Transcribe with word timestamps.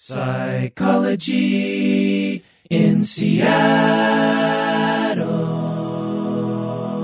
Psychology 0.00 1.24
in 2.70 3.02
Seattle. 3.02 3.44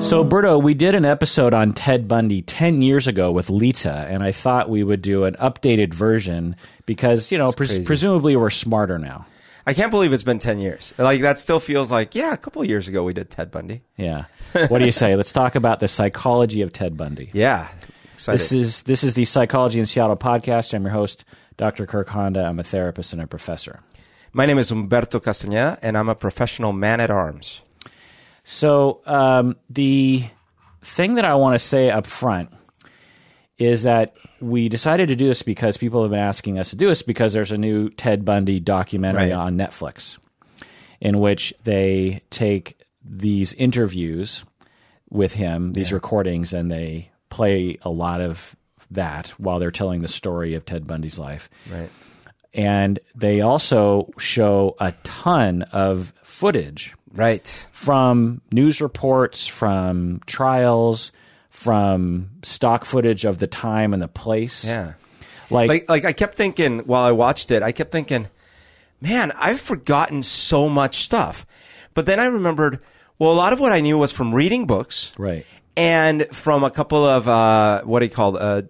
So, 0.01 0.25
Berto, 0.25 0.63
we 0.63 0.75
did 0.75 0.95
an 0.95 1.05
episode 1.05 1.55
on 1.55 1.73
Ted 1.73 2.07
Bundy 2.07 2.41
10 2.43 2.83
years 2.83 3.09
ago 3.09 3.33
with 3.33 3.51
Lita, 3.51 4.07
and 4.09 4.23
I 4.23 4.31
thought 4.31 4.71
we 4.71 4.85
would 4.85 5.03
do 5.03 5.25
an 5.25 5.35
updated 5.41 5.93
version 5.93 6.55
because, 6.87 7.33
you 7.33 7.39
know, 7.39 7.51
pres- 7.51 7.85
presumably 7.85 8.37
we're 8.37 8.51
smarter 8.51 8.97
now. 9.01 9.27
I 9.67 9.75
can't 9.75 9.91
believe 9.91 10.13
it's 10.13 10.23
been 10.23 10.39
10 10.39 10.61
years. 10.61 10.95
Like, 10.97 11.21
that 11.23 11.41
still 11.41 11.59
feels 11.59 11.91
like, 11.91 12.15
yeah, 12.15 12.33
a 12.33 12.37
couple 12.37 12.63
of 12.63 12.69
years 12.69 12.87
ago 12.87 13.03
we 13.03 13.13
did 13.13 13.29
Ted 13.29 13.51
Bundy. 13.51 13.83
Yeah. 13.97 14.27
What 14.69 14.79
do 14.79 14.85
you 14.85 14.93
say? 14.93 15.17
Let's 15.17 15.33
talk 15.33 15.57
about 15.57 15.81
the 15.81 15.89
psychology 15.89 16.63
of 16.63 16.73
Ted 16.73 16.97
Bundy. 16.97 17.31
Yeah. 17.33 17.67
Excited. 18.15 18.39
This 18.39 18.53
is 18.53 18.83
this 18.85 19.03
is 19.03 19.15
the 19.15 19.25
Psychology 19.25 19.81
in 19.81 19.87
Seattle 19.87 20.17
podcast. 20.17 20.73
I'm 20.73 20.85
your 20.85 20.93
host, 20.93 21.25
Dr. 21.57 21.87
Kirk 21.87 22.09
Honda. 22.09 22.45
I'm 22.45 22.59
a 22.59 22.65
therapist 22.65 23.13
and 23.13 23.23
a 23.23 23.27
professor. 23.27 23.81
My 24.33 24.47
name 24.47 24.59
is 24.59 24.71
Humberto 24.71 25.21
Castañeda, 25.21 25.79
and 25.83 25.97
I'm 25.97 26.09
a 26.09 26.15
professional 26.15 26.73
man 26.73 27.01
at 27.01 27.11
arms. 27.11 27.63
So 28.43 29.01
um, 29.07 29.57
the 29.71 30.25
thing 30.83 31.15
that 31.15 31.25
I 31.25 31.35
want 31.37 31.55
to 31.55 31.59
say 31.59 31.91
up 31.91 32.07
front 32.07 32.51
is 33.57 33.85
that 33.85 34.15
we 34.41 34.69
decided 34.69 35.09
to 35.09 35.17
do 35.17 35.29
this 35.29 35.43
because 35.43 35.77
people 35.77 36.03
have 36.03 36.11
been 36.11 36.19
asking 36.21 36.59
us 36.59 36.71
to 36.71 36.77
do 36.77 36.89
this 36.89 37.03
because 37.03 37.33
there's 37.33 37.53
a 37.53 37.57
new 37.59 37.89
Ted 37.91 38.25
Bundy 38.25 38.59
documentary 38.61 39.31
Right. 39.31 39.33
on 39.33 39.57
Netflix 39.57 40.19
in 41.01 41.21
which 41.21 41.55
they 41.63 42.21
take 42.31 42.83
these 43.05 43.53
interviews 43.55 44.45
with 45.11 45.35
him, 45.35 45.73
these 45.75 45.93
recordings, 45.93 46.53
and 46.53 46.71
they 46.71 47.11
play 47.31 47.79
a 47.83 47.91
lot 47.91 48.21
of 48.21 48.57
that 48.95 49.29
while 49.39 49.59
they're 49.59 49.71
telling 49.71 50.01
the 50.03 50.09
story 50.09 50.55
of 50.55 50.65
Ted 50.65 50.87
Bundy's 50.87 51.19
life. 51.19 51.49
Right. 51.71 51.91
And 52.53 52.99
they 53.15 53.41
also 53.41 54.11
show 54.19 54.77
a 54.81 54.93
ton 55.03 55.63
of 55.73 56.13
footage 56.23 56.95
Right. 57.13 57.67
from 57.73 58.41
news 58.53 58.81
reports, 58.81 59.47
from 59.47 60.21
trials, 60.27 61.11
from 61.51 62.31
stock 62.43 62.85
footage 62.85 63.25
of 63.25 63.39
the 63.39 63.47
time 63.47 63.93
and 63.93 64.03
the 64.03 64.09
place. 64.09 64.65
Yeah. 64.65 64.95
Like, 65.51 65.69
Like, 65.69 65.89
like 65.89 66.05
I 66.05 66.13
kept 66.13 66.37
thinking 66.37 66.81
while 66.81 67.05
I 67.05 67.13
watched 67.13 67.51
it, 67.51 67.63
I 67.63 67.73
kept 67.73 67.93
thinking, 67.93 68.29
man, 69.01 69.33
I've 69.37 69.61
forgotten 69.61 70.23
so 70.23 70.69
much 70.69 71.03
stuff. 71.05 71.45
But 71.93 72.07
then 72.07 72.19
I 72.19 72.25
remembered, 72.27 72.81
well, 73.19 73.31
a 73.31 73.35
lot 73.35 73.53
of 73.53 73.61
what 73.61 73.71
I 73.73 73.81
knew 73.81 73.99
was 73.99 74.11
from 74.13 74.35
reading 74.35 74.67
books. 74.67 75.13
right. 75.19 75.47
And 75.77 76.27
from 76.31 76.65
a 76.65 76.71
couple 76.71 77.05
of 77.05 77.27
uh, 77.29 77.83
what 77.83 78.01
do 78.01 78.07
you 78.07 78.11
call 78.11 78.37
uh, 78.37 78.63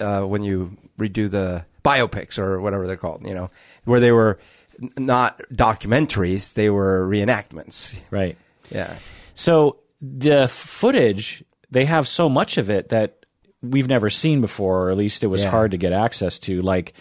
uh, 0.00 0.22
when 0.22 0.42
you 0.42 0.76
redo 0.98 1.30
the 1.30 1.64
biopics 1.84 2.38
or 2.38 2.60
whatever 2.60 2.86
they're 2.86 2.96
called, 2.96 3.26
you 3.26 3.34
know, 3.34 3.50
where 3.84 4.00
they 4.00 4.12
were 4.12 4.38
n- 4.80 4.90
not 4.98 5.40
documentaries, 5.52 6.54
they 6.54 6.70
were 6.70 7.06
reenactments. 7.08 7.98
Right. 8.10 8.36
Yeah, 8.70 8.96
So 9.34 9.80
the 10.00 10.48
footage, 10.48 11.44
they 11.70 11.84
have 11.84 12.08
so 12.08 12.28
much 12.28 12.56
of 12.56 12.70
it 12.70 12.88
that 12.88 13.26
we've 13.62 13.88
never 13.88 14.08
seen 14.08 14.40
before, 14.40 14.86
or 14.86 14.90
at 14.90 14.96
least 14.96 15.22
it 15.24 15.26
was 15.26 15.42
Yeah. 15.42 15.50
hard 15.50 15.72
to 15.72 15.76
get 15.76 15.92
access 15.92 16.38
to, 16.40 16.60
like 16.62 16.94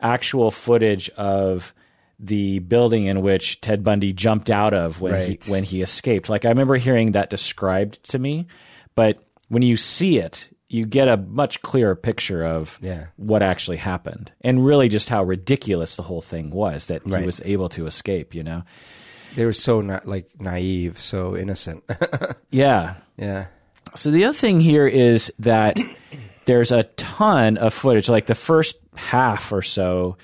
actual 0.00 0.50
footage 0.50 1.10
of 1.10 1.74
the 2.18 2.60
building 2.60 3.06
in 3.06 3.20
which 3.22 3.60
Ted 3.60 3.82
Bundy 3.84 4.12
jumped 4.12 4.48
out 4.48 4.72
of 4.74 5.00
when 5.00 5.12
Right. 5.12 5.42
he 5.44 5.50
when 5.50 5.64
he 5.64 5.82
escaped. 5.82 6.28
Like 6.28 6.44
I 6.44 6.48
remember 6.48 6.76
hearing 6.76 7.12
that 7.12 7.30
described 7.30 8.02
to 8.10 8.18
me, 8.18 8.46
but 8.94 9.18
when 9.48 9.62
you 9.62 9.76
see 9.76 10.18
it, 10.18 10.48
you 10.68 10.86
get 10.86 11.06
a 11.08 11.16
much 11.18 11.60
clearer 11.62 11.94
picture 11.94 12.42
of 12.44 12.78
Yeah. 12.80 13.06
what 13.16 13.42
actually 13.42 13.76
happened 13.76 14.32
and 14.40 14.64
really 14.64 14.88
just 14.88 15.08
how 15.10 15.22
ridiculous 15.22 15.96
the 15.96 16.02
whole 16.02 16.22
thing 16.22 16.50
was 16.50 16.86
that 16.86 17.02
he 17.04 17.26
was 17.26 17.42
able 17.44 17.68
to 17.70 17.86
escape, 17.86 18.34
you 18.34 18.42
know. 18.42 18.62
they 19.34 19.44
were 19.44 19.52
so 19.52 19.78
like 20.04 20.28
naive, 20.40 20.98
so 21.00 21.36
innocent. 21.36 21.84
Yeah. 22.50 22.94
yeah, 23.18 23.46
So 23.94 24.10
the 24.10 24.24
other 24.24 24.36
thing 24.36 24.60
here 24.60 24.86
is 24.86 25.32
that 25.38 25.78
there's 26.46 26.72
a 26.72 26.82
ton 26.96 27.56
of 27.58 27.72
footage. 27.74 28.08
Like 28.08 28.26
the 28.26 28.34
first 28.34 28.76
half 28.94 29.52
or 29.52 29.62
so, 29.62 30.16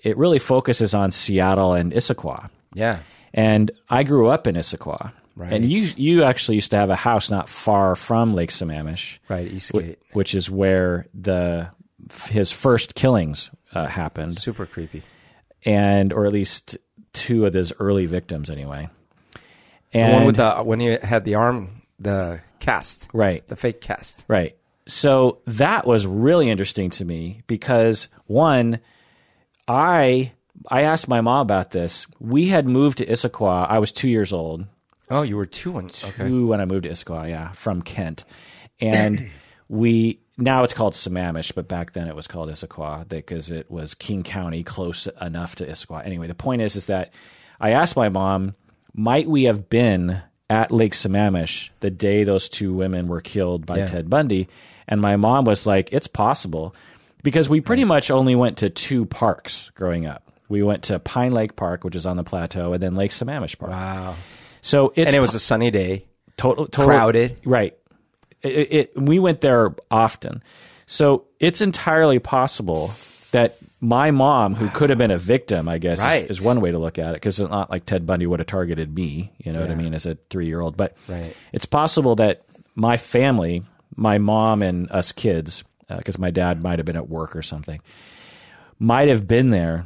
it 0.00 0.16
really 0.18 0.38
focuses 0.38 0.94
on 0.94 1.10
Seattle 1.12 1.72
and 1.74 1.92
Issaquah. 1.92 2.48
yeah, 2.74 3.00
And 3.34 3.70
I 3.88 4.02
grew 4.04 4.28
up 4.28 4.46
in 4.46 4.54
Issaquah. 4.56 5.12
Right. 5.36 5.52
And 5.52 5.70
you 5.70 5.90
you 5.96 6.22
actually 6.24 6.54
used 6.54 6.70
to 6.70 6.78
have 6.78 6.88
a 6.88 6.96
house 6.96 7.30
not 7.30 7.48
far 7.48 7.94
from 7.94 8.34
Lake 8.34 8.50
Sammamish, 8.50 9.18
right. 9.28 9.46
Eastgate, 9.46 9.98
which 10.12 10.34
is 10.34 10.50
where 10.50 11.06
the 11.12 11.68
his 12.28 12.50
first 12.50 12.94
killings 12.94 13.50
uh, 13.74 13.86
happened, 13.86 14.38
super 14.38 14.64
creepy. 14.64 15.02
and 15.64 16.12
or 16.12 16.24
at 16.24 16.32
least 16.32 16.78
two 17.12 17.44
of 17.44 17.52
his 17.52 17.72
early 17.78 18.06
victims 18.06 18.48
anyway. 18.48 18.88
The 19.92 19.98
one 20.12 20.24
with 20.26 20.36
the 20.36 20.54
when 20.56 20.80
he 20.80 20.86
had 20.86 21.24
the 21.24 21.34
arm, 21.34 21.82
the 21.98 22.40
cast, 22.58 23.08
right, 23.12 23.46
the 23.46 23.56
fake 23.56 23.82
cast. 23.82 24.24
Right. 24.28 24.56
So 24.86 25.40
that 25.46 25.86
was 25.86 26.06
really 26.06 26.48
interesting 26.48 26.90
to 26.90 27.04
me 27.04 27.42
because 27.46 28.08
one, 28.26 28.80
I 29.68 30.32
I 30.70 30.82
asked 30.82 31.08
my 31.08 31.20
mom 31.20 31.40
about 31.42 31.72
this. 31.72 32.06
We 32.20 32.48
had 32.48 32.66
moved 32.66 32.98
to 32.98 33.06
Issaquah. 33.06 33.68
I 33.68 33.78
was 33.80 33.92
two 33.92 34.08
years 34.08 34.32
old. 34.32 34.66
Oh, 35.10 35.22
you 35.22 35.36
were 35.36 35.46
two 35.46 35.72
when 35.72 35.86
okay. 35.86 36.28
Two 36.28 36.48
when 36.48 36.60
I 36.60 36.64
moved 36.64 36.84
to 36.84 36.90
Issaquah, 36.90 37.28
yeah, 37.28 37.52
from 37.52 37.82
Kent, 37.82 38.24
and 38.80 39.30
we 39.68 40.20
now 40.38 40.64
it's 40.64 40.72
called 40.74 40.94
Sammamish, 40.94 41.54
but 41.54 41.68
back 41.68 41.92
then 41.92 42.08
it 42.08 42.16
was 42.16 42.26
called 42.26 42.48
Issaquah 42.50 43.08
because 43.08 43.50
it 43.50 43.70
was 43.70 43.94
King 43.94 44.22
County, 44.22 44.62
close 44.62 45.06
enough 45.20 45.54
to 45.56 45.66
Issaquah. 45.66 46.04
Anyway, 46.04 46.26
the 46.26 46.34
point 46.34 46.62
is, 46.62 46.76
is 46.76 46.86
that 46.86 47.12
I 47.60 47.70
asked 47.70 47.96
my 47.96 48.08
mom, 48.08 48.54
might 48.94 49.28
we 49.28 49.44
have 49.44 49.68
been 49.70 50.22
at 50.50 50.70
Lake 50.70 50.92
Sammamish 50.92 51.70
the 51.80 51.90
day 51.90 52.24
those 52.24 52.48
two 52.48 52.72
women 52.72 53.08
were 53.08 53.20
killed 53.20 53.64
by 53.66 53.78
Yeah. 53.78 53.86
Ted 53.86 54.10
Bundy? 54.10 54.48
And 54.88 55.00
my 55.00 55.16
mom 55.16 55.44
was 55.44 55.66
like, 55.66 55.88
it's 55.92 56.06
possible 56.06 56.74
because 57.22 57.48
we 57.48 57.60
pretty 57.60 57.84
much 57.84 58.10
only 58.10 58.34
went 58.36 58.58
to 58.58 58.70
two 58.70 59.06
parks 59.06 59.70
growing 59.74 60.06
up. 60.06 60.22
We 60.48 60.62
went 60.62 60.84
to 60.84 60.98
Pine 61.00 61.32
Lake 61.32 61.56
Park, 61.56 61.82
which 61.82 61.96
is 61.96 62.06
on 62.06 62.16
the 62.16 62.22
plateau, 62.22 62.72
and 62.72 62.80
then 62.82 62.94
Lake 62.94 63.10
Sammamish 63.10 63.58
Park. 63.58 63.72
Wow, 63.72 64.14
So 64.66 64.92
it's 64.96 65.06
and 65.06 65.14
it 65.16 65.20
was 65.20 65.34
a 65.34 65.38
sunny 65.40 65.70
day. 65.70 66.06
total, 66.36 66.66
total 66.66 66.86
crowded. 66.90 67.36
Right. 67.44 67.76
It, 68.42 68.72
it, 68.72 69.00
we 69.00 69.18
went 69.20 69.40
there 69.40 69.74
often, 69.90 70.42
so 70.86 71.24
it's 71.40 71.60
entirely 71.60 72.18
possible 72.18 72.90
that 73.32 73.56
my 73.80 74.10
mom, 74.10 74.54
who 74.54 74.68
could 74.68 74.90
have 74.90 74.98
been 74.98 75.10
a 75.10 75.18
victim, 75.18 75.68
I 75.68 75.78
guess, 75.78 75.98
is- 75.98 76.04
Right. 76.04 76.30
is, 76.30 76.40
one 76.42 76.60
way 76.60 76.70
to 76.72 76.78
look 76.78 76.98
at 76.98 77.10
it, 77.10 77.14
because 77.14 77.38
it's 77.40 77.50
not 77.50 77.70
like 77.70 77.86
Ted 77.86 78.06
Bundy 78.06 78.26
would 78.26 78.40
have 78.40 78.46
targeted 78.46 78.94
me. 78.94 79.32
You 79.38 79.52
know 79.52 79.60
what 79.60 79.70
I 79.70 79.74
mean? 79.74 79.94
As 79.94 80.04
a 80.06 80.16
three-year-old, 80.30 80.76
but 80.76 80.96
Right. 81.08 81.34
it's 81.52 81.66
possible 81.66 82.16
that 82.16 82.42
my 82.74 82.96
family, 82.96 83.62
my 83.94 84.18
mom 84.18 84.62
and 84.62 84.90
us 84.90 85.12
kids, 85.12 85.62
uh, 85.88 85.96
because 85.98 86.18
my 86.18 86.30
dad 86.30 86.62
might 86.62 86.78
have 86.78 86.86
been 86.86 86.96
at 86.96 87.08
work 87.08 87.34
or 87.36 87.42
something, 87.42 87.80
might 88.78 89.08
have 89.08 89.26
been 89.28 89.50
there 89.50 89.84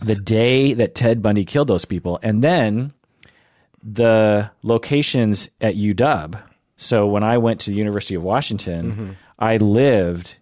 the 0.00 0.14
day 0.16 0.72
that 0.74 0.94
Ted 0.94 1.22
Bundy 1.22 1.44
killed 1.44 1.68
those 1.68 1.84
people, 1.84 2.18
and 2.22 2.42
then 2.42 2.92
the 3.92 4.50
locations 4.62 5.48
at 5.60 5.74
UW. 5.76 6.42
So 6.76 7.06
when 7.06 7.22
I 7.22 7.38
went 7.38 7.60
to 7.60 7.70
the 7.70 7.76
University 7.76 8.14
of 8.16 8.22
Washington, 8.22 8.92
Mm-hmm. 8.92 9.10
I 9.38 9.58
lived 9.58 10.38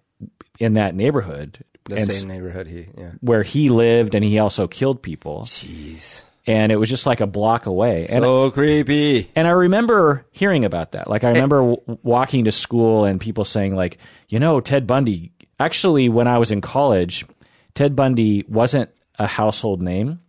in 0.60 0.74
that 0.74 0.94
neighborhood, 0.94 1.64
The 1.84 1.98
same 2.00 2.28
neighborhood. 2.28 2.66
He 2.68 2.86
yeah. 2.96 3.12
where 3.20 3.42
he 3.42 3.68
lived, 3.70 4.14
and 4.14 4.24
he 4.24 4.38
also 4.38 4.68
killed 4.68 5.02
people, 5.02 5.42
Jeez, 5.42 6.24
and 6.46 6.70
it 6.70 6.76
was 6.76 6.88
just 6.88 7.04
like 7.04 7.20
a 7.20 7.26
block 7.26 7.66
away. 7.66 8.02
And 8.02 8.22
so 8.22 8.50
creepy. 8.52 9.28
and 9.34 9.48
I 9.48 9.50
remember 9.50 10.24
hearing 10.30 10.64
about 10.64 10.92
that. 10.92 11.10
Like 11.10 11.24
I 11.24 11.30
remember 11.30 11.56
w- 11.74 11.98
walking 12.04 12.44
to 12.44 12.52
school 12.52 13.04
and 13.04 13.20
people 13.20 13.44
saying 13.44 13.74
like, 13.74 13.98
you 14.28 14.38
know, 14.38 14.60
Ted 14.60 14.86
Bundy. 14.86 15.32
Actually, 15.58 16.08
when 16.08 16.28
I 16.28 16.38
was 16.38 16.50
in 16.52 16.60
college, 16.60 17.26
Ted 17.74 17.94
Bundy 17.96 18.44
wasn't 18.48 18.90
a 19.18 19.26
household 19.26 19.82
name. 19.82 20.20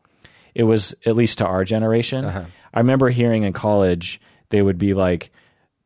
It 0.55 0.63
was 0.63 0.95
at 1.05 1.15
least 1.15 1.37
to 1.39 1.45
our 1.45 1.63
generation. 1.65 2.47
I 2.75 2.79
remember 2.79 3.09
hearing 3.09 3.43
in 3.43 3.53
college 3.53 4.21
they 4.49 4.61
would 4.61 4.77
be 4.77 4.93
like, 4.93 5.31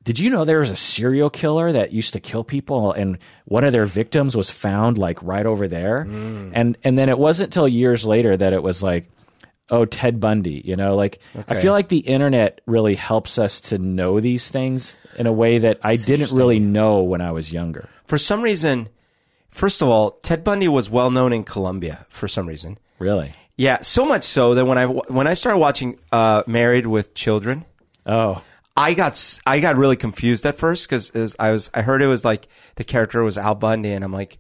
"Did 0.03 0.19
you 0.19 0.29
know 0.29 0.43
there 0.43 0.59
was 0.59 0.71
a 0.71 0.75
serial 0.75 1.29
killer 1.29 1.71
that 1.71 1.93
used 1.93 2.13
to 2.13 2.19
kill 2.19 2.43
people 2.43 2.91
and 2.91 3.17
one 3.45 3.63
of 3.63 3.71
their 3.71 3.85
victims 3.85 4.35
was 4.35 4.49
found 4.49 4.97
like 4.97 5.21
right 5.23 5.45
over 5.45 5.67
there?" 5.67 6.05
Mm. 6.05 6.51
And 6.53 6.77
and 6.83 6.97
then 6.97 7.07
it 7.07 7.17
wasn't 7.17 7.47
until 7.47 7.67
years 7.67 8.05
later 8.05 8.35
that 8.35 8.51
it 8.53 8.63
was 8.63 8.83
like, 8.83 9.09
oh 9.69 9.85
ted 9.85 10.19
bundy 10.19 10.61
you 10.65 10.75
know? 10.75 10.95
Like 10.95 11.19
i 11.47 11.61
feel 11.61 11.73
like 11.73 11.89
the 11.89 11.99
internet 11.99 12.61
really 12.65 12.95
helps 12.95 13.37
us 13.37 13.61
to 13.61 13.77
know 13.77 14.19
these 14.19 14.49
things 14.49 14.95
in 15.17 15.27
a 15.27 15.31
way 15.31 15.59
that 15.59 15.79
i 15.83 15.95
didn't 15.95 16.31
really 16.31 16.59
know 16.59 17.03
when 17.03 17.21
i 17.21 17.31
was 17.31 17.53
younger. 17.53 17.87
For 18.05 18.17
some 18.17 18.41
reason, 18.41 18.89
first 19.51 19.83
of 19.83 19.87
all, 19.87 20.11
Ted 20.23 20.43
Bundy 20.43 20.67
was 20.67 20.89
well 20.89 21.11
known 21.11 21.31
in 21.31 21.43
Colombia 21.43 22.07
for 22.09 22.27
some 22.27 22.47
reason. 22.47 22.79
really 22.97 23.33
Yeah, 23.59 23.81
so 23.81 24.05
much 24.05 24.23
so 24.23 24.53
that 24.53 24.63
when 24.63 24.77
I 24.77 24.85
when 24.85 25.27
I 25.27 25.33
started 25.33 25.59
watching 25.59 25.99
uh, 26.13 26.43
Married 26.47 26.87
with 26.87 27.13
Children, 27.13 27.65
oh 28.05 28.41
I 28.77 28.93
got 28.93 29.39
I 29.45 29.59
got 29.59 29.75
really 29.75 29.97
confused 29.97 30.45
at 30.45 30.55
first 30.55 30.87
because 30.87 31.35
I 31.37 31.51
was 31.51 31.69
I 31.73 31.81
heard 31.81 32.01
it 32.01 32.07
was 32.07 32.23
like 32.23 32.47
the 32.75 32.85
character 32.85 33.21
was 33.21 33.37
Al 33.37 33.55
Bundy, 33.55 33.91
and 33.91 34.05
I'm 34.05 34.13
like, 34.13 34.37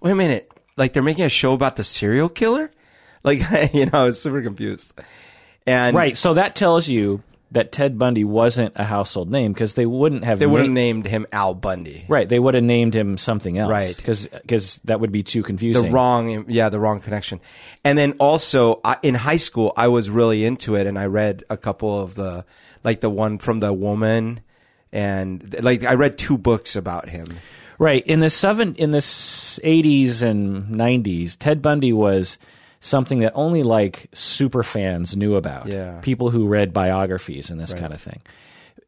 wait 0.00 0.10
a 0.10 0.16
minute, 0.16 0.50
like 0.76 0.92
they're 0.92 1.02
making 1.04 1.24
a 1.24 1.28
show 1.28 1.52
about 1.52 1.76
the 1.76 1.84
serial 1.84 2.28
killer. 2.28 2.72
Like, 3.22 3.38
you 3.72 3.86
know, 3.86 4.00
I 4.00 4.02
was 4.02 4.20
super 4.20 4.42
confused. 4.42 4.92
And 5.64 5.94
Right. 5.94 6.16
So 6.16 6.34
that 6.34 6.56
tells 6.56 6.88
you 6.88 7.22
that 7.56 7.72
Ted 7.72 7.98
Bundy 7.98 8.22
wasn't 8.22 8.74
a 8.76 8.84
household 8.84 9.30
name 9.30 9.54
because 9.54 9.72
they 9.74 9.86
wouldn't 9.86 10.24
have 10.24 10.38
they 10.38 10.46
would 10.46 10.60
have 10.60 10.68
na- 10.68 10.74
named 10.74 11.06
him 11.06 11.26
Al 11.32 11.54
Bundy. 11.54 12.04
Right. 12.06 12.28
They 12.28 12.38
would 12.38 12.52
have 12.52 12.62
named 12.62 12.94
him 12.94 13.16
something 13.16 13.56
else. 13.56 13.70
Right. 13.70 13.96
Because 13.96 14.78
that 14.84 15.00
would 15.00 15.10
be 15.10 15.22
too 15.22 15.42
confusing. 15.42 15.86
The 15.86 15.90
wrong, 15.90 16.44
yeah, 16.48 16.68
the 16.68 16.78
wrong 16.78 17.00
connection. 17.00 17.40
And 17.82 17.96
then 17.96 18.12
also 18.18 18.82
I, 18.84 18.98
in 19.02 19.14
high 19.14 19.38
school, 19.38 19.72
I 19.74 19.88
was 19.88 20.10
really 20.10 20.44
into 20.44 20.74
it, 20.74 20.86
and 20.86 20.98
I 20.98 21.06
read 21.06 21.44
a 21.48 21.56
couple 21.56 21.98
of 21.98 22.14
the, 22.14 22.44
like 22.84 23.00
the 23.00 23.08
one 23.08 23.38
from 23.38 23.60
the 23.60 23.72
woman, 23.72 24.40
and 24.92 25.56
like 25.64 25.82
I 25.82 25.94
read 25.94 26.18
two 26.18 26.36
books 26.36 26.76
about 26.76 27.08
him. 27.08 27.26
Right. 27.78 28.06
In 28.06 28.20
the 28.20 28.28
seven 28.28 28.74
in 28.74 28.90
the 28.90 29.60
eighties 29.64 30.20
and 30.20 30.70
nineties, 30.72 31.38
Ted 31.38 31.62
Bundy 31.62 31.94
was 31.94 32.36
something 32.86 33.18
that 33.18 33.32
only 33.34 33.62
like 33.62 34.08
super 34.12 34.62
fans 34.62 35.16
knew 35.16 35.34
about. 35.36 35.66
Yeah. 35.66 36.00
People 36.02 36.30
who 36.30 36.46
read 36.46 36.72
biographies 36.72 37.50
and 37.50 37.60
this 37.60 37.74
kind 37.74 37.92
of 37.92 38.00
thing. 38.00 38.20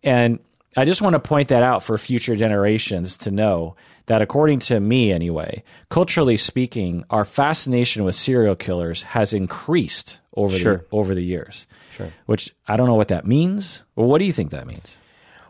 And 0.02 0.38
I 0.76 0.84
just 0.84 1.02
want 1.02 1.14
to 1.14 1.18
point 1.20 1.48
that 1.48 1.62
out 1.62 1.82
for 1.82 1.98
future 1.98 2.36
generations 2.36 3.16
to 3.18 3.30
know 3.30 3.74
that 4.06 4.22
according 4.22 4.60
to 4.60 4.78
me 4.80 5.12
anyway, 5.12 5.64
culturally 5.90 6.36
speaking, 6.36 7.04
our 7.10 7.24
fascination 7.24 8.04
with 8.04 8.14
serial 8.14 8.54
killers 8.54 9.02
has 9.02 9.32
increased 9.32 10.18
over 10.34 10.56
Sure. 10.56 10.76
the 10.78 10.84
over 10.92 11.14
the 11.14 11.22
years. 11.24 11.66
Sure. 11.90 12.12
Which 12.26 12.54
I 12.68 12.76
don't 12.76 12.86
know 12.86 12.94
what 12.94 13.08
that 13.08 13.26
means. 13.26 13.82
Well, 13.96 14.06
what 14.06 14.18
do 14.18 14.24
you 14.24 14.32
think 14.32 14.50
that 14.52 14.66
means? 14.66 14.96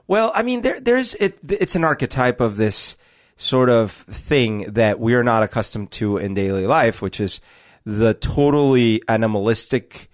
Well, 0.07 0.33
I 0.35 0.43
mean, 0.43 0.63
there, 0.63 0.81
there's 0.81 1.15
it. 1.17 1.39
It's 1.51 1.75
an 1.77 1.85
archetype 1.85 2.41
of 2.41 2.57
this 2.57 2.97
sort 3.37 3.69
of 3.69 3.93
thing 3.93 4.63
that 4.73 4.99
we 4.99 5.15
are 5.15 5.23
not 5.23 5.43
accustomed 5.43 5.91
to 5.93 6.17
in 6.17 6.33
daily 6.35 6.67
life, 6.67 7.03
which 7.03 7.21
is 7.21 7.41
the 7.89 8.13
totally 8.13 9.01
animalistic 9.09 10.11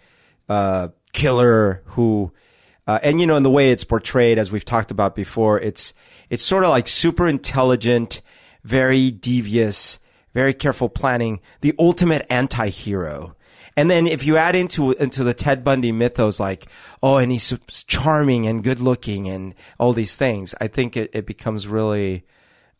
uh, 0.48 0.88
killer 1.12 1.82
who, 1.86 2.32
uh, 2.86 3.00
and 3.02 3.20
you 3.20 3.26
know, 3.26 3.36
in 3.36 3.42
the 3.42 3.50
way 3.50 3.72
it's 3.72 3.82
portrayed, 3.82 4.38
as 4.38 4.52
we've 4.52 4.64
talked 4.64 4.92
about 4.92 5.16
before, 5.16 5.58
it's 5.58 5.92
it's 6.30 6.44
sort 6.44 6.62
of 6.62 6.70
like 6.70 6.86
super 6.86 7.26
intelligent, 7.26 8.22
very 8.62 9.10
devious, 9.10 9.98
very 10.34 10.54
careful 10.54 10.88
planning, 10.88 11.40
the 11.62 11.74
ultimate 11.76 12.24
anti-hero. 12.30 13.34
And 13.76 13.90
then 13.90 14.06
if 14.06 14.24
you 14.24 14.36
add 14.36 14.54
into 14.54 14.92
into 14.92 15.24
the 15.24 15.34
Ted 15.34 15.64
Bundy 15.64 15.90
mythos, 15.90 16.38
like 16.38 16.66
oh, 17.02 17.16
and 17.16 17.32
he's 17.32 17.52
charming 17.88 18.46
and 18.46 18.62
good 18.62 18.78
looking 18.78 19.28
and 19.28 19.52
all 19.80 19.92
these 19.92 20.16
things, 20.16 20.54
I 20.60 20.68
think 20.68 20.96
it, 20.96 21.10
it 21.12 21.26
becomes 21.26 21.66
really 21.66 22.24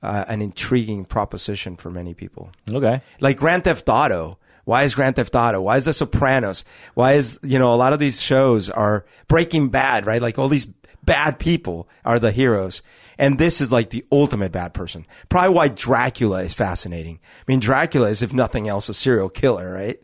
uh, 0.05 0.25
an 0.29 0.41
intriguing 0.41 1.05
proposition 1.05 1.75
for 1.75 1.91
many 1.91 2.15
people. 2.15 2.53
Okay. 2.73 3.01
Like 3.19 3.39
Grand 3.39 3.65
Theft 3.65 3.89
Auto. 3.89 4.39
Why 4.65 4.83
is 4.85 4.95
Grand 4.95 5.17
Theft 5.17 5.35
Auto? 5.35 5.61
Why 5.61 5.77
is 5.77 5.85
The 5.85 5.93
Sopranos? 5.93 6.65
Why 6.95 7.13
is 7.15 7.39
you 7.43 7.59
know 7.59 7.73
a 7.75 7.77
lot 7.77 7.93
of 7.93 7.99
these 7.99 8.21
shows 8.21 8.71
are 8.71 9.05
Breaking 9.29 9.69
Bad, 9.69 10.07
right? 10.07 10.23
Like 10.23 10.39
all 10.39 10.49
these 10.49 10.67
bad 11.05 11.39
people 11.39 11.89
are 12.05 12.19
the 12.19 12.33
heroes. 12.33 12.81
And 13.19 13.39
this 13.39 13.61
is 13.61 13.71
like 13.71 13.91
the 13.91 14.05
ultimate 14.11 14.51
bad 14.53 14.75
person. 14.75 15.07
Probably 15.29 15.55
why 15.55 15.69
Dracula 15.69 16.43
is 16.43 16.55
fascinating. 16.55 17.21
I 17.23 17.43
mean, 17.47 17.61
Dracula 17.61 18.09
is, 18.09 18.23
if 18.23 18.33
nothing 18.33 18.69
else, 18.69 18.89
a 18.89 18.95
serial 18.95 19.29
killer, 19.29 19.73
right? 19.73 20.01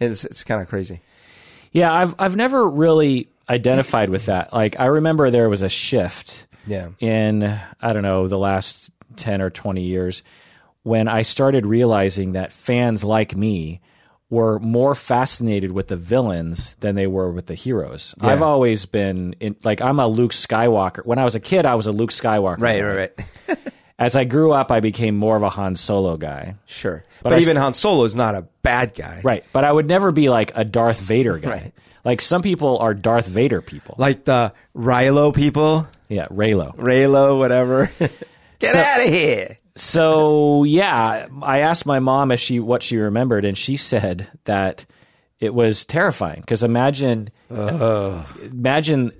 It's, 0.00 0.24
it's 0.24 0.42
kind 0.42 0.60
of 0.62 0.68
crazy. 0.68 1.00
Yeah, 1.70 1.92
I've 1.92 2.14
I've 2.18 2.34
never 2.34 2.68
really 2.68 3.28
identified 3.48 4.10
with 4.10 4.26
that. 4.26 4.52
Like 4.52 4.80
I 4.80 4.86
remember 4.86 5.30
there 5.30 5.48
was 5.50 5.62
a 5.62 5.68
shift 5.68 6.46
Yeah. 6.66 6.88
in 6.98 7.42
I 7.80 7.92
don't 7.92 8.02
know 8.02 8.26
the 8.26 8.38
last 8.38 8.90
10 9.16 9.42
or 9.42 9.50
20 9.50 9.82
years 9.82 10.22
when 10.82 11.08
I 11.08 11.22
started 11.22 11.66
realizing 11.66 12.32
that 12.32 12.52
fans 12.52 13.04
like 13.04 13.36
me 13.36 13.80
were 14.30 14.58
more 14.58 14.94
fascinated 14.94 15.72
with 15.72 15.88
the 15.88 15.96
villains 15.96 16.74
than 16.80 16.94
they 16.94 17.06
were 17.06 17.30
with 17.32 17.46
the 17.46 17.54
heroes. 17.54 18.14
Yeah. 18.22 18.28
I've 18.28 18.42
always 18.42 18.84
been 18.86 19.34
in, 19.40 19.56
like 19.64 19.80
I'm 19.80 19.98
a 20.00 20.06
Luke 20.06 20.32
Skywalker. 20.32 21.04
When 21.06 21.18
I 21.18 21.24
was 21.24 21.34
a 21.34 21.40
kid, 21.40 21.64
I 21.64 21.74
was 21.76 21.86
a 21.86 21.92
Luke 21.92 22.10
Skywalker. 22.10 22.60
Right, 22.60 22.82
right, 22.82 23.10
right. 23.48 23.58
As 23.98 24.14
I 24.14 24.24
grew 24.24 24.52
up, 24.52 24.70
I 24.70 24.78
became 24.80 25.16
more 25.16 25.34
of 25.36 25.42
a 25.42 25.48
Han 25.50 25.74
Solo 25.74 26.16
guy. 26.16 26.54
Sure. 26.66 27.04
But 27.22 27.30
But, 27.30 27.40
even 27.42 27.56
Han 27.56 27.72
Solo 27.72 28.04
is 28.04 28.14
not 28.14 28.34
a 28.36 28.42
bad 28.62 28.94
guy. 28.94 29.20
Right, 29.24 29.44
but 29.52 29.64
I 29.64 29.72
would 29.72 29.86
never 29.88 30.12
be 30.12 30.28
like 30.28 30.52
a 30.54 30.64
Darth 30.64 31.00
Vader 31.00 31.38
guy. 31.38 31.50
Right. 31.50 31.72
Like 32.04 32.20
some 32.20 32.42
people 32.42 32.78
are 32.78 32.94
Darth 32.94 33.26
Vader 33.26 33.60
people. 33.60 33.96
Like 33.98 34.24
the 34.24 34.52
Rilo 34.76 35.34
people, 35.34 35.88
yeah, 36.08 36.26
Reylo. 36.26 36.76
Reylo, 36.76 37.38
whatever. 37.38 37.90
Get 38.60 38.72
So- 38.72 38.78
out 38.78 39.00
of 39.00 39.08
here. 39.12 39.58
So 39.78 40.64
yeah, 40.64 41.26
I 41.42 41.60
asked 41.60 41.86
my 41.86 41.98
mom 42.00 42.30
if 42.32 42.40
she 42.40 42.60
what 42.60 42.82
she 42.82 42.96
remembered, 42.96 43.44
and 43.44 43.56
she 43.56 43.76
said 43.76 44.26
that 44.44 44.84
it 45.40 45.54
was 45.54 45.84
terrifying. 45.84 46.40
Because 46.40 46.62
imagine, 46.64 47.30
imagine 48.42 49.12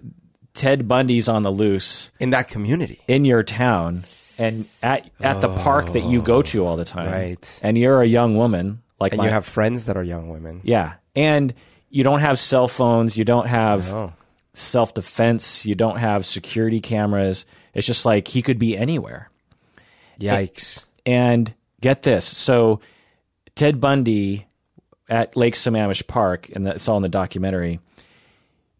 Ted 0.54 0.88
Bundy's 0.88 1.28
on 1.28 1.42
the 1.42 1.50
loose 1.50 2.10
In 2.18 2.30
that 2.30 2.48
community. 2.48 3.00
in 3.06 3.24
your 3.24 3.42
town 3.42 4.04
and 4.38 4.66
at 4.82 5.08
at 5.20 5.40
the 5.40 5.48
park 5.48 5.92
that 5.92 6.04
you 6.04 6.22
go 6.22 6.42
to 6.42 6.64
all 6.66 6.76
the 6.76 6.84
time, 6.84 7.10
Right. 7.12 7.60
And 7.62 7.76
you're 7.78 8.02
a 8.02 8.06
young 8.06 8.36
woman, 8.36 8.82
like 9.00 9.12
And 9.12 9.18
my- 9.18 9.24
you 9.26 9.30
have 9.30 9.46
friends 9.46 9.86
that 9.86 9.96
are 9.96 10.02
young 10.02 10.28
women. 10.28 10.60
yeah, 10.64 10.94
and 11.14 11.54
you 11.90 12.04
don't 12.04 12.20
have 12.20 12.38
cell 12.38 12.68
phones, 12.68 13.16
you 13.16 13.24
don't 13.24 13.46
have 13.46 13.92
Oh. 13.92 14.12
self 14.54 14.94
defense, 14.94 15.64
you 15.66 15.74
don't 15.74 15.98
have 15.98 16.26
security 16.26 16.80
cameras. 16.80 17.46
It's 17.74 17.86
just 17.86 18.04
like 18.04 18.26
he 18.28 18.42
could 18.42 18.58
be 18.58 18.76
anywhere. 18.76 19.27
Yikes. 20.18 20.84
And 21.06 21.52
get 21.80 22.02
this. 22.02 22.24
So 22.24 22.80
Ted 23.54 23.80
Bundy 23.80 24.46
at 25.08 25.36
Lake 25.36 25.54
Sammamish 25.54 26.06
Park, 26.06 26.50
and 26.54 26.66
that's 26.66 26.88
all 26.88 26.96
in 26.96 27.02
the 27.02 27.08
documentary, 27.08 27.80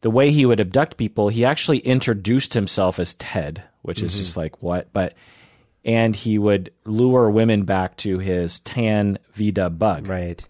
the 0.01 0.11
way 0.11 0.31
he 0.31 0.47
would 0.47 0.61
abduct 0.61 0.97
people, 0.97 1.29
he 1.29 1.45
actually 1.45 1.79
introduced 1.79 2.55
himself 2.55 2.99
as 2.99 3.15
Ted, 3.15 3.63
which 3.83 4.03
is 4.03 4.13
mm-hmm. 4.13 4.21
just 4.21 4.37
like, 4.37 4.63
what? 4.63 4.93
But, 4.93 5.15
and 5.85 6.15
he 6.15 6.39
would 6.39 6.73
lure 6.85 7.31
women 7.31 7.65
back 7.65 7.97
to 7.99 8.19
his 8.19 8.61
tan 8.61 9.19
V-dub 9.35 9.79
bug. 9.79 10.07
Right. 10.07 10.45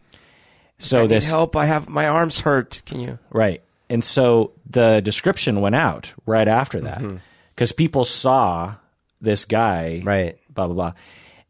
So 0.78 1.04
I 1.04 1.06
this, 1.06 1.28
help. 1.28 1.56
I 1.56 1.66
have 1.66 1.88
my 1.88 2.08
arms 2.08 2.40
hurt. 2.40 2.82
Can 2.86 3.00
you? 3.00 3.18
right. 3.30 3.62
And 3.90 4.04
so 4.04 4.52
the 4.68 5.00
description 5.00 5.62
went 5.62 5.74
out 5.74 6.12
right 6.26 6.46
after 6.46 6.80
that 6.82 6.98
mm-hmm. 6.98 7.16
because 7.54 7.72
people 7.72 8.04
saw 8.04 8.74
this 9.20 9.44
guy 9.44 10.02
Right. 10.04 10.38
blah 10.52 10.66
blah 10.66 10.74
blah. 10.74 10.92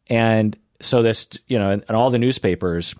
And 0.09 0.57
so 0.81 1.01
this, 1.03 1.27
you 1.47 1.59
know, 1.59 1.71
and, 1.71 1.83
in 1.87 1.95
all 1.95 2.09
the 2.09 2.17
newspapers, 2.17 2.95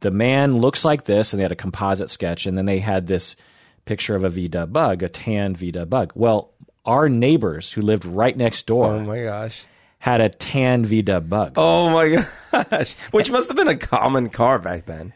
the 0.00 0.10
man 0.10 0.58
looks 0.58 0.84
like 0.84 1.04
this, 1.04 1.32
and 1.32 1.40
they 1.40 1.42
had 1.44 1.52
a 1.52 1.56
composite 1.56 2.08
sketch, 2.10 2.46
and 2.46 2.56
then 2.56 2.66
they 2.66 2.78
had 2.78 3.06
this 3.06 3.36
picture 3.84 4.14
of 4.14 4.24
a 4.24 4.28
V-dub 4.30 4.72
bug, 4.72 5.02
a 5.02 5.08
tan 5.08 5.54
V-dub 5.56 5.90
bug. 5.90 6.12
Well, 6.14 6.52
our 6.86 7.08
neighbors 7.08 7.72
who 7.72 7.80
lived 7.82 8.04
right 8.04 8.36
next 8.36 8.66
door 8.66 8.92
Oh 8.94 9.00
my 9.00 9.22
gosh. 9.22 9.62
had 9.98 10.20
a 10.20 10.28
tan 10.28 10.84
V-dub 10.84 11.28
bug. 11.28 11.54
Oh 11.56 11.90
my 11.90 12.26
gosh. 12.70 12.94
Which 13.10 13.30
must 13.30 13.48
have 13.48 13.56
been 13.56 13.68
a 13.68 13.76
common 13.76 14.28
car 14.30 14.58
back 14.58 14.86
then. 14.86 15.12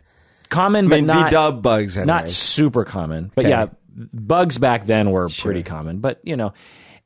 common, 0.51 0.87
I 0.87 0.89
but 0.89 0.97
mean, 0.97 1.07
not 1.07 1.25
V-dub 1.27 1.63
bugs. 1.63 1.97
Anyway. 1.97 2.07
not 2.07 2.29
super 2.29 2.85
common. 2.85 3.31
But 3.35 3.45
Okay. 3.47 3.51
yeah, 3.51 3.67
bugs 4.13 4.59
back 4.59 4.87
then 4.87 5.11
were 5.11 5.29
pretty 5.29 5.63
common. 5.63 5.99
But 6.01 6.21
you 6.25 6.37
know, 6.37 6.53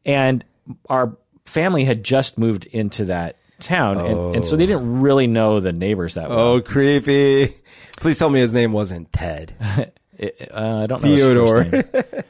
and 0.04 0.44
our 0.88 1.16
family 1.49 1.85
had 1.85 2.05
just 2.05 2.38
moved 2.38 2.67
into 2.67 3.07
that 3.07 3.37
town, 3.61 3.99
and, 3.99 4.37
and 4.37 4.47
so 4.47 4.57
they 4.57 4.67
didn't 4.67 5.00
really 5.00 5.26
know 5.26 5.59
the 5.61 5.73
neighbors 5.73 6.14
that 6.14 6.28
well. 6.28 6.38
Oh, 6.38 6.61
creepy. 6.61 7.55
Please 7.97 8.19
tell 8.19 8.31
me 8.31 8.38
his 8.40 8.52
name 8.52 8.73
wasn't 8.73 9.12
Ted. 9.12 9.55
It- 10.19 10.50
uh, 10.52 10.81
I 10.83 10.87
don't 10.88 11.00
know 11.02 11.09
his 11.09 11.21
Theodore. 11.23 11.64
name. 11.64 11.85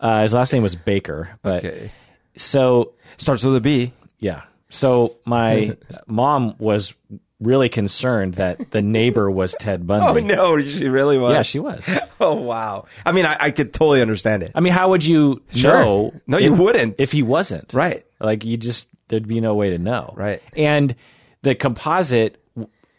Uh, 0.00 0.22
his 0.22 0.34
last 0.34 0.52
name 0.52 0.62
was 0.62 0.74
Baker, 0.74 1.38
but 1.42 1.64
Okay. 1.64 1.90
so 2.36 2.92
Starts 3.16 3.42
with 3.44 3.56
a 3.56 3.60
B. 3.62 3.92
yeah. 4.18 4.42
So 4.68 5.16
my 5.24 5.76
mom 6.06 6.54
was 6.58 6.92
really 7.40 7.68
concerned 7.68 8.34
that 8.34 8.72
the 8.72 8.82
neighbor 8.82 9.30
was 9.30 9.54
Ted 9.58 9.86
Bundy. 9.86 10.06
Oh 10.34 10.34
no, 10.34 10.60
she 10.60 10.88
really 10.88 11.18
was. 11.18 11.32
Yeah, 11.34 11.42
she 11.42 11.60
was. 11.60 11.88
Oh 12.20 12.34
wow. 12.34 12.86
I 13.06 13.12
mean, 13.12 13.26
I, 13.26 13.36
I 13.40 13.50
could 13.52 13.72
totally 13.72 14.02
understand 14.02 14.42
it. 14.42 14.52
I 14.54 14.60
mean, 14.60 14.72
how 14.72 14.90
would 14.90 15.04
you 15.04 15.42
Sure. 15.50 15.72
know? 15.72 16.14
No, 16.26 16.38
you 16.38 16.52
if- 16.54 16.58
wouldn't. 16.58 16.96
if 16.98 17.12
he 17.12 17.22
wasn't. 17.22 17.72
Right. 17.72 18.04
Like 18.20 18.44
you 18.44 18.56
just 18.56 18.88
there'd 19.08 19.28
be 19.28 19.40
no 19.40 19.54
way 19.54 19.70
to 19.70 19.78
know. 19.78 20.14
Right. 20.16 20.42
And 20.56 20.94
the 21.42 21.54
composite 21.54 22.42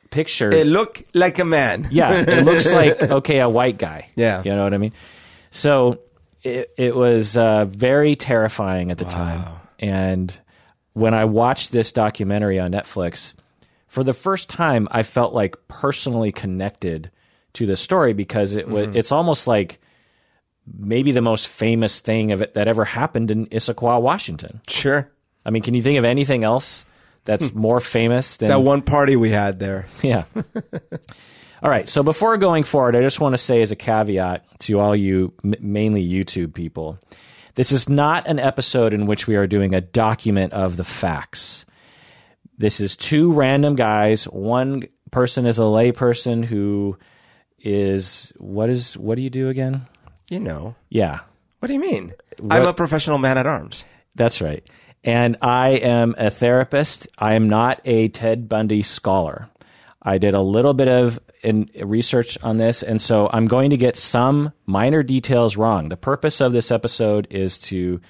picture 0.09 0.51
It 0.53 0.67
looked 0.67 1.03
like 1.15 1.39
a 1.39 1.45
man. 1.45 1.88
yeah, 1.91 2.24
it 2.27 2.45
looks 2.45 2.71
like 2.71 3.01
okay, 3.01 3.39
a 3.39 3.50
white 3.50 3.77
guy. 3.77 4.09
Yeah. 4.15 4.41
you 4.43 4.55
know 4.55 4.63
what 4.63 4.74
I 4.74 4.77
mean. 4.77 4.93
So 5.51 6.00
it 6.43 6.71
it 6.77 6.95
was 6.95 7.36
uh, 7.36 7.65
very 7.65 8.15
terrifying 8.15 8.91
at 8.91 8.97
the 8.97 9.05
time, 9.05 9.43
and 9.79 10.39
when 10.93 11.13
I 11.13 11.25
watched 11.25 11.71
this 11.71 11.91
documentary 11.91 12.59
on 12.59 12.71
Netflix 12.71 13.33
for 13.88 14.03
the 14.03 14.13
first 14.13 14.50
time, 14.50 14.88
I 14.91 15.03
felt 15.03 15.33
like 15.33 15.55
personally 15.67 16.31
connected 16.31 17.12
to 17.53 17.65
the 17.65 17.75
story 17.75 18.13
because 18.13 18.55
it 18.55 18.67
was 18.67 18.95
it's 18.95 19.12
almost 19.12 19.47
like 19.47 19.79
maybe 20.77 21.12
the 21.12 21.21
most 21.21 21.47
famous 21.47 22.00
thing 22.00 22.31
of 22.31 22.41
it 22.41 22.53
that 22.55 22.67
ever 22.67 22.86
happened 22.86 23.31
in 23.31 23.47
Issaquah, 23.47 24.01
Washington. 24.01 24.62
Sure. 24.67 25.09
I 25.45 25.50
mean, 25.50 25.63
can 25.63 25.74
you 25.74 25.81
think 25.81 25.97
of 25.97 26.05
anything 26.05 26.43
else 26.43 26.86
that's 27.27 27.50
hmm. 27.50 27.59
more 27.59 27.79
famous 27.79 28.38
than 28.38 28.50
That 28.50 28.62
one 28.62 28.81
party 28.81 29.15
we 29.15 29.29
had 29.29 29.59
there. 29.59 29.86
yeah. 30.01 30.24
All 31.62 31.69
right. 31.69 31.88
So 31.88 32.03
before 32.03 32.38
going 32.38 32.63
forward, 32.63 32.95
I 32.95 33.01
just 33.01 33.19
want 33.19 33.33
to 33.33 33.38
say 33.38 33.62
as 33.62 33.71
a 33.71 33.75
caveat 33.75 34.45
to 34.62 34.79
all 34.79 34.95
you 34.95 35.33
m- 35.43 35.55
mainly 35.59 36.07
YouTube 36.07 36.53
people, 36.53 37.00
this 37.55 37.71
is 37.71 37.89
not 37.89 38.27
an 38.27 38.39
episode 38.39 38.93
in 38.93 39.07
which 39.07 39.27
we 39.27 39.36
are 39.36 39.47
doing 39.47 39.75
a 39.75 39.81
document 39.81 40.53
of 40.53 40.77
the 40.77 40.83
facts. 40.83 41.65
This 42.57 42.79
is 42.79 42.95
two 42.95 43.33
random 43.33 43.75
guys. 43.75 44.24
One 44.25 44.83
person 45.12 45.45
is 45.45 45.59
a 45.59 45.63
layperson 45.63 46.45
who 46.45 46.97
is 47.59 48.31
what 48.38 48.69
is 48.69 48.95
what 48.97 49.15
do 49.15 49.21
you 49.21 49.29
do 49.29 49.50
again? 49.50 49.88
You 50.29 50.39
know. 50.39 50.75
Yeah, 50.89 51.19
What 51.60 51.67
do 51.67 51.74
you 51.74 51.79
mean? 51.79 52.13
I'm 52.50 52.65
a 52.65 52.74
professional 52.74 53.17
man 53.17 53.38
at 53.38 53.48
arms. 53.48 53.86
that's 54.15 54.41
right. 54.41 54.67
And 55.03 55.38
I 55.41 55.69
am 55.69 56.15
a 56.17 56.29
therapist. 56.29 57.07
I 57.17 57.34
am 57.36 57.48
not 57.50 57.79
a 57.86 58.10
Ted 58.10 58.50
Bundy 58.50 58.81
scholar. 58.81 59.48
I 60.01 60.17
did 60.17 60.34
a 60.34 60.41
little 60.41 60.74
bit 60.74 60.88
of 60.88 61.19
in 61.43 61.69
research 61.81 62.38
on 62.43 62.57
this, 62.57 62.84
and 62.84 63.01
so 63.01 63.29
I'm 63.31 63.46
going 63.46 63.69
to 63.69 63.77
get 63.77 63.96
some 63.96 64.51
minor 64.65 65.03
details 65.03 65.55
wrong. 65.55 65.89
The 65.89 65.98
purpose 65.98 66.41
of 66.41 66.51
this 66.51 66.72
episode 66.72 67.27
is 67.29 67.57
to 67.60 68.01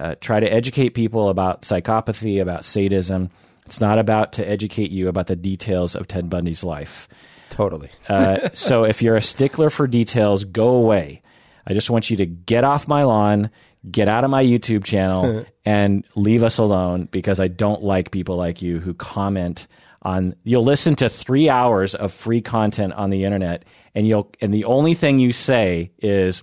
uh, 0.00 0.14
try 0.20 0.40
to 0.40 0.52
educate 0.52 0.90
people 0.90 1.28
about 1.28 1.62
psychopathy, 1.62 2.40
about 2.40 2.64
sadism. 2.64 3.30
It's 3.66 3.80
not 3.80 3.98
about 3.98 4.32
to 4.34 4.48
educate 4.48 4.90
you 4.90 5.08
about 5.08 5.26
the 5.28 5.36
details 5.36 5.94
of 5.94 6.08
Ted 6.08 6.28
Bundy's 6.28 6.64
life. 6.64 7.08
Totally. 7.50 7.90
Uh, 8.08 8.48
so 8.52 8.84
if 8.84 9.02
you're 9.02 9.16
a 9.16 9.22
stickler 9.22 9.70
for 9.70 9.86
details, 9.86 10.44
go 10.44 10.70
away. 10.70 11.21
I 11.66 11.72
just 11.74 11.90
want 11.90 12.10
you 12.10 12.16
to 12.18 12.26
get 12.26 12.64
off 12.64 12.88
my 12.88 13.04
lawn, 13.04 13.50
get 13.90 14.08
out 14.08 14.24
of 14.24 14.30
my 14.30 14.44
YouTube 14.44 14.84
channel, 14.84 15.44
and 15.64 16.04
leave 16.16 16.42
us 16.42 16.58
alone 16.58 17.08
because 17.10 17.38
I 17.40 17.48
don't 17.48 17.82
like 17.82 18.10
people 18.10 18.36
like 18.36 18.62
you 18.62 18.78
who 18.80 18.94
comment 18.94 19.66
on. 20.02 20.34
You'll 20.44 20.64
listen 20.64 20.94
to 20.96 21.08
three 21.08 21.48
hours 21.48 21.94
of 21.94 22.12
free 22.12 22.40
content 22.40 22.92
on 22.94 23.10
the 23.10 23.24
internet, 23.24 23.64
and 23.94 24.06
you'll 24.06 24.30
and 24.40 24.52
the 24.52 24.64
only 24.64 24.94
thing 24.94 25.18
you 25.18 25.32
say 25.32 25.92
is, 25.98 26.42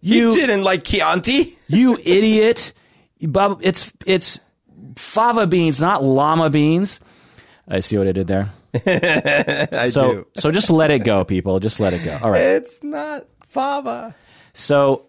You, 0.00 0.30
"You 0.30 0.34
didn't 0.36 0.64
like 0.64 0.84
Chianti? 0.84 1.56
you 1.68 1.96
idiot! 2.04 2.72
Bob, 3.22 3.60
it's 3.62 3.90
it's 4.04 4.40
fava 4.96 5.46
beans, 5.46 5.80
not 5.80 6.04
llama 6.04 6.50
beans." 6.50 7.00
I 7.68 7.80
see 7.80 7.96
what 7.96 8.08
I 8.08 8.12
did 8.12 8.26
there. 8.26 8.52
I 8.74 9.88
So 9.88 10.12
do. 10.12 10.26
so 10.36 10.50
just 10.50 10.68
let 10.68 10.90
it 10.90 11.04
go, 11.04 11.24
people. 11.24 11.60
Just 11.60 11.78
let 11.80 11.92
it 11.94 12.04
go. 12.04 12.18
All 12.20 12.30
right. 12.30 12.40
It's 12.42 12.82
not 12.82 13.26
fava. 13.46 14.14
So, 14.52 15.06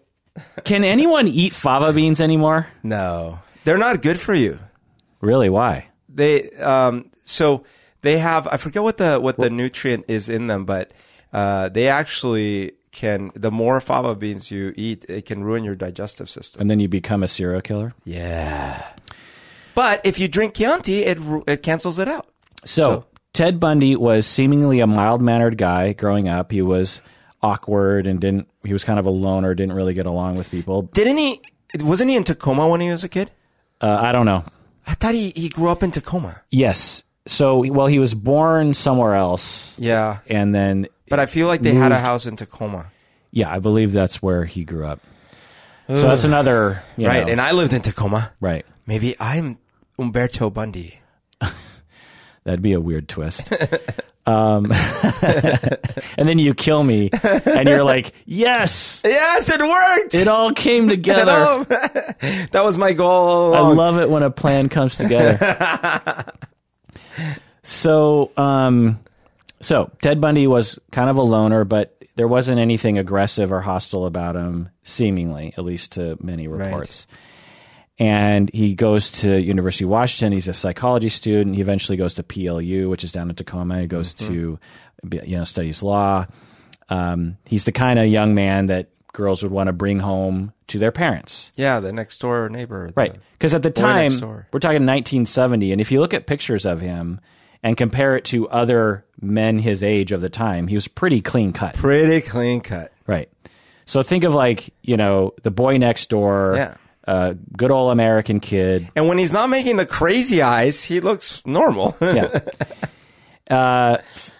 can 0.64 0.84
anyone 0.84 1.28
eat 1.28 1.54
fava 1.54 1.92
beans 1.92 2.20
anymore? 2.20 2.66
No, 2.82 3.40
they're 3.64 3.78
not 3.78 4.02
good 4.02 4.18
for 4.18 4.34
you. 4.34 4.58
Really? 5.20 5.48
Why? 5.48 5.88
They 6.08 6.50
um 6.52 7.10
so 7.24 7.64
they 8.02 8.18
have 8.18 8.46
I 8.48 8.56
forget 8.56 8.82
what 8.82 8.98
the 8.98 9.18
what 9.18 9.38
the 9.38 9.50
nutrient 9.50 10.04
is 10.08 10.28
in 10.28 10.46
them, 10.46 10.64
but 10.64 10.92
uh, 11.32 11.68
they 11.68 11.88
actually 11.88 12.72
can 12.92 13.32
the 13.34 13.50
more 13.50 13.80
fava 13.80 14.14
beans 14.14 14.50
you 14.50 14.72
eat, 14.76 15.04
it 15.08 15.26
can 15.26 15.42
ruin 15.42 15.64
your 15.64 15.74
digestive 15.74 16.30
system. 16.30 16.60
And 16.60 16.70
then 16.70 16.80
you 16.80 16.88
become 16.88 17.22
a 17.22 17.28
serial 17.28 17.60
killer? 17.60 17.94
Yeah. 18.04 18.84
But 19.74 20.00
if 20.04 20.18
you 20.20 20.28
drink 20.28 20.54
Chianti, 20.54 21.02
it 21.04 21.18
it 21.46 21.62
cancels 21.62 21.98
it 21.98 22.08
out. 22.08 22.28
So, 22.64 23.04
Ted 23.32 23.58
Bundy 23.58 23.96
was 23.96 24.26
seemingly 24.26 24.80
a 24.80 24.86
mild 24.86 25.20
mannered 25.20 25.58
guy 25.58 25.92
growing 25.92 26.28
up. 26.28 26.52
He 26.52 26.62
was 26.62 27.02
awkward 27.42 28.06
and 28.06 28.20
didn't, 28.20 28.48
he 28.64 28.72
was 28.72 28.84
kind 28.84 28.98
of 28.98 29.06
a 29.06 29.10
loner, 29.10 29.54
didn't 29.54 29.74
really 29.74 29.94
get 29.94 30.06
along 30.06 30.36
with 30.36 30.50
people. 30.50 30.82
Didn't 30.82 31.18
he? 31.18 31.40
Wasn't 31.80 32.08
he 32.10 32.16
in 32.16 32.24
Tacoma 32.24 32.68
when 32.68 32.80
he 32.80 32.90
was 32.90 33.04
a 33.04 33.08
kid? 33.08 33.30
Uh, 33.80 33.98
I 34.00 34.12
don't 34.12 34.26
know. 34.26 34.44
I 34.86 34.94
thought 34.94 35.14
he, 35.14 35.30
he 35.34 35.48
grew 35.48 35.68
up 35.70 35.82
in 35.82 35.90
Tacoma. 35.90 36.42
Yes. 36.50 37.02
So, 37.26 37.64
well, 37.72 37.86
he 37.86 37.98
was 37.98 38.12
born 38.14 38.74
somewhere 38.74 39.14
else. 39.14 39.74
Yeah, 39.78 40.18
And 40.28 40.54
then, 40.54 40.88
but 41.08 41.18
I 41.20 41.26
feel 41.26 41.46
like 41.46 41.62
they 41.62 41.72
had 41.74 41.90
a 41.90 41.94
Moved. 41.96 42.04
house 42.04 42.26
in 42.26 42.36
Tacoma. 42.36 42.90
yeah, 43.30 43.50
I 43.50 43.58
believe 43.60 43.92
that's 43.92 44.22
where 44.22 44.44
he 44.44 44.64
grew 44.64 44.86
up. 44.86 45.00
So 45.88 46.02
that's 46.02 46.24
another, 46.24 46.82
you 46.96 47.06
right, 47.06 47.26
know, 47.26 47.32
and 47.32 47.40
I 47.40 47.52
lived 47.52 47.72
in 47.74 47.82
Tacoma. 47.82 48.32
right. 48.40 48.64
Maybe 48.86 49.14
I'm 49.18 49.58
Humberto 49.98 50.52
Bundy. 50.52 51.00
That'd 52.44 52.62
be 52.62 52.72
a 52.74 52.80
weird 52.80 53.08
twist. 53.08 53.50
um, 54.26 54.72
and 55.22 56.28
then 56.28 56.38
you 56.38 56.54
kill 56.54 56.82
me, 56.82 57.10
and 57.12 57.68
you're 57.68 57.84
like, 57.84 58.12
yes, 58.24 59.02
Yes, 59.04 59.50
it 59.50 59.60
worked. 59.60 60.14
it 60.14 60.28
all 60.28 60.52
came 60.52 60.88
together. 60.88 61.66
That 62.52 62.64
was 62.64 62.78
my 62.78 62.92
goal. 62.92 63.54
I 63.54 63.60
love 63.60 63.98
it 63.98 64.08
when 64.08 64.22
a 64.22 64.30
plan 64.30 64.68
comes 64.70 64.96
together. 64.96 66.24
so, 67.62 68.30
um, 68.36 69.00
so 69.60 69.90
Ted 70.02 70.20
Bundy 70.20 70.46
was 70.46 70.78
kind 70.90 71.10
of 71.10 71.16
a 71.16 71.22
loner, 71.22 71.64
but 71.64 71.96
there 72.16 72.28
wasn't 72.28 72.60
anything 72.60 72.98
aggressive 72.98 73.52
or 73.52 73.60
hostile 73.60 74.06
about 74.06 74.36
him, 74.36 74.70
seemingly, 74.84 75.52
at 75.58 75.64
least 75.64 75.92
to 75.92 76.16
many 76.22 76.48
reports. 76.48 77.06
And 77.98 78.50
he 78.52 78.74
goes 78.74 79.12
to 79.20 79.40
University 79.40 79.84
of 79.84 79.90
Washington. 79.90 80.32
He's 80.32 80.48
a 80.48 80.52
psychology 80.52 81.08
student. 81.08 81.54
He 81.54 81.60
eventually 81.62 81.96
goes 81.96 82.14
to 82.14 82.22
PLU, 82.24 82.88
which 82.88 83.04
is 83.04 83.12
down 83.12 83.30
in 83.30 83.36
Tacoma. 83.36 83.80
He 83.82 83.86
goes 83.86 84.14
to, 84.14 84.58
you 85.12 85.36
know, 85.36 85.44
studies 85.44 85.82
law. 85.82 86.26
Um, 86.88 87.36
he's 87.46 87.64
the 87.64 87.72
kind 87.72 87.98
of 87.98 88.06
young 88.06 88.34
man 88.34 88.66
that 88.66 88.88
girls 89.12 89.42
would 89.44 89.52
want 89.52 89.68
to 89.68 89.72
bring 89.72 90.00
home 90.00 90.52
to 90.66 90.78
their 90.78 90.90
parents. 90.92 91.52
Yeah, 91.56 91.78
the 91.80 91.92
next 91.92 92.18
door 92.18 92.48
neighbor. 92.48 92.90
Right. 92.96 93.14
Because 93.32 93.54
at 93.54 93.62
the 93.62 93.70
time, 93.70 94.18
we're 94.20 94.58
talking 94.58 94.84
1970, 94.86 95.72
and 95.72 95.80
if 95.80 95.92
you 95.92 96.00
look 96.00 96.14
at 96.14 96.26
pictures 96.26 96.66
of 96.66 96.80
him 96.80 97.20
and 97.62 97.76
compare 97.76 98.16
it 98.16 98.24
to 98.26 98.48
other 98.48 99.04
men 99.20 99.58
his 99.58 99.82
age 99.84 100.10
of 100.10 100.20
the 100.20 100.28
time, 100.28 100.66
he 100.66 100.74
was 100.74 100.88
pretty 100.88 101.20
clean 101.20 101.52
cut. 101.52 101.74
Pretty 101.76 102.20
clean 102.20 102.60
cut. 102.60 102.92
Right. 103.06 103.30
So 103.86 104.02
think 104.02 104.24
of 104.24 104.34
like, 104.34 104.74
you 104.82 104.96
know, 104.96 105.32
the 105.42 105.50
boy 105.50 105.76
next 105.78 106.10
door, 106.10 106.54
Yeah. 106.56 106.74
Uh, 107.06 107.34
good 107.56 107.70
old 107.70 107.92
American 107.92 108.40
kid. 108.40 108.88
And 108.96 109.08
when 109.08 109.18
he's 109.18 109.32
not 109.32 109.48
making 109.48 109.76
the 109.76 109.86
crazy 109.86 110.42
eyes, 110.42 110.82
he 110.84 111.00
looks 111.00 111.44
normal. 111.46 111.96
Yeah. 112.04 112.40
uh, 113.50 113.96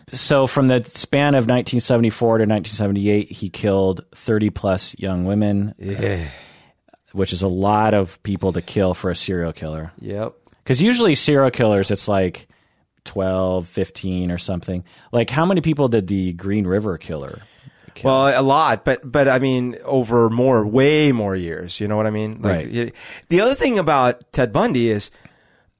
so 0.08 0.46
from 0.46 0.68
the 0.68 0.84
span 0.84 1.34
of 1.34 1.44
1974 1.44 2.38
to 2.38 2.42
1978, 2.42 3.30
he 3.30 3.48
killed 3.48 4.04
30 4.14 4.50
plus 4.50 4.94
young 4.98 5.24
women, 5.24 5.74
yeah. 5.78 6.28
which 7.12 7.32
is 7.32 7.42
a 7.42 7.48
lot 7.48 7.94
of 7.94 8.22
people 8.22 8.52
to 8.52 8.62
kill 8.62 8.94
for 8.94 9.10
a 9.10 9.16
serial 9.16 9.52
killer. 9.52 9.92
Yep. 10.00 10.34
Because 10.62 10.80
usually 10.80 11.14
serial 11.14 11.50
killers, 11.50 11.90
it's 11.90 12.06
like 12.06 12.46
12, 13.04 13.66
15 13.66 14.30
or 14.30 14.38
something. 14.38 14.84
Like, 15.10 15.30
how 15.30 15.44
many 15.44 15.60
people 15.60 15.88
did 15.88 16.06
the 16.06 16.32
Green 16.34 16.66
River 16.66 16.96
killer 16.96 17.42
Well, 18.02 18.40
a 18.40 18.42
lot, 18.42 18.84
but 18.84 19.00
but 19.10 19.28
I 19.28 19.38
mean, 19.38 19.76
over 19.84 20.30
more, 20.30 20.66
way 20.66 21.12
more 21.12 21.36
years. 21.36 21.78
You 21.80 21.86
know 21.88 21.96
what 21.96 22.06
I 22.06 22.10
mean? 22.10 22.40
Like, 22.42 22.66
Right. 22.66 22.94
The 23.28 23.40
other 23.40 23.54
thing 23.54 23.78
about 23.78 24.32
Ted 24.32 24.52
Bundy 24.52 24.88
is 24.88 25.10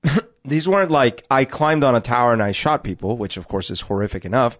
these 0.44 0.68
weren't 0.68 0.90
like 0.90 1.24
I 1.30 1.44
climbed 1.44 1.82
on 1.84 1.94
a 1.94 2.00
tower 2.00 2.32
and 2.32 2.42
I 2.42 2.52
shot 2.52 2.84
people, 2.84 3.16
which 3.16 3.36
of 3.36 3.48
course 3.48 3.70
is 3.70 3.82
horrific 3.82 4.24
enough. 4.24 4.58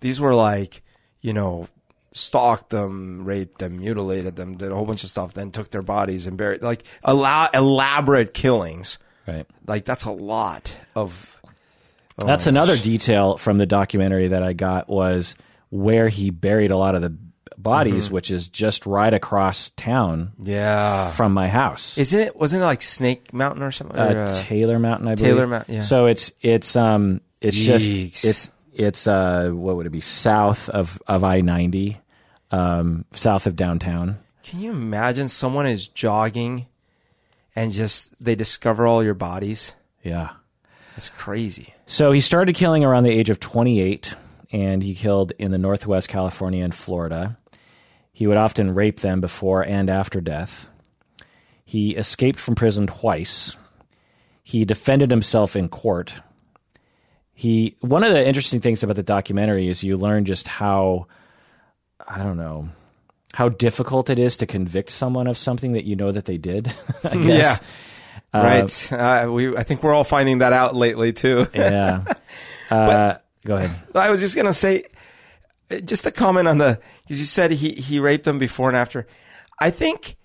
These 0.00 0.20
were 0.20 0.34
like, 0.34 0.82
you 1.22 1.32
know, 1.32 1.68
stalked 2.12 2.70
them, 2.70 3.24
raped 3.24 3.58
them, 3.58 3.78
mutilated 3.78 4.36
them, 4.36 4.56
did 4.56 4.70
a 4.70 4.74
whole 4.74 4.86
bunch 4.86 5.04
of 5.04 5.10
stuff, 5.10 5.34
then 5.34 5.50
took 5.50 5.70
their 5.70 5.82
bodies 5.82 6.26
and 6.26 6.36
buried 6.36 6.62
like 6.62 6.82
ela- 7.04 7.50
elaborate 7.54 8.34
killings. 8.34 8.98
right. 9.26 9.46
Like 9.66 9.84
that's 9.84 10.04
a 10.04 10.12
lot 10.12 10.78
of. 10.94 11.36
oh 12.18 12.26
That's 12.26 12.46
another 12.46 12.76
detail 12.76 13.36
from 13.38 13.58
the 13.58 13.66
documentary 13.66 14.28
that 14.28 14.42
I 14.42 14.52
got 14.52 14.88
was 14.88 15.34
where 15.70 16.08
he 16.08 16.30
buried 16.30 16.70
a 16.70 16.76
lot 16.76 16.94
of 16.94 17.02
the 17.02 17.16
bodies, 17.58 18.10
which 18.10 18.30
is 18.30 18.48
just 18.48 18.86
right 18.86 19.12
across 19.12 19.70
town 19.70 20.32
Yeah. 20.42 21.10
from 21.12 21.32
my 21.32 21.48
house. 21.48 21.96
Isn't 21.98 22.20
it? 22.20 22.36
Wasn't 22.36 22.62
it 22.62 22.64
like 22.64 22.82
Snake 22.82 23.32
Mountain 23.32 23.62
or 23.62 23.72
something? 23.72 23.98
Or, 23.98 24.22
uh, 24.22 24.24
uh, 24.30 24.42
Taylor 24.42 24.78
Mountain, 24.78 25.08
I 25.08 25.14
believe. 25.14 25.34
Taylor 25.34 25.46
Mount- 25.46 25.68
yeah. 25.68 25.80
So 25.82 26.06
it's 26.06 26.32
it's 26.42 26.76
um 26.76 27.20
it's 27.40 27.56
just 27.56 27.88
it's 28.24 28.50
it's 28.72 29.06
uh 29.06 29.50
what 29.52 29.76
would 29.76 29.86
it 29.86 29.90
be 29.90 30.00
south 30.00 30.68
of 30.68 31.00
of 31.08 31.24
I 31.24 31.40
ninety, 31.40 31.98
um 32.50 33.04
south 33.14 33.46
of 33.46 33.56
downtown. 33.56 34.18
Can 34.44 34.60
you 34.60 34.70
imagine 34.70 35.28
someone 35.28 35.66
is 35.66 35.88
jogging 35.88 36.66
and 37.56 37.72
just 37.72 38.12
they 38.22 38.34
discover 38.36 38.86
all 38.86 39.02
your 39.02 39.14
bodies? 39.14 39.72
Yeah. 40.04 40.30
That's 40.94 41.10
crazy. 41.10 41.74
So 41.86 42.12
he 42.12 42.20
started 42.20 42.54
killing 42.54 42.84
around 42.84 43.02
the 43.04 43.10
age 43.10 43.28
of 43.28 43.40
28, 43.40 44.14
and 44.52 44.82
he 44.82 44.94
killed 44.94 45.32
in 45.38 45.50
the 45.50 45.58
Northwest 45.58 46.08
California 46.08 46.64
and 46.64 46.74
Florida. 46.74 47.36
He 48.12 48.26
would 48.26 48.36
often 48.36 48.74
rape 48.74 49.00
them 49.00 49.20
before 49.20 49.64
and 49.64 49.90
after 49.90 50.20
death. 50.20 50.68
He 51.64 51.96
escaped 51.96 52.38
from 52.38 52.54
prison 52.54 52.86
twice. 52.86 53.56
He 54.42 54.64
defended 54.64 55.10
himself 55.10 55.56
in 55.56 55.68
court. 55.68 56.12
He 57.34 57.76
one 57.80 58.04
of 58.04 58.12
the 58.12 58.26
interesting 58.26 58.60
things 58.60 58.82
about 58.82 58.96
the 58.96 59.02
documentary 59.02 59.68
is 59.68 59.82
you 59.82 59.98
learn 59.98 60.24
just 60.24 60.48
how 60.48 61.08
I 62.06 62.22
don't 62.22 62.36
know 62.38 62.70
how 63.34 63.50
difficult 63.50 64.08
it 64.08 64.18
is 64.18 64.38
to 64.38 64.46
convict 64.46 64.90
someone 64.90 65.26
of 65.26 65.36
something 65.36 65.72
that 65.72 65.84
you 65.84 65.96
know 65.96 66.10
that 66.12 66.24
they 66.24 66.38
did. 66.38 66.72
I 67.04 67.16
guess. 67.16 67.60
right. 68.32 68.92
Uh, 68.92 69.30
we 69.30 69.54
I 69.54 69.62
think 69.62 69.82
we're 69.82 69.92
all 69.92 70.04
finding 70.04 70.38
that 70.38 70.54
out 70.54 70.74
lately 70.74 71.12
too. 71.12 71.46
Yeah. 71.54 72.04
Uh, 72.68 73.16
go 73.46 73.56
ahead. 73.56 73.70
I 73.94 74.10
was 74.10 74.20
just 74.20 74.36
gonna 74.36 74.52
say, 74.52 74.84
uh, 75.70 75.78
just 75.78 76.06
a 76.06 76.10
comment 76.10 76.48
on 76.48 76.58
the 76.58 76.78
because 77.02 77.18
you 77.18 77.26
said 77.26 77.52
he 77.52 77.72
he 77.72 77.98
raped 77.98 78.24
them 78.24 78.38
before 78.38 78.68
and 78.68 78.76
after. 78.76 79.06
I 79.58 79.70
think 79.70 80.16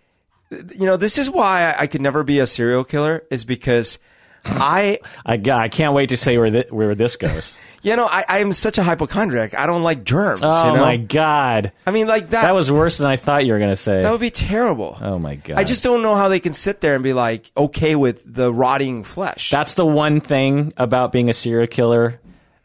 you 0.51 0.85
know 0.85 0.97
this 0.97 1.17
is 1.17 1.29
why 1.29 1.71
I, 1.71 1.83
I 1.83 1.87
could 1.87 2.01
never 2.01 2.23
be 2.23 2.39
a 2.39 2.47
serial 2.47 2.83
killer 2.83 3.23
is 3.31 3.45
because 3.45 3.97
I 4.45 4.99
I 5.25 5.69
can't 5.69 5.93
wait 5.93 6.09
to 6.09 6.17
say 6.17 6.37
where 6.37 6.49
thi- 6.49 6.69
where 6.69 6.95
this 6.95 7.15
goes. 7.15 7.57
you 7.83 7.95
know 7.95 8.07
I 8.09 8.25
I 8.27 8.39
am 8.39 8.53
such 8.53 8.77
a 8.77 8.83
hypochondriac. 8.83 9.53
I 9.57 9.65
don't 9.65 9.83
like 9.83 10.03
germs. 10.03 10.41
Oh 10.43 10.67
you 10.67 10.77
know? 10.77 10.81
my 10.81 10.97
god, 10.97 11.71
I 11.85 11.91
mean 11.91 12.07
like 12.07 12.29
that. 12.31 12.41
that 12.41 12.55
was 12.55 12.71
worse 12.71 12.97
than 12.97 13.07
I 13.07 13.17
thought 13.17 13.45
you 13.45 13.53
were 13.53 13.59
going 13.59 13.71
to 13.71 13.75
say. 13.75 14.01
that 14.01 14.11
would 14.11 14.21
be 14.21 14.31
terrible. 14.31 14.97
oh 14.99 15.19
my 15.19 15.35
god, 15.35 15.57
I 15.57 15.63
just 15.63 15.83
don't 15.83 16.01
know 16.01 16.15
how 16.15 16.27
they 16.27 16.39
can 16.39 16.53
sit 16.53 16.81
there 16.81 16.95
and 16.95 17.03
be 17.03 17.13
like 17.13 17.51
okay 17.55 17.95
with 17.95 18.23
the 18.25 18.51
rotting 18.51 19.03
flesh. 19.03 19.51
That's 19.51 19.75
the 19.75 19.85
one 19.85 20.21
thing 20.21 20.73
about 20.75 21.11
being 21.11 21.29
a 21.29 21.33
serial 21.33 21.67
killer, 21.67 22.19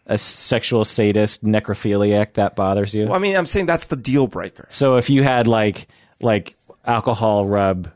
a 0.07 0.17
sexual 0.19 0.85
sadist, 0.85 1.45
necrophiliac 1.45 2.35
that 2.35 2.57
bothers 2.57 2.95
you. 2.95 3.07
Well, 3.07 3.15
I 3.15 3.19
mean, 3.19 3.37
I'm 3.37 3.47
saying 3.47 3.67
that's 3.67 3.87
the 3.87 3.97
deal 3.97 4.27
breaker. 4.27 4.67
So 4.69 4.97
if 4.97 5.11
you 5.11 5.23
had 5.23 5.47
like 5.47 5.89
like 6.21 6.57
alcohol 6.85 7.45
rub, 7.47 7.91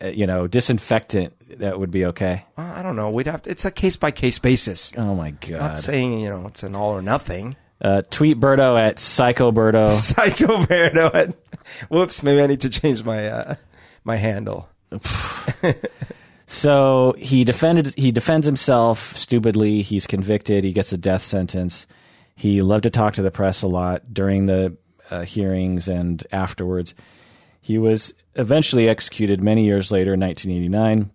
uh, 0.00 0.06
you 0.08 0.26
know, 0.26 0.46
disinfectant, 0.46 1.34
that 1.58 1.78
would 1.78 1.90
be 1.90 2.06
okay. 2.06 2.44
Well, 2.56 2.72
I 2.72 2.82
don't 2.82 2.96
know. 2.96 3.10
We'd 3.10 3.26
have 3.26 3.42
to, 3.42 3.50
it's 3.50 3.64
a 3.64 3.70
case 3.70 3.96
by 3.96 4.10
case 4.10 4.38
basis. 4.38 4.92
Oh 4.96 5.14
my 5.14 5.32
god! 5.32 5.58
Not 5.58 5.78
saying 5.78 6.20
you 6.20 6.30
know 6.30 6.46
it's 6.46 6.62
an 6.62 6.74
all 6.74 6.90
or 6.90 7.02
nothing. 7.02 7.56
Uh, 7.80 8.02
tweet 8.10 8.40
Berto 8.40 8.78
at 8.78 8.98
Psycho 8.98 9.52
Berto. 9.52 9.94
Psycho 9.96 10.58
Berto. 10.58 11.34
Whoops, 11.88 12.22
maybe 12.22 12.40
I 12.40 12.46
need 12.46 12.60
to 12.60 12.70
change 12.70 13.04
my 13.04 13.28
uh, 13.28 13.54
my 14.04 14.16
handle. 14.16 14.68
So 16.46 17.14
he 17.18 17.44
defended. 17.44 17.94
He 17.96 18.12
defends 18.12 18.46
himself 18.46 19.16
stupidly. 19.16 19.82
He's 19.82 20.06
convicted. 20.06 20.62
He 20.62 20.72
gets 20.72 20.92
a 20.92 20.96
death 20.96 21.22
sentence. 21.22 21.86
He 22.36 22.62
loved 22.62 22.84
to 22.84 22.90
talk 22.90 23.14
to 23.14 23.22
the 23.22 23.30
press 23.30 23.62
a 23.62 23.68
lot 23.68 24.14
during 24.14 24.46
the 24.46 24.76
uh, 25.10 25.22
hearings 25.22 25.88
and 25.88 26.24
afterwards. 26.30 26.94
He 27.60 27.78
was 27.78 28.14
eventually 28.36 28.88
executed 28.88 29.42
many 29.42 29.64
years 29.64 29.90
later, 29.90 30.14
in 30.14 30.20
1989, 30.20 31.10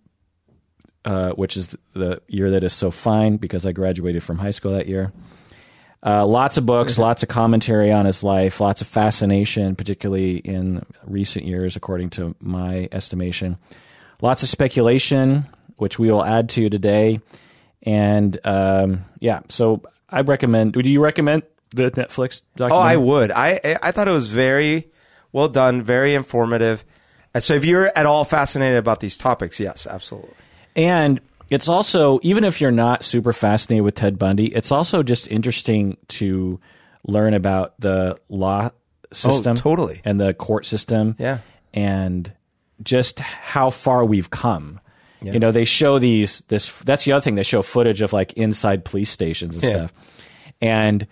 uh, 1.06 1.30
which 1.30 1.56
is 1.56 1.74
the 1.94 2.20
year 2.28 2.50
that 2.50 2.62
is 2.62 2.74
so 2.74 2.90
fine 2.90 3.38
because 3.38 3.64
I 3.64 3.72
graduated 3.72 4.22
from 4.22 4.38
high 4.38 4.50
school 4.50 4.72
that 4.72 4.86
year. 4.86 5.12
Uh, 6.04 6.26
lots 6.26 6.58
of 6.58 6.66
books, 6.66 6.98
lots 6.98 7.22
of 7.22 7.28
commentary 7.28 7.92
on 7.92 8.04
his 8.04 8.22
life, 8.24 8.60
lots 8.60 8.80
of 8.80 8.88
fascination, 8.88 9.76
particularly 9.76 10.38
in 10.38 10.82
recent 11.04 11.46
years, 11.46 11.76
according 11.76 12.10
to 12.10 12.34
my 12.40 12.88
estimation. 12.90 13.56
Lots 14.22 14.42
of 14.42 14.48
speculation, 14.48 15.46
which 15.76 15.98
we 15.98 16.10
will 16.10 16.24
add 16.24 16.48
to 16.50 16.70
today. 16.70 17.20
And 17.82 18.38
um, 18.46 19.04
yeah, 19.18 19.40
so 19.48 19.82
I 20.08 20.20
recommend. 20.22 20.72
Do 20.72 20.80
you 20.88 21.02
recommend 21.02 21.42
the 21.74 21.90
Netflix 21.90 22.42
Oh. 22.60 22.66
I 22.78 22.96
would. 22.96 23.30
I 23.32 23.78
I- 23.82 23.90
thought 23.90 24.08
it 24.08 24.12
was 24.12 24.28
very 24.28 24.88
well 25.32 25.48
done, 25.48 25.82
very 25.82 26.14
informative. 26.14 26.84
And 27.34 27.42
so, 27.42 27.54
if 27.54 27.64
you're 27.64 27.90
at 27.96 28.04
all 28.06 28.24
fascinated 28.24 28.78
about 28.78 29.00
these 29.00 29.16
topics, 29.16 29.58
yes, 29.58 29.86
absolutely. 29.86 30.34
And 30.76 31.18
it's 31.50 31.66
also, 31.66 32.20
even 32.22 32.44
if 32.44 32.60
you're 32.60 32.70
not 32.70 33.02
super 33.02 33.32
fascinated 33.32 33.84
with 33.84 33.94
Ted 33.94 34.18
Bundy, 34.18 34.46
it's 34.54 34.70
also 34.70 35.02
just 35.02 35.28
interesting 35.28 35.96
to 36.08 36.60
learn 37.06 37.32
about 37.34 37.74
the 37.80 38.16
law 38.28 38.70
system, 39.12 39.56
totally. 39.56 40.00
and 40.04 40.20
the 40.20 40.34
court 40.34 40.66
system, 40.66 41.16
Yeah. 41.18 41.38
and 41.74 42.30
just 42.82 43.20
how 43.20 43.70
far 43.70 44.04
we've 44.04 44.30
come. 44.30 44.80
You 45.24 45.38
know, 45.38 45.52
they 45.52 45.64
show 45.64 46.00
these. 46.00 46.40
This 46.48 46.72
that's 46.80 47.04
the 47.04 47.12
other 47.12 47.20
thing. 47.22 47.36
They 47.36 47.44
show 47.44 47.62
footage 47.62 48.02
of 48.02 48.12
like 48.12 48.32
inside 48.32 48.84
police 48.84 49.08
stations 49.08 49.54
and 49.54 49.62
Yeah. 49.62 49.70
stuff, 49.70 49.92
and 50.60 51.06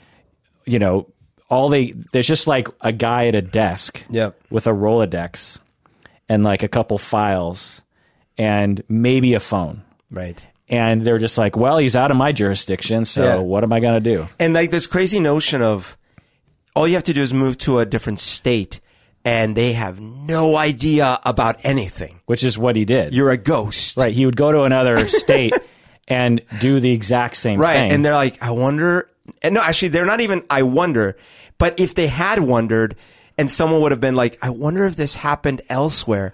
you 0.66 0.80
know, 0.80 1.06
all 1.48 1.68
they 1.68 1.92
there's 2.12 2.26
just 2.26 2.48
like 2.48 2.66
a 2.80 2.90
guy 2.92 3.28
at 3.28 3.36
a 3.36 3.42
desk 3.42 4.02
Yep. 4.10 4.36
with 4.50 4.66
a 4.66 4.70
Rolodex 4.70 5.58
and 6.28 6.42
like 6.42 6.64
a 6.64 6.68
couple 6.68 6.98
files 6.98 7.82
and 8.36 8.82
maybe 8.88 9.34
a 9.34 9.40
phone. 9.40 9.82
Right. 10.10 10.44
And 10.68 11.02
they're 11.02 11.18
just 11.18 11.38
like, 11.38 11.56
well, 11.56 11.78
he's 11.78 11.94
out 11.96 12.10
of 12.10 12.16
my 12.16 12.32
jurisdiction, 12.32 13.04
so 13.04 13.22
Yeah. 13.24 13.36
what 13.36 13.62
am 13.64 13.72
I 13.72 13.78
going 13.80 13.94
to 13.94 14.00
do? 14.16 14.28
And 14.40 14.54
like 14.54 14.70
this 14.72 14.86
crazy 14.88 15.20
notion 15.20 15.62
of 15.62 15.96
all 16.74 16.86
you 16.88 16.94
have 16.94 17.04
to 17.04 17.12
do 17.12 17.20
is 17.22 17.32
move 17.34 17.58
to 17.58 17.78
a 17.80 17.86
different 17.86 18.18
state, 18.20 18.80
and 19.24 19.54
they 19.56 19.72
have 19.74 20.00
no 20.00 20.56
idea 20.56 21.18
about 21.24 21.56
anything. 21.62 22.20
Which 22.26 22.42
is 22.44 22.56
what 22.58 22.76
he 22.76 22.84
did. 22.84 23.14
You're 23.14 23.30
a 23.30 23.36
ghost, 23.36 23.96
right. 23.96 24.12
He 24.14 24.24
would 24.24 24.36
go 24.36 24.50
to 24.52 24.62
another 24.62 25.06
state 25.08 25.52
and 26.08 26.40
do 26.60 26.80
the 26.80 26.90
exact 26.92 27.36
same 27.36 27.60
Right. 27.60 27.74
thing. 27.74 27.92
And 27.92 28.04
they're 28.04 28.14
like, 28.14 28.42
I 28.42 28.50
wonder. 28.50 29.08
And 29.42 29.54
no, 29.54 29.60
actually, 29.62 29.88
they're 29.88 30.06
not 30.06 30.20
even, 30.20 30.42
I 30.50 30.62
wonder. 30.62 31.16
But 31.58 31.78
if 31.78 31.94
they 31.94 32.06
had 32.08 32.38
wondered 32.40 32.96
and 33.36 33.50
someone 33.50 33.82
would 33.82 33.92
have 33.92 34.00
been 34.00 34.16
like, 34.16 34.38
I 34.42 34.50
wonder 34.50 34.84
if 34.86 34.96
this 34.96 35.14
happened 35.16 35.62
elsewhere, 35.68 36.32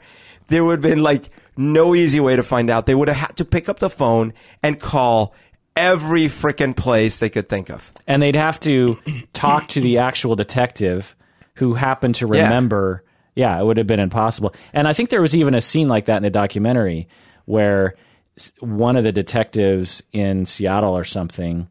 there 0.49 0.65
would 0.65 0.83
have 0.83 0.93
been 0.93 1.03
like 1.03 1.29
no 1.57 1.95
easy 1.95 2.21
way 2.21 2.37
to 2.37 2.43
find 2.45 2.71
out. 2.71 2.87
They 2.87 2.95
would 2.95 3.09
have 3.09 3.17
had 3.17 3.37
to 3.39 3.45
pick 3.45 3.69
up 3.69 3.81
the 3.81 3.91
phone 3.91 4.33
and 4.63 4.79
call 4.79 5.35
every 5.77 6.27
freaking 6.27 6.77
place 6.77 7.19
they 7.19 7.29
could 7.31 7.49
think 7.49 7.69
of. 7.71 7.91
and 8.07 8.23
they'd 8.23 8.37
have 8.37 8.61
to 8.61 8.97
talk 9.33 9.69
to 9.71 9.81
the 9.81 9.99
actual 9.99 10.37
detective 10.37 11.16
who 11.57 11.75
happened 11.75 12.15
to 12.17 12.27
remember. 12.27 13.03
Yeah. 13.35 13.61
it 13.61 13.65
would 13.65 13.77
have 13.77 13.87
been 13.87 14.01
impossible. 14.01 14.55
And 14.73 14.89
I 14.89 14.93
think 14.95 15.11
there 15.11 15.21
was 15.21 15.37
even 15.37 15.55
a 15.55 15.61
scene 15.61 15.89
like 15.89 16.07
that 16.07 16.17
in 16.17 16.23
the 16.23 16.31
documentary 16.31 17.09
where 17.45 17.95
one 18.61 18.97
of 18.97 19.05
the 19.05 19.13
detectives 19.13 20.03
in 20.13 20.47
Seattle 20.47 20.97
or 20.97 21.05
something, 21.05 21.69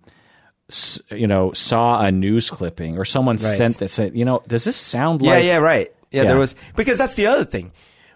you 1.12 1.28
know, 1.28 1.54
saw 1.54 2.02
a 2.02 2.12
news 2.12 2.50
clipping 2.50 2.98
or 2.98 3.06
someone 3.06 3.38
sent 3.38 3.78
that 3.80 3.90
said, 3.90 4.16
you 4.16 4.26
know, 4.26 4.44
does 4.48 4.64
this 4.64 4.76
sound 4.78 5.22
Yeah, 5.22 5.32
like 5.32 5.44
yeah 5.44 5.52
yeah, 5.54 5.58
right. 5.58 5.90
Yeah, 6.12 6.22
Yeah. 6.24 6.28
there 6.30 6.38
was 6.38 6.56
because 6.76 6.98
that's 6.98 7.16
the 7.16 7.28
other 7.28 7.46
thing. 7.46 7.72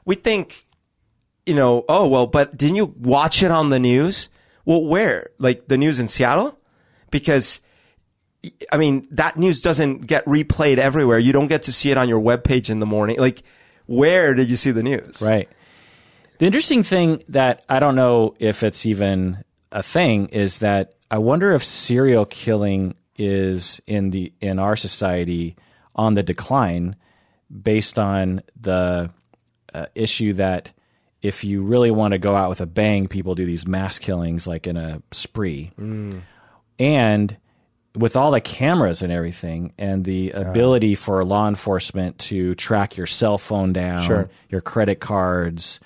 We 0.05 0.15
think, 0.15 0.65
you 1.45 1.53
know, 1.55 1.85
oh 1.89 2.07
well, 2.07 2.27
but 2.27 2.57
didn't 2.57 2.75
you 2.77 2.93
watch 2.99 3.43
it 3.43 3.51
on 3.51 3.69
the 3.69 3.79
news? 3.79 4.29
Well, 4.65 4.83
where? 4.83 5.29
Like 5.37 5.67
the 5.67 5.77
news 5.77 5.99
in 5.99 6.07
Seattle? 6.07 6.59
Because 7.11 7.59
I 8.71 8.77
mean, 8.77 9.07
that 9.11 9.37
news 9.37 9.61
doesn't 9.61 10.07
get 10.07 10.25
replayed 10.25 10.77
everywhere. 10.77 11.19
You 11.19 11.33
don't 11.33 11.47
get 11.47 11.63
to 11.63 11.71
see 11.71 11.91
it 11.91 11.97
on 11.97 12.07
your 12.07 12.21
webpage 12.21 12.69
in 12.69 12.79
the 12.79 12.85
morning. 12.85 13.17
Like, 13.19 13.43
where 13.85 14.33
did 14.33 14.49
you 14.49 14.55
see 14.55 14.71
the 14.71 14.83
news? 14.83 15.21
Right. 15.21 15.49
The 16.37 16.45
interesting 16.45 16.83
thing 16.83 17.23
that 17.29 17.65
I 17.67 17.79
don't 17.79 17.95
know 17.95 18.35
if 18.39 18.63
it's 18.63 18.85
even 18.85 19.43
a 19.71 19.83
thing 19.83 20.27
is 20.27 20.59
that 20.59 20.93
I 21.11 21.17
wonder 21.17 21.51
if 21.51 21.65
serial 21.65 22.25
killing 22.25 22.95
is 23.17 23.81
in 23.85 24.11
the 24.11 24.31
in 24.39 24.59
our 24.59 24.77
society 24.77 25.57
on 25.95 26.13
the 26.13 26.23
decline 26.23 26.95
based 27.61 27.99
on 27.99 28.41
the 28.59 29.09
uh, 29.73 29.85
issue 29.95 30.33
that 30.33 30.71
if 31.21 31.43
you 31.43 31.63
really 31.63 31.91
want 31.91 32.13
to 32.13 32.17
go 32.17 32.35
out 32.35 32.47
with 32.47 32.61
a 32.61 32.65
bang, 32.65 33.07
people 33.07 33.35
do 33.35 33.45
these 33.45 33.67
mass 33.67 33.99
killings 33.99 34.47
like 34.47 34.65
in 34.67 34.77
a 34.77 35.01
spree. 35.11 35.71
And 36.79 37.37
with 37.99 38.15
all 38.15 38.31
the 38.31 38.41
cameras 38.41 39.01
and 39.01 39.11
everything 39.11 39.73
and 39.77 40.05
the 40.05 40.33
uh-huh. 40.33 40.49
ability 40.49 40.95
for 40.95 41.23
law 41.25 41.47
enforcement 41.47 42.17
to 42.17 42.55
track 42.55 42.95
your 42.95 43.07
cell 43.07 43.37
phone 43.37 43.73
down, 43.73 44.03
Sure. 44.03 44.29
your 44.49 44.61
credit 44.61 44.99
cards, 44.99 45.79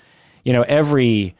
you 0.44 0.52
know, 0.52 0.62
every 0.62 1.34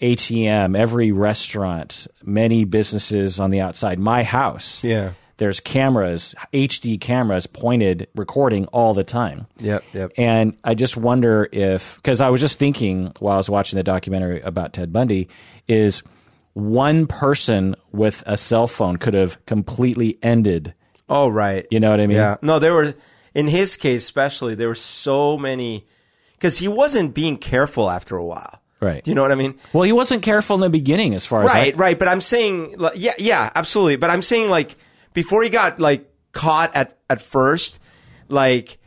ATM, 0.00 0.78
every 0.78 1.12
restaurant, 1.12 2.06
many 2.22 2.64
businesses 2.64 3.40
on 3.40 3.50
the 3.50 3.60
outside, 3.60 3.98
my 3.98 4.22
house. 4.22 4.82
Yeah. 4.84 5.12
There's 5.36 5.58
cameras, 5.58 6.34
HD 6.52 7.00
cameras 7.00 7.46
pointed, 7.46 8.08
recording 8.14 8.66
all 8.66 8.94
the 8.94 9.04
time. 9.04 9.46
Yep. 9.58 9.84
Yep. 9.94 10.12
And 10.16 10.56
I 10.62 10.74
just 10.74 10.96
wonder 10.96 11.48
if, 11.50 11.96
because 11.96 12.20
I 12.20 12.28
was 12.28 12.40
just 12.40 12.58
thinking 12.58 13.12
while 13.18 13.34
I 13.34 13.36
was 13.38 13.48
watching 13.48 13.78
the 13.78 13.82
documentary 13.82 14.42
about 14.42 14.74
Ted 14.74 14.92
Bundy, 14.92 15.28
is 15.66 16.02
one 16.54 17.06
person 17.06 17.76
with 17.92 18.22
a 18.26 18.36
cell 18.36 18.66
phone 18.66 18.96
could 18.96 19.14
have 19.14 19.44
completely 19.46 20.18
ended. 20.22 20.74
Oh, 21.08 21.28
right. 21.28 21.66
You 21.70 21.80
know 21.80 21.90
what 21.90 22.00
I 22.00 22.06
mean? 22.06 22.16
Yeah. 22.16 22.36
No, 22.42 22.58
there 22.58 22.74
were 22.74 22.94
in 23.34 23.48
his 23.48 23.76
case 23.76 24.04
especially. 24.04 24.54
There 24.54 24.68
were 24.68 24.74
so 24.74 25.38
many 25.38 25.86
because 26.32 26.58
he 26.58 26.68
wasn't 26.68 27.14
being 27.14 27.36
careful 27.36 27.90
after 27.90 28.16
a 28.16 28.24
while. 28.24 28.60
Right. 28.80 29.04
Do 29.04 29.10
you 29.10 29.14
know 29.14 29.22
what 29.22 29.32
I 29.32 29.34
mean? 29.34 29.58
Well, 29.74 29.82
he 29.82 29.92
wasn't 29.92 30.22
careful 30.22 30.54
in 30.54 30.62
the 30.62 30.70
beginning, 30.70 31.14
as 31.14 31.26
far 31.26 31.44
as 31.44 31.50
Right, 31.50 31.76
right. 31.76 31.98
But 31.98 32.08
I'm 32.08 32.22
saying, 32.22 32.76
like, 32.78 32.94
yeah, 32.96 33.12
yeah, 33.18 33.50
absolutely. 33.54 33.96
But 33.96 34.08
I'm 34.08 34.22
saying, 34.22 34.48
like, 34.48 34.76
before 35.12 35.42
he 35.42 35.50
got 35.50 35.78
like 35.78 36.10
caught 36.32 36.74
at 36.74 36.96
at 37.10 37.20
first, 37.20 37.78
like 38.28 38.78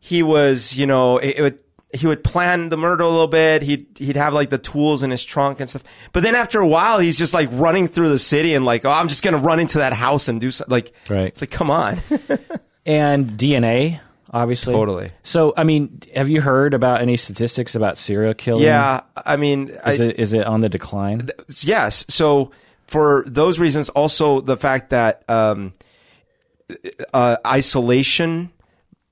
he 0.00 0.22
was, 0.24 0.74
you 0.74 0.86
know, 0.86 1.18
it, 1.18 1.38
it 1.38 1.42
would 1.42 1.62
he 1.94 2.06
would 2.06 2.24
plan 2.24 2.68
the 2.68 2.76
murder 2.76 3.04
a 3.04 3.08
little 3.08 3.28
bit. 3.28 3.62
He'd 3.62 3.86
he'd 3.98 4.16
have 4.16 4.34
like 4.34 4.50
the 4.50 4.58
tools 4.58 5.02
in 5.02 5.10
his 5.10 5.24
trunk 5.24 5.60
and 5.60 5.70
stuff. 5.70 5.84
But 6.12 6.22
then 6.22 6.34
after 6.34 6.60
a 6.60 6.66
while, 6.66 6.98
he's 6.98 7.16
just 7.16 7.32
like 7.32 7.48
running 7.52 7.88
through 7.88 8.08
the 8.10 8.18
city 8.18 8.54
and 8.54 8.64
like, 8.64 8.84
oh, 8.84 8.90
I'm 8.90 9.08
just 9.08 9.22
gonna 9.22 9.38
run 9.38 9.60
into 9.60 9.78
that 9.78 9.92
house 9.92 10.28
and 10.28 10.40
do 10.40 10.50
something. 10.50 10.70
Like, 10.72 10.92
Right. 11.08 11.28
It's 11.28 11.40
like, 11.40 11.50
come 11.50 11.70
on. 11.70 12.00
and 12.86 13.30
DNA, 13.30 14.00
obviously. 14.32 14.74
Totally. 14.74 15.10
So, 15.22 15.54
I 15.56 15.64
mean, 15.64 16.00
have 16.14 16.28
you 16.28 16.40
heard 16.40 16.74
about 16.74 17.00
any 17.00 17.16
statistics 17.16 17.74
about 17.74 17.96
serial 17.98 18.34
killing? 18.34 18.64
yeah, 18.64 19.02
I 19.16 19.36
mean, 19.36 19.68
Is 19.86 20.00
I, 20.00 20.04
it 20.04 20.18
is 20.18 20.32
it 20.32 20.46
on 20.46 20.60
the 20.60 20.68
decline? 20.68 21.30
yes. 21.62 22.04
So 22.08 22.50
for 22.86 23.24
those 23.26 23.58
reasons, 23.58 23.88
also 23.90 24.40
the 24.40 24.56
fact 24.56 24.90
that 24.90 25.22
um, 25.30 25.72
uh, 27.14 27.36
isolation 27.46 28.50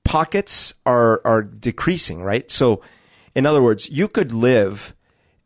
pockets 0.05 0.73
are 0.85 1.21
are 1.25 1.41
decreasing, 1.41 2.23
right? 2.23 2.49
So, 2.49 2.81
in 3.35 3.45
other 3.45 3.61
words, 3.61 3.89
you 3.89 4.07
could 4.07 4.31
live 4.31 4.95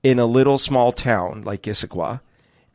in 0.03 0.19
a 0.19 0.25
little 0.25 0.59
small 0.59 0.91
town 0.91 1.41
like 1.43 1.63
Issaquah 1.63 2.21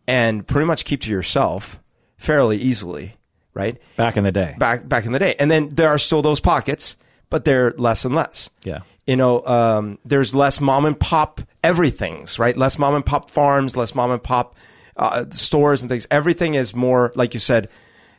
and 0.08 0.46
pretty 0.46 0.66
much 0.66 0.84
keep 0.84 1.00
to 1.02 1.10
yourself 1.10 1.78
fairly 2.16 2.56
easily, 2.56 3.16
right? 3.54 3.78
Back 3.96 4.16
in 4.16 4.24
the 4.24 4.32
day. 4.32 4.56
Back 4.58 4.88
back 4.88 5.06
in 5.06 5.12
the 5.12 5.20
day, 5.20 5.36
and 5.38 5.48
then 5.50 5.68
there 5.68 5.88
are 5.88 5.98
still 5.98 6.22
those 6.22 6.40
pockets, 6.40 6.96
but 7.30 7.44
they're 7.44 7.72
less 7.76 8.04
and 8.04 8.14
less. 8.14 8.50
Yeah. 8.64 8.80
You 9.06 9.16
know, 9.16 9.44
um, 9.46 9.98
there's 10.04 10.34
less 10.34 10.60
mom 10.60 10.86
and 10.86 10.98
pop 10.98 11.42
everything's 11.62 12.38
right. 12.38 12.56
Less 12.56 12.78
mom 12.78 12.94
and 12.94 13.04
pop 13.04 13.30
farms, 13.30 13.76
less 13.76 13.94
mom 13.94 14.10
and 14.10 14.22
pop 14.22 14.56
uh, 14.96 15.26
stores 15.30 15.82
and 15.82 15.90
things. 15.90 16.06
Everything 16.10 16.54
is 16.54 16.74
more, 16.74 17.12
like 17.14 17.34
you 17.34 17.40
said, 17.40 17.68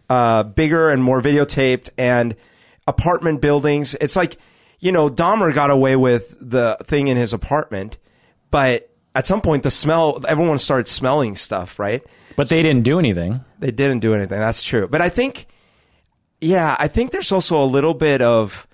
uh, 0.10 0.43
bigger 0.43 0.89
and 0.89 1.04
more 1.04 1.21
videotaped 1.21 1.89
and 1.97 2.36
apartment 2.88 3.41
buildings. 3.41 3.95
It's 4.00 4.15
like, 4.15 4.38
you 4.80 4.91
know, 4.91 5.10
Dahmer 5.10 5.54
got 5.54 5.69
away 5.69 5.95
with 5.95 6.38
the 6.39 6.78
thing 6.84 7.08
in 7.08 7.17
his 7.17 7.34
apartment, 7.34 7.98
but 8.52 8.89
at 9.15 9.26
some 9.26 9.41
point 9.41 9.63
the 9.63 9.71
smell, 9.71 10.19
everyone 10.28 10.58
started 10.58 10.88
smelling 10.88 11.36
stuff, 11.36 11.80
right? 11.80 12.04
But 12.36 12.50
they 12.50 12.62
didn't 12.62 12.84
do 12.84 13.00
anything. 13.00 13.43
They 13.60 13.71
didn't 13.71 14.00
do 14.00 14.13
anything. 14.13 14.39
That's 14.39 14.62
true. 14.62 14.88
But 14.88 15.02
I 15.02 15.10
think, 15.10 15.48
yeah, 16.41 16.76
I 16.78 16.88
think 16.88 17.12
there's 17.12 17.32
also 17.32 17.63
a 17.63 17.65
little 17.65 17.93
bit 17.93 18.21
of, 18.21 18.67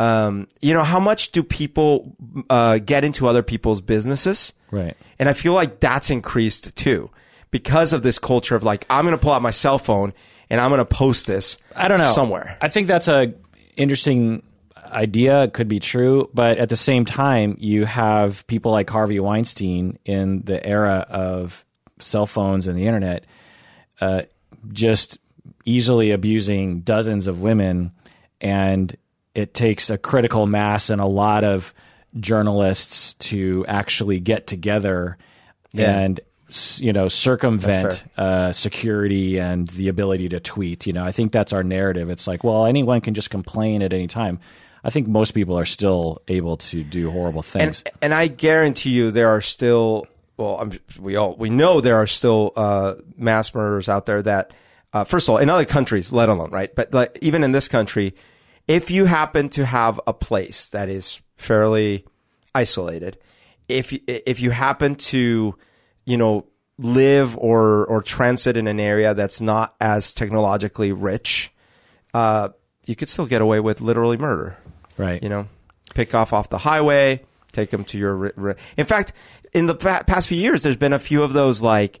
um, 0.00 0.48
you 0.60 0.72
know, 0.72 0.82
how 0.82 0.98
much 0.98 1.30
do 1.32 1.42
people 1.42 2.16
uh, 2.48 2.78
get 2.78 3.04
into 3.04 3.28
other 3.28 3.42
people's 3.42 3.80
businesses? 3.80 4.54
Right. 4.70 4.96
And 5.18 5.28
I 5.28 5.34
feel 5.34 5.52
like 5.52 5.78
that's 5.78 6.10
increased 6.10 6.74
too 6.74 7.10
because 7.50 7.92
of 7.92 8.02
this 8.02 8.18
culture 8.18 8.56
of 8.56 8.64
like, 8.64 8.86
I'm 8.88 9.04
going 9.04 9.16
to 9.16 9.22
pull 9.22 9.32
out 9.32 9.42
my 9.42 9.50
cell 9.50 9.78
phone 9.78 10.14
and 10.48 10.60
I'm 10.60 10.70
going 10.70 10.80
to 10.80 10.84
post 10.86 11.26
this 11.26 11.58
I 11.76 11.88
don't 11.88 11.98
know. 12.00 12.06
somewhere. 12.06 12.56
I 12.60 12.68
think 12.68 12.88
that's 12.88 13.08
a 13.08 13.34
interesting 13.76 14.42
idea. 14.84 15.44
It 15.44 15.52
could 15.54 15.68
be 15.68 15.80
true, 15.80 16.28
but 16.34 16.58
at 16.58 16.68
the 16.68 16.76
same 16.76 17.04
time, 17.04 17.56
you 17.58 17.84
have 17.86 18.46
people 18.46 18.72
like 18.72 18.88
Harvey 18.90 19.20
Weinstein 19.20 19.98
in 20.04 20.42
the 20.42 20.64
era 20.66 21.06
of 21.08 21.64
cell 21.98 22.26
phones 22.26 22.68
and 22.68 22.76
the 22.76 22.86
internet, 22.86 23.24
uh, 24.00 24.22
just 24.72 25.18
easily 25.64 26.10
abusing 26.10 26.80
dozens 26.80 27.26
of 27.26 27.40
women, 27.40 27.92
and 28.40 28.96
it 29.34 29.54
takes 29.54 29.88
a 29.88 29.96
critical 29.96 30.46
mass 30.46 30.90
and 30.90 31.00
a 31.00 31.06
lot 31.06 31.44
of 31.44 31.72
journalists 32.20 33.14
to 33.14 33.64
actually 33.66 34.20
get 34.20 34.46
together 34.46 35.16
Yeah. 35.72 35.98
and 36.00 36.20
you 36.80 36.92
know 36.92 37.08
circumvent 37.08 38.04
uh, 38.16 38.52
security 38.52 39.38
and 39.38 39.68
the 39.68 39.88
ability 39.88 40.28
to 40.30 40.40
tweet. 40.40 40.86
You 40.86 40.92
know, 40.92 41.04
I 41.04 41.12
think 41.12 41.32
that's 41.32 41.52
our 41.52 41.62
narrative. 41.62 42.10
It's 42.10 42.26
like, 42.26 42.44
well, 42.44 42.66
anyone 42.66 43.00
can 43.00 43.14
just 43.14 43.30
complain 43.30 43.82
at 43.82 43.92
any 43.92 44.06
time. 44.06 44.40
I 44.84 44.90
think 44.90 45.06
most 45.06 45.32
people 45.32 45.58
are 45.58 45.64
still 45.64 46.22
able 46.28 46.56
to 46.56 46.82
do 46.82 47.10
horrible 47.10 47.42
things. 47.42 47.82
and 47.86 47.96
and 48.02 48.14
I 48.14 48.26
guarantee 48.26 48.90
you 48.90 49.10
there 49.10 49.28
are 49.28 49.40
still 49.40 50.06
well 50.36 50.58
I'm, 50.60 50.72
we 50.98 51.16
all 51.16 51.36
we 51.36 51.50
know 51.50 51.80
there 51.80 51.96
are 51.96 52.06
still 52.06 52.52
uh, 52.56 52.94
mass 53.16 53.54
murders 53.54 53.88
out 53.88 54.06
there 54.06 54.22
that 54.22 54.52
uh, 54.92 55.04
first 55.04 55.28
of 55.28 55.34
all 55.34 55.38
in 55.38 55.48
other 55.48 55.64
countries 55.64 56.12
let 56.12 56.28
alone 56.28 56.50
right 56.50 56.74
but 56.74 56.92
like 56.92 57.18
even 57.22 57.44
in 57.44 57.52
this 57.52 57.68
country 57.68 58.14
if 58.66 58.90
you 58.90 59.04
happen 59.04 59.48
to 59.50 59.64
have 59.64 60.00
a 60.06 60.12
place 60.12 60.68
that 60.68 60.88
is 60.88 61.20
fairly 61.36 62.04
isolated 62.54 63.18
if 63.68 63.92
if 64.06 64.40
you 64.40 64.50
happen 64.50 64.96
to 64.96 65.56
you 66.04 66.16
know 66.16 66.46
live 66.78 67.36
or 67.38 67.84
or 67.86 68.02
transit 68.02 68.56
in 68.56 68.66
an 68.66 68.80
area 68.80 69.14
that's 69.14 69.40
not 69.40 69.74
as 69.80 70.12
technologically 70.12 70.92
rich 70.92 71.52
uh, 72.14 72.48
you 72.86 72.96
could 72.96 73.08
still 73.08 73.26
get 73.26 73.40
away 73.40 73.60
with 73.60 73.80
literally 73.80 74.16
murder 74.16 74.56
right. 74.96 75.22
you 75.22 75.28
know, 75.28 75.46
pick 75.94 76.14
off 76.14 76.32
off 76.32 76.48
the 76.50 76.58
highway, 76.58 77.22
take 77.52 77.70
them 77.70 77.84
to 77.86 77.98
your. 77.98 78.14
Ri- 78.14 78.32
ri- 78.36 78.54
In 78.76 78.86
fact, 78.86 79.12
in 79.52 79.66
the 79.66 79.74
pa- 79.74 80.02
past 80.06 80.28
few 80.28 80.38
years, 80.38 80.62
there's 80.62 80.76
been 80.76 80.92
a 80.92 80.98
few 80.98 81.22
of 81.22 81.32
those 81.32 81.62
like 81.62 82.00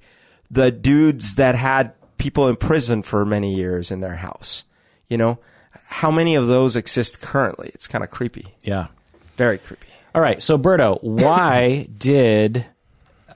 the 0.50 0.70
dudes 0.70 1.36
that 1.36 1.54
had 1.54 1.92
people 2.18 2.48
in 2.48 2.56
prison 2.56 3.02
for 3.02 3.24
many 3.24 3.54
years 3.54 3.90
in 3.90 4.00
their 4.00 4.16
house. 4.16 4.64
You 5.08 5.18
know, 5.18 5.38
how 5.86 6.10
many 6.10 6.34
of 6.34 6.46
those 6.46 6.76
exist 6.76 7.20
currently? 7.20 7.70
It's 7.74 7.86
kind 7.86 8.04
of 8.04 8.10
creepy, 8.10 8.54
yeah. 8.62 8.88
very 9.36 9.58
creepy. 9.58 9.86
All 10.14 10.22
right. 10.22 10.42
So, 10.42 10.58
Berto, 10.58 10.98
why 11.02 11.88
did 11.96 12.66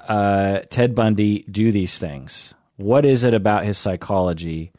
uh, 0.09 0.61
Ted 0.71 0.95
Bundy 0.95 1.40
do 1.51 1.73
these 1.73 1.99
things? 1.99 2.55
What 2.77 3.05
is 3.05 3.25
it 3.25 3.35
about 3.35 3.64
his 3.64 3.79
psychology 3.79 4.73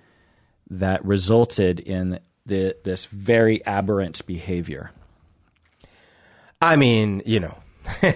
that 0.69 1.03
resulted 1.05 1.79
in 1.79 2.19
the, 2.45 2.75
this 2.83 3.05
very 3.07 3.65
aberrant 3.65 4.25
behavior? 4.25 4.91
I 6.61 6.75
mean, 6.75 7.21
you 7.25 7.39
know, 7.39 7.57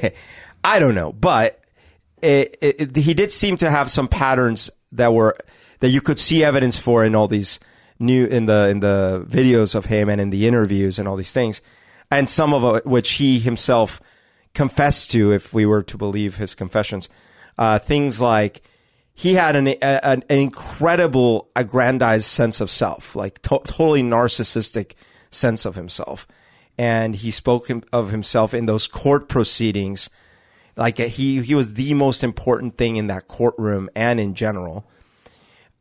I 0.63 0.79
don't 0.79 0.95
know, 0.95 1.11
but 1.13 1.59
it, 2.21 2.57
it, 2.61 2.81
it- 2.81 2.95
he 2.95 3.13
did 3.13 3.31
seem 3.31 3.57
to 3.57 3.69
have 3.71 3.89
some 3.89 4.07
patterns 4.07 4.69
that 4.91 5.13
were 5.13 5.37
that 5.79 5.89
you 5.89 6.01
could 6.01 6.19
see 6.19 6.43
evidence 6.43 6.77
for 6.77 7.03
in 7.03 7.15
all 7.15 7.27
these 7.27 7.59
new 7.99 8.25
in 8.25 8.45
the 8.45 8.67
in 8.69 8.79
the 8.81 9.25
videos 9.27 9.73
of 9.73 9.85
him 9.85 10.09
and 10.09 10.19
in 10.21 10.29
the 10.29 10.47
interviews 10.47 10.99
and 10.99 11.07
all 11.07 11.15
these 11.15 11.31
things, 11.31 11.61
and 12.11 12.29
some 12.29 12.53
of 12.53 12.75
it 12.77 12.85
which 12.85 13.11
he 13.13 13.39
himself 13.39 14.01
confessed 14.53 15.11
to, 15.11 15.31
if 15.31 15.53
we 15.53 15.65
were 15.65 15.83
to 15.83 15.97
believe 15.97 16.35
his 16.35 16.55
confessions, 16.55 17.09
uh, 17.57 17.79
things 17.79 18.19
like 18.19 18.61
he 19.13 19.35
had 19.35 19.55
an, 19.55 19.67
a, 19.67 20.05
an 20.05 20.23
incredible 20.29 21.49
aggrandized 21.55 22.25
sense 22.25 22.61
of 22.61 22.71
self, 22.71 23.15
like 23.15 23.41
to- 23.43 23.61
totally 23.65 24.01
narcissistic 24.01 24.93
sense 25.29 25.65
of 25.65 25.75
himself. 25.75 26.27
And 26.77 27.15
he 27.15 27.31
spoke 27.31 27.69
of 27.91 28.11
himself 28.11 28.53
in 28.53 28.65
those 28.65 28.87
court 28.87 29.29
proceedings. 29.29 30.09
Like 30.75 30.99
uh, 30.99 31.05
he, 31.05 31.41
he 31.41 31.53
was 31.53 31.73
the 31.73 31.93
most 31.93 32.23
important 32.23 32.77
thing 32.77 32.95
in 32.95 33.07
that 33.07 33.27
courtroom 33.27 33.89
and 33.95 34.19
in 34.19 34.33
general. 34.33 34.87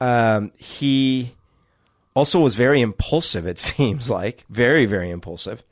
Um, 0.01 0.51
he 0.59 1.35
also 2.15 2.41
was 2.41 2.55
very 2.55 2.81
impulsive, 2.81 3.47
it 3.47 3.59
seems 3.71 4.11
like 4.11 4.45
very, 4.49 4.87
very 4.87 5.11
impulsive, 5.11 5.63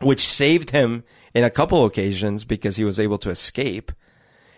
which 0.00 0.26
saved 0.26 0.70
him 0.70 1.04
in 1.34 1.44
a 1.44 1.50
couple 1.50 1.84
occasions 1.84 2.44
because 2.44 2.76
he 2.76 2.84
was 2.84 3.00
able 3.00 3.18
to 3.18 3.30
escape 3.30 3.92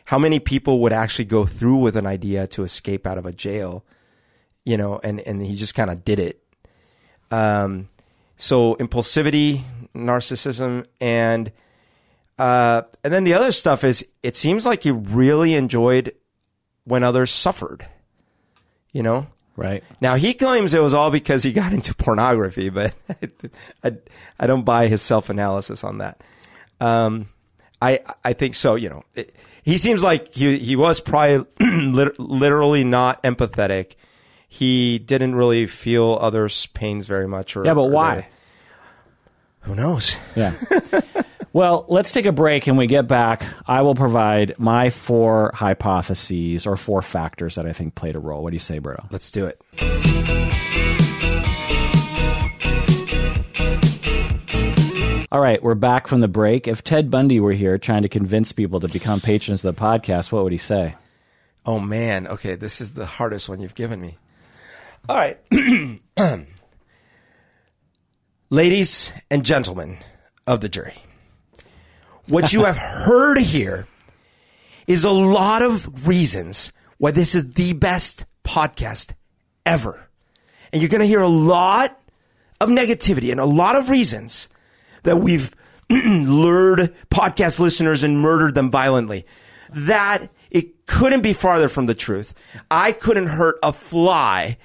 how 0.07 0.19
many 0.19 0.41
people 0.41 0.81
would 0.81 0.93
actually 0.93 1.27
go 1.27 1.45
through 1.45 1.77
with 1.77 1.97
an 1.97 2.07
idea 2.07 2.47
to 2.47 2.65
escape 2.65 3.07
out 3.07 3.19
of 3.19 3.27
a 3.27 3.33
jail, 3.33 3.85
you 4.65 4.77
know, 4.77 4.99
and, 5.05 5.21
and 5.21 5.45
he 5.45 5.55
just 5.55 5.75
kind 5.75 5.91
of 5.91 6.05
did 6.05 6.19
it. 6.19 6.43
Um, 7.31 7.89
so 8.37 8.75
impulsivity, 8.77 9.63
narcissism, 9.95 10.87
and, 11.01 11.53
uh, 12.39 12.83
and 13.05 13.13
then 13.13 13.25
the 13.25 13.35
other 13.35 13.53
stuff 13.53 13.85
is 13.85 14.07
it 14.23 14.35
seems 14.35 14.65
like 14.65 14.85
he 14.85 14.91
really 14.91 15.55
enjoyed 15.55 16.15
when 16.85 17.03
others 17.03 17.31
suffered, 17.31 17.87
you 18.93 19.03
know? 19.03 19.27
Right. 19.59 19.83
Now 20.01 20.15
he 20.15 20.35
claims 20.35 20.73
it 20.73 20.81
was 20.81 20.95
all 20.95 21.11
because 21.11 21.43
he 21.43 21.53
got 21.53 21.73
into 21.73 21.93
pornography, 21.93 22.69
but 22.71 22.95
I, 23.85 23.97
I 24.39 24.47
don't 24.47 24.63
buy 24.65 24.87
his 24.87 25.03
self 25.03 25.29
analysis 25.31 25.83
on 25.83 25.99
that. 25.99 26.23
Um, 26.81 27.27
I 27.83 27.99
I 28.25 28.35
think 28.35 28.55
so. 28.55 28.77
You 28.77 28.89
know, 28.91 29.03
it, 29.17 29.35
he 29.65 29.77
seems 29.77 30.01
like 30.03 30.33
he 30.33 30.59
he 30.59 30.77
was 30.77 31.01
probably 31.01 31.45
literally 32.19 32.85
not 32.85 33.21
empathetic. 33.25 33.97
He 34.49 35.01
didn't 35.01 35.35
really 35.35 35.67
feel 35.67 36.17
others' 36.21 36.67
pains 36.67 37.07
very 37.07 37.27
much. 37.27 37.57
Or, 37.57 37.65
Yeah, 37.65 37.75
but 37.75 37.87
why? 37.87 38.29
who 39.63 39.75
knows? 39.75 40.17
Yeah. 40.37 40.55
well, 41.53 41.85
let's 41.89 42.13
take 42.13 42.27
a 42.27 42.33
break 42.33 42.67
and 42.67 42.77
we 42.77 42.87
get 42.87 43.09
back. 43.09 43.45
I 43.67 43.83
will 43.83 43.95
provide 43.95 44.59
my 44.59 44.91
four 44.91 45.53
hypotheses 45.55 46.67
or 46.67 46.77
four 46.77 47.03
factors 47.03 47.55
that 47.57 47.67
I 47.67 47.73
think 47.73 47.95
played 47.95 48.17
a 48.17 48.19
role. 48.21 48.43
What 48.43 48.51
do 48.51 48.55
you 48.57 48.61
say, 48.61 48.81
Berto? 48.81 49.07
Let's 49.11 49.31
do 49.31 49.47
it. 49.47 49.61
All 55.31 55.41
right, 55.43 55.63
we're 55.63 55.75
back 55.75 56.07
from 56.07 56.21
the 56.21 56.29
break. 56.29 56.67
If 56.67 56.83
Ted 56.83 57.11
Bundy 57.11 57.39
were 57.39 57.53
here 57.53 57.77
trying 57.77 58.01
to 58.01 58.09
convince 58.09 58.53
people 58.53 58.81
to 58.81 58.89
become 58.89 59.21
patrons 59.21 59.63
of 59.63 59.75
the 59.75 59.81
podcast, 59.81 60.33
what 60.33 60.43
would 60.43 60.53
he 60.53 60.59
say? 60.59 60.95
Oh 61.67 61.79
man, 61.79 62.27
okay, 62.27 62.55
this 62.55 62.81
is 62.81 62.95
the 62.95 63.05
hardest 63.05 63.47
one 63.47 63.61
you've 63.61 63.75
given 63.75 64.01
me. 64.01 64.17
All 65.07 65.17
right. 65.17 65.39
Ladies 68.51 69.13
and 69.31 69.45
gentlemen 69.45 69.99
of 70.47 70.63
the 70.63 70.71
jury, 70.71 70.95
what 72.29 72.53
you 72.53 72.65
have 72.65 72.77
heard 72.77 73.39
here 73.39 73.87
is 74.87 75.05
a 75.05 75.11
lot 75.11 75.63
of 75.63 76.07
reasons 76.07 76.73
why 76.99 77.11
this 77.11 77.35
is 77.35 77.53
the 77.53 77.73
best 77.73 78.25
podcast 78.45 79.13
ever. 79.67 80.09
And 80.73 80.83
you're 80.83 80.89
going 80.89 81.01
to 81.01 81.07
hear 81.07 81.21
a 81.21 81.29
lot 81.29 82.01
of 82.61 82.69
negativity 82.69 83.31
and 83.31 83.41
a 83.41 83.45
lot 83.45 83.77
of 83.77 83.91
reasons 83.91 84.49
that 85.05 85.19
we've 85.19 85.55
lured 85.91 86.95
podcast 87.11 87.61
listeners 87.61 88.03
and 88.03 88.21
murdered 88.21 88.55
them 88.55 88.71
violently. 88.71 89.25
That 89.71 90.31
it 90.51 90.87
couldn't 90.87 91.23
be 91.23 91.33
farther 91.33 91.69
from 91.69 91.87
the 91.87 91.95
truth. 91.95 92.35
I 92.71 92.93
couldn't 92.93 93.29
hurt 93.29 93.59
a 93.63 93.73
fly 93.73 94.57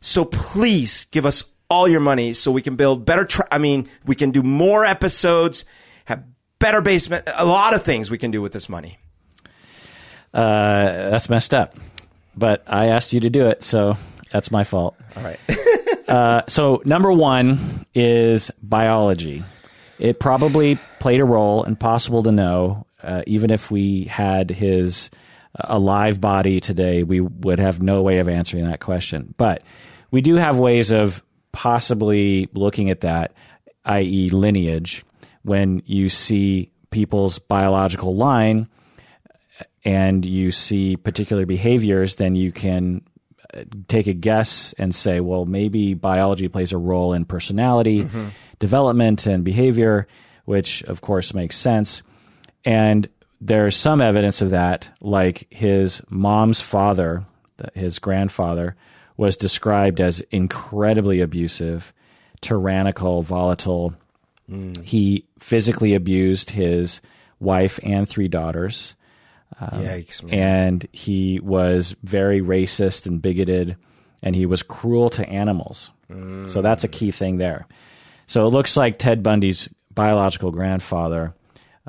So 0.00 0.24
please 0.24 1.06
give 1.06 1.26
us 1.26 1.44
all 1.68 1.88
your 1.88 2.00
money 2.00 2.32
so 2.34 2.52
we 2.52 2.62
can 2.62 2.76
build 2.76 3.04
better. 3.04 3.24
Tra- 3.24 3.48
I 3.50 3.58
mean, 3.58 3.88
we 4.04 4.14
can 4.14 4.30
do 4.30 4.42
more 4.42 4.84
episodes, 4.84 5.64
have 6.04 6.24
better 6.64 6.80
basement, 6.80 7.28
a 7.34 7.44
lot 7.44 7.74
of 7.74 7.82
things 7.82 8.10
we 8.10 8.16
can 8.16 8.30
do 8.30 8.40
with 8.40 8.52
this 8.52 8.70
money. 8.70 8.98
Uh, 10.32 11.10
that's 11.10 11.28
messed 11.28 11.52
up. 11.52 11.76
But 12.34 12.64
I 12.66 12.86
asked 12.86 13.12
you 13.12 13.20
to 13.20 13.28
do 13.28 13.48
it, 13.48 13.62
so 13.62 13.98
that's 14.32 14.50
my 14.50 14.64
fault. 14.64 14.96
All 15.16 15.22
right. 15.22 15.38
Uh, 16.06 16.42
so 16.48 16.82
number 16.84 17.10
one 17.10 17.86
is 17.94 18.50
biology. 18.62 19.42
It 19.98 20.20
probably 20.20 20.78
played 21.00 21.20
a 21.20 21.24
role, 21.24 21.64
impossible 21.64 22.22
to 22.24 22.30
know. 22.30 22.86
Uh, 23.02 23.22
even 23.26 23.50
if 23.50 23.70
we 23.70 24.04
had 24.04 24.50
his 24.50 25.08
uh, 25.58 25.64
alive 25.64 26.20
body 26.20 26.60
today, 26.60 27.04
we 27.04 27.22
would 27.22 27.58
have 27.58 27.80
no 27.80 28.02
way 28.02 28.18
of 28.18 28.28
answering 28.28 28.66
that 28.66 28.80
question. 28.80 29.34
But 29.38 29.62
we 30.10 30.20
do 30.20 30.34
have 30.34 30.58
ways 30.58 30.92
of 30.92 31.24
possibly 31.52 32.50
looking 32.52 32.90
at 32.90 33.00
that, 33.00 33.32
i.e., 33.86 34.28
lineage, 34.28 35.06
when 35.44 35.82
you 35.86 36.08
see 36.08 36.72
people's 36.90 37.38
biological 37.38 38.16
line 38.16 38.68
and 39.84 40.24
you 40.24 40.50
see 40.50 40.96
particular 40.96 41.46
behaviors, 41.46 42.16
then 42.16 42.34
you 42.34 42.50
can 42.50 43.02
uh, 43.52 43.64
take 43.88 44.06
a 44.06 44.14
guess 44.14 44.74
and 44.78 44.94
say, 44.94 45.20
well, 45.20 45.44
maybe 45.44 45.94
biology 45.94 46.48
plays 46.48 46.72
a 46.72 46.78
role 46.78 47.12
in 47.12 47.24
personality 47.24 48.02
development 48.58 49.26
and 49.26 49.44
behavior, 49.44 50.06
which 50.44 50.82
of 50.84 51.00
course 51.00 51.34
makes 51.34 51.56
sense. 51.56 52.02
And 52.64 53.08
there's 53.40 53.76
some 53.76 54.00
evidence 54.00 54.40
of 54.40 54.50
that, 54.50 54.88
like 55.02 55.46
his 55.50 56.00
mom's 56.08 56.60
father, 56.60 57.26
his 57.74 57.98
grandfather, 57.98 58.74
was 59.16 59.36
described 59.36 60.00
as 60.00 60.20
incredibly 60.30 61.20
abusive, 61.20 61.92
tyrannical, 62.40 63.22
volatile. 63.22 63.94
He 64.82 65.24
physically 65.38 65.94
abused 65.94 66.50
his 66.50 67.00
wife 67.40 67.80
and 67.82 68.08
three 68.08 68.28
daughters 68.28 68.94
Yikes, 69.60 70.22
man. 70.24 70.34
and 70.34 70.88
he 70.92 71.40
was 71.40 71.94
very 72.02 72.40
racist 72.40 73.06
and 73.06 73.22
bigoted, 73.22 73.76
and 74.22 74.34
he 74.36 74.46
was 74.46 74.62
cruel 74.62 75.10
to 75.10 75.26
animals. 75.28 75.90
So 76.46 76.60
that's 76.62 76.84
a 76.84 76.88
key 76.88 77.10
thing 77.10 77.38
there. 77.38 77.66
So 78.26 78.46
it 78.46 78.50
looks 78.50 78.76
like 78.76 78.98
Ted 78.98 79.22
Bundy's 79.22 79.68
biological 79.92 80.50
grandfather 80.52 81.34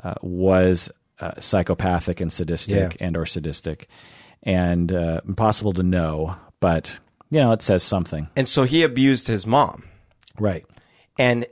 uh, 0.02 0.14
was 0.22 0.90
uh, 1.20 1.32
psychopathic 1.40 2.20
and 2.20 2.32
sadistic, 2.32 2.96
Yeah. 3.00 3.06
and 3.06 3.16
or 3.16 3.26
sadistic, 3.26 3.88
and 4.42 4.92
uh, 4.92 5.20
impossible 5.26 5.72
to 5.74 5.82
know, 5.82 6.36
but 6.60 6.98
you 7.30 7.40
know 7.40 7.52
it 7.52 7.62
says 7.62 7.82
something, 7.82 8.28
And 8.36 8.46
so 8.48 8.64
he 8.64 8.82
abused 8.82 9.26
his 9.28 9.46
mom. 9.46 9.84
right? 10.38 10.64
And 11.18 11.46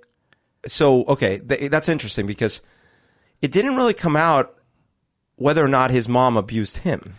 so, 0.67 1.05
okay, 1.05 1.39
th- 1.39 1.71
that's 1.71 1.89
interesting 1.89 2.27
because 2.27 2.61
it 3.43 3.53
didn't 3.53 3.77
really 3.77 3.95
come 3.95 4.17
out 4.17 4.55
whether 5.37 5.65
or 5.65 5.69
not 5.69 5.91
his 5.91 6.09
mom 6.09 6.37
abused 6.37 6.79
him. 6.79 7.17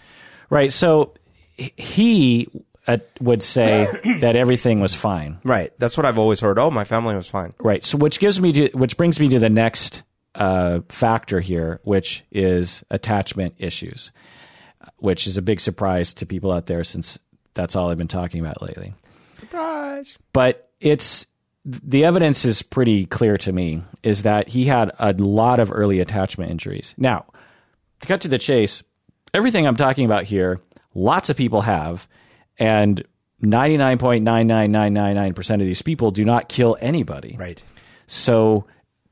Right. 0.49 0.71
So 0.71 1.13
he 1.57 2.47
uh, 2.87 2.97
would 3.19 3.43
say 3.43 3.87
that 4.19 4.35
everything 4.35 4.79
was 4.79 4.93
fine. 4.93 5.39
Right. 5.43 5.71
That's 5.77 5.97
what 5.97 6.05
I've 6.05 6.19
always 6.19 6.39
heard. 6.39 6.59
Oh, 6.59 6.71
my 6.71 6.83
family 6.83 7.15
was 7.15 7.27
fine. 7.27 7.53
Right. 7.59 7.83
So, 7.83 7.97
which 7.97 8.19
gives 8.19 8.39
me 8.39 8.51
to, 8.53 8.69
which 8.69 8.97
brings 8.97 9.19
me 9.19 9.29
to 9.29 9.39
the 9.39 9.49
next 9.49 10.03
uh, 10.35 10.81
factor 10.89 11.39
here, 11.39 11.79
which 11.83 12.23
is 12.31 12.83
attachment 12.89 13.55
issues, 13.57 14.11
which 14.97 15.27
is 15.27 15.37
a 15.37 15.41
big 15.41 15.59
surprise 15.59 16.13
to 16.15 16.25
people 16.25 16.51
out 16.51 16.67
there 16.67 16.83
since 16.83 17.17
that's 17.53 17.75
all 17.75 17.89
I've 17.89 17.97
been 17.97 18.07
talking 18.07 18.39
about 18.39 18.61
lately. 18.61 18.93
Surprise. 19.33 20.17
But 20.33 20.69
it's 20.79 21.25
the 21.65 22.05
evidence 22.05 22.45
is 22.45 22.61
pretty 22.61 23.07
clear 23.07 23.37
to 23.39 23.51
me 23.51 23.81
is 24.03 24.21
that 24.21 24.49
he 24.49 24.65
had 24.65 24.91
a 24.99 25.13
lot 25.13 25.59
of 25.59 25.71
early 25.71 25.99
attachment 25.99 26.51
injuries. 26.51 26.93
Now, 26.97 27.25
to 28.01 28.07
cut 28.07 28.21
to 28.21 28.27
the 28.27 28.37
chase, 28.37 28.83
everything 29.33 29.65
I'm 29.65 29.75
talking 29.75 30.05
about 30.05 30.25
here, 30.25 30.59
lots 30.93 31.31
of 31.31 31.37
people 31.37 31.61
have, 31.61 32.07
and 32.59 33.03
99.99999% 33.43 35.53
of 35.55 35.59
these 35.59 35.81
people 35.81 36.11
do 36.11 36.23
not 36.23 36.49
kill 36.49 36.77
anybody. 36.79 37.35
Right. 37.37 37.61
So 38.07 38.65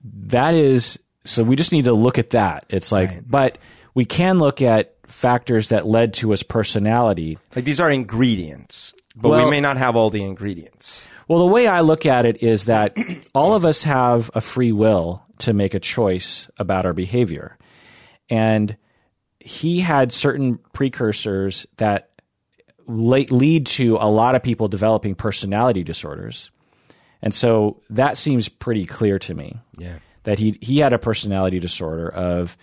that 0.04 0.54
is 0.54 1.00
so 1.26 1.44
we 1.44 1.56
just 1.56 1.72
need 1.72 1.86
to 1.86 1.94
look 1.94 2.20
at 2.20 2.32
that. 2.32 2.66
It's 2.70 2.92
like 2.92 3.10
Right. 3.10 3.22
but 3.26 3.58
we 3.94 4.04
can 4.06 4.40
look 4.40 4.62
at 4.62 4.94
factors 5.08 5.70
that 5.70 5.88
led 5.88 6.14
to 6.16 6.32
his 6.32 6.44
personality. 6.44 7.38
Like 7.56 7.66
these 7.66 7.80
are 7.80 7.90
ingredients, 7.90 8.94
but 9.16 9.44
we 9.44 9.50
may 9.50 9.62
not 9.62 9.78
have 9.78 9.96
all 9.96 10.10
the 10.10 10.24
ingredients. 10.24 11.08
Well, 11.28 11.40
the 11.40 11.46
way 11.46 11.68
I 11.68 11.82
look 11.82 12.06
at 12.06 12.26
it 12.26 12.44
is 12.44 12.66
that 12.66 12.96
all 13.36 13.56
of 13.56 13.66
us 13.66 13.84
have 13.84 14.30
a 14.34 14.42
free 14.42 14.72
will 14.72 15.24
to 15.40 15.54
make 15.54 15.74
a 15.74 15.80
choice 15.80 16.50
about 16.58 16.86
our 16.86 16.94
behavior. 16.94 17.58
And 18.30 18.78
he 19.40 19.82
had 19.82 20.12
certain 20.12 20.58
precursors 20.74 21.68
that 21.78 22.10
lead 22.88 23.66
to 23.66 23.98
a 23.98 24.10
lot 24.10 24.36
of 24.36 24.44
people 24.44 24.68
developing 24.68 25.16
personality 25.16 25.84
disorders. 25.84 26.52
And 27.22 27.34
so 27.34 27.82
that 27.90 28.18
seems 28.18 28.50
pretty 28.50 28.86
clear 28.86 29.20
to 29.20 29.34
me. 29.34 29.60
Yeah. 29.78 30.00
That 30.24 30.40
he 30.40 30.58
he 30.62 30.80
had 30.80 30.94
a 30.94 31.00
personality 31.00 31.60
disorder 31.60 32.10
of 32.10 32.58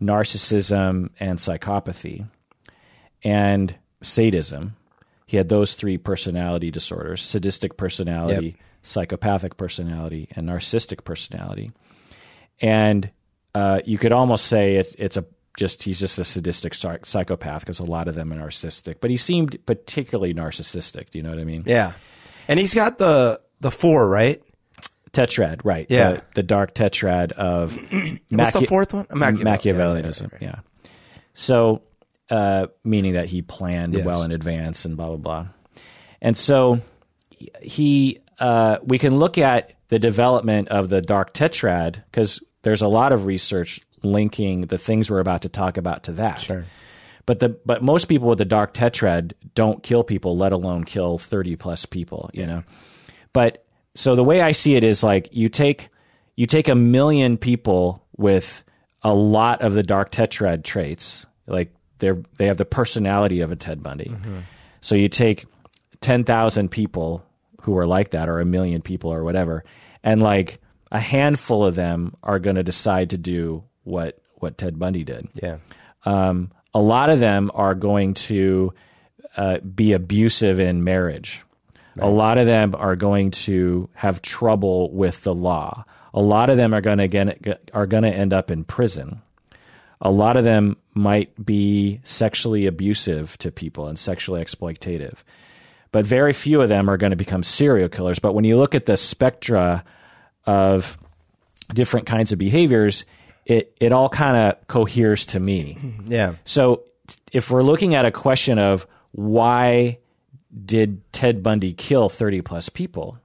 narcissism 0.00 1.10
and 1.20 1.38
psychopathy 1.38 2.28
and 3.22 3.74
sadism. 4.02 4.76
He 5.26 5.36
had 5.36 5.48
those 5.48 5.74
three 5.74 5.98
personality 5.98 6.70
disorders: 6.70 7.22
sadistic 7.22 7.76
personality, 7.76 8.56
psychopathic 8.82 9.56
personality, 9.56 10.28
and 10.36 10.48
narcissistic 10.48 11.04
personality. 11.04 11.72
And 12.60 13.10
uh, 13.54 13.80
you 13.84 13.98
could 13.98 14.12
almost 14.12 14.46
say 14.46 14.76
it's 14.76 14.94
it's 14.98 15.16
a 15.16 15.24
just 15.56 15.82
he's 15.82 16.00
just 16.00 16.18
a 16.18 16.24
sadistic 16.24 16.74
psychopath 16.74 17.60
because 17.60 17.78
a 17.78 17.84
lot 17.84 18.08
of 18.08 18.14
them 18.14 18.32
are 18.32 18.36
narcissistic. 18.36 18.96
But 19.00 19.10
he 19.10 19.16
seemed 19.16 19.58
particularly 19.66 20.32
narcissistic. 20.34 21.10
Do 21.10 21.18
you 21.18 21.22
know 21.22 21.30
what 21.30 21.38
I 21.38 21.44
mean? 21.44 21.64
Yeah. 21.66 21.92
And 22.48 22.58
he's 22.58 22.74
got 22.74 22.98
the 22.98 23.40
the 23.60 23.70
four, 23.70 24.08
right? 24.08 24.42
Tetrad, 25.12 25.60
right? 25.62 25.86
Yeah. 25.90 26.12
the, 26.12 26.22
the 26.36 26.42
dark 26.42 26.74
tetrad 26.74 27.32
of 27.32 27.74
What's 28.30 28.54
the 28.54 28.66
fourth 28.66 28.94
one? 28.94 29.04
Machiavel- 29.10 29.44
Machiavellianism. 29.44 30.32
yeah, 30.40 30.40
Yeah, 30.40 30.48
right, 30.50 30.58
So, 31.34 31.82
uh, 32.32 32.66
meaning 32.82 33.12
that 33.12 33.26
he 33.26 33.42
planned 33.42 33.92
Yes. 33.92 34.06
well 34.06 34.22
in 34.22 34.32
advance 34.32 34.86
and 34.86 34.96
blah 34.96 35.08
blah 35.08 35.16
blah. 35.16 35.46
And 36.22 36.34
so 36.36 36.80
he, 37.60 38.20
uh, 38.38 38.78
we 38.82 38.98
can 38.98 39.16
look 39.16 39.36
at 39.36 39.72
the 39.88 39.98
development 39.98 40.68
of 40.68 40.88
the 40.88 41.02
dark 41.02 41.34
tetrad 41.34 42.02
because 42.10 42.40
there's 42.62 42.80
a 42.80 42.88
lot 42.88 43.12
of 43.12 43.26
research 43.26 43.80
linking 44.02 44.62
the 44.62 44.78
things 44.78 45.10
we're 45.10 45.20
about 45.20 45.42
to 45.42 45.48
talk 45.48 45.76
about 45.76 46.04
to 46.04 46.12
that. 46.12 46.40
Sure. 46.40 46.64
But 47.26 47.38
the 47.40 47.50
but 47.66 47.82
most 47.82 48.06
people 48.06 48.28
with 48.28 48.38
the 48.38 48.44
dark 48.44 48.72
tetrad 48.72 49.32
don't 49.54 49.82
kill 49.82 50.02
people, 50.02 50.36
let 50.36 50.52
alone 50.52 50.84
kill 50.84 51.18
thirty 51.18 51.54
plus 51.56 51.84
people. 51.86 52.30
You 52.32 52.46
know, 52.46 52.62
but 53.32 53.64
so 53.94 54.16
the 54.16 54.24
way 54.24 54.40
I 54.40 54.52
see 54.52 54.74
it 54.74 54.84
is 54.84 55.02
like 55.04 55.28
you 55.32 55.48
take 55.48 55.90
you 56.34 56.46
take 56.46 56.68
a 56.68 56.74
million 56.74 57.36
people 57.36 58.04
with 58.16 58.64
a 59.02 59.12
lot 59.12 59.60
of 59.62 59.74
the 59.74 59.82
dark 59.82 60.10
tetrad 60.10 60.64
traits, 60.64 61.26
like 61.46 61.72
they're 62.02 62.20
they 62.36 62.46
have 62.48 62.58
the 62.58 62.66
personality 62.66 63.40
of 63.40 63.50
a 63.50 63.56
Ted 63.56 63.82
Bundy. 63.82 64.12
So 64.82 64.94
you 64.94 65.08
take 65.08 65.46
ten 66.00 66.24
thousand 66.24 66.68
people 66.70 67.24
who 67.62 67.78
are 67.78 67.86
like 67.86 68.10
that, 68.10 68.28
or 68.28 68.40
a 68.40 68.44
million 68.44 68.82
people, 68.82 69.10
or 69.12 69.22
whatever, 69.24 69.64
and 70.02 70.20
like 70.20 70.60
a 70.90 70.98
handful 71.00 71.64
of 71.64 71.74
them 71.76 72.14
are 72.22 72.38
going 72.38 72.56
to 72.56 72.62
decide 72.64 73.10
to 73.10 73.16
do 73.18 73.64
what 73.84 74.18
what 74.34 74.58
Ted 74.58 74.78
Bundy 74.78 75.04
did 75.04 75.28
Yeah. 75.40 75.58
um, 76.04 76.50
a 76.74 76.80
lot 76.80 77.08
of 77.10 77.20
them 77.20 77.50
are 77.54 77.74
going 77.76 78.14
to 78.28 78.74
uh, 79.36 79.58
be 79.58 79.92
abusive 79.92 80.58
in 80.60 80.82
marriage. 80.84 81.40
A 81.98 82.08
lot 82.08 82.38
of 82.38 82.46
them 82.46 82.74
are 82.76 82.96
going 82.96 83.30
to 83.46 83.88
have 83.94 84.20
trouble 84.22 84.90
with 84.92 85.22
the 85.22 85.34
law. 85.34 85.84
A 86.14 86.20
lot 86.22 86.50
of 86.50 86.56
them 86.56 86.72
are 86.74 86.80
going 86.80 86.98
to 86.98 87.06
get 87.08 87.70
are 87.72 87.86
going 87.86 88.02
to 88.02 88.10
end 88.10 88.32
up 88.32 88.50
in 88.50 88.64
prison. 88.64 89.22
A 90.02 90.10
lot 90.10 90.36
of 90.36 90.44
them 90.44 90.76
might 90.94 91.32
be 91.42 92.00
sexually 92.02 92.66
abusive 92.66 93.38
to 93.38 93.50
people 93.52 93.86
and 93.86 93.98
sexually 93.98 94.44
exploitative. 94.44 95.18
But 95.92 96.04
very 96.04 96.32
few 96.32 96.60
of 96.60 96.68
them 96.68 96.90
are 96.90 96.96
going 96.96 97.10
to 97.10 97.16
become 97.16 97.42
serial 97.42 97.88
killers. 97.88 98.18
But 98.18 98.32
when 98.32 98.44
you 98.44 98.58
look 98.58 98.74
at 98.74 98.86
the 98.86 98.96
spectra 98.96 99.84
of 100.44 100.98
different 101.72 102.06
kinds 102.06 102.32
of 102.32 102.38
behaviors, 102.38 103.04
it, 103.46 103.76
it 103.80 103.92
all 103.92 104.08
kind 104.08 104.36
of 104.36 104.66
coheres 104.66 105.26
to 105.26 105.40
me. 105.40 105.78
Yeah. 106.06 106.34
So 106.44 106.82
if 107.32 107.50
we're 107.50 107.62
looking 107.62 107.94
at 107.94 108.04
a 108.04 108.10
question 108.10 108.58
of 108.58 108.86
why 109.12 109.98
did 110.64 111.00
Ted 111.12 111.42
Bundy 111.42 111.72
kill 111.72 112.08
30 112.08 112.42
plus 112.42 112.68
people, 112.68 113.18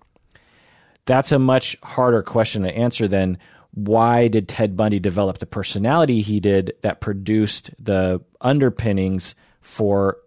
that's 1.06 1.32
a 1.32 1.40
much 1.40 1.78
harder 1.82 2.22
question 2.22 2.64
to 2.64 2.72
answer 2.76 3.08
than 3.08 3.40
why 3.78 4.28
did 4.28 4.48
Ted 4.48 4.76
Bundy 4.76 4.98
develop 4.98 5.38
the 5.38 5.46
personality 5.46 6.22
he 6.22 6.40
did 6.40 6.74
that 6.82 7.00
produced 7.00 7.70
the 7.78 8.20
underpinnings 8.42 9.36
for 9.62 10.18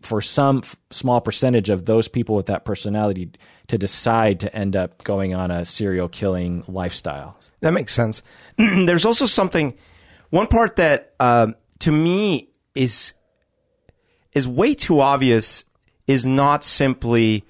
for 0.00 0.22
some 0.22 0.58
f- 0.58 0.76
small 0.90 1.20
percentage 1.20 1.68
of 1.68 1.84
those 1.84 2.08
people 2.08 2.36
with 2.36 2.46
that 2.46 2.64
personality 2.64 3.30
to 3.66 3.76
decide 3.76 4.40
to 4.40 4.54
end 4.54 4.76
up 4.76 5.02
going 5.04 5.34
on 5.34 5.50
a 5.50 5.64
serial 5.64 6.08
killing 6.08 6.64
lifestyle. 6.68 7.36
That 7.60 7.72
makes 7.72 7.92
sense. 7.92 8.22
There's 8.56 9.04
also 9.04 9.26
something, 9.26 9.76
one 10.30 10.46
part 10.46 10.76
that 10.76 11.14
um, 11.20 11.54
to 11.80 11.92
me 11.92 12.48
is 12.74 13.12
is 14.32 14.48
way 14.48 14.72
too 14.72 15.00
obvious. 15.00 15.64
Is 16.06 16.24
not 16.24 16.64
simply 16.64 17.44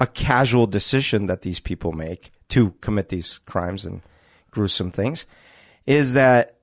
a 0.00 0.06
casual 0.06 0.66
decision 0.66 1.26
that 1.26 1.42
these 1.42 1.60
people 1.60 1.92
make 1.92 2.32
to 2.48 2.70
commit 2.80 3.10
these 3.10 3.38
crimes 3.38 3.84
and 3.84 4.00
gruesome 4.52 4.92
things. 4.92 5.26
Is 5.84 6.12
that 6.12 6.58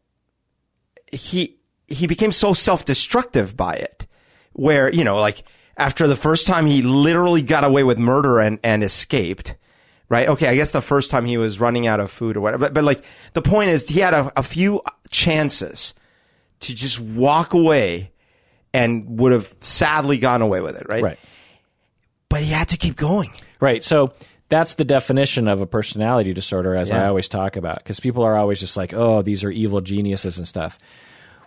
he 1.11 1.57
he 1.87 2.07
became 2.07 2.31
so 2.31 2.53
self 2.53 2.85
destructive 2.85 3.57
by 3.57 3.75
it, 3.75 4.07
where 4.53 4.89
you 4.89 5.03
know, 5.03 5.19
like 5.19 5.43
after 5.75 6.07
the 6.07 6.15
first 6.15 6.47
time 6.47 6.65
he 6.65 6.81
literally 6.81 7.41
got 7.41 7.65
away 7.65 7.83
with 7.83 7.99
murder 7.99 8.39
and 8.39 8.59
and 8.63 8.83
escaped 8.83 9.55
right? 10.09 10.27
Okay, 10.27 10.47
I 10.47 10.55
guess 10.55 10.71
the 10.71 10.81
first 10.81 11.11
time 11.11 11.25
he 11.25 11.37
was 11.37 11.59
running 11.59 11.87
out 11.87 11.99
of 11.99 12.11
food 12.11 12.35
or 12.35 12.41
whatever. 12.41 12.65
But, 12.65 12.73
but 12.73 12.83
like 12.83 13.03
the 13.33 13.41
point 13.41 13.69
is, 13.69 13.87
he 13.87 13.99
had 13.99 14.13
a, 14.13 14.31
a 14.37 14.43
few 14.43 14.81
chances 15.09 15.93
to 16.61 16.75
just 16.75 16.99
walk 16.99 17.53
away 17.53 18.11
and 18.73 19.19
would 19.19 19.31
have 19.31 19.55
sadly 19.61 20.17
gone 20.17 20.41
away 20.41 20.61
with 20.61 20.75
it, 20.75 20.87
right? 20.89 21.03
Right. 21.03 21.19
But 22.27 22.41
he 22.41 22.51
had 22.51 22.69
to 22.69 22.77
keep 22.77 22.95
going. 22.95 23.31
Right. 23.59 23.83
So 23.83 24.13
that's 24.49 24.73
the 24.75 24.83
definition 24.85 25.47
of 25.47 25.61
a 25.61 25.65
personality 25.67 26.33
disorder, 26.33 26.75
as 26.75 26.91
I 26.91 27.07
always 27.07 27.29
talk 27.29 27.55
about, 27.55 27.77
because 27.77 27.99
people 27.99 28.23
are 28.23 28.35
always 28.35 28.59
just 28.59 28.75
like, 28.75 28.93
oh, 28.93 29.21
these 29.21 29.43
are 29.43 29.51
evil 29.51 29.79
geniuses 29.81 30.37
and 30.37 30.47
stuff. 30.47 30.77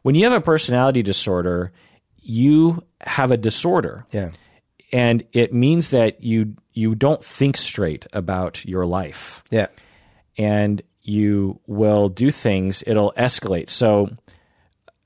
When 0.02 0.14
you 0.14 0.24
have 0.24 0.32
a 0.32 0.40
personality 0.40 1.02
disorder, 1.02 1.72
you 2.20 2.82
have 3.00 3.30
a 3.30 3.36
disorder. 3.36 4.06
Yeah. 4.12 4.30
And 4.92 5.24
it 5.32 5.52
means 5.52 5.90
that 5.90 6.22
you 6.22 6.54
you 6.72 6.94
don't 6.94 7.24
think 7.24 7.56
straight 7.56 8.06
about 8.12 8.64
your 8.64 8.86
life. 8.86 9.42
Yeah. 9.50 9.66
and 10.38 10.80
you 11.04 11.58
will 11.66 12.08
do 12.08 12.30
things 12.30 12.84
it'll 12.86 13.12
escalate 13.16 13.68
so 13.68 14.08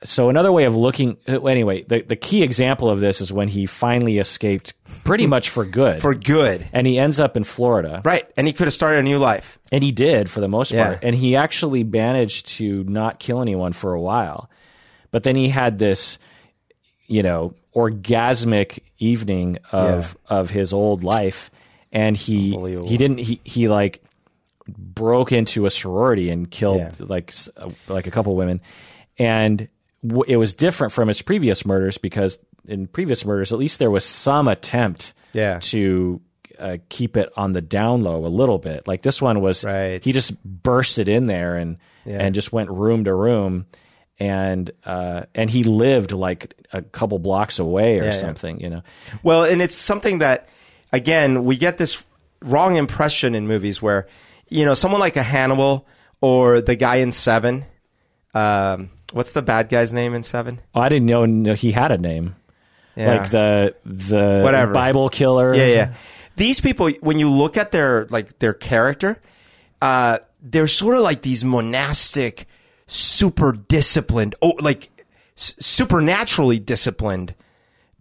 so 0.06 0.28
another 0.28 0.50
way 0.52 0.64
of 0.64 0.74
looking 0.76 1.16
uh, 1.28 1.40
anyway 1.44 1.82
the, 1.82 2.00
the 2.02 2.16
key 2.16 2.42
example 2.42 2.88
of 2.88 3.00
this 3.00 3.20
is 3.20 3.32
when 3.32 3.48
he 3.48 3.66
finally 3.66 4.18
escaped 4.18 4.72
pretty 5.04 5.26
much 5.34 5.50
for 5.50 5.64
good 5.64 6.00
For 6.00 6.14
good. 6.14 6.66
and 6.72 6.86
he 6.86 6.98
ends 6.98 7.20
up 7.20 7.36
in 7.36 7.44
florida 7.44 8.00
Right. 8.04 8.24
And 8.36 8.46
he 8.46 8.52
could 8.52 8.66
have 8.66 8.74
started 8.74 8.98
a 9.00 9.02
new 9.02 9.18
life. 9.18 9.58
and 9.72 9.82
he 9.84 9.92
did 9.92 10.30
for 10.30 10.40
the 10.40 10.48
most 10.48 10.70
Yeah. 10.70 10.86
part 10.86 10.98
and 11.02 11.14
he 11.14 11.36
actually 11.36 11.84
managed 11.84 12.48
to 12.58 12.84
not 12.84 13.18
kill 13.18 13.40
anyone 13.42 13.72
for 13.72 13.92
a 13.94 14.00
while 14.00 14.48
but 15.10 15.22
then 15.22 15.36
he 15.36 15.48
had 15.48 15.78
this 15.78 16.18
you 17.06 17.22
know 17.22 17.54
orgasmic 17.74 18.80
evening 18.98 19.58
of 19.72 20.16
of 20.28 20.50
his 20.50 20.72
old 20.72 21.04
life 21.04 21.50
and 21.92 22.16
he 22.16 22.50
he 22.86 22.96
didn't 22.96 23.18
he 23.18 23.40
he 23.44 23.68
like 23.68 24.02
broke 24.76 25.30
into 25.32 25.66
a 25.66 25.70
sorority 25.70 26.30
and 26.30 26.50
killed 26.50 26.78
Yeah. 26.80 26.90
like 26.98 27.32
uh, 27.56 27.70
like 27.88 28.06
a 28.06 28.10
couple 28.10 28.34
women 28.34 28.60
and 29.18 29.68
w- 30.02 30.24
it 30.26 30.36
was 30.36 30.54
different 30.54 30.92
from 30.92 31.08
his 31.08 31.22
previous 31.22 31.64
murders 31.66 31.98
because 31.98 32.38
in 32.66 32.86
previous 32.86 33.24
murders 33.24 33.52
at 33.52 33.58
least 33.58 33.78
there 33.78 33.90
was 33.90 34.04
some 34.04 34.48
attempt 34.48 35.14
Yeah. 35.32 35.58
to 35.62 36.20
uh, 36.58 36.78
keep 36.88 37.16
it 37.16 37.28
on 37.36 37.52
the 37.52 37.60
down 37.60 38.02
low 38.02 38.24
a 38.24 38.28
little 38.28 38.58
bit 38.58 38.88
like 38.88 39.02
this 39.02 39.20
one 39.20 39.40
was 39.40 39.62
Right. 39.64 40.02
he 40.02 40.12
just 40.12 40.32
bursted 40.44 41.08
in 41.08 41.26
there 41.26 41.56
and 41.56 41.76
Yeah. 42.04 42.18
and 42.22 42.34
just 42.34 42.52
went 42.52 42.70
room 42.70 43.04
to 43.04 43.14
room 43.14 43.66
and 44.18 44.70
uh, 44.86 45.22
and 45.34 45.50
he 45.50 45.64
lived 45.64 46.12
like 46.12 46.54
a 46.72 46.80
couple 46.82 47.18
blocks 47.18 47.58
away 47.58 47.98
or 48.00 48.04
Yeah, 48.04 48.12
yeah. 48.14 48.18
something 48.20 48.60
you 48.60 48.70
know 48.70 48.82
Well, 49.22 49.44
and 49.44 49.60
it's 49.60 49.74
something 49.74 50.18
that, 50.20 50.48
again, 50.92 51.44
we 51.44 51.56
get 51.58 51.76
this 51.78 52.04
wrong 52.42 52.76
impression 52.76 53.34
in 53.34 53.46
movies 53.46 53.82
where, 53.82 54.06
you 54.48 54.64
know, 54.64 54.72
someone 54.74 55.00
like 55.00 55.16
a 55.16 55.22
Hannibal 55.22 55.86
or 56.22 56.60
the 56.62 56.76
guy 56.76 56.96
in 56.96 57.12
Seven. 57.12 57.64
Um, 58.34 58.88
what's 59.12 59.32
the 59.32 59.42
bad 59.42 59.68
guy's 59.68 59.92
name 59.92 60.14
in 60.14 60.22
Seven? 60.22 60.60
oh, 60.74 60.80
I 60.80 60.88
didn't 60.88 61.06
know, 61.06 61.54
he 61.54 61.72
had 61.72 61.92
a 61.92 61.98
name 61.98 62.36
Yeah. 62.96 63.16
like 63.18 63.30
the 63.30 63.74
the 63.84 64.40
Whatever. 64.42 64.72
Bible 64.72 65.08
killer 65.08 65.54
Yeah, 65.54 65.66
yeah. 65.66 65.94
These 66.36 66.60
people, 66.60 66.90
when 67.00 67.18
you 67.18 67.30
look 67.30 67.56
at 67.56 67.72
their 67.72 68.06
like 68.10 68.38
their 68.40 68.52
character, 68.52 69.20
uh, 69.80 70.18
they're 70.42 70.68
sort 70.68 70.96
of 70.96 71.02
like 71.02 71.22
these 71.22 71.44
monastic, 71.44 72.46
super 72.86 73.52
disciplined, 73.52 74.34
oh, 74.42 74.52
like 74.60 74.90
s- 75.36 75.54
supernaturally 75.58 76.58
disciplined 76.58 77.34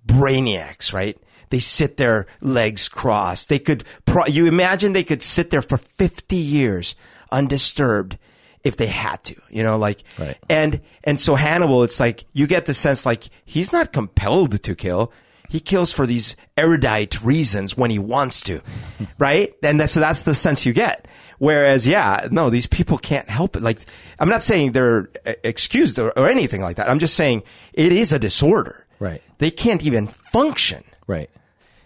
brainiacs, 0.06 0.94
right? 0.94 1.18
They 1.50 1.60
sit 1.60 1.98
their 1.98 2.28
legs 2.41 2.89
crossed. 2.89 3.50
They 3.50 3.60
could, 3.60 3.84
pro- 4.06 4.26
you 4.26 4.48
imagine 4.48 4.94
they 4.94 5.04
could 5.04 5.22
sit 5.22 5.50
there 5.50 5.62
for 5.62 5.78
50 5.78 6.36
years 6.36 6.96
undisturbed 7.32 8.18
if 8.65 8.75
they 8.75 8.88
had 8.88 9.23
to, 9.23 9.36
you 9.49 9.63
know, 9.63 9.78
like, 9.78 10.04
Right. 10.19 10.36
and, 10.49 10.82
and 11.06 11.21
so 11.21 11.36
Hannibal, 11.36 11.84
it's 11.84 11.99
like, 11.99 12.25
you 12.34 12.47
get 12.47 12.65
the 12.65 12.73
sense 12.73 13.06
like 13.06 13.23
he's 13.45 13.71
not 13.71 13.93
compelled 13.93 14.62
to 14.63 14.75
kill. 14.75 15.13
He 15.47 15.60
kills 15.60 15.93
for 15.93 16.06
these 16.08 16.36
erudite 16.58 17.21
reasons 17.23 17.78
when 17.78 17.91
he 17.91 17.99
wants 17.99 18.41
to, 18.41 18.62
right? 19.19 19.54
And 19.63 19.80
that's, 19.80 19.93
so 19.93 19.99
that's 20.01 20.23
the 20.23 20.36
sense 20.36 20.65
you 20.65 20.73
get. 20.73 21.08
Whereas, 21.38 21.86
yeah, 21.86 22.28
no, 22.32 22.49
these 22.49 22.65
people 22.65 22.97
can't 22.97 23.30
help 23.30 23.56
it. 23.56 23.62
Like, 23.62 23.80
I'm 24.19 24.30
not 24.30 24.41
saying 24.41 24.71
they're 24.71 25.10
uh, 25.25 25.34
excused 25.43 25.99
or, 25.99 26.12
or 26.17 26.28
anything 26.28 26.62
like 26.62 26.78
that. 26.78 26.89
I'm 26.89 26.99
just 26.99 27.13
saying 27.15 27.43
it 27.73 27.91
is 27.91 28.12
a 28.12 28.19
disorder. 28.19 28.86
Right. 28.99 29.21
They 29.38 29.51
can't 29.51 29.86
even 29.86 30.08
function. 30.08 30.84
Right. 31.08 31.30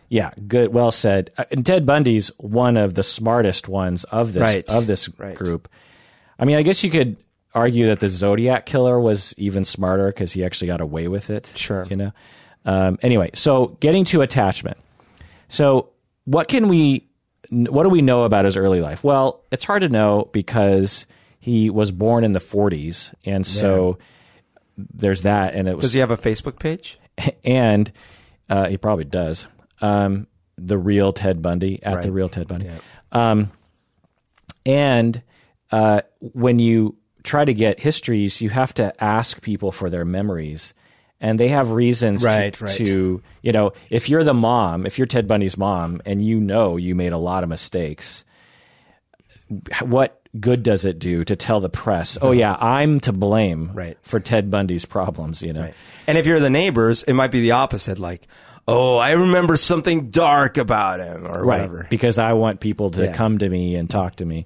Yeah, 0.07 0.31
good. 0.47 0.73
Well 0.73 0.91
said. 0.91 1.31
Uh, 1.37 1.43
And 1.51 1.65
Ted 1.65 1.85
Bundy's 1.85 2.27
one 2.37 2.77
of 2.77 2.93
the 2.95 3.03
smartest 3.03 3.67
ones 3.67 4.03
of 4.05 4.33
this 4.33 4.41
Right. 4.41 4.69
of 4.69 4.87
this 4.87 5.09
Right. 5.19 5.35
group. 5.35 5.67
I 6.39 6.45
mean, 6.45 6.55
I 6.55 6.61
guess 6.61 6.83
you 6.83 6.89
could 6.89 7.17
argue 7.53 7.87
that 7.87 7.99
the 7.99 8.07
Zodiac 8.07 8.65
killer 8.65 8.99
was 8.99 9.33
even 9.37 9.65
smarter 9.65 10.07
because 10.07 10.31
he 10.31 10.43
actually 10.43 10.67
got 10.67 10.81
away 10.81 11.07
with 11.07 11.29
it. 11.29 11.51
Sure. 11.55 11.85
You 11.89 11.95
know. 11.95 12.11
Um, 12.65 12.97
anyway, 13.01 13.31
so 13.33 13.77
getting 13.79 14.05
to 14.05 14.21
attachment. 14.21 14.77
So, 15.47 15.89
what 16.25 16.47
can 16.47 16.67
we? 16.67 17.07
What 17.49 17.83
do 17.83 17.89
we 17.89 18.01
know 18.01 18.23
about 18.23 18.45
his 18.45 18.55
early 18.55 18.79
life? 18.79 19.03
Well, 19.03 19.43
it's 19.51 19.63
hard 19.63 19.81
to 19.81 19.89
know 19.89 20.29
because 20.31 21.07
he 21.39 21.69
was 21.69 21.91
born 21.91 22.23
in 22.23 22.33
the 22.33 22.39
40s, 22.39 23.13
and 23.25 23.47
so 23.47 23.97
there's 24.77 25.23
that. 25.23 25.55
And 25.55 25.67
it 25.67 25.75
was 25.75 25.85
Does 25.85 25.93
he 25.93 25.99
have 25.99 26.11
a 26.11 26.17
Facebook 26.17 26.59
page? 26.59 26.99
and 27.43 27.91
uh, 28.49 28.67
he 28.67 28.77
probably 28.77 29.05
does. 29.05 29.47
Um, 29.81 30.27
the 30.57 30.77
real 30.77 31.13
Ted 31.13 31.41
Bundy 31.41 31.81
at 31.81 32.03
the 32.03 32.11
real 32.11 32.29
Ted 32.29 32.47
Bundy. 32.47 32.65
Yeah. 32.65 32.79
Um, 33.11 33.51
and 34.65 35.21
uh, 35.71 36.01
when 36.19 36.59
you 36.59 36.95
try 37.23 37.45
to 37.45 37.53
get 37.53 37.79
histories, 37.79 38.41
you 38.41 38.49
have 38.49 38.73
to 38.75 39.03
ask 39.03 39.41
people 39.41 39.71
for 39.71 39.89
their 39.89 40.05
memories. 40.05 40.73
And 41.21 41.37
they 41.37 41.49
have 41.49 41.71
reasons 41.71 42.23
Right, 42.23 42.53
to, 42.53 42.63
right. 42.65 42.77
to, 42.77 43.21
you 43.41 43.51
know, 43.51 43.73
if 43.89 44.07
you're 44.07 44.23
the 44.23 44.33
mom, 44.33 44.85
if 44.85 44.97
you're 44.97 45.05
Ted 45.05 45.27
Bundy's 45.27 45.57
mom, 45.57 46.01
and 46.05 46.25
you 46.25 46.39
know 46.39 46.77
you 46.77 46.95
made 46.95 47.11
a 47.11 47.17
lot 47.17 47.43
of 47.43 47.49
mistakes, 47.49 48.23
what 49.81 50.21
good 50.39 50.63
does 50.63 50.85
it 50.85 50.99
do 50.99 51.23
to 51.25 51.35
tell 51.35 51.59
the 51.59 51.69
press, 51.69 52.17
oh, 52.21 52.31
yeah, 52.31 52.55
I'm 52.59 52.99
to 53.01 53.11
blame 53.11 53.71
Right. 53.73 53.97
for 54.01 54.19
Ted 54.19 54.51
Bundy's 54.51 54.85
problems, 54.85 55.41
you 55.41 55.53
know? 55.53 55.61
Right. 55.61 55.73
And 56.07 56.17
if 56.17 56.25
you're 56.25 56.39
the 56.39 56.49
neighbors, 56.49 57.03
it 57.03 57.13
might 57.13 57.31
be 57.31 57.41
the 57.41 57.51
opposite. 57.51 57.97
Like, 57.99 58.27
oh, 58.67 58.97
I 58.97 59.11
remember 59.11 59.57
something 59.57 60.11
dark 60.11 60.57
about 60.57 60.99
him 60.99 61.25
or 61.27 61.45
whatever. 61.45 61.87
Because 61.89 62.19
I 62.19 62.33
want 62.33 62.59
people 62.59 62.91
to 62.91 63.05
Yeah. 63.05 63.13
come 63.15 63.39
to 63.39 63.49
me 63.49 63.75
and 63.75 63.89
talk 63.89 64.17
to 64.17 64.25
me. 64.25 64.45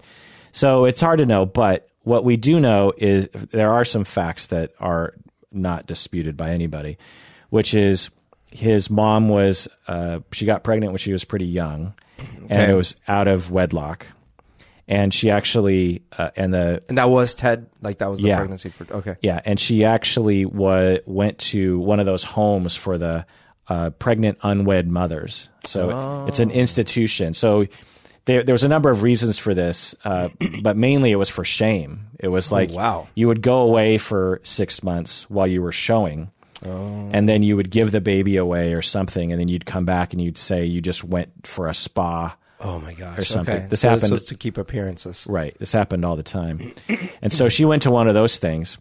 So 0.54 0.86
it's 0.86 1.02
hard 1.02 1.18
to 1.20 1.26
know, 1.26 1.46
but 1.46 1.90
what 2.04 2.24
we 2.24 2.38
do 2.38 2.60
know 2.60 2.94
is 2.98 3.28
there 3.34 3.74
are 3.74 3.84
some 3.84 4.06
facts 4.06 4.48
that 4.48 4.72
are 4.80 5.14
not 5.52 5.86
disputed 5.88 6.38
by 6.38 6.52
anybody, 6.52 6.98
which 7.50 7.74
is 7.74 8.10
his 8.52 8.90
mom 8.90 9.30
was 9.30 9.68
uh, 9.88 10.20
she 10.32 10.46
got 10.46 10.64
pregnant 10.64 10.92
when 10.94 11.00
she 11.00 11.12
was 11.12 11.26
pretty 11.26 11.46
young, 11.48 11.94
and 12.50 12.72
it 12.72 12.76
was 12.76 12.96
out 13.08 13.28
of 13.28 13.50
wedlock, 13.52 14.06
and 14.88 15.12
she 15.14 15.32
actually 15.32 16.04
uh, 16.18 16.30
and 16.36 16.54
the 16.54 16.84
And 16.88 16.98
that 17.00 17.10
was 17.10 17.34
Ted. 17.36 17.68
Like 17.82 17.98
that 17.98 18.10
was 18.10 18.20
the 18.22 18.28
Yeah. 18.28 18.38
pregnancy 18.38 18.70
for. 18.70 18.86
Okay. 18.94 19.16
yeah, 19.22 19.42
and 19.46 19.60
she 19.60 19.86
actually 19.86 20.46
wa- 20.46 20.98
went 21.08 21.40
to 21.40 21.80
one 21.80 22.00
of 22.00 22.06
those 22.06 22.24
homes 22.24 22.76
for 22.76 22.98
the 23.00 23.26
uh, 23.70 23.90
pregnant 23.92 24.38
unwed 24.44 24.88
mothers. 24.88 25.50
So 25.66 26.26
it's 26.28 26.40
an 26.40 26.52
institution. 26.52 27.34
So 27.34 27.66
there, 28.26 28.44
there 28.44 28.54
was 28.54 28.64
a 28.64 28.68
number 28.70 28.90
of 28.90 29.02
reasons 29.02 29.38
for 29.38 29.54
this, 29.54 29.96
uh, 30.06 30.30
but 30.62 30.78
mainly 30.78 31.12
it 31.12 31.16
was 31.18 31.30
for 31.30 31.44
shame. 31.44 32.08
It 32.20 32.30
was 32.30 32.52
like 32.52 32.70
wow. 32.72 33.08
you 33.16 33.28
would 33.28 33.42
go 33.42 33.60
away 33.60 33.98
for 33.98 34.40
six 34.44 34.82
months 34.84 35.30
while 35.30 35.48
you 35.48 35.62
were 35.62 35.72
showing. 35.72 36.32
And 36.66 37.28
then 37.28 37.44
you 37.44 37.58
would 37.58 37.70
give 37.70 37.92
the 37.92 38.00
baby 38.00 38.38
away 38.38 38.74
or 38.74 38.82
something, 38.82 39.34
and 39.34 39.40
then 39.42 39.50
you'd 39.50 39.66
come 39.66 39.84
back 39.84 40.14
and 40.14 40.22
you'd 40.22 40.38
say 40.38 40.64
you 40.64 40.80
just 40.80 41.04
went 41.04 41.46
for 41.46 41.68
a 41.68 41.74
spa. 41.74 42.38
Oh 42.62 42.80
my 42.80 42.94
gosh. 42.94 43.20
Or 43.20 43.26
something. 43.26 43.54
Okay. 43.54 43.68
This 43.68 43.82
so 43.82 43.90
happened- 43.90 44.14
was 44.14 44.24
to 44.26 44.36
keep 44.36 44.58
appearances. 44.58 45.26
Right. 45.28 45.54
This 45.60 45.74
happened 45.74 46.06
all 46.06 46.16
the 46.16 46.24
time. 46.24 46.74
and 47.22 47.34
so 47.34 47.50
she 47.50 47.66
went 47.66 47.84
to 47.84 47.92
one 47.92 48.08
of 48.08 48.14
those 48.14 48.38
things. 48.38 48.78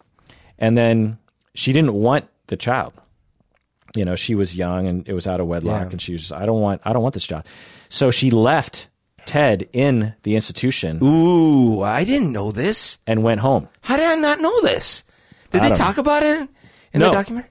And 0.60 0.78
then 0.78 1.18
she 1.56 1.72
didn't 1.72 1.92
want 1.92 2.28
the 2.46 2.56
child. 2.56 2.92
You 3.96 4.04
know, 4.04 4.14
she 4.14 4.36
was 4.36 4.56
young 4.56 4.86
and 4.86 5.08
it 5.08 5.12
was 5.12 5.26
out 5.26 5.40
of 5.40 5.48
wedlock, 5.48 5.86
Yeah. 5.86 5.90
and 5.90 6.00
she 6.00 6.12
was 6.12 6.20
just, 6.22 6.32
I 6.32 6.46
don't 6.46 6.60
want, 6.60 6.82
I 6.84 6.92
don't 6.92 7.02
want 7.02 7.14
this 7.14 7.26
job. 7.26 7.44
So 7.88 8.12
she 8.12 8.30
left 8.30 8.86
Ted 9.26 9.68
in 9.72 10.14
the 10.22 10.34
institution 10.34 10.98
Ooh, 11.02 11.80
I 11.82 12.04
didn't 12.04 12.32
know 12.32 12.50
this. 12.52 12.98
and 13.06 13.22
went 13.22 13.40
home. 13.40 13.68
How 13.82 13.96
did 13.96 14.06
I 14.06 14.14
not 14.16 14.40
know 14.40 14.60
this? 14.62 15.04
Did 15.50 15.60
I 15.60 15.64
they 15.64 15.68
don't 15.68 15.78
talk 15.78 15.98
about 15.98 16.22
it 16.22 16.48
in 16.92 17.00
No. 17.00 17.06
the 17.06 17.12
documentary? 17.12 17.50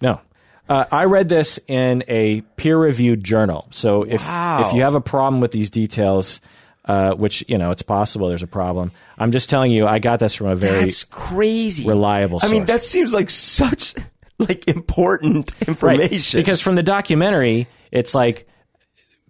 No. 0.00 0.20
Uh, 0.68 0.84
I 0.92 1.04
read 1.04 1.28
this 1.28 1.58
in 1.66 2.04
a 2.08 2.42
peer-reviewed 2.56 3.24
journal. 3.24 3.66
So 3.70 4.02
if 4.02 4.20
Wow. 4.26 4.66
if 4.68 4.74
you 4.74 4.82
have 4.82 4.94
a 4.94 5.00
problem 5.00 5.40
with 5.40 5.50
these 5.52 5.70
details, 5.70 6.40
uh, 6.84 7.12
which 7.12 7.42
you 7.48 7.56
know 7.58 7.70
it's 7.70 7.82
possible 7.82 8.28
there's 8.28 8.42
a 8.42 8.46
problem, 8.46 8.92
I'm 9.18 9.32
just 9.32 9.48
telling 9.48 9.72
you 9.72 9.86
I 9.86 9.98
got 9.98 10.20
this 10.20 10.34
from 10.34 10.46
a 10.48 10.54
very 10.56 10.84
That's 10.84 11.04
crazy. 11.04 11.86
reliable. 11.86 12.40
I 12.42 12.48
mean, 12.48 12.60
source. 12.62 12.68
that 12.68 12.82
seems 12.84 13.14
like 13.14 13.30
such 13.30 13.94
like 14.38 14.68
important 14.68 15.50
Right. 15.60 15.68
information. 16.00 16.38
because 16.40 16.60
from 16.60 16.74
the 16.76 16.82
documentary, 16.82 17.66
it's 17.90 18.14
like 18.14 18.46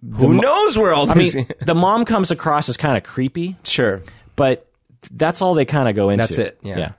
who 0.01 0.33
knows 0.35 0.77
where 0.77 0.93
all 0.93 1.09
I 1.09 1.15
mean 1.15 1.47
the 1.61 1.75
mom 1.75 2.05
comes 2.05 2.31
across 2.31 2.69
as 2.69 2.77
kind 2.77 2.97
of 2.97 3.03
creepy, 3.03 3.57
sure. 3.63 4.01
but 4.35 4.67
that's 5.11 5.41
all 5.41 5.53
they 5.53 5.65
kind 5.65 5.89
of 5.89 5.95
go 5.95 6.09
into. 6.09 6.23
That's 6.23 6.37
it, 6.37 6.59
yeah. 6.61 6.93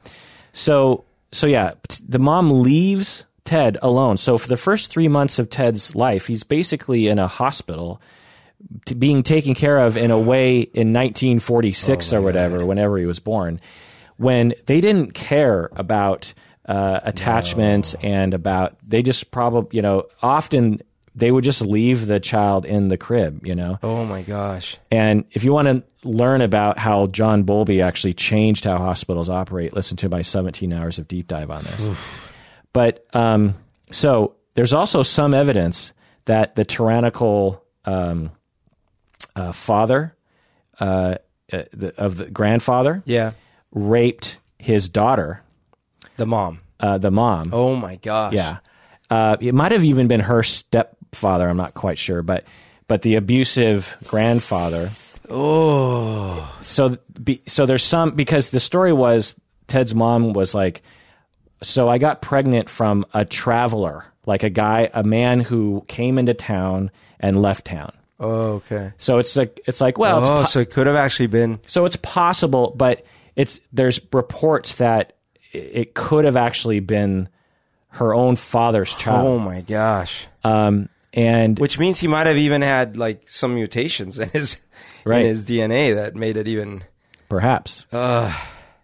So 0.53 1.05
so 1.33 1.47
yeah, 1.47 1.75
t- 1.89 2.05
the 2.07 2.19
mom 2.19 2.63
leaves 2.63 3.25
Ted 3.45 3.79
alone. 3.83 4.17
So 4.17 4.39
for 4.39 4.49
the 4.49 4.57
first 4.57 4.91
three 4.91 5.09
months 5.09 5.39
of 5.39 5.51
Ted's 5.51 5.95
life, 5.95 6.27
he's 6.27 6.43
basically 6.43 7.09
in 7.09 7.19
a 7.19 7.27
hospital, 7.27 8.01
t- 8.87 8.95
being 8.95 9.23
taken 9.23 9.55
care 9.55 9.79
of 9.79 9.97
in 9.97 10.11
a 10.11 10.19
way 10.19 10.61
in 10.61 10.93
1946 10.93 12.13
or 12.13 12.23
whatever, 12.23 12.65
whenever 12.65 12.99
he 12.99 13.07
was 13.07 13.19
born, 13.19 13.61
when 14.17 14.55
they 14.67 14.81
didn't 14.81 15.15
care 15.15 15.71
about 15.73 16.35
uh, 16.67 17.01
attachments 17.03 17.95
and 17.95 18.35
about 18.35 18.77
they 18.87 19.03
just 19.03 19.31
probably 19.31 19.77
you 19.77 19.83
know 19.83 20.07
often 20.23 20.79
they 21.15 21.31
would 21.31 21.45
just 21.45 21.61
leave 21.61 22.07
the 22.07 22.21
child 22.21 22.65
in 22.65 22.89
the 22.89 22.97
crib, 22.97 23.45
you 23.47 23.55
know. 23.55 23.79
Oh 23.83 24.05
my 24.05 24.23
gosh. 24.23 24.77
And 24.91 25.25
if 25.33 25.43
you 25.45 25.53
want 25.53 25.67
to 25.69 25.83
learn 26.09 26.41
about 26.41 26.79
how 26.79 27.09
John 27.09 27.43
Bowlby 27.43 27.83
actually 27.83 28.15
changed 28.15 28.65
how 28.65 28.79
hospitals 28.79 29.29
operate, 29.29 29.73
listen 29.75 29.97
to 29.99 30.09
my 30.09 30.23
17 30.23 30.73
hours 30.73 30.99
of 30.99 31.09
deep 31.09 31.27
dive 31.27 31.51
on 31.51 31.65
this. 31.65 31.99
but 32.73 33.05
um, 33.13 33.55
so 33.91 34.37
there's 34.55 34.73
also 34.73 35.03
some 35.03 35.35
evidence 35.35 35.93
that 36.27 36.55
the 36.55 36.65
tyrannical 36.65 37.65
um, 37.85 38.31
uh, 39.35 39.53
father 39.53 40.15
uh, 40.79 41.17
uh, 41.53 41.63
the, 41.73 41.93
of 42.01 42.17
the 42.19 42.31
grandfather 42.31 43.03
Yeah. 43.05 43.33
raped 43.73 44.39
his 44.59 44.89
daughter, 44.89 45.43
The 46.17 46.27
mom. 46.27 46.61
uh, 46.79 46.99
the 46.99 47.11
mom. 47.11 47.51
Oh 47.53 47.75
my 47.77 47.97
gosh. 47.97 48.33
Yeah. 48.33 48.59
Uh, 49.11 49.37
it 49.41 49.55
might 49.55 49.73
have 49.73 49.85
even 49.85 50.07
been 50.07 50.21
her 50.21 50.43
stepfather. 51.13 51.49
I'm 51.49 51.57
not 51.57 51.75
quite 51.75 51.99
sure, 51.99 52.23
but 52.23 52.45
but 52.89 53.03
the 53.03 53.17
abusive 53.17 53.97
grandfather. 54.07 54.91
Oh. 55.29 56.53
So 56.63 56.99
be, 57.23 57.43
so 57.47 57.67
there's 57.67 57.85
some 57.85 58.13
because 58.13 58.51
the 58.51 58.61
story 58.61 58.93
was 58.93 59.39
Ted's 59.69 59.95
mom 59.95 60.33
was 60.33 60.55
like, 60.55 60.83
so 61.63 61.89
I 61.89 61.99
got 61.99 62.21
pregnant 62.21 62.69
from 62.69 63.05
a 63.15 63.25
traveler, 63.25 64.05
like 64.27 64.43
a 64.43 64.51
guy, 64.51 64.91
a 64.93 65.03
man 65.05 65.41
who 65.41 65.85
came 65.89 66.19
into 66.19 66.35
town 66.35 66.91
and 67.21 67.41
left 67.41 67.67
town. 67.67 67.93
Oh, 68.19 68.55
okay. 68.57 68.93
So 68.99 69.19
it's 69.19 69.37
like 69.37 69.61
it's 69.67 69.81
like 69.81 69.99
well, 69.99 70.21
it's 70.21 70.29
Oh, 70.29 70.39
po- 70.39 70.43
so 70.45 70.61
it 70.61 70.71
could 70.71 70.87
have 70.87 70.97
actually 70.97 71.29
been. 71.29 71.61
so 71.67 71.85
it's 71.85 71.97
possible, 71.97 72.73
but 72.77 73.05
it's 73.37 73.61
there's 73.73 74.01
reports 74.13 74.75
that 74.75 75.15
it 75.53 75.95
could 75.95 76.25
have 76.25 76.37
actually 76.37 76.81
been 76.81 77.29
her 77.93 78.15
own 78.15 78.37
father's 78.37 78.95
child. 78.95 79.27
Oh 79.27 79.39
my 79.39 79.63
gosh. 79.63 80.29
Um, 80.45 80.89
and 81.13 81.59
Which 81.59 81.79
means 81.79 81.99
he 82.01 82.07
might 82.09 82.27
have 82.27 82.37
even 82.37 82.63
had 82.63 82.97
like 82.97 83.29
some 83.29 83.55
mutations 83.55 84.19
in 84.19 84.29
his 84.31 84.61
Right. 85.05 85.23
in 85.23 85.27
his 85.29 85.45
DNA 85.45 85.95
that 85.95 86.15
made 86.15 86.37
it 86.37 86.47
even. 86.47 86.85
perhaps. 87.29 87.87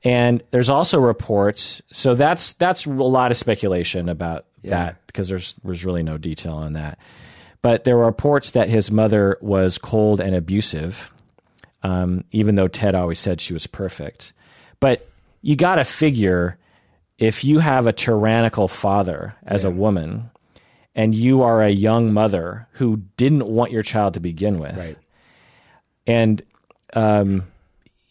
and 0.04 0.42
there's 0.50 0.70
also 0.70 0.98
reports. 0.98 1.82
So 1.92 2.14
that's 2.14 2.52
that's 2.54 2.86
a 2.86 2.90
lot 2.90 3.30
of 3.30 3.36
speculation 3.36 4.08
about 4.08 4.46
that 4.64 5.06
because 5.06 5.28
there's 5.28 5.54
there's 5.64 5.84
really 5.84 6.02
no 6.02 6.18
detail 6.18 6.54
on 6.54 6.72
that. 6.74 6.98
But 7.62 7.84
there 7.84 7.96
were 7.96 8.06
reports 8.06 8.52
that 8.52 8.68
his 8.68 8.90
mother 8.90 9.38
was 9.40 9.76
cold 9.78 10.20
and 10.20 10.34
abusive, 10.34 11.10
um, 11.82 12.24
even 12.30 12.54
though 12.54 12.68
Ted 12.68 12.94
always 12.94 13.18
said 13.18 13.40
she 13.40 13.52
was 13.52 13.66
perfect. 13.66 14.32
But 14.80 15.06
you 15.42 15.56
got 15.56 15.76
to 15.76 15.84
figure 15.84 16.58
if 17.18 17.44
you 17.44 17.58
have 17.60 17.86
a 17.86 17.92
tyrannical 17.92 18.68
father 18.68 19.34
as 19.44 19.64
a 19.64 19.70
woman, 19.70 20.30
and 20.96 21.14
you 21.14 21.42
are 21.42 21.62
a 21.62 21.70
young 21.70 22.12
mother 22.12 22.66
who 22.72 23.02
didn't 23.16 23.46
want 23.46 23.70
your 23.70 23.84
child 23.84 24.14
to 24.14 24.20
begin 24.20 24.58
with, 24.58 24.76
Right. 24.76 24.96
and 26.06 26.42
um, 26.94 27.44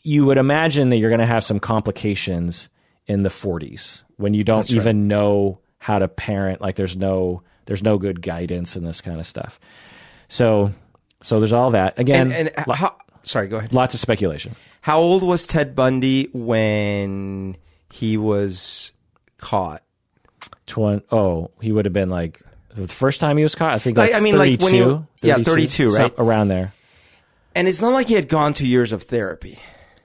you 0.03 0.25
would 0.25 0.37
imagine 0.37 0.89
that 0.89 0.97
you're 0.97 1.09
going 1.09 1.19
to 1.19 1.25
have 1.25 1.43
some 1.43 1.59
complications 1.59 2.69
in 3.07 3.23
the 3.23 3.29
40s 3.29 4.01
when 4.17 4.33
you 4.33 4.43
don't 4.43 4.57
That's 4.57 4.71
right. 4.71 4.77
even 4.81 5.07
know 5.07 5.59
how 5.79 5.99
to 5.99 6.07
parent. 6.07 6.61
Like 6.61 6.75
there's 6.75 6.95
no 6.95 7.41
there's 7.65 7.81
no 7.83 7.97
good 7.97 8.21
guidance 8.21 8.75
and 8.75 8.85
this 8.85 9.01
kind 9.01 9.19
of 9.19 9.25
stuff. 9.25 9.59
So 10.27 10.73
so 11.21 11.39
there's 11.39 11.53
all 11.53 11.71
that 11.71 11.97
again. 11.99 12.31
And, 12.31 12.49
and 12.55 12.67
lo- 12.67 12.75
how, 12.75 12.95
sorry, 13.23 13.47
go 13.47 13.57
ahead. 13.57 13.73
lots 13.73 13.93
of 13.95 13.99
speculation. 13.99 14.55
How 14.81 14.99
old 14.99 15.23
was 15.23 15.47
Ted 15.47 15.75
Bundy 15.75 16.29
when 16.33 17.57
he 17.91 18.17
was 18.17 18.91
caught? 19.37 19.81
Twen- 20.67 21.01
oh, 21.11 21.49
he 21.61 21.71
would 21.71 21.85
have 21.85 21.93
been 21.93 22.09
like 22.11 22.41
the 22.75 22.87
first 22.87 23.19
time 23.21 23.37
he 23.37 23.43
was 23.43 23.55
caught. 23.55 23.73
I 23.73 23.79
think 23.79 23.97
like, 23.97 24.11
Like, 24.11 24.19
I 24.19 24.23
mean, 24.23 24.37
like, 24.37 24.59
32, 24.59 24.63
when 24.65 24.73
you- 24.75 25.07
yeah, 25.21 25.37
32, 25.43 25.89
right? 25.91 26.13
around 26.17 26.49
there. 26.49 26.73
And 27.55 27.67
it's 27.67 27.81
not 27.81 27.93
like 27.93 28.07
he 28.07 28.13
had 28.15 28.27
gone 28.27 28.53
two 28.53 28.67
years 28.67 28.91
of 28.91 29.03
therapy. 29.03 29.59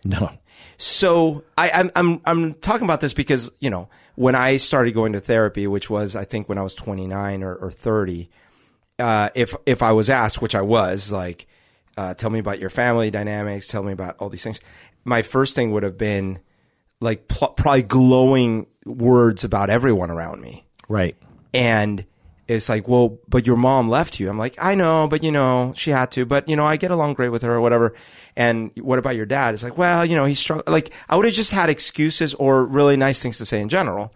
No, 0.04 0.30
So 0.78 1.44
I, 1.58 1.70
I'm 1.72 1.90
I'm 1.94 2.20
I'm 2.24 2.54
talking 2.54 2.84
about 2.86 3.00
this 3.02 3.12
because 3.12 3.50
you 3.60 3.68
know 3.68 3.88
when 4.14 4.34
I 4.34 4.56
started 4.56 4.92
going 4.92 5.12
to 5.12 5.20
therapy, 5.20 5.66
which 5.66 5.90
was 5.90 6.16
I 6.16 6.24
think 6.24 6.48
when 6.48 6.56
I 6.58 6.62
was 6.62 6.74
29 6.74 7.42
or, 7.42 7.54
or 7.54 7.70
30, 7.70 8.30
uh, 8.98 9.28
if 9.34 9.54
if 9.66 9.82
I 9.82 9.92
was 9.92 10.08
asked, 10.08 10.40
which 10.40 10.54
I 10.54 10.62
was, 10.62 11.12
like, 11.12 11.46
uh, 11.98 12.14
tell 12.14 12.30
me 12.30 12.38
about 12.38 12.58
your 12.60 12.70
family 12.70 13.10
dynamics, 13.10 13.68
tell 13.68 13.82
me 13.82 13.92
about 13.92 14.16
all 14.20 14.28
these 14.30 14.42
things, 14.42 14.60
my 15.04 15.20
first 15.22 15.54
thing 15.54 15.70
would 15.72 15.82
have 15.82 15.98
been 15.98 16.38
like 17.00 17.28
pl- 17.28 17.48
probably 17.48 17.82
glowing 17.82 18.66
words 18.86 19.44
about 19.44 19.68
everyone 19.70 20.10
around 20.10 20.40
me, 20.40 20.64
right. 20.88 21.16
and 21.52 22.04
it's 22.50 22.68
like, 22.68 22.88
well, 22.88 23.18
but 23.28 23.46
your 23.46 23.56
mom 23.56 23.88
left 23.88 24.18
you. 24.18 24.28
I'm 24.28 24.38
like, 24.38 24.56
I 24.60 24.74
know, 24.74 25.06
but 25.08 25.22
you 25.22 25.30
know, 25.30 25.72
she 25.76 25.90
had 25.90 26.10
to, 26.12 26.26
but 26.26 26.48
you 26.48 26.56
know, 26.56 26.66
I 26.66 26.76
get 26.76 26.90
along 26.90 27.14
great 27.14 27.28
with 27.28 27.42
her 27.42 27.54
or 27.54 27.60
whatever. 27.60 27.94
And 28.36 28.72
what 28.80 28.98
about 28.98 29.14
your 29.14 29.26
dad? 29.26 29.54
It's 29.54 29.62
like, 29.62 29.78
well, 29.78 30.04
you 30.04 30.16
know, 30.16 30.24
he's 30.24 30.40
strugg 30.40 30.68
Like 30.68 30.90
I 31.08 31.16
would 31.16 31.24
have 31.24 31.34
just 31.34 31.52
had 31.52 31.70
excuses 31.70 32.34
or 32.34 32.64
really 32.64 32.96
nice 32.96 33.22
things 33.22 33.38
to 33.38 33.46
say 33.46 33.60
in 33.60 33.68
general. 33.68 34.12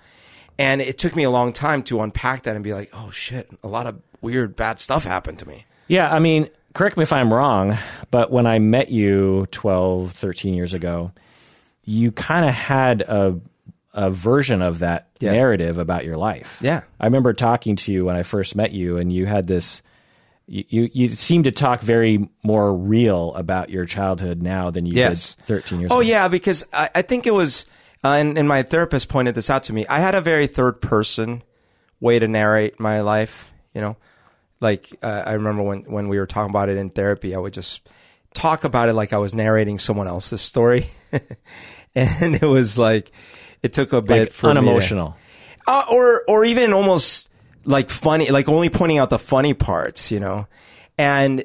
And 0.59 0.80
it 0.80 0.99
took 0.99 1.14
me 1.14 1.22
a 1.22 1.30
long 1.30 1.53
time 1.53 1.82
to 1.85 2.01
unpack 2.01 2.43
that 2.43 2.55
and 2.55 2.64
be 2.64 2.74
like, 2.74 2.91
oh 2.93 3.11
shit, 3.11 3.49
a 3.62 3.68
lot 3.68 3.87
of 3.87 4.01
weird, 4.20 4.57
bad 4.57 4.80
stuff 4.80 5.05
happened 5.05 5.39
to 5.41 5.49
me. 5.49 5.66
Yeah, 5.87 6.12
I 6.12 6.18
mean, 6.18 6.49
correct 6.74 6.97
me 6.97 7.03
if 7.03 7.12
I'm 7.12 7.32
wrong, 7.32 7.78
but 8.11 8.32
when 8.32 8.47
I 8.47 8.59
met 8.59 8.91
you 8.91 9.47
12, 9.53 10.12
13 10.12 10.55
years 10.55 10.74
ago, 10.74 11.12
you 11.85 12.11
kind 12.11 12.49
of 12.49 12.55
had 12.55 13.03
a 13.03 13.39
a 13.95 14.11
version 14.11 14.61
of 14.61 14.80
that 14.80 15.09
Yeah. 15.20 15.32
narrative 15.32 15.78
about 15.78 16.05
your 16.05 16.16
life. 16.16 16.59
Yeah. 16.61 16.82
I 17.01 17.07
remember 17.07 17.32
talking 17.32 17.76
to 17.76 17.92
you 17.92 18.05
when 18.05 18.16
I 18.16 18.22
first 18.24 18.55
met 18.57 18.72
you 18.72 18.99
and 18.99 19.12
you 19.12 19.24
had 19.26 19.47
this 19.47 19.82
you 20.47 20.64
you, 20.68 20.90
you 20.92 21.09
seemed 21.09 21.45
to 21.45 21.51
talk 21.53 21.80
very 21.80 22.28
more 22.42 22.74
real 22.76 23.32
about 23.34 23.70
your 23.70 23.86
childhood 23.86 24.42
now 24.42 24.68
than 24.70 24.84
you 24.84 24.92
Yes. 24.95 25.36
did 25.36 25.45
13 25.47 25.80
years 25.80 25.88
ago. 25.88 25.97
Oh 25.97 26.01
ago. 26.01 26.09
yeah, 26.11 26.28
because 26.28 26.64
I, 26.72 26.90
I 26.97 27.01
think 27.03 27.26
it 27.26 27.32
was, 27.32 27.64
uh, 28.05 28.09
and, 28.09 28.36
and 28.36 28.47
my 28.47 28.62
therapist 28.62 29.09
pointed 29.09 29.34
this 29.34 29.49
out 29.49 29.62
to 29.64 29.72
me. 29.72 29.86
I 29.88 30.01
had 30.01 30.14
a 30.14 30.20
very 30.20 30.47
third 30.47 30.82
person 30.82 31.42
way 31.99 32.18
to 32.18 32.28
narrate 32.28 32.78
my 32.78 33.01
life. 33.01 33.51
You 33.72 33.80
know, 33.80 33.97
like 34.61 34.90
uh, 35.03 35.22
I 35.24 35.32
remember 35.32 35.62
when 35.62 35.84
when 35.84 36.09
we 36.09 36.18
were 36.18 36.26
talking 36.26 36.51
about 36.51 36.68
it 36.68 36.76
in 36.76 36.90
therapy, 36.90 37.34
I 37.34 37.38
would 37.38 37.55
just 37.55 37.88
talk 38.34 38.64
about 38.64 38.90
it 38.90 38.92
like 38.92 39.14
I 39.14 39.18
was 39.18 39.34
narrating 39.34 39.78
someone 39.78 40.09
else's 40.09 40.42
story, 40.42 40.88
and 41.95 42.34
it 42.34 42.42
was 42.47 42.76
like 42.76 43.12
it 43.64 43.72
took 43.72 43.92
a 43.92 44.00
bit 44.02 44.20
Like 44.20 44.32
for 44.32 44.48
me 44.48 44.54
to- 44.54 44.58
unemotional. 44.60 45.16
uh, 45.66 45.84
or 45.90 46.22
or 46.28 46.44
even 46.44 46.72
almost 46.72 47.28
like 47.64 47.90
funny, 47.90 48.28
like 48.30 48.48
only 48.48 48.68
pointing 48.70 48.98
out 48.98 49.08
the 49.10 49.18
funny 49.18 49.54
parts, 49.54 50.10
you 50.12 50.20
know, 50.20 50.46
and 50.98 51.42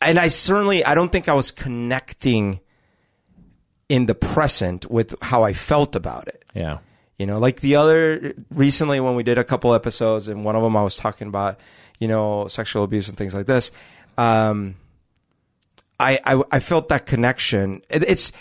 and 0.00 0.18
I 0.18 0.28
certainly 0.28 0.84
I 0.84 0.94
don't 0.94 1.10
think 1.12 1.28
I 1.28 1.34
was 1.34 1.50
connecting 1.50 2.60
in 3.88 4.06
the 4.06 4.14
present 4.14 4.90
with 4.90 5.14
how 5.20 5.42
I 5.42 5.52
felt 5.52 5.94
about 5.96 6.28
it. 6.28 6.44
Yeah. 6.54 6.78
You 7.18 7.26
know, 7.26 7.38
like 7.38 7.60
the 7.60 7.76
other 7.76 8.34
recently 8.50 8.98
when 9.00 9.14
we 9.16 9.22
did 9.22 9.36
a 9.38 9.44
couple 9.44 9.74
episodes, 9.74 10.28
and 10.28 10.44
one 10.44 10.56
of 10.56 10.62
them 10.62 10.76
I 10.76 10.82
was 10.82 10.96
talking 10.96 11.28
about, 11.28 11.60
you 11.98 12.08
know, 12.08 12.48
sexual 12.48 12.84
abuse 12.84 13.08
and 13.08 13.16
things 13.18 13.34
like 13.34 13.46
this. 13.46 13.70
Um, 14.16 14.76
I 16.00 16.18
I, 16.24 16.42
I 16.52 16.60
felt 16.60 16.88
that 16.88 17.06
connection. 17.06 17.82
It, 17.90 18.02
it's 18.04 18.32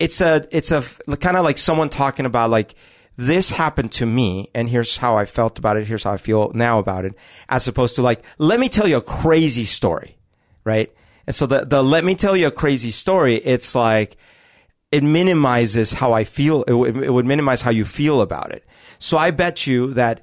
it's 0.00 0.20
a 0.20 0.44
it's 0.50 0.72
a 0.72 0.82
kind 1.18 1.36
of 1.36 1.44
like 1.44 1.58
someone 1.58 1.88
talking 1.90 2.26
about 2.26 2.50
like 2.50 2.74
this 3.16 3.50
happened 3.52 3.92
to 3.92 4.06
me 4.06 4.48
and 4.54 4.68
here's 4.70 4.96
how 4.96 5.16
I 5.16 5.26
felt 5.26 5.58
about 5.58 5.76
it. 5.76 5.86
Here's 5.86 6.04
how 6.04 6.12
I 6.12 6.16
feel 6.16 6.50
now 6.54 6.78
about 6.78 7.04
it. 7.04 7.14
As 7.48 7.68
opposed 7.68 7.94
to 7.96 8.02
like, 8.02 8.24
let 8.38 8.58
me 8.58 8.68
tell 8.68 8.88
you 8.88 8.96
a 8.96 9.02
crazy 9.02 9.66
story. 9.66 10.16
Right. 10.64 10.90
And 11.26 11.36
so 11.36 11.46
the, 11.46 11.64
the 11.66 11.82
let 11.84 12.02
me 12.04 12.14
tell 12.14 12.34
you 12.36 12.46
a 12.46 12.50
crazy 12.50 12.90
story, 12.90 13.34
it's 13.36 13.74
like, 13.74 14.16
it 14.90 15.02
minimizes 15.04 15.92
how 15.92 16.12
I 16.14 16.24
feel. 16.24 16.62
It, 16.64 16.72
would- 16.72 16.96
it 16.96 17.12
would 17.12 17.26
minimize 17.26 17.60
how 17.60 17.70
you 17.70 17.84
feel 17.84 18.22
about 18.22 18.52
it. 18.52 18.64
So 18.98 19.18
I 19.18 19.30
bet 19.30 19.66
you 19.66 19.92
that 19.94 20.22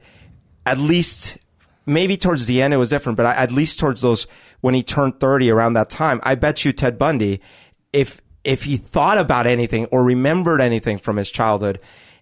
at 0.65 0.77
least 0.79 1.37
maybe 1.85 2.17
towards 2.17 2.47
the 2.47 2.61
end 2.61 2.73
it 2.73 2.77
was 2.77 2.89
different, 2.89 3.15
but 3.15 3.25
I, 3.27 3.33
at 3.35 3.51
least 3.51 3.79
towards 3.79 4.01
those 4.01 4.27
when 4.61 4.73
he 4.73 4.81
turned 4.83 5.19
30 5.19 5.49
around 5.51 5.73
that 5.73 5.89
time, 5.89 6.19
I 6.23 6.35
bet 6.35 6.65
you 6.65 6.73
Ted 6.73 6.97
Bundy, 6.97 7.41
if, 7.93 8.21
if 8.47 8.63
he 8.63 8.77
thought 8.77 9.17
about 9.17 9.45
anything 9.45 9.85
or 9.87 10.03
remembered 10.03 10.61
anything 10.61 10.97
from 10.97 11.17
his 11.17 11.29
childhood, 11.29 11.81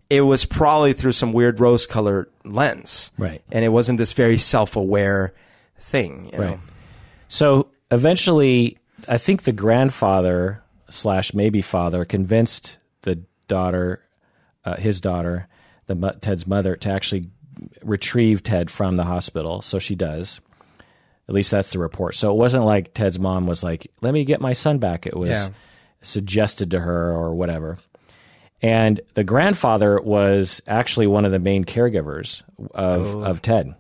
it 0.10 0.22
was 0.22 0.44
probably 0.44 0.92
through 0.92 1.12
some 1.12 1.32
weird 1.32 1.60
rose 1.60 1.86
colored 1.86 2.30
lens. 2.44 3.12
Right. 3.16 3.44
And 3.52 3.64
it 3.64 3.70
wasn't 3.70 4.00
this 4.00 4.12
very 4.12 4.40
self 4.40 4.76
aware 4.76 5.36
thing. 5.80 6.32
You 6.34 6.40
know? 6.40 6.46
Right. 6.48 6.60
So 7.28 7.70
eventually, 7.92 8.80
I 9.08 9.20
think 9.20 9.44
the 9.44 9.52
grandfather 9.52 10.64
slash 10.90 11.34
maybe 11.36 11.62
father 11.62 12.06
convinced 12.06 12.80
the 13.04 13.22
daughter, 13.48 14.04
uh, 14.66 14.78
his 14.78 15.00
daughter, 15.00 15.48
the 15.86 16.18
Ted's 16.22 16.48
mother, 16.48 16.76
to 16.78 16.90
actually 16.90 17.26
retrieve 17.84 18.42
Ted 18.42 18.72
from 18.72 18.98
the 18.98 19.04
hospital. 19.04 19.62
So 19.62 19.78
she 19.78 19.94
does. 19.94 20.42
At 21.30 21.36
least 21.36 21.52
that's 21.52 21.70
the 21.70 21.80
report. 21.80 22.16
So 22.16 22.32
it 22.32 22.38
wasn't 22.38 22.66
like 22.66 22.96
Ted's 22.96 23.20
mom 23.20 23.46
was 23.46 23.64
like, 23.64 23.92
"Let 24.02 24.14
me 24.14 24.26
get 24.26 24.42
my 24.42 24.54
son 24.54 24.80
back." 24.80 25.06
It 25.06 25.16
was 25.16 25.30
Yeah. 25.30 25.50
Suggested 26.06 26.72
to 26.72 26.80
her 26.80 27.12
or 27.12 27.34
whatever. 27.36 27.78
And 28.62 29.02
the 29.14 29.24
grandfather 29.24 30.00
was 30.02 30.62
actually 30.66 31.08
one 31.08 31.26
of 31.26 31.32
the 31.32 31.40
main 31.40 31.66
caregivers 31.66 32.42
of 32.74 33.16
oh. 33.16 33.24
of 33.24 33.42
Ted. 33.42 33.76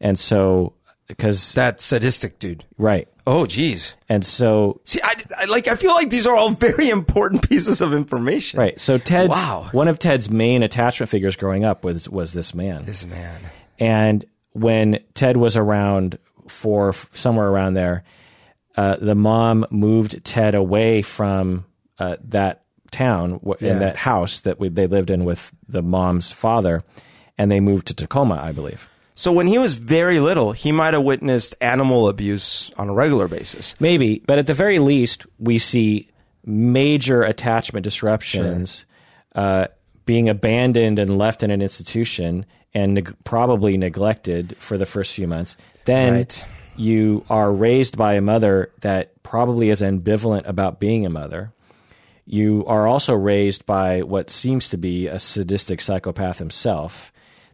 And 0.00 0.18
so 0.18 0.74
because 1.06 1.54
That 1.54 1.80
sadistic 1.80 2.38
dude. 2.38 2.64
right. 2.78 3.08
Oh, 3.26 3.46
geez. 3.46 3.94
And 4.08 4.26
so 4.26 4.80
See, 4.84 5.00
I, 5.04 5.14
I 5.38 5.44
like. 5.44 5.68
I 5.68 5.76
feel 5.76 5.92
like 5.92 6.10
these 6.10 6.26
are 6.26 6.34
all 6.34 6.50
very 6.68 6.88
important 6.88 7.48
pieces 7.48 7.80
of 7.80 7.92
information. 7.94 8.58
right. 8.58 8.78
So 8.80 8.98
Ted's 8.98 9.30
Wow. 9.30 9.68
one 9.72 9.86
of 9.88 9.98
Ted's 9.98 10.28
main 10.28 10.62
attachment 10.62 11.10
figures 11.10 11.36
growing 11.36 11.64
up 11.64 11.84
was 11.84 12.08
was 12.08 12.32
this 12.32 12.54
man. 12.54 12.84
This 12.86 13.06
man. 13.06 13.42
And 13.78 14.24
when 14.52 14.98
Ted 15.14 15.36
was 15.36 15.56
around 15.56 16.18
for 16.48 16.92
somewhere 17.12 17.46
around 17.48 17.74
there, 17.74 18.02
uh, 18.80 18.96
the 19.10 19.14
mom 19.14 19.66
moved 19.70 20.12
Ted 20.24 20.54
away 20.54 21.02
from 21.02 21.64
uh, 21.98 22.16
that 22.28 22.54
town 22.90 23.26
w- 23.44 23.56
Yeah. 23.60 23.72
and 23.72 23.80
that 23.80 23.96
house 23.96 24.40
that 24.40 24.58
we, 24.60 24.68
they 24.70 24.86
lived 24.86 25.10
in 25.10 25.24
with 25.24 25.42
the 25.68 25.82
mom's 25.82 26.32
father, 26.32 26.82
and 27.38 27.50
they 27.50 27.60
moved 27.60 27.86
to 27.88 27.94
Tacoma, 27.94 28.36
I 28.42 28.52
believe. 28.52 28.88
So 29.14 29.32
when 29.32 29.46
he 29.48 29.58
was 29.58 29.74
very 29.74 30.18
little, 30.18 30.52
he 30.52 30.72
might 30.72 30.94
have 30.94 31.02
witnessed 31.02 31.54
animal 31.60 32.08
abuse 32.08 32.70
on 32.78 32.88
a 32.88 32.94
regular 32.94 33.28
basis. 33.28 33.74
Maybe, 33.78 34.22
but 34.26 34.38
at 34.38 34.46
the 34.46 34.54
very 34.54 34.78
least, 34.78 35.26
we 35.38 35.58
see 35.58 36.08
major 36.44 37.22
attachment 37.22 37.84
disruptions, 37.84 38.86
uh, 39.34 39.66
being 40.06 40.28
abandoned 40.30 40.98
and 40.98 41.18
left 41.18 41.42
in 41.42 41.50
an 41.50 41.60
institution 41.62 42.46
and 42.72 42.94
neg- 42.94 43.14
probably 43.24 43.76
neglected 43.76 44.56
for 44.58 44.78
the 44.78 44.86
first 44.86 45.12
few 45.14 45.28
months. 45.28 45.56
Then 45.84 46.12
Right. 46.14 46.44
You 46.80 47.24
are 47.28 47.52
raised 47.52 47.96
by 47.96 48.14
a 48.14 48.20
mother 48.20 48.72
that 48.80 49.22
probably 49.22 49.70
is 49.70 49.82
ambivalent 49.82 50.48
about 50.48 50.80
being 50.80 51.04
a 51.04 51.10
mother. 51.10 51.52
You 52.24 52.64
are 52.66 52.86
also 52.86 53.12
raised 53.12 53.66
by 53.66 54.02
what 54.02 54.30
seems 54.30 54.68
to 54.70 54.78
be 54.78 55.06
a 55.06 55.18
sadistic 55.18 55.80
psychopath 55.80 56.38
himself. 56.38 57.12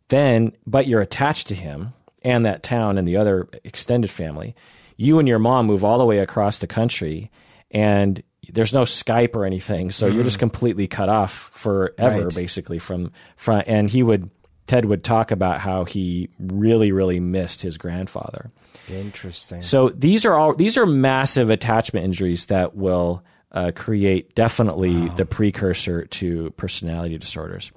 Then, 0.08 0.52
but 0.66 0.86
you're 0.86 1.00
attached 1.00 1.48
to 1.48 1.54
him 1.54 1.92
and 2.22 2.46
that 2.46 2.62
town 2.62 2.98
and 2.98 3.08
the 3.08 3.16
other 3.16 3.48
extended 3.64 4.10
family. 4.10 4.54
You 4.96 5.18
and 5.18 5.26
your 5.26 5.38
mom 5.38 5.66
move 5.66 5.82
all 5.82 5.98
the 5.98 6.04
way 6.04 6.18
across 6.18 6.60
the 6.60 6.66
country, 6.66 7.30
and 7.70 8.22
there's 8.52 8.72
no 8.72 8.82
Skype 8.82 9.34
or 9.34 9.44
anything, 9.44 9.90
so 9.90 10.06
you're 10.06 10.22
just 10.22 10.36
mm-hmm. 10.36 10.40
completely 10.40 10.86
cut 10.86 11.08
off 11.08 11.50
forever, 11.52 12.24
Right. 12.24 12.34
basically 12.34 12.78
from 12.78 13.12
from. 13.36 13.62
And 13.66 13.90
he 13.90 14.02
would 14.02 14.30
Ted 14.66 14.84
would 14.84 15.04
talk 15.04 15.30
about 15.30 15.60
how 15.60 15.84
he 15.84 16.28
really, 16.38 16.92
really 16.92 17.20
missed 17.20 17.62
his 17.62 17.76
grandfather. 17.76 18.50
Interesting. 18.88 19.62
So 19.62 19.88
these 19.88 20.24
are 20.24 20.34
all 20.34 20.54
these 20.54 20.76
are 20.76 20.86
massive 20.86 21.50
attachment 21.50 22.04
injuries 22.04 22.46
that 22.46 22.76
will 22.76 23.24
uh, 23.52 23.72
create 23.74 24.34
definitely 24.34 25.08
the 25.10 25.24
precursor 25.24 26.06
to 26.06 26.50
personality 26.52 27.18
disorders. 27.18 27.72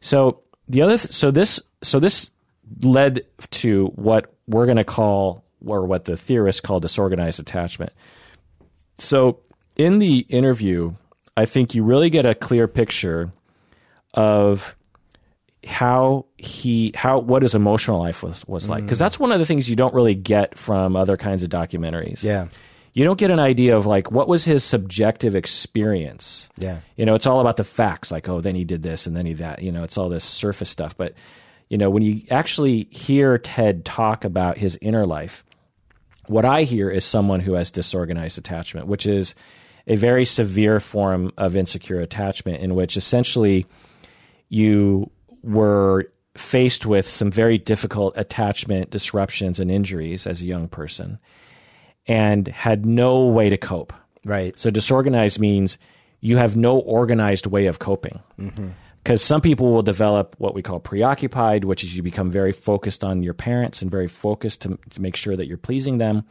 So 0.00 0.42
the 0.68 0.82
other 0.82 0.98
th- 0.98 1.12
so 1.12 1.30
this 1.30 1.60
so 1.82 2.00
this 2.00 2.30
led 2.80 3.22
to 3.50 3.86
what 3.94 4.34
we're 4.46 4.66
going 4.66 4.78
to 4.78 4.84
call 4.84 5.44
or 5.64 5.86
what 5.86 6.06
the 6.06 6.16
theorists 6.16 6.60
call 6.60 6.80
disorganized 6.80 7.38
attachment. 7.38 7.92
So 8.98 9.40
in 9.76 9.98
the 9.98 10.20
interview, 10.28 10.94
I 11.36 11.44
think 11.44 11.74
you 11.74 11.84
really 11.84 12.10
get 12.10 12.26
a 12.26 12.34
clear 12.34 12.68
picture 12.68 13.32
of 14.14 14.76
how 15.66 16.26
he 16.38 16.92
how 16.94 17.18
what 17.18 17.42
his 17.42 17.54
emotional 17.54 18.00
life 18.00 18.22
was 18.22 18.44
was 18.46 18.68
like 18.68 18.82
because 18.82 18.98
mm. 18.98 19.00
that's 19.00 19.18
one 19.18 19.30
of 19.30 19.38
the 19.38 19.46
things 19.46 19.70
you 19.70 19.76
don't 19.76 19.94
really 19.94 20.14
get 20.14 20.58
from 20.58 20.96
other 20.96 21.16
kinds 21.16 21.42
of 21.42 21.50
documentaries. 21.50 22.22
Yeah. 22.22 22.48
You 22.94 23.04
don't 23.04 23.18
get 23.18 23.30
an 23.30 23.38
idea 23.38 23.76
of 23.76 23.86
like 23.86 24.10
what 24.10 24.28
was 24.28 24.44
his 24.44 24.64
subjective 24.64 25.34
experience. 25.34 26.48
Yeah. 26.58 26.80
You 26.96 27.06
know, 27.06 27.14
it's 27.14 27.26
all 27.26 27.40
about 27.40 27.56
the 27.56 27.64
facts 27.64 28.10
like 28.10 28.28
oh 28.28 28.40
then 28.40 28.54
he 28.54 28.64
did 28.64 28.82
this 28.82 29.06
and 29.06 29.16
then 29.16 29.26
he 29.26 29.34
that, 29.34 29.62
you 29.62 29.70
know, 29.70 29.84
it's 29.84 29.96
all 29.96 30.08
this 30.08 30.24
surface 30.24 30.70
stuff, 30.70 30.96
but 30.96 31.14
you 31.68 31.78
know, 31.78 31.88
when 31.88 32.02
you 32.02 32.22
actually 32.30 32.88
hear 32.90 33.38
Ted 33.38 33.84
talk 33.84 34.24
about 34.24 34.58
his 34.58 34.76
inner 34.82 35.06
life, 35.06 35.44
what 36.26 36.44
I 36.44 36.64
hear 36.64 36.90
is 36.90 37.04
someone 37.04 37.40
who 37.40 37.54
has 37.54 37.70
disorganized 37.70 38.36
attachment, 38.36 38.88
which 38.88 39.06
is 39.06 39.34
a 39.86 39.96
very 39.96 40.24
severe 40.24 40.80
form 40.80 41.32
of 41.36 41.56
insecure 41.56 42.00
attachment 42.00 42.60
in 42.60 42.74
which 42.74 42.96
essentially 42.96 43.66
you 44.48 45.10
were 45.42 46.06
faced 46.36 46.86
with 46.86 47.06
some 47.06 47.30
very 47.30 47.58
difficult 47.58 48.14
attachment 48.16 48.90
disruptions 48.90 49.60
and 49.60 49.70
injuries 49.70 50.26
as 50.26 50.40
a 50.40 50.46
young 50.46 50.68
person 50.68 51.18
and 52.06 52.48
had 52.48 52.86
no 52.86 53.26
way 53.26 53.50
to 53.50 53.56
cope. 53.56 53.92
Right. 54.24 54.58
So 54.58 54.70
disorganized 54.70 55.38
means 55.38 55.78
you 56.20 56.36
have 56.36 56.56
no 56.56 56.78
organized 56.78 57.46
way 57.46 57.66
of 57.66 57.78
coping. 57.78 58.20
Because 59.02 59.22
some 59.22 59.40
people 59.40 59.72
will 59.72 59.82
develop 59.82 60.36
what 60.38 60.54
we 60.54 60.62
call 60.62 60.78
preoccupied, 60.78 61.64
which 61.64 61.82
is 61.82 61.96
you 61.96 62.02
become 62.04 62.30
very 62.30 62.52
focused 62.52 63.02
on 63.02 63.24
your 63.24 63.34
parents 63.34 63.82
and 63.82 63.90
very 63.90 64.06
focused 64.06 64.62
to, 64.62 64.78
to 64.90 65.02
make 65.02 65.16
sure 65.16 65.36
that 65.36 65.48
you're 65.48 65.58
pleasing 65.58 65.98
them. 65.98 66.24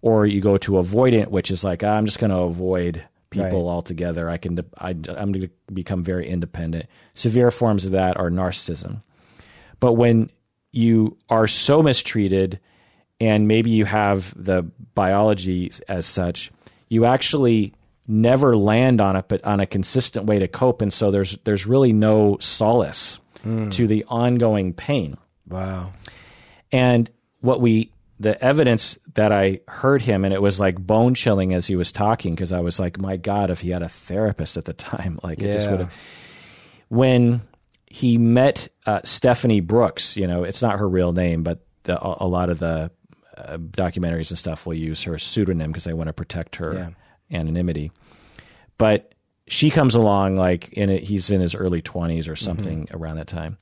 Or 0.00 0.24
you 0.24 0.40
go 0.40 0.56
to 0.58 0.72
avoidant, 0.72 1.28
which 1.28 1.50
is 1.50 1.64
like, 1.64 1.82
"Ah, 1.82 1.88
I'm 1.88 2.06
just 2.06 2.18
going 2.18 2.30
to 2.30 2.38
avoid 2.38 3.04
people 3.30 3.64
Right. 3.66 3.72
altogether. 3.72 4.28
I 4.28 4.36
can, 4.36 4.56
de- 4.56 4.64
I, 4.78 4.90
I'm 4.90 5.32
going 5.32 5.42
to 5.42 5.50
become 5.72 6.02
very 6.02 6.28
independent. 6.28 6.86
Severe 7.14 7.50
forms 7.50 7.86
of 7.86 7.92
that 7.92 8.16
are 8.16 8.30
narcissism. 8.30 9.02
But 9.80 9.94
when 9.94 10.30
you 10.72 11.16
are 11.28 11.46
so 11.46 11.82
mistreated 11.82 12.60
and 13.20 13.48
maybe 13.48 13.70
you 13.70 13.84
have 13.84 14.32
the 14.36 14.62
biology 14.94 15.72
as 15.88 16.06
such, 16.06 16.50
you 16.88 17.04
actually 17.04 17.74
never 18.06 18.56
land 18.56 19.00
on 19.00 19.16
it, 19.16 19.26
but 19.28 19.44
on 19.44 19.60
a 19.60 19.66
consistent 19.66 20.26
way 20.26 20.38
to 20.38 20.48
cope. 20.48 20.80
And 20.82 20.92
so 20.92 21.10
there's 21.10 21.36
there's 21.44 21.66
really 21.66 21.92
no 21.92 22.38
solace 22.40 23.18
hmm. 23.42 23.68
to 23.70 23.86
the 23.86 24.04
ongoing 24.08 24.72
pain. 24.72 25.16
Wow. 25.46 25.92
And 26.72 27.10
what 27.40 27.60
we 27.60 27.92
the 28.18 28.42
evidence 28.42 28.98
that 29.18 29.32
I 29.32 29.58
heard 29.66 30.00
him, 30.00 30.24
and 30.24 30.32
it 30.32 30.40
was 30.40 30.60
like 30.60 30.78
bone 30.78 31.14
chilling 31.14 31.52
as 31.52 31.66
he 31.66 31.74
was 31.74 31.90
talking, 31.90 32.34
because 32.36 32.52
I 32.52 32.60
was 32.60 32.78
like, 32.78 33.00
my 33.00 33.16
God, 33.16 33.50
if 33.50 33.60
he 33.60 33.70
had 33.70 33.82
a 33.82 33.88
therapist 33.88 34.56
at 34.56 34.64
the 34.64 34.72
time, 34.72 35.18
like 35.24 35.40
it 35.40 35.52
just 35.54 35.68
would 35.68 35.80
have. 35.80 35.92
When 36.88 37.42
he 37.86 38.16
met 38.16 38.68
uh, 38.86 39.00
Stephanie 39.04 39.60
Brooks, 39.60 40.16
you 40.16 40.26
know, 40.26 40.44
it's 40.44 40.62
not 40.62 40.78
her 40.78 40.88
real 40.88 41.12
name, 41.12 41.42
but 41.42 41.64
the, 41.82 42.00
a, 42.00 42.18
a 42.20 42.26
lot 42.28 42.48
of 42.48 42.58
the 42.60 42.90
uh, 43.36 43.56
documentaries 43.56 44.30
and 44.30 44.38
stuff 44.38 44.64
will 44.66 44.74
use 44.74 45.02
her 45.02 45.18
pseudonym 45.18 45.70
because 45.72 45.84
they 45.84 45.92
want 45.92 46.06
to 46.08 46.12
protect 46.12 46.56
her 46.56 46.74
Yeah. 47.30 47.38
anonymity. 47.38 47.90
But 48.78 49.14
she 49.48 49.70
comes 49.70 49.94
along 49.94 50.36
like 50.36 50.70
in 50.74 50.90
it, 50.90 51.02
he's 51.02 51.30
in 51.30 51.40
his 51.40 51.54
early 51.54 51.82
twenties 51.82 52.28
or 52.28 52.36
something 52.36 52.86
Mm-hmm. 52.86 52.96
around 52.96 53.16
that 53.16 53.26
time, 53.26 53.58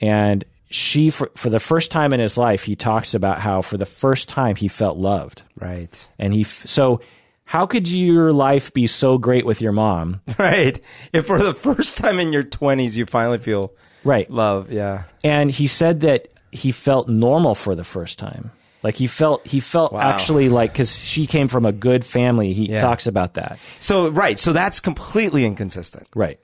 and 0.00 0.44
she 0.72 1.10
for 1.10 1.30
for 1.36 1.50
the 1.50 1.60
first 1.60 1.90
time 1.90 2.12
in 2.12 2.20
his 2.20 2.36
life 2.38 2.64
he 2.64 2.74
talks 2.76 3.14
about 3.14 3.40
how 3.40 3.62
for 3.62 3.76
the 3.76 3.86
first 3.86 4.28
time 4.28 4.56
he 4.56 4.68
felt 4.68 4.96
loved, 4.96 5.42
Right. 5.56 6.08
and 6.18 6.32
he 6.32 6.42
f- 6.42 6.66
so 6.66 7.00
how 7.44 7.66
could 7.66 7.86
your 7.88 8.32
life 8.32 8.72
be 8.72 8.86
so 8.86 9.18
great 9.18 9.44
with 9.44 9.60
your 9.60 9.72
mom, 9.72 10.20
Right. 10.38 10.80
If 11.12 11.26
for 11.26 11.38
the 11.38 11.52
first 11.54 11.98
time 11.98 12.18
in 12.18 12.32
your 12.32 12.42
20s 12.44 12.96
you 12.96 13.04
finally 13.06 13.38
feel 13.38 13.72
right? 14.04 14.30
love, 14.30 14.72
yeah. 14.72 15.04
And 15.22 15.50
he 15.50 15.66
said 15.66 16.00
that 16.00 16.28
he 16.50 16.72
felt 16.72 17.08
normal 17.08 17.54
for 17.54 17.74
the 17.74 17.84
first 17.84 18.18
time. 18.18 18.50
Like 18.82 18.96
he 18.96 19.06
felt 19.06 19.46
he 19.46 19.60
felt 19.60 19.92
Wow. 19.92 20.00
actually 20.00 20.48
like 20.48 20.72
because 20.72 20.96
she 20.96 21.26
came 21.26 21.48
from 21.48 21.64
a 21.66 21.72
good 21.72 22.04
family. 22.04 22.52
He 22.52 22.70
Yeah. 22.70 22.80
talks 22.80 23.06
about 23.06 23.34
that. 23.34 23.58
So 23.78 24.08
right, 24.08 24.38
so 24.38 24.52
that's 24.52 24.80
completely 24.80 25.44
inconsistent. 25.44 26.08
Right. 26.16 26.40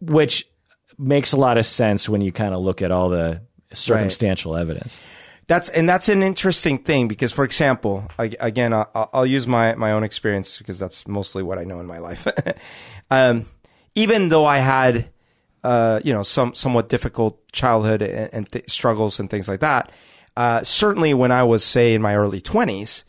Which 0.00 0.46
makes 1.02 1.32
a 1.32 1.36
lot 1.36 1.58
of 1.58 1.66
sense 1.66 2.08
when 2.08 2.20
you 2.20 2.32
kind 2.32 2.54
of 2.54 2.60
look 2.60 2.80
at 2.80 2.92
all 2.92 3.08
the 3.08 3.42
circumstantial 3.72 4.56
evidence. 4.56 5.00
That's 5.48 5.68
and 5.68 5.88
that's 5.88 6.08
an 6.08 6.22
interesting 6.22 6.78
thing 6.78 7.08
because, 7.08 7.32
for 7.32 7.44
example, 7.44 8.06
I, 8.18 8.32
again, 8.40 8.72
I'll, 8.72 9.10
I'll 9.12 9.26
use 9.26 9.46
my 9.46 9.74
my 9.74 9.92
own 9.92 10.04
experience 10.04 10.58
because 10.58 10.78
that's 10.78 11.06
mostly 11.08 11.42
what 11.42 11.58
I 11.58 11.64
know 11.64 11.80
in 11.80 11.86
my 11.86 11.98
life. 11.98 12.26
um, 13.10 13.46
even 13.94 14.28
though 14.28 14.46
I 14.46 14.58
had, 14.58 15.10
uh, 15.64 16.00
you 16.04 16.12
know, 16.12 16.22
some 16.22 16.54
somewhat 16.54 16.88
difficult 16.88 17.50
childhood 17.52 18.02
and, 18.02 18.32
and 18.32 18.52
th- 18.52 18.70
struggles 18.70 19.18
and 19.18 19.28
things 19.28 19.48
like 19.48 19.60
that, 19.60 19.90
uh, 20.36 20.62
certainly 20.62 21.12
when 21.12 21.32
I 21.32 21.42
was 21.42 21.64
say 21.64 21.92
in 21.92 22.02
my 22.02 22.14
early 22.14 22.40
twenties, 22.40 23.04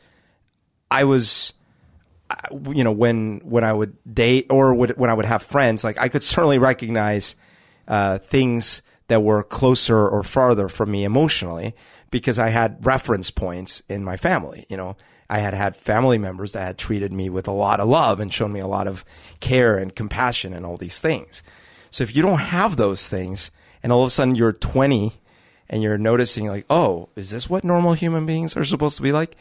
I 0.89 1.03
was, 1.03 1.53
you 2.51 2.83
know, 2.83 2.91
when 2.91 3.41
when 3.43 3.63
I 3.63 3.73
would 3.73 3.95
date 4.11 4.47
or 4.49 4.73
would, 4.73 4.97
when 4.97 5.11
I 5.11 5.13
would 5.13 5.25
have 5.25 5.43
friends, 5.43 5.83
like 5.83 5.99
I 5.99 6.09
could 6.09 6.23
certainly 6.23 6.57
recognize 6.57 7.35
uh, 7.87 8.17
things 8.19 8.81
that 9.07 9.21
were 9.21 9.43
closer 9.43 10.07
or 10.07 10.23
farther 10.23 10.69
from 10.69 10.91
me 10.91 11.03
emotionally 11.03 11.75
because 12.09 12.39
I 12.39 12.49
had 12.49 12.85
reference 12.85 13.31
points 13.31 13.81
in 13.89 14.03
my 14.03 14.17
family. 14.17 14.65
You 14.69 14.77
know, 14.77 14.95
I 15.29 15.39
had 15.39 15.53
had 15.53 15.75
family 15.75 16.17
members 16.17 16.51
that 16.53 16.65
had 16.65 16.77
treated 16.77 17.11
me 17.11 17.29
with 17.29 17.47
a 17.47 17.51
lot 17.51 17.79
of 17.79 17.89
love 17.89 18.19
and 18.19 18.31
shown 18.31 18.53
me 18.53 18.59
a 18.59 18.67
lot 18.67 18.87
of 18.87 19.03
care 19.39 19.77
and 19.77 19.95
compassion 19.95 20.53
and 20.53 20.65
all 20.65 20.77
these 20.77 21.01
things. 21.01 21.43
So 21.91 22.03
if 22.03 22.15
you 22.15 22.21
don't 22.21 22.39
have 22.39 22.75
those 22.75 23.07
things 23.09 23.51
and 23.81 23.91
all 23.91 24.03
of 24.03 24.07
a 24.07 24.09
sudden 24.11 24.35
you're 24.35 24.53
20 24.53 25.13
and 25.69 25.81
you're 25.81 25.97
noticing 25.97 26.47
like, 26.47 26.65
oh, 26.69 27.09
is 27.15 27.31
this 27.31 27.49
what 27.49 27.63
normal 27.63 27.93
human 27.93 28.25
beings 28.25 28.55
are 28.55 28.63
supposed 28.63 28.97
to 28.97 29.03
be 29.03 29.11
like? 29.11 29.35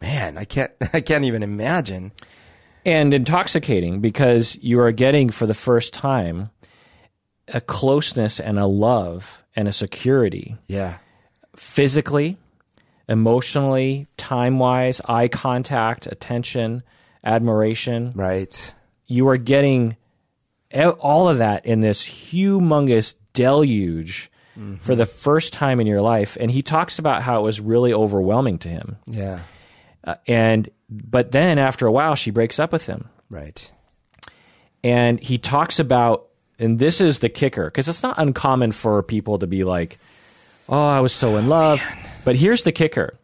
Man, 0.00 0.38
I 0.38 0.44
can't, 0.44 0.72
I 0.92 1.00
can't 1.00 1.24
even 1.24 1.42
imagine. 1.42 2.12
And 2.86 3.14
intoxicating 3.14 4.00
because 4.00 4.58
you 4.62 4.80
are 4.80 4.92
getting 4.92 5.30
for 5.30 5.46
the 5.46 5.54
first 5.54 5.94
time 5.94 6.50
a 7.48 7.60
closeness 7.60 8.40
and 8.40 8.58
a 8.58 8.66
love 8.66 9.42
and 9.56 9.68
a 9.68 9.72
security 9.72 10.56
Yeah. 10.66 10.98
physically, 11.56 12.36
emotionally, 13.08 14.06
time 14.16 14.58
wise, 14.58 15.00
eye 15.06 15.28
contact, 15.28 16.06
attention, 16.06 16.82
admiration. 17.22 18.12
Right. 18.14 18.74
You 19.06 19.28
are 19.28 19.36
getting 19.36 19.96
all 21.00 21.28
of 21.28 21.38
that 21.38 21.66
in 21.66 21.80
this 21.80 22.02
humongous 22.02 23.14
deluge 23.32 24.30
for 24.78 24.94
the 24.94 25.06
first 25.06 25.52
time 25.52 25.80
in 25.80 25.86
your 25.86 26.00
life. 26.00 26.36
And 26.40 26.48
he 26.50 26.62
talks 26.62 26.98
about 27.00 27.22
how 27.22 27.40
it 27.40 27.42
was 27.42 27.60
really 27.60 27.92
overwhelming 27.92 28.58
to 28.60 28.68
him. 28.68 28.96
Yeah. 29.06 29.40
Uh, 30.04 30.14
and, 30.28 30.68
but 30.88 31.32
then 31.32 31.58
after 31.58 31.86
a 31.86 31.92
while, 31.92 32.14
she 32.14 32.30
breaks 32.30 32.58
up 32.60 32.72
with 32.72 32.86
him. 32.86 33.08
Right. 33.30 33.70
and 34.84 35.18
he 35.18 35.38
talks 35.38 35.80
about 35.80 36.26
and 36.58 36.78
this 36.78 37.00
is 37.00 37.18
the 37.18 37.28
kicker 37.28 37.64
because 37.66 37.88
it's 37.88 38.02
not 38.02 38.18
uncommon 38.18 38.72
for 38.72 39.02
people 39.02 39.38
to 39.38 39.46
be 39.46 39.64
like 39.64 39.98
oh 40.68 40.86
i 40.88 41.00
was 41.00 41.12
so 41.12 41.36
in 41.36 41.48
love. 41.48 41.82
But 42.24 42.36
here's 42.36 42.62
the 42.64 42.72
kicker. 42.72 43.14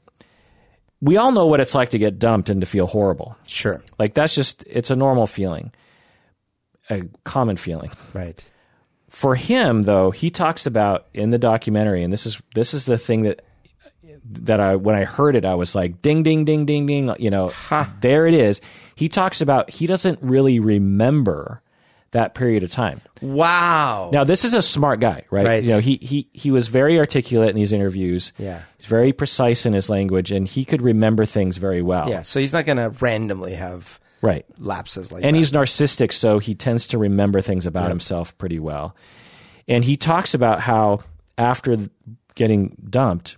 We 1.00 1.16
all 1.16 1.32
know 1.32 1.46
what 1.46 1.60
it's 1.60 1.74
like 1.74 1.90
to 1.90 1.98
get 1.98 2.18
dumped 2.18 2.50
and 2.50 2.60
to 2.60 2.66
feel 2.66 2.86
horrible. 2.86 3.34
Sure. 3.46 3.82
like 3.98 4.12
that's 4.12 4.34
just 4.34 4.62
it's 4.66 4.90
a 4.90 4.96
normal 4.96 5.26
feeling. 5.26 5.72
A 6.90 7.04
common 7.24 7.56
feeling. 7.56 7.90
Right. 8.12 8.44
for 9.08 9.34
him 9.36 9.82
though 9.84 10.10
he 10.10 10.30
talks 10.30 10.66
about 10.66 11.06
in 11.14 11.30
the 11.30 11.38
documentary 11.38 12.02
and 12.02 12.12
this 12.12 12.26
is 12.26 12.42
this 12.54 12.74
is 12.74 12.84
the 12.84 12.98
thing 12.98 13.22
that 13.22 13.42
that 14.24 14.60
I 14.60 14.76
when 14.76 14.94
I 14.94 15.04
heard 15.04 15.34
it 15.34 15.44
I 15.44 15.54
was 15.54 15.74
like 15.74 16.02
ding 16.02 16.22
ding 16.22 16.44
ding 16.44 16.66
ding 16.66 16.86
ding 16.86 17.14
you 17.18 17.30
know. 17.30 17.52
There 18.00 18.26
it 18.26 18.34
is. 18.34 18.60
He 18.94 19.08
talks 19.08 19.40
about 19.40 19.70
he 19.70 19.86
doesn't 19.86 20.18
really 20.20 20.60
remember 20.60 21.62
that 22.12 22.34
period 22.34 22.62
of 22.62 22.70
time 22.70 23.00
Wow. 23.22 24.10
now 24.12 24.24
this 24.24 24.44
is 24.44 24.54
a 24.54 24.62
smart 24.62 24.98
guy 25.00 25.24
right, 25.30 25.46
Right. 25.46 25.62
you 25.64 25.70
know 25.70 25.78
he 25.78 25.98
he 26.02 26.28
he 26.32 26.50
was 26.50 26.68
very 26.68 26.98
articulate 26.98 27.50
in 27.50 27.56
these 27.56 27.72
interviews 27.72 28.32
Yeah. 28.38 28.62
he's 28.76 28.86
very 28.86 29.12
precise 29.12 29.64
in 29.66 29.72
his 29.72 29.88
language 29.88 30.32
and 30.32 30.48
he 30.48 30.64
could 30.64 30.82
remember 30.82 31.24
things 31.26 31.56
very 31.58 31.82
well 31.82 32.08
Yeah. 32.08 32.22
So 32.22 32.40
he's 32.40 32.52
not 32.52 32.64
going 32.66 32.78
to 32.78 32.90
randomly 33.00 33.54
have 33.54 34.00
right 34.22 34.44
lapses 34.58 35.10
like 35.12 35.22
that. 35.22 35.26
and 35.28 35.34
that. 35.34 35.38
he's 35.38 35.52
narcissistic, 35.52 36.12
so 36.12 36.38
he 36.40 36.54
tends 36.54 36.86
to 36.88 36.98
remember 36.98 37.40
things 37.40 37.64
about 37.64 37.88
himself 37.88 38.36
pretty 38.38 38.58
well. 38.58 38.94
And 39.68 39.84
he 39.84 39.96
talks 39.96 40.34
about 40.34 40.60
how 40.60 41.00
after 41.38 41.88
getting 42.34 42.76
dumped, 42.90 43.36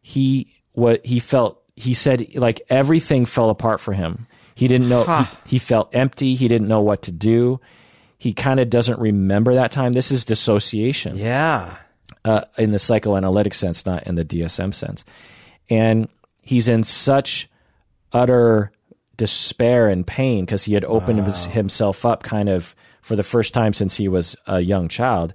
he 0.00 0.54
what 0.72 1.04
he 1.04 1.18
felt. 1.20 1.60
He 1.76 1.94
said 1.94 2.34
like 2.34 2.60
everything 2.68 3.24
fell 3.26 3.50
apart 3.50 3.80
for 3.80 3.92
him. 3.92 4.26
He 4.54 4.68
didn't 4.68 4.88
know. 4.88 5.04
Huh. 5.04 5.24
He, 5.44 5.56
he 5.56 5.58
felt 5.58 5.94
empty. 5.94 6.34
He 6.34 6.46
didn't 6.48 6.68
know 6.68 6.80
what 6.82 7.02
to 7.02 7.12
do. 7.12 7.60
He 8.22 8.32
kind 8.32 8.60
of 8.60 8.70
doesn't 8.70 9.00
remember 9.00 9.54
that 9.54 9.72
time. 9.72 9.94
This 9.94 10.12
is 10.12 10.24
dissociation 10.24 11.16
Yeah. 11.16 11.74
uh, 12.24 12.42
in 12.56 12.70
the 12.70 12.78
psychoanalytic 12.78 13.52
sense, 13.52 13.84
not 13.84 14.04
in 14.06 14.14
the 14.14 14.24
DSM 14.24 14.70
sense. 14.72 15.04
And 15.68 16.06
he's 16.40 16.68
in 16.68 16.84
such 16.84 17.48
utter 18.12 18.70
despair 19.16 19.88
and 19.88 20.06
pain 20.06 20.44
because 20.44 20.62
he 20.62 20.74
had 20.74 20.84
opened 20.84 21.24
his- 21.26 21.46
himself 21.46 22.06
up 22.06 22.22
kind 22.22 22.48
of 22.48 22.76
for 23.00 23.16
the 23.16 23.24
first 23.24 23.54
time 23.54 23.72
since 23.72 23.96
he 23.96 24.06
was 24.06 24.36
a 24.46 24.60
young 24.60 24.86
child 24.86 25.34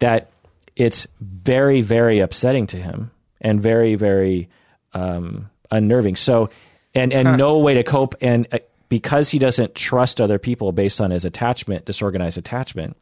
that 0.00 0.28
it's 0.74 1.06
very, 1.20 1.82
very 1.82 2.18
upsetting 2.18 2.66
to 2.66 2.76
him 2.78 3.12
and 3.40 3.62
very, 3.62 3.94
very 3.94 4.48
um, 4.94 5.50
unnerving. 5.70 6.16
So, 6.16 6.50
and 6.96 7.12
and 7.12 7.38
no 7.38 7.58
way 7.58 7.74
to 7.74 7.84
cope. 7.84 8.16
And 8.20 8.48
uh, 8.52 8.58
because 8.92 9.30
he 9.30 9.38
doesn't 9.38 9.74
trust 9.74 10.20
other 10.20 10.38
people 10.38 10.70
based 10.70 11.00
on 11.00 11.10
his 11.10 11.24
attachment, 11.24 11.86
disorganized 11.86 12.36
attachment, 12.36 12.94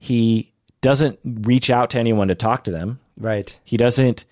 he 0.00 0.52
doesn't 0.80 1.20
reach 1.22 1.70
out 1.70 1.90
to 1.90 2.00
anyone 2.00 2.26
to 2.26 2.34
talk 2.34 2.64
to 2.64 2.72
them. 2.72 2.98
Right. 3.16 3.56
He 3.62 3.76
doesn't, 3.76 4.24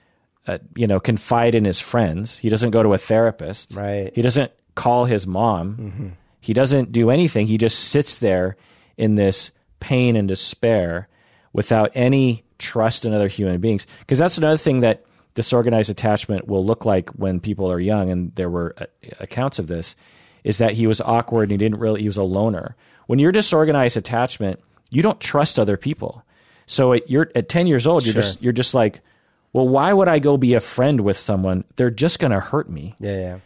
uh, 0.48 0.58
you 0.74 0.88
know, 0.88 0.98
confide 0.98 1.54
in 1.54 1.64
his 1.64 1.78
friends. 1.78 2.38
He 2.38 2.48
doesn't 2.48 2.72
go 2.72 2.82
to 2.82 2.94
a 2.94 2.98
therapist. 2.98 3.74
Right. 3.74 4.10
He 4.12 4.22
doesn't 4.22 4.50
call 4.74 5.04
his 5.04 5.24
mom. 5.24 6.16
He 6.40 6.52
doesn't 6.52 6.90
do 6.90 7.10
anything. 7.10 7.46
He 7.46 7.58
just 7.58 7.78
sits 7.78 8.16
there 8.16 8.56
in 8.96 9.14
this 9.14 9.52
pain 9.78 10.16
and 10.16 10.26
despair 10.26 11.06
without 11.52 11.92
any 11.94 12.42
trust 12.58 13.04
in 13.04 13.12
other 13.12 13.28
human 13.28 13.60
beings. 13.60 13.86
Because 14.00 14.18
that's 14.18 14.36
another 14.36 14.58
thing 14.58 14.80
that 14.80 15.04
disorganized 15.34 15.90
attachment 15.90 16.48
will 16.48 16.66
look 16.66 16.84
like 16.84 17.10
when 17.10 17.38
people 17.38 17.70
are 17.70 17.78
young, 17.78 18.10
and 18.10 18.34
there 18.34 18.50
were 18.50 18.74
uh, 18.78 18.86
accounts 19.20 19.60
of 19.60 19.68
this, 19.68 19.94
is 20.46 20.58
that 20.58 20.72
he 20.74 20.86
was 20.86 21.00
awkward 21.00 21.42
and 21.50 21.50
he 21.50 21.56
didn't 21.58 21.80
really, 21.80 22.00
he 22.02 22.06
was 22.08 22.16
a 22.16 22.22
loner. 22.22 22.76
When 23.08 23.18
you're 23.18 23.32
disorganized 23.32 23.96
attachment, 23.98 24.60
you 24.90 25.02
don't 25.02 25.18
trust 25.20 25.58
other 25.58 25.76
people. 25.76 26.22
So 26.66 26.92
at, 26.94 27.10
you're, 27.10 27.30
at 27.34 27.48
10 27.48 27.66
years 27.66 27.86
old, 27.86 28.06
you're 28.06 28.12
Sure. 28.14 28.22
just, 28.22 28.40
you're 28.42 28.52
just 28.52 28.72
like, 28.72 29.00
well, 29.52 29.68
why 29.68 29.92
would 29.92 30.06
I 30.08 30.20
go 30.20 30.36
be 30.36 30.54
a 30.54 30.60
friend 30.60 31.00
with 31.00 31.16
someone? 31.18 31.64
They're 31.74 31.90
just 31.90 32.20
going 32.20 32.30
to 32.30 32.38
hurt 32.40 32.70
me. 32.70 32.94
Yeah. 33.00 33.18
Yeah. 33.18 33.38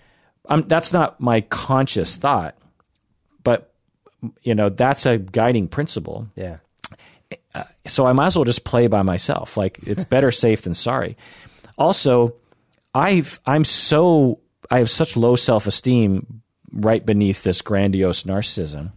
Um, 0.49 0.63
that's 0.67 0.93
not 0.93 1.21
my 1.21 1.41
conscious 1.43 2.17
thought, 2.17 2.57
but 3.45 3.73
you 4.43 4.55
know 4.55 4.69
that's 4.69 5.07
a 5.07 5.17
guiding 5.19 5.69
principle. 5.69 6.27
Yeah. 6.35 6.59
So 7.87 8.07
I 8.07 8.13
might 8.13 8.27
as 8.27 8.37
well 8.37 8.45
just 8.45 8.65
play 8.65 8.87
by 8.89 9.03
myself. 9.03 9.57
Like 9.57 9.79
it's 9.87 10.03
better 10.05 10.33
safe 10.45 10.63
than 10.63 10.75
sorry. 10.75 11.17
Also, 11.79 12.35
I've 12.95 13.39
I'm 13.47 13.65
so 13.65 14.41
I 14.71 14.79
have 14.79 14.91
such 14.91 15.17
low 15.17 15.37
self 15.37 15.67
esteem 15.69 16.43
right 16.73 17.05
beneath 17.05 17.43
this 17.43 17.63
grandiose 17.63 18.25
narcissism 18.25 18.93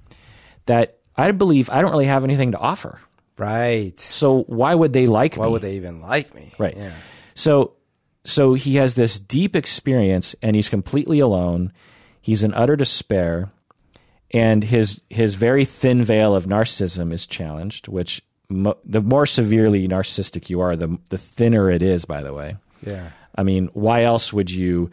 that 0.66 1.00
I 1.16 1.32
believe 1.32 1.70
I 1.70 1.82
don't 1.82 1.92
really 1.92 2.06
have 2.06 2.24
anything 2.24 2.52
to 2.52 2.58
offer. 2.58 3.00
Right. 3.38 4.00
So 4.00 4.44
why 4.44 4.76
would 4.76 4.94
they 4.94 5.06
like 5.06 5.36
Why 5.36 5.46
me? 5.46 5.48
Why 5.48 5.52
would 5.54 5.62
they 5.62 5.76
even 5.76 6.02
like 6.02 6.34
me? 6.34 6.54
Right. 6.58 6.76
Yeah. 6.76 6.94
So 7.36 7.74
so 8.26 8.54
he 8.54 8.76
has 8.76 8.96
this 8.96 9.20
deep 9.20 9.56
experience 9.56 10.36
and 10.42 10.56
he's 10.56 10.70
completely 10.70 11.20
alone. 11.20 11.74
He's 12.22 12.44
in 12.44 12.54
utter 12.54 12.76
despair 12.76 13.52
and 14.32 14.64
his 14.64 15.02
his 15.10 15.36
very 15.36 15.66
thin 15.66 16.04
veil 16.04 16.36
of 16.36 16.46
narcissism 16.46 17.12
is 17.12 17.28
challenged, 17.28 17.88
which 17.88 18.22
mo- 18.50 18.78
the 18.84 19.02
more 19.02 19.26
severely 19.26 19.88
narcissistic 19.88 20.50
you 20.50 20.62
are, 20.62 20.76
the 20.76 20.98
the 21.10 21.18
thinner 21.18 21.70
it 21.70 21.82
is 21.82 22.06
by 22.06 22.22
the 22.22 22.34
way. 22.34 22.56
Yeah. 22.86 23.10
I 23.36 23.44
mean, 23.44 23.70
why 23.74 24.04
else 24.04 24.32
would 24.32 24.52
you 24.52 24.92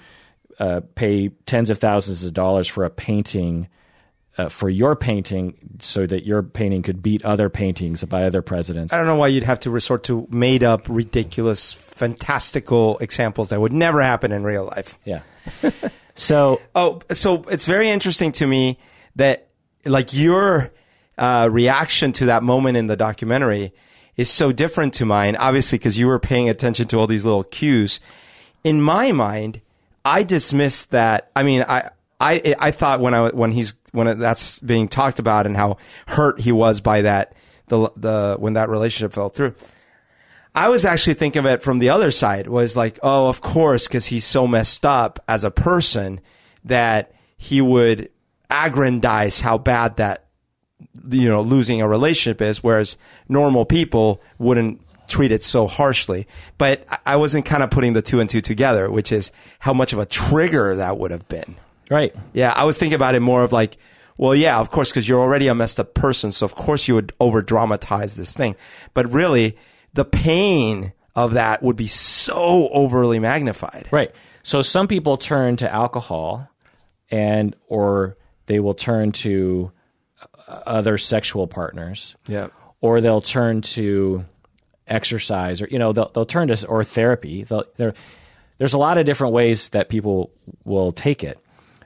uh, 0.60 0.82
pay 0.94 1.30
tens 1.46 1.70
of 1.70 1.78
thousands 1.78 2.22
of 2.22 2.34
dollars 2.34 2.68
for 2.68 2.84
a 2.84 2.90
painting 2.90 3.66
uh, 4.38 4.48
for 4.48 4.70
your 4.70 4.94
painting 4.94 5.54
so 5.80 6.06
that 6.06 6.24
your 6.24 6.42
painting 6.42 6.82
could 6.82 7.02
beat 7.02 7.24
other 7.24 7.48
paintings 7.48 8.04
by 8.04 8.24
other 8.24 8.42
presidents? 8.42 8.92
I 8.92 8.96
don't 8.96 9.06
know 9.06 9.16
why 9.16 9.28
you'd 9.28 9.44
have 9.44 9.60
to 9.60 9.70
resort 9.70 10.04
to 10.04 10.26
made 10.30 10.62
up, 10.62 10.88
ridiculous, 10.88 11.72
fantastical 11.72 12.96
examples 12.98 13.48
that 13.48 13.60
would 13.60 13.72
never 13.72 14.00
happen 14.00 14.32
in 14.32 14.44
real 14.44 14.64
life. 14.66 14.98
Yeah. 15.04 15.22
so 16.14 16.60
Oh, 16.74 17.00
so 17.10 17.42
it's 17.50 17.64
very 17.64 17.90
interesting 17.90 18.32
to 18.32 18.46
me 18.46 18.78
that 19.16 19.48
like 19.84 20.14
your 20.14 20.72
uh, 21.18 21.48
reaction 21.50 22.12
to 22.12 22.26
that 22.26 22.42
moment 22.42 22.76
in 22.76 22.86
the 22.86 22.96
documentary 22.96 23.72
is 24.16 24.30
so 24.30 24.52
different 24.52 24.94
to 24.94 25.04
mine. 25.04 25.36
Obviously, 25.36 25.78
because 25.78 25.98
you 25.98 26.06
were 26.06 26.18
paying 26.18 26.48
attention 26.48 26.86
to 26.88 26.98
all 26.98 27.06
these 27.06 27.24
little 27.24 27.44
cues. 27.44 28.00
In 28.62 28.80
my 28.80 29.12
mind, 29.12 29.62
I 30.04 30.22
dismissed 30.22 30.90
that. 30.90 31.30
I 31.36 31.42
mean, 31.42 31.64
I 31.68 31.90
I 32.20 32.54
I 32.58 32.70
thought 32.70 33.00
when 33.00 33.14
I 33.14 33.28
when 33.30 33.52
he's 33.52 33.74
when 33.92 34.18
that's 34.18 34.60
being 34.60 34.88
talked 34.88 35.18
about 35.18 35.46
and 35.46 35.56
how 35.56 35.78
hurt 36.06 36.40
he 36.40 36.52
was 36.52 36.80
by 36.80 37.02
that 37.02 37.34
the 37.68 37.90
the 37.96 38.36
when 38.38 38.54
that 38.54 38.68
relationship 38.68 39.12
fell 39.12 39.28
through. 39.28 39.54
I 40.54 40.68
was 40.68 40.84
actually 40.84 41.14
thinking 41.14 41.40
of 41.40 41.46
it 41.46 41.62
from 41.62 41.78
the 41.78 41.90
other 41.90 42.10
side. 42.10 42.48
Was 42.48 42.76
like, 42.76 42.98
oh, 43.02 43.28
of 43.28 43.40
course, 43.40 43.86
because 43.86 44.06
he's 44.06 44.24
so 44.24 44.46
messed 44.46 44.84
up 44.84 45.22
as 45.28 45.44
a 45.44 45.50
person 45.50 46.20
that 46.64 47.12
he 47.36 47.60
would 47.60 48.10
aggrandize 48.50 49.40
how 49.40 49.58
bad 49.58 49.96
that 49.96 50.26
you 51.08 51.28
know 51.28 51.40
losing 51.40 51.80
a 51.80 51.88
relationship 51.88 52.42
is, 52.42 52.62
whereas 52.62 52.98
normal 53.28 53.64
people 53.64 54.20
wouldn't 54.38 54.80
treat 55.10 55.32
it 55.32 55.42
so 55.42 55.66
harshly. 55.66 56.26
But 56.56 56.84
I- 56.88 56.98
I 57.06 57.16
wasn't 57.16 57.44
kind 57.44 57.62
of 57.62 57.70
putting 57.70 57.92
the 57.92 58.02
two 58.02 58.20
and 58.20 58.30
two 58.30 58.40
together, 58.40 58.90
which 58.90 59.12
is 59.12 59.32
how 59.58 59.72
much 59.74 59.92
of 59.92 59.98
a 59.98 60.06
trigger 60.06 60.76
that 60.76 60.96
would 60.98 61.10
have 61.10 61.28
been. 61.28 61.56
Right. 61.90 62.14
Yeah, 62.32 62.52
I 62.56 62.64
was 62.64 62.78
thinking 62.78 62.94
about 62.94 63.14
it 63.16 63.20
more 63.20 63.42
of 63.44 63.52
like, 63.52 63.76
well, 64.16 64.34
yeah, 64.34 64.58
of 64.60 64.70
course, 64.70 64.90
because 64.90 65.08
you're 65.08 65.20
already 65.20 65.48
a 65.48 65.54
messed 65.54 65.80
up 65.80 65.92
person, 65.94 66.30
so 66.30 66.44
of 66.44 66.54
course 66.54 66.86
you 66.88 66.94
would 66.94 67.12
over 67.20 67.42
dramatize 67.42 68.16
this 68.16 68.32
thing. 68.34 68.54
But 68.94 69.10
really, 69.12 69.56
the 69.92 70.04
pain 70.04 70.92
of 71.16 71.32
that 71.34 71.62
would 71.62 71.74
be 71.76 71.88
so 71.88 72.68
overly 72.68 73.18
magnified. 73.18 73.88
Right. 73.90 74.12
So 74.42 74.62
some 74.62 74.86
people 74.88 75.16
turn 75.16 75.56
to 75.56 75.72
alcohol 75.72 76.48
and 77.10 77.56
or 77.66 78.16
they 78.46 78.60
will 78.60 78.74
turn 78.74 79.10
to 79.12 79.72
uh, 80.48 80.52
other 80.66 80.96
sexual 80.98 81.46
partners. 81.46 82.14
Yeah. 82.28 82.48
Or 82.80 83.00
they'll 83.00 83.20
turn 83.20 83.62
to 83.62 84.24
exercise 84.90 85.62
or 85.62 85.68
you 85.70 85.78
know 85.78 85.92
they'll 85.92 86.08
they'll 86.14 86.24
turn 86.26 86.48
to 86.48 86.66
or 86.66 86.84
therapy. 86.84 87.44
There 87.44 87.94
there's 88.58 88.72
a 88.74 88.78
lot 88.78 88.98
of 88.98 89.06
different 89.06 89.32
ways 89.32 89.70
that 89.70 89.88
people 89.88 90.30
will 90.64 90.92
take 90.92 91.24
it. 91.24 91.38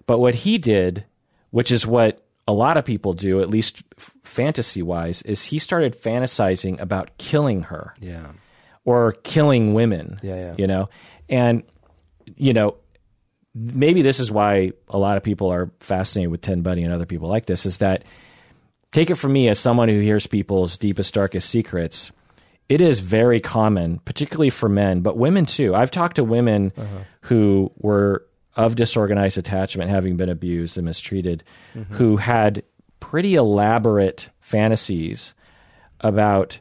But 0.07 0.19
what 0.19 0.35
he 0.35 0.59
did, 0.59 1.05
which 1.51 1.71
is 1.71 1.87
what 1.87 2.21
a 2.49 2.53
lot 2.53 2.77
of 2.77 2.85
people 2.85 3.13
do, 3.13 3.41
at 3.41 3.49
least 3.49 3.83
fantasy 4.25 4.83
wise, 4.83 5.23
is 5.23 5.45
he 5.45 5.59
started 5.59 5.97
fantasizing 5.97 6.81
about 6.81 7.17
killing 7.17 7.63
her 7.63 7.95
Yeah. 8.01 8.33
or 8.85 9.13
killing 9.23 9.73
women. 9.73 10.19
Yeah, 10.23 10.35
yeah. 10.37 10.55
You 10.59 10.67
know, 10.67 10.89
and 11.29 11.63
you 12.37 12.53
know, 12.53 12.77
maybe 13.55 14.03
this 14.03 14.19
is 14.21 14.31
why 14.33 14.73
a 14.89 14.99
lot 14.99 15.17
of 15.17 15.23
people 15.23 15.51
are 15.53 15.71
fascinated 15.81 16.31
with 16.31 16.41
Ted 16.41 16.63
Bundy 16.63 16.83
and 16.83 16.93
other 16.93 17.07
people 17.07 17.29
like 17.29 17.47
this. 17.47 17.67
Is 17.67 17.79
that 17.79 18.05
take 18.93 19.11
it 19.11 19.15
from 19.15 19.33
me 19.33 19.49
as 19.49 19.59
someone 19.59 19.89
who 19.89 20.01
hears 20.01 20.27
people's 20.27 20.77
deepest, 20.79 21.15
darkest 21.15 21.49
secrets. 21.51 22.11
It 22.69 22.81
is 22.81 23.01
very 23.01 23.41
common, 23.41 23.99
particularly 24.01 24.51
for 24.51 24.69
men, 24.69 25.01
but 25.01 25.17
women 25.17 25.47
too. 25.47 25.75
I've 25.75 25.91
talked 25.91 26.17
to 26.17 26.25
women 26.25 26.73
uh-huh. 26.77 26.87
who 27.23 27.73
were 27.77 28.27
of 28.57 28.77
disorganized 28.77 29.37
attachment, 29.37 29.91
having 29.91 30.17
been 30.17 30.29
abused 30.29 30.79
and 30.79 30.87
mistreated, 30.87 31.45
mm-hmm. 31.75 31.95
who 31.95 32.17
had 32.17 32.63
pretty 33.01 33.35
elaborate 33.35 34.31
fantasies 34.41 35.35
about 36.01 36.61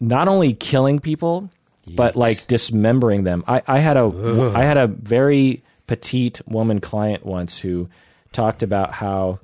not 0.00 0.26
only 0.26 0.54
killing 0.54 0.98
people, 0.98 1.50
but 1.94 2.16
like 2.16 2.46
dismembering 2.46 3.24
them. 3.24 3.44
I, 3.46 3.62
I 3.66 3.78
had 3.78 3.96
a 3.96 4.52
I 4.54 4.62
had 4.62 4.76
a 4.76 4.86
very 4.86 5.62
petite 5.86 6.40
woman 6.48 6.80
client 6.80 7.26
once 7.26 7.58
who 7.58 7.88
talked 8.32 8.62
about 8.62 8.92
how 8.92 9.40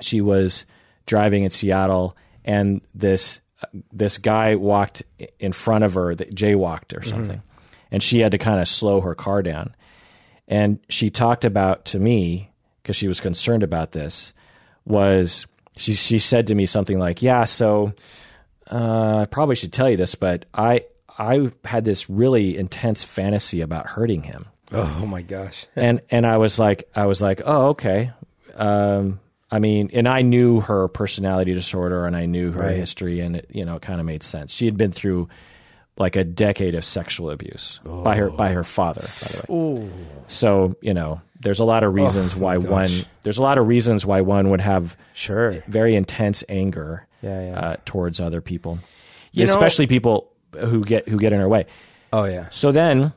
she 0.00 0.20
was 0.20 0.64
driving 1.06 1.44
in 1.44 1.50
Seattle 1.50 2.16
and 2.44 2.80
this 2.94 3.40
this 3.92 4.18
guy 4.18 4.54
walked 4.54 5.02
in 5.38 5.52
front 5.52 5.84
of 5.84 5.94
her 5.94 6.14
that 6.14 6.34
jaywalked 6.34 6.96
or 6.96 7.02
something 7.02 7.42
and 7.90 8.02
she 8.02 8.20
had 8.20 8.32
to 8.32 8.38
kind 8.38 8.60
of 8.60 8.68
slow 8.68 9.00
her 9.00 9.14
car 9.14 9.42
down 9.42 9.74
and 10.46 10.78
she 10.88 11.10
talked 11.10 11.44
about 11.44 11.84
to 11.84 11.98
me 11.98 12.50
because 12.82 12.96
she 12.96 13.08
was 13.08 13.20
concerned 13.20 13.62
about 13.62 13.92
this 13.92 14.32
was 14.84 15.46
she 15.76 15.92
she 15.92 16.18
said 16.18 16.46
to 16.46 16.54
me 16.54 16.66
something 16.66 16.98
like 16.98 17.20
yeah 17.22 17.44
so 17.44 17.92
uh, 18.70 19.20
I 19.22 19.24
probably 19.24 19.56
should 19.56 19.72
tell 19.72 19.90
you 19.90 19.96
this 19.96 20.14
but 20.14 20.44
I 20.54 20.84
I 21.18 21.50
had 21.64 21.84
this 21.84 22.08
really 22.08 22.56
intense 22.56 23.02
fantasy 23.02 23.60
about 23.60 23.86
hurting 23.86 24.22
him 24.22 24.46
Oh 24.72 25.06
my 25.06 25.22
gosh. 25.22 25.66
and 25.76 26.00
and 26.10 26.26
I 26.26 26.36
was 26.36 26.58
like, 26.58 26.88
I 26.94 27.06
was 27.06 27.22
like, 27.22 27.42
oh, 27.44 27.68
okay. 27.68 28.12
Um, 28.54 29.20
I 29.50 29.58
mean, 29.60 29.90
and 29.94 30.06
I 30.06 30.22
knew 30.22 30.60
her 30.60 30.88
personality 30.88 31.54
disorder, 31.54 32.06
and 32.06 32.14
I 32.16 32.26
knew 32.26 32.52
her 32.52 32.60
Right. 32.60 32.76
history, 32.76 33.20
and 33.20 33.36
it, 33.36 33.46
you 33.50 33.64
know, 33.64 33.76
it 33.76 33.82
kind 33.82 33.98
of 34.00 34.04
made 34.06 34.22
sense. 34.22 34.52
She 34.52 34.66
had 34.66 34.76
been 34.76 34.92
through 34.92 35.28
like 35.96 36.16
a 36.16 36.22
decade 36.24 36.74
of 36.74 36.84
sexual 36.84 37.30
abuse 37.30 37.80
by 37.84 38.16
her 38.16 38.30
by 38.30 38.52
her 38.52 38.62
father, 38.62 39.00
by 39.00 39.28
the 39.46 39.52
way. 39.52 39.90
So 40.28 40.76
you 40.80 40.94
know, 40.94 41.20
there's 41.40 41.58
a 41.60 41.64
lot 41.64 41.82
of 41.82 41.92
reasons 41.94 42.36
why 42.36 42.56
one. 42.58 42.90
There's 43.22 43.38
a 43.38 43.42
lot 43.42 43.58
of 43.58 43.66
reasons 43.66 44.04
why 44.06 44.20
one 44.20 44.50
would 44.50 44.60
have 44.60 44.96
Sure. 45.14 45.52
very 45.66 45.96
intense 45.96 46.44
anger 46.48 47.06
Yeah, 47.22 47.46
yeah. 47.50 47.58
Uh, 47.58 47.76
towards 47.84 48.20
other 48.20 48.40
people, 48.40 48.78
You 49.32 49.46
know- 49.46 49.52
especially 49.52 49.86
people 49.88 50.30
who 50.56 50.84
get 50.84 51.08
who 51.08 51.18
get 51.18 51.32
in 51.32 51.40
her 51.40 51.48
way. 51.48 51.66
Oh 52.12 52.24
yeah. 52.24 52.46
So 52.50 52.70
then 52.70 53.12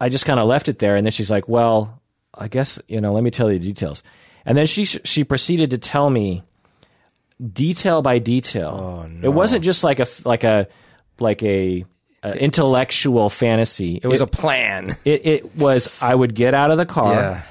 I 0.00 0.08
just 0.08 0.24
kind 0.26 0.40
of 0.40 0.46
left 0.48 0.68
it 0.68 0.78
there. 0.80 0.96
And 0.96 1.06
then 1.06 1.12
she's 1.12 1.30
like, 1.30 1.46
well, 1.48 2.00
I 2.36 2.48
guess, 2.48 2.80
you 2.88 3.00
know, 3.00 3.12
let 3.12 3.22
me 3.22 3.30
tell 3.30 3.52
you 3.52 3.58
the 3.60 3.64
details. 3.66 4.02
And 4.44 4.56
then 4.56 4.66
she, 4.66 4.84
she 4.84 5.24
proceeded 5.24 5.70
to 5.70 5.78
tell 5.78 6.08
me 6.08 6.42
detail 7.52 8.02
by 8.02 8.18
detail. 8.18 9.08
It 9.22 9.28
wasn't 9.28 9.64
just 9.64 9.84
like 9.84 10.00
a, 10.00 10.06
like 10.24 10.44
a, 10.44 10.68
like 11.18 11.42
a, 11.42 11.84
a 12.22 12.36
intellectual 12.36 13.28
fantasy. 13.28 14.00
It 14.02 14.06
was 14.06 14.20
a 14.20 14.26
plan. 14.26 14.96
it, 15.04 15.26
it 15.26 15.56
was, 15.56 16.02
I 16.02 16.14
would 16.14 16.34
get 16.34 16.54
out 16.54 16.70
of 16.70 16.78
the 16.78 16.86
car. 16.86 17.14
Yeah. 17.14 17.42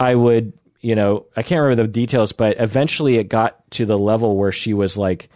I 0.00 0.14
would, 0.14 0.52
you 0.80 0.94
know, 0.94 1.26
I 1.36 1.42
can't 1.42 1.60
remember 1.60 1.82
the 1.82 1.88
details, 1.88 2.32
but 2.32 2.60
eventually 2.60 3.16
it 3.16 3.24
got 3.24 3.68
to 3.72 3.84
the 3.84 3.98
level 3.98 4.36
where 4.36 4.52
she 4.52 4.74
was 4.74 4.96
like 4.96 5.28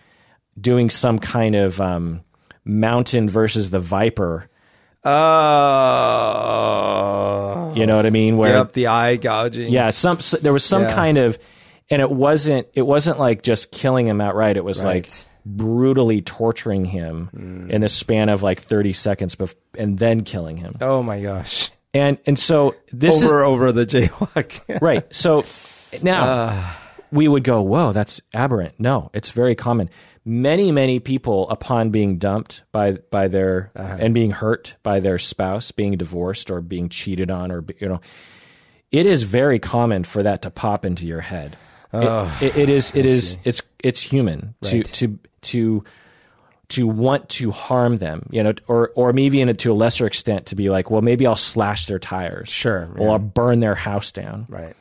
doing 0.60 0.90
some 0.90 1.18
kind 1.18 1.54
of 1.54 1.80
um, 1.80 2.22
mountain 2.64 3.28
versus 3.28 3.70
the 3.70 3.80
viper. 3.80 4.48
Oh. 6.02 7.72
You 7.74 7.86
know 7.86 7.96
what 7.96 8.06
I 8.06 8.10
mean? 8.10 8.36
Where 8.36 8.54
Yep. 8.56 8.72
The 8.74 8.86
eye 8.88 9.16
gouging. 9.16 9.72
yeah, 9.72 9.90
some 9.90 10.18
s 10.18 10.32
there 10.42 10.52
was 10.52 10.64
some 10.64 10.82
Yeah. 10.82 10.94
kind 10.94 11.18
of, 11.18 11.38
and 11.90 12.00
it 12.02 12.10
wasn't 12.10 12.66
it 12.74 12.82
wasn't 12.82 13.18
like 13.18 13.42
just 13.42 13.70
killing 13.72 14.06
him 14.06 14.20
outright. 14.20 14.56
It 14.56 14.64
was 14.64 14.84
like 14.84 15.04
Right. 15.04 15.06
Mm. 15.08 15.24
brutally 15.56 16.20
torturing 16.22 16.84
him 16.84 17.66
in 17.70 17.80
the 17.80 17.88
span 17.88 18.28
of 18.28 18.42
like 18.42 18.60
thirty 18.60 18.92
seconds, 18.92 19.34
bef- 19.34 19.54
and 19.78 19.98
then 19.98 20.22
killing 20.22 20.56
him. 20.58 20.76
Oh 20.80 21.02
my 21.02 21.20
gosh. 21.20 21.70
And 21.94 22.18
and 22.26 22.38
so 22.38 22.74
this 22.92 23.16
is 23.16 23.24
Over 23.24 23.42
over 23.44 23.72
the 23.72 23.84
jaywalk. 23.86 24.60
right. 24.80 25.04
So 25.14 25.44
now 26.02 26.24
Ah. 26.26 26.78
we 27.10 27.26
would 27.28 27.44
go, 27.44 27.60
whoa, 27.62 27.92
that's 27.92 28.20
aberrant. 28.34 28.74
No, 28.78 29.10
it's 29.14 29.30
very 29.32 29.54
common. 29.54 29.90
Many, 30.24 30.70
many 30.70 31.00
people, 31.00 31.50
upon 31.50 31.90
being 31.90 32.18
dumped 32.18 32.62
by 32.70 32.92
by 33.10 33.26
their 33.28 33.72
Uh-huh. 33.74 33.96
and 33.98 34.14
being 34.14 34.30
hurt 34.30 34.76
by 34.84 35.00
their 35.00 35.18
spouse, 35.18 35.72
being 35.72 35.96
divorced 35.96 36.50
or 36.50 36.60
being 36.60 36.88
cheated 36.88 37.30
on, 37.30 37.50
or 37.50 37.64
you 37.80 37.88
know, 37.88 38.00
it 38.92 39.04
is 39.06 39.24
very 39.24 39.58
common 39.58 40.04
for 40.04 40.22
that 40.22 40.42
to 40.42 40.50
pop 40.50 40.84
into 40.84 41.06
your 41.06 41.20
head. 41.22 41.56
It- 41.92 42.42
it, 42.42 42.56
it 42.56 42.68
is. 42.68 42.92
It 42.94 43.04
is. 43.04 43.36
It's 43.44 43.62
it's 43.82 44.00
human 44.00 44.54
to 44.62 44.76
Right. 44.76 44.84
to 44.86 45.18
to 45.42 45.84
to 46.68 46.86
want 46.86 47.28
to 47.28 47.50
harm 47.50 47.98
them, 47.98 48.26
you 48.30 48.42
know, 48.44 48.52
or 48.68 48.92
or 48.94 49.12
maybe 49.12 49.40
in 49.40 49.48
a, 49.48 49.54
to 49.54 49.72
a 49.72 49.74
lesser 49.74 50.06
extent 50.06 50.46
to 50.46 50.54
be 50.54 50.70
like, 50.70 50.88
well, 50.90 51.02
maybe 51.02 51.26
I'll 51.26 51.34
slash 51.36 51.86
their 51.86 51.98
tires, 51.98 52.48
Sure, 52.48 52.88
or 52.96 53.10
I'll 53.10 53.18
burn 53.18 53.58
their 53.60 53.74
house 53.74 54.10
down, 54.12 54.46
right. 54.48 54.74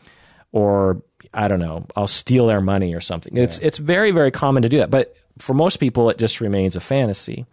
or 0.51 1.01
I 1.33 1.47
don't 1.47 1.59
know, 1.59 1.85
I'll 1.95 2.07
steal 2.07 2.45
their 2.47 2.61
money 2.61 2.93
or 2.93 3.01
something. 3.01 3.35
It's 3.35 3.57
it's 3.57 3.77
very 3.79 4.11
very 4.11 4.31
common 4.31 4.63
to 4.63 4.69
do 4.69 4.77
that, 4.77 4.89
but 4.91 5.15
for 5.41 5.53
most 5.53 5.77
people, 5.77 6.09
it 6.09 6.17
just 6.17 6.41
remains 6.41 6.75
a 6.75 6.79
fantasy. 6.79 7.45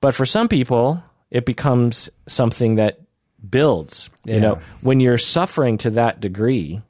But 0.00 0.14
for 0.14 0.26
some 0.26 0.48
people, 0.48 1.02
it 1.30 1.44
becomes 1.44 2.08
something 2.26 2.76
that 2.76 3.00
builds. 3.48 4.10
You 4.24 4.40
know, 4.40 4.62
when 4.80 5.00
you're 5.00 5.18
suffering 5.18 5.78
to 5.78 5.90
that 5.90 6.20
degree, 6.20 6.82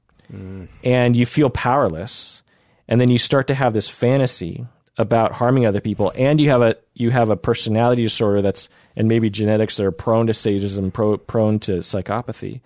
and 0.85 1.17
you 1.17 1.27
feel 1.27 1.51
powerless, 1.51 2.43
and 2.89 3.01
then 3.01 3.11
you 3.11 3.19
start 3.19 3.49
to 3.49 3.55
have 3.55 3.73
this 3.73 3.89
fantasy 3.89 4.67
about 4.97 5.33
harming 5.33 5.67
other 5.67 5.81
people, 5.81 6.13
and 6.17 6.41
you 6.41 6.51
have 6.51 6.63
a 6.63 6.77
you 6.95 7.11
have 7.11 7.31
a 7.31 7.37
personality 7.37 8.03
disorder 8.03 8.43
that's 8.43 8.69
and 8.97 9.09
maybe 9.09 9.31
genetics 9.31 9.77
that 9.77 9.87
are 9.87 9.93
prone 9.93 10.27
to 10.27 10.35
sadism, 10.35 10.91
pro, 10.91 11.17
prone 11.17 11.59
to 11.61 11.79
psychopathy, 11.79 12.61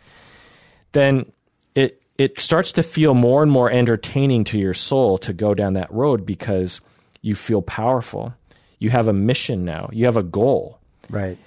then 0.92 1.30
it 1.74 2.02
it 2.18 2.38
starts 2.38 2.72
to 2.72 2.82
feel 2.82 3.14
more 3.14 3.42
and 3.42 3.50
more 3.50 3.70
entertaining 3.70 4.44
to 4.44 4.58
your 4.58 4.74
soul 4.74 5.18
to 5.18 5.32
go 5.32 5.54
down 5.54 5.74
that 5.74 5.92
road 5.92 6.24
because 6.24 6.80
you 7.24 7.34
feel 7.34 7.62
powerful. 7.62 8.34
You 8.78 8.90
have 8.90 9.08
a 9.08 9.12
mission 9.14 9.64
now. 9.64 9.88
You 9.92 10.04
have 10.04 10.18
a 10.18 10.22
goal. 10.22 10.78
Right. 11.08 11.38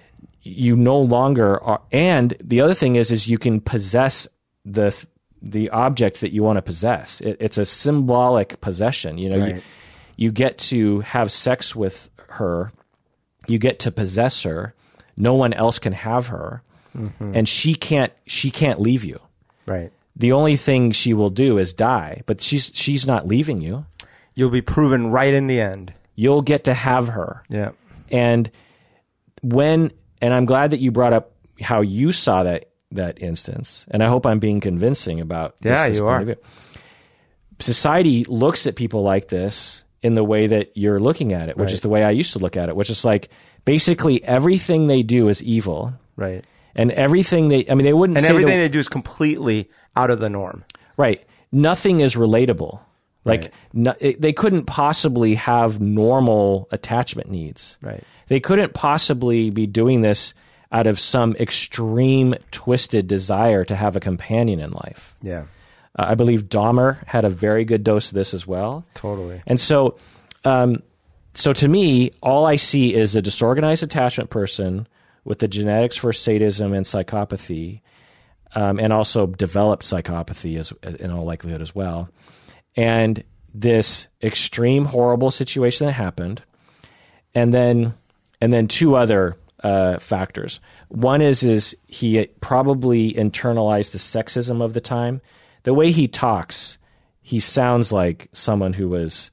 You 0.41 0.75
no 0.75 0.99
longer 0.99 1.61
are 1.63 1.81
and 1.91 2.35
the 2.43 2.61
other 2.61 2.73
thing 2.73 2.95
is 2.95 3.11
is 3.11 3.27
you 3.27 3.37
can 3.37 3.61
possess 3.61 4.27
the 4.65 4.91
the 5.39 5.69
object 5.69 6.21
that 6.21 6.31
you 6.33 6.41
want 6.41 6.57
to 6.57 6.63
possess. 6.63 7.21
It, 7.21 7.37
it's 7.39 7.59
a 7.59 7.65
symbolic 7.65 8.59
possession. 8.59 9.19
You 9.19 9.29
know, 9.29 9.39
Right. 9.39 9.63
you 10.15 10.31
get 10.31 10.57
to 10.71 11.01
have 11.01 11.31
sex 11.31 11.75
with 11.75 12.09
her. 12.29 12.71
You 13.47 13.59
get 13.59 13.79
to 13.81 13.91
possess 13.91 14.41
her. 14.43 14.73
No 15.15 15.35
one 15.35 15.53
else 15.53 15.77
can 15.79 15.93
have 15.93 16.27
her, 16.27 16.63
mm-hmm. 16.97 17.35
and 17.35 17.47
she 17.47 17.75
can't. 17.75 18.13
She 18.25 18.49
can't 18.51 18.79
leave 18.81 19.03
you 19.03 19.19
Right. 19.67 19.91
the 20.15 20.31
only 20.31 20.55
thing 20.57 20.91
she 20.91 21.13
will 21.13 21.29
do 21.29 21.59
is 21.59 21.73
die, 21.73 22.23
but 22.25 22.41
she's 22.41 22.71
she's 22.73 23.05
not 23.05 23.27
leaving 23.27 23.61
you. 23.61 23.85
You'll 24.37 24.51
be 24.51 24.61
proven 24.61 25.07
right 25.09 25.33
in 25.33 25.47
the 25.47 25.59
end. 25.59 25.93
You'll 26.15 26.43
get 26.43 26.65
to 26.65 26.73
have 26.75 27.07
her. 27.09 27.41
Yeah. 27.49 27.71
And 28.11 28.51
when 29.41 29.91
and 30.21 30.31
I'm 30.33 30.45
glad 30.45 30.71
that 30.71 30.79
you 30.79 30.91
brought 30.91 31.11
up 31.11 31.31
how 31.59 31.81
you 31.81 32.11
saw 32.11 32.43
that 32.43 32.69
that 32.91 33.21
instance. 33.21 33.85
And 33.89 34.03
I 34.03 34.07
hope 34.07 34.25
I'm 34.27 34.39
being 34.39 34.61
convincing 34.61 35.19
about 35.21 35.57
this- 35.61 35.71
Yeah, 35.71 35.89
this 35.89 35.97
you 35.97 36.05
are. 36.07 36.35
Society 37.59 38.23
looks 38.25 38.67
at 38.67 38.75
people 38.75 39.01
like 39.01 39.29
this 39.29 39.83
in 40.03 40.13
the 40.13 40.23
way 40.23 40.45
that 40.47 40.71
you're 40.75 40.99
looking 40.99 41.33
at 41.33 41.49
it, 41.49 41.57
which 41.57 41.71
is 41.71 41.81
the 41.81 41.89
way 41.89 42.03
I 42.03 42.11
used 42.11 42.33
to 42.33 42.39
look 42.39 42.55
at 42.55 42.69
it, 42.69 42.75
which 42.75 42.91
is 42.91 43.03
like 43.03 43.29
basically 43.65 44.23
everything 44.23 44.85
they 44.85 45.01
do 45.01 45.27
is 45.29 45.41
evil. 45.41 45.93
Right. 46.15 46.45
And 46.75 46.91
everything 46.91 47.47
they 47.49 47.65
I 47.67 47.73
mean 47.73 47.85
they 47.85 47.93
wouldn't 47.93 48.17
And 48.17 48.25
everything 48.27 48.57
they 48.59 48.69
do 48.69 48.77
is 48.79 48.87
completely 48.87 49.69
out 49.95 50.11
of 50.11 50.19
the 50.19 50.29
norm. 50.29 50.63
Right. 50.95 51.25
Nothing 51.51 52.01
is 52.01 52.13
relatable. 52.13 52.79
Like 53.27 53.41
Right. 53.41 53.53
no, 53.73 53.95
it, 53.99 54.21
they 54.21 54.33
couldn't 54.33 54.65
possibly 54.65 55.35
have 55.35 55.79
normal 55.79 56.67
attachment 56.71 57.29
needs. 57.29 57.77
Right. 57.81 58.03
They 58.27 58.39
couldn't 58.39 58.73
possibly 58.73 59.49
be 59.49 59.67
doing 59.67 60.01
this 60.01 60.33
out 60.71 60.87
of 60.87 60.99
some 60.99 61.35
extreme 61.35 62.35
twisted 62.51 63.07
desire 63.07 63.63
to 63.65 63.75
have 63.75 63.95
a 63.95 63.99
companion 63.99 64.59
in 64.59 64.71
life. 64.71 65.15
Yeah. 65.21 65.45
Uh, 65.97 66.07
I 66.09 66.15
believe 66.15 66.43
Dahmer 66.49 67.05
had 67.07 67.25
a 67.25 67.29
very 67.29 67.63
good 67.65 67.83
dose 67.83 68.09
of 68.09 68.15
this 68.15 68.33
as 68.33 68.45
well. 68.45 68.85
Totally. 68.93 69.41
And 69.47 69.59
so, 69.61 69.97
um, 70.43 70.83
so 71.33 71.53
to 71.53 71.67
me, 71.67 72.11
all 72.21 72.45
I 72.45 72.55
see 72.57 72.93
is 72.93 73.15
a 73.15 73.21
disorganized 73.21 73.83
attachment 73.83 74.29
person 74.29 74.87
with 75.23 75.39
the 75.39 75.47
genetics 75.47 75.97
for 75.97 76.11
sadism 76.13 76.73
and 76.73 76.85
psychopathy, 76.85 77.81
um, 78.55 78.79
and 78.79 78.91
also 78.93 79.27
developed 79.27 79.83
psychopathy 79.83 80.57
as 80.57 80.73
in 80.99 81.11
all 81.11 81.25
likelihood 81.25 81.61
as 81.61 81.75
well. 81.75 82.09
And 82.77 83.23
this 83.53 84.07
extreme 84.21 84.85
horrible 84.85 85.31
situation 85.31 85.87
that 85.87 85.93
happened, 85.93 86.43
and 87.33 87.53
then 87.53 87.95
and 88.39 88.53
then 88.53 88.67
two 88.67 88.95
other 88.95 89.35
uh, 89.63 89.97
factors. 89.97 90.59
One 90.89 91.21
is 91.21 91.43
is 91.43 91.75
he 91.87 92.25
probably 92.39 93.13
internalized 93.13 93.91
the 93.91 93.97
sexism 93.97 94.61
of 94.61 94.73
the 94.73 94.81
time. 94.81 95.21
The 95.63 95.73
way 95.73 95.91
he 95.91 96.07
talks, 96.07 96.77
he 97.21 97.39
sounds 97.39 97.91
like 97.91 98.29
someone 98.31 98.73
who 98.73 98.87
was 98.87 99.31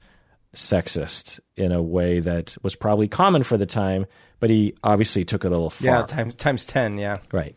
sexist 0.53 1.39
in 1.55 1.71
a 1.71 1.81
way 1.81 2.19
that 2.19 2.57
was 2.63 2.75
probably 2.75 3.07
common 3.07 3.43
for 3.43 3.57
the 3.57 3.65
time, 3.65 4.05
but 4.39 4.49
he 4.49 4.73
obviously 4.83 5.23
took 5.23 5.45
it 5.45 5.47
a 5.47 5.51
little 5.51 5.69
far. 5.69 5.85
Yeah. 5.85 6.05
Times 6.05 6.35
times 6.35 6.65
ten. 6.65 6.97
Yeah. 6.97 7.17
Right. 7.31 7.55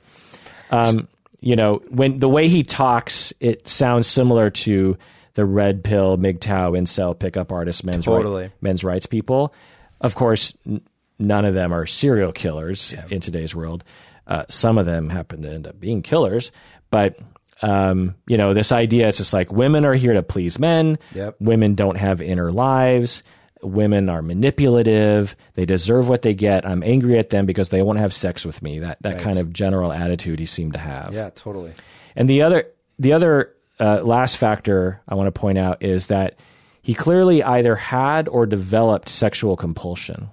Um, 0.70 1.08
you 1.40 1.56
know, 1.56 1.76
when 1.88 2.18
the 2.18 2.28
way 2.28 2.48
he 2.48 2.62
talks, 2.62 3.32
it 3.40 3.68
sounds 3.68 4.06
similar 4.06 4.50
to 4.50 4.98
the 5.34 5.44
red 5.44 5.84
pill, 5.84 6.16
MGTOW, 6.16 6.78
incel, 6.78 7.18
pickup 7.18 7.52
artist, 7.52 7.84
men's 7.84 8.04
Totally. 8.04 8.42
right, 8.44 8.52
men's 8.60 8.84
rights 8.84 9.06
people. 9.06 9.54
Of 10.00 10.14
course, 10.14 10.56
n- 10.66 10.80
none 11.18 11.44
of 11.44 11.54
them 11.54 11.72
are 11.72 11.86
serial 11.86 12.32
killers 12.32 12.94
in 13.10 13.20
today's 13.20 13.54
world. 13.54 13.84
Uh, 14.26 14.44
some 14.48 14.78
of 14.78 14.86
them 14.86 15.08
happen 15.08 15.42
to 15.42 15.48
end 15.50 15.66
up 15.66 15.80
being 15.80 16.02
killers, 16.02 16.52
but 16.90 17.18
um, 17.62 18.14
you 18.26 18.36
know, 18.36 18.54
this 18.54 18.70
idea 18.72 19.08
it's 19.08 19.18
just 19.18 19.32
like 19.32 19.50
women 19.50 19.84
are 19.84 19.94
here 19.94 20.12
to 20.12 20.22
please 20.22 20.58
men. 20.58 20.98
Yep. 21.14 21.36
Women 21.40 21.74
don't 21.74 21.96
have 21.96 22.20
inner 22.20 22.52
lives. 22.52 23.22
Women 23.62 24.08
are 24.08 24.22
manipulative. 24.22 25.34
They 25.54 25.64
deserve 25.66 26.08
what 26.08 26.22
they 26.22 26.34
get. 26.34 26.64
I'm 26.64 26.84
angry 26.84 27.18
at 27.18 27.30
them 27.30 27.46
because 27.46 27.70
they 27.70 27.82
won't 27.82 27.98
have 27.98 28.14
sex 28.14 28.44
with 28.44 28.62
me. 28.62 28.78
That 28.78 29.02
that 29.02 29.20
kind 29.20 29.38
of 29.38 29.52
general 29.52 29.92
attitude 29.92 30.38
he 30.38 30.46
seemed 30.46 30.74
to 30.74 30.78
have. 30.78 31.12
Yeah. 31.12 31.30
Totally. 31.34 31.72
And 32.14 32.30
the 32.30 32.42
other 32.42 32.70
the 33.00 33.12
other 33.14 33.52
uh, 33.80 34.02
last 34.02 34.36
factor 34.36 35.00
I 35.08 35.14
want 35.14 35.32
to 35.32 35.40
point 35.40 35.58
out 35.58 35.82
is 35.82 36.08
that 36.08 36.38
he 36.82 36.94
clearly 36.94 37.42
either 37.42 37.76
had 37.76 38.28
or 38.28 38.46
developed 38.46 39.08
sexual 39.08 39.56
compulsion. 39.56 40.30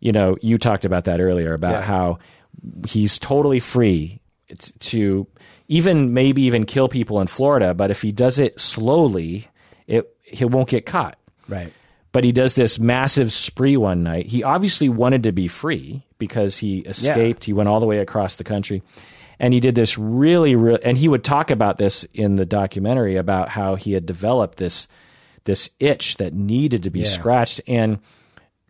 You 0.00 0.12
know, 0.12 0.36
you 0.42 0.58
talked 0.58 0.84
about 0.84 1.04
that 1.04 1.20
earlier 1.20 1.52
about 1.54 1.72
Yeah. 1.72 1.82
how 1.82 2.18
he's 2.88 3.18
totally 3.18 3.60
free 3.60 4.20
to 4.80 5.26
even 5.68 6.12
maybe 6.12 6.42
even 6.42 6.64
kill 6.66 6.88
people 6.88 7.20
in 7.20 7.26
Florida, 7.26 7.72
but 7.74 7.90
if 7.90 8.02
he 8.02 8.12
does 8.12 8.38
it 8.38 8.60
slowly, 8.60 9.46
it 9.86 10.14
he 10.22 10.44
won't 10.44 10.68
get 10.68 10.86
caught. 10.86 11.18
Right. 11.48 11.72
But 12.12 12.24
he 12.24 12.32
does 12.32 12.54
this 12.54 12.78
massive 12.78 13.32
spree 13.32 13.76
one 13.76 14.02
night. 14.02 14.26
He 14.26 14.42
obviously 14.42 14.88
wanted 14.90 15.22
to 15.22 15.32
be 15.32 15.48
free 15.48 16.04
because 16.18 16.58
he 16.58 16.80
escaped. 16.80 17.44
He 17.44 17.52
went 17.54 17.68
all 17.70 17.80
the 17.80 17.86
way 17.86 17.98
across 18.00 18.36
the 18.36 18.44
country. 18.44 18.82
And 19.42 19.52
he 19.52 19.60
did 19.60 19.74
this 19.74 19.98
really, 19.98 20.56
really, 20.56 20.82
and 20.84 20.96
he 20.96 21.08
would 21.08 21.24
talk 21.24 21.50
about 21.50 21.76
this 21.76 22.04
in 22.14 22.36
the 22.36 22.46
documentary 22.46 23.16
about 23.16 23.48
how 23.50 23.74
he 23.74 23.92
had 23.92 24.06
developed 24.06 24.56
this, 24.58 24.86
this 25.44 25.68
itch 25.80 26.16
that 26.18 26.32
needed 26.32 26.84
to 26.84 26.90
be 26.90 27.00
Yeah. 27.00 27.06
scratched. 27.08 27.60
And 27.66 27.98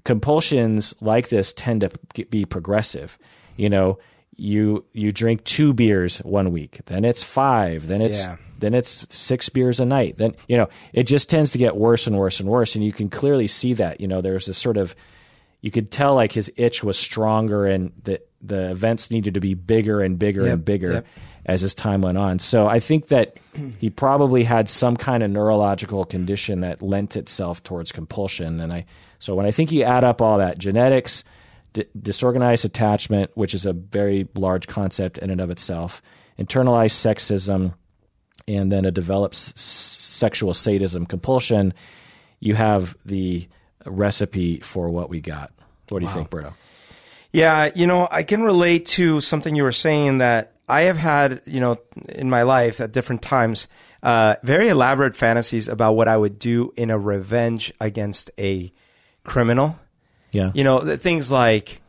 compulsions 0.04 0.94
like 1.00 1.28
this 1.28 1.52
tend 1.52 1.82
to 1.82 1.90
be 2.30 2.44
progressive. 2.44 3.18
You 3.56 3.68
know, 3.70 3.98
you 4.36 4.84
you 4.92 5.12
drink 5.12 5.44
two 5.44 5.74
beers 5.74 6.18
one 6.18 6.50
week, 6.52 6.80
then 6.86 7.04
it's 7.04 7.22
five, 7.22 7.86
then 7.86 8.00
it's 8.00 8.18
Yeah. 8.18 8.36
then 8.58 8.72
it's 8.74 9.04
six 9.10 9.48
beers 9.50 9.78
a 9.78 9.84
night. 9.84 10.16
Then 10.16 10.34
you 10.48 10.56
know 10.56 10.68
it 10.94 11.04
just 11.04 11.28
tends 11.28 11.50
to 11.52 11.58
get 11.58 11.76
worse 11.76 12.06
and 12.06 12.16
worse 12.16 12.40
and 12.40 12.48
worse, 12.48 12.74
and 12.74 12.82
you 12.84 12.92
can 12.92 13.10
clearly 13.10 13.46
see 13.46 13.74
that. 13.74 14.00
You 14.00 14.08
know, 14.08 14.20
there's 14.22 14.46
this 14.46 14.56
sort 14.58 14.78
of 14.78 14.96
you 15.62 15.70
could 15.70 15.90
tell 15.90 16.14
like 16.14 16.32
his 16.32 16.52
itch 16.56 16.84
was 16.84 16.98
stronger, 16.98 17.64
and 17.66 17.92
the 18.04 18.20
the 18.42 18.70
events 18.70 19.10
needed 19.10 19.34
to 19.34 19.40
be 19.40 19.54
bigger 19.54 20.02
and 20.02 20.18
bigger 20.18 20.42
Yep, 20.42 20.52
and 20.52 20.64
bigger 20.64 20.92
yep. 20.94 21.06
as 21.46 21.60
his 21.60 21.74
time 21.74 22.02
went 22.02 22.18
on. 22.18 22.40
So 22.40 22.66
I 22.66 22.80
think 22.80 23.08
that 23.08 23.36
he 23.78 23.88
probably 23.88 24.42
had 24.42 24.68
some 24.68 24.96
kind 24.96 25.22
of 25.22 25.30
neurological 25.30 26.04
condition 26.04 26.60
that 26.62 26.82
lent 26.82 27.16
itself 27.16 27.62
towards 27.62 27.92
compulsion. 27.92 28.58
And 28.60 28.72
I 28.72 28.84
so 29.20 29.36
when 29.36 29.46
I 29.46 29.52
think 29.52 29.70
you 29.70 29.84
add 29.84 30.02
up 30.02 30.20
all 30.20 30.38
that 30.38 30.58
genetics, 30.58 31.22
d- 31.72 31.84
disorganized 32.00 32.64
attachment, 32.64 33.30
which 33.34 33.54
is 33.54 33.64
a 33.64 33.72
very 33.72 34.26
large 34.34 34.66
concept 34.66 35.18
in 35.18 35.30
and 35.30 35.40
of 35.40 35.50
itself, 35.50 36.02
internalized 36.36 36.96
sexism, 36.98 37.74
and 38.48 38.72
then 38.72 38.84
a 38.84 38.90
developed 38.90 39.36
s- 39.36 39.52
sexual 39.56 40.52
sadism 40.54 41.06
compulsion, 41.06 41.72
you 42.40 42.56
have 42.56 42.96
the 43.06 43.46
recipe 43.86 44.60
for 44.60 44.88
what 44.88 45.08
we 45.08 45.20
got. 45.20 45.52
What 45.88 46.00
do 46.00 46.06
you 46.06 46.12
think, 46.12 46.30
Berto? 46.30 46.54
Yeah, 47.32 47.70
you 47.74 47.86
know, 47.86 48.08
I 48.10 48.22
can 48.22 48.42
relate 48.42 48.86
to 48.86 49.20
something 49.20 49.54
you 49.54 49.62
were 49.62 49.72
saying 49.72 50.18
that 50.18 50.52
I 50.68 50.82
have 50.82 50.96
had, 50.96 51.42
you 51.46 51.60
know, 51.60 51.76
in 52.08 52.30
my 52.30 52.42
life 52.42 52.80
at 52.80 52.92
different 52.92 53.22
times, 53.22 53.68
uh, 54.02 54.36
very 54.42 54.68
elaborate 54.68 55.16
fantasies 55.16 55.68
about 55.68 55.92
what 55.94 56.08
I 56.08 56.16
would 56.16 56.38
do 56.38 56.72
in 56.76 56.90
a 56.90 56.98
revenge 56.98 57.72
against 57.80 58.30
a 58.38 58.72
criminal. 59.24 59.78
Yeah. 60.30 60.50
You 60.54 60.64
know, 60.64 60.80
the 60.80 60.96
things 60.96 61.30
like 61.30 61.80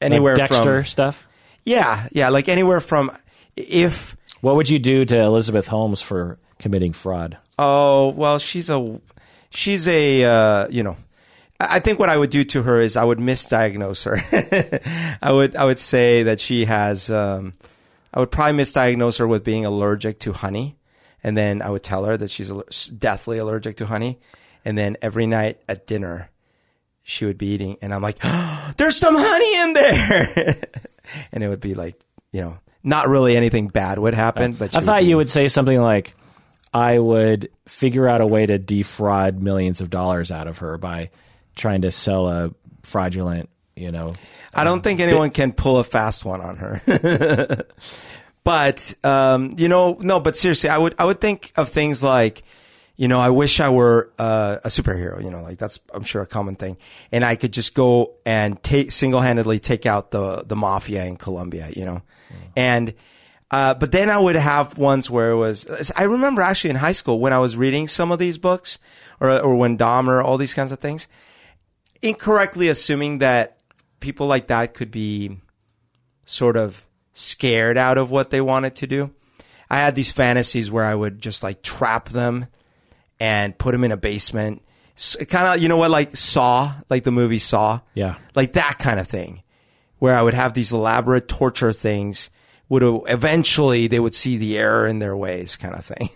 anywhere 0.00 0.36
like 0.36 0.48
Dexter 0.48 0.80
from 0.80 0.86
stuff. 0.86 1.26
yeah, 1.64 2.08
yeah, 2.12 2.28
like 2.30 2.48
anywhere 2.48 2.80
from 2.80 3.10
if 3.56 4.16
What 4.40 4.56
would 4.56 4.68
you 4.68 4.78
do 4.78 5.04
to 5.04 5.18
Elizabeth 5.18 5.66
Holmes 5.68 6.00
for 6.00 6.38
committing 6.58 6.92
fraud? 6.92 7.36
Oh 7.58 8.08
well, 8.08 8.38
she's 8.38 8.70
a 8.70 9.00
she's 9.52 9.88
a 9.88 10.24
uh, 10.24 10.68
you 10.70 10.82
know. 10.82 10.96
I 11.60 11.78
think 11.78 12.00
what 12.00 12.08
I 12.08 12.16
would 12.16 12.30
do 12.30 12.42
to 12.42 12.62
her 12.64 12.80
is 12.80 12.96
I 12.96 13.04
would 13.04 13.18
misdiagnose 13.18 14.04
her. 14.04 14.18
I 15.22 15.30
would 15.30 15.54
I 15.54 15.64
would 15.64 15.78
say 15.78 16.24
that 16.24 16.40
she 16.40 16.64
has. 16.64 17.08
Um, 17.08 17.52
I 18.12 18.20
would 18.20 18.30
probably 18.30 18.60
misdiagnose 18.60 19.18
her 19.20 19.28
with 19.28 19.44
being 19.44 19.64
allergic 19.64 20.18
to 20.20 20.32
honey, 20.32 20.76
and 21.22 21.36
then 21.36 21.62
I 21.62 21.70
would 21.70 21.84
tell 21.84 22.04
her 22.04 22.16
that 22.16 22.30
she's 22.30 22.50
deathly 22.88 23.38
allergic 23.38 23.76
to 23.76 23.86
honey, 23.86 24.18
and 24.64 24.76
then 24.76 24.96
every 25.00 25.26
night 25.26 25.60
at 25.68 25.86
dinner, 25.86 26.30
she 27.02 27.24
would 27.24 27.38
be 27.38 27.46
eating, 27.46 27.76
and 27.80 27.94
I'm 27.94 28.02
like, 28.02 28.18
"There's 28.76 28.96
some 28.96 29.14
honey 29.16 29.60
in 29.60 29.72
there," 29.74 30.56
and 31.32 31.44
it 31.44 31.48
would 31.48 31.60
be 31.60 31.74
like 31.74 32.02
you 32.32 32.40
know, 32.40 32.58
not 32.82 33.08
really 33.08 33.36
anything 33.36 33.68
bad 33.68 33.98
would 33.98 34.14
happen, 34.14 34.54
but 34.54 34.74
I 34.74 34.80
thought 34.80 35.04
you 35.04 35.16
would 35.18 35.30
say 35.30 35.48
something 35.48 35.80
like, 35.80 36.14
"I 36.72 36.98
would 36.98 37.50
figure 37.66 38.08
out 38.08 38.20
a 38.20 38.26
way 38.26 38.46
to 38.46 38.58
defraud 38.58 39.42
millions 39.42 39.80
of 39.80 39.90
dollars 39.90 40.30
out 40.30 40.46
of 40.46 40.58
her 40.58 40.78
by 40.78 41.10
trying 41.56 41.82
to 41.82 41.90
sell 41.90 42.28
a 42.28 42.54
fraudulent, 42.82 43.48
you 43.76 43.92
know." 43.92 44.14
I 44.54 44.64
don't 44.64 44.82
think 44.82 45.00
anyone 45.00 45.30
can 45.30 45.52
pull 45.52 45.78
a 45.78 45.84
fast 45.84 46.24
one 46.24 46.40
on 46.40 46.56
her. 46.56 47.64
but 48.44 48.94
um, 49.04 49.54
you 49.56 49.68
know, 49.68 49.96
no. 50.00 50.20
But 50.20 50.36
seriously, 50.36 50.68
I 50.68 50.78
would 50.78 50.94
I 50.98 51.04
would 51.04 51.20
think 51.20 51.52
of 51.56 51.70
things 51.70 52.02
like, 52.02 52.42
you 52.96 53.08
know, 53.08 53.20
I 53.20 53.30
wish 53.30 53.60
I 53.60 53.70
were 53.70 54.12
uh, 54.18 54.58
a 54.62 54.68
superhero. 54.68 55.22
You 55.22 55.30
know, 55.30 55.42
like 55.42 55.58
that's 55.58 55.80
I'm 55.94 56.04
sure 56.04 56.22
a 56.22 56.26
common 56.26 56.56
thing, 56.56 56.76
and 57.10 57.24
I 57.24 57.36
could 57.36 57.52
just 57.52 57.74
go 57.74 58.14
and 58.26 58.62
take 58.62 58.92
single 58.92 59.20
handedly 59.20 59.58
take 59.58 59.86
out 59.86 60.10
the 60.10 60.44
the 60.46 60.56
mafia 60.56 61.04
in 61.04 61.16
Colombia. 61.16 61.68
You 61.74 61.84
know, 61.84 62.02
and. 62.56 62.94
Uh, 63.52 63.74
but 63.74 63.92
then 63.92 64.08
I 64.08 64.18
would 64.18 64.34
have 64.36 64.78
ones 64.78 65.10
where 65.10 65.30
it 65.32 65.36
was, 65.36 65.92
I 65.94 66.04
remember 66.04 66.40
actually 66.40 66.70
in 66.70 66.76
high 66.76 66.92
school 66.92 67.20
when 67.20 67.34
I 67.34 67.38
was 67.38 67.54
reading 67.54 67.86
some 67.86 68.10
of 68.10 68.18
these 68.18 68.38
books 68.38 68.78
or, 69.20 69.30
or 69.30 69.54
when 69.56 69.76
Dahmer, 69.76 70.24
all 70.24 70.38
these 70.38 70.54
kinds 70.54 70.72
of 70.72 70.78
things, 70.78 71.06
incorrectly 72.00 72.68
assuming 72.68 73.18
that 73.18 73.58
people 74.00 74.26
like 74.26 74.46
that 74.46 74.72
could 74.74 74.90
be 74.90 75.36
sort 76.24 76.56
of 76.56 76.86
scared 77.12 77.76
out 77.76 77.98
of 77.98 78.10
what 78.10 78.30
they 78.30 78.40
wanted 78.40 78.74
to 78.76 78.86
do. 78.86 79.12
I 79.70 79.76
had 79.76 79.94
these 79.94 80.10
fantasies 80.12 80.70
where 80.70 80.84
I 80.84 80.94
would 80.94 81.20
just 81.20 81.42
like 81.42 81.62
trap 81.62 82.08
them 82.08 82.46
and 83.20 83.56
put 83.58 83.72
them 83.72 83.84
in 83.84 83.92
a 83.92 83.96
basement 83.96 84.62
kind 85.28 85.46
of 85.46 85.62
you 85.62 85.68
know 85.68 85.78
what 85.78 85.90
like 85.90 86.16
Saw, 86.16 86.74
like 86.90 87.04
the 87.04 87.10
movie 87.12 87.38
Saw, 87.38 87.80
Yeah. 87.94 88.16
like 88.34 88.52
that 88.54 88.78
kind 88.78 89.00
of 89.00 89.06
thing, 89.06 89.42
where 89.98 90.14
I 90.16 90.22
would 90.22 90.34
have 90.34 90.54
these 90.54 90.72
elaborate 90.72 91.28
torture 91.28 91.72
things. 91.72 92.30
Would 92.72 93.02
eventually 93.06 93.86
they 93.86 94.00
would 94.00 94.14
see 94.14 94.38
the 94.38 94.56
error 94.56 94.86
in 94.86 94.98
their 94.98 95.14
ways, 95.14 95.58
kind 95.58 95.74
of 95.74 95.84
thing. 95.84 96.08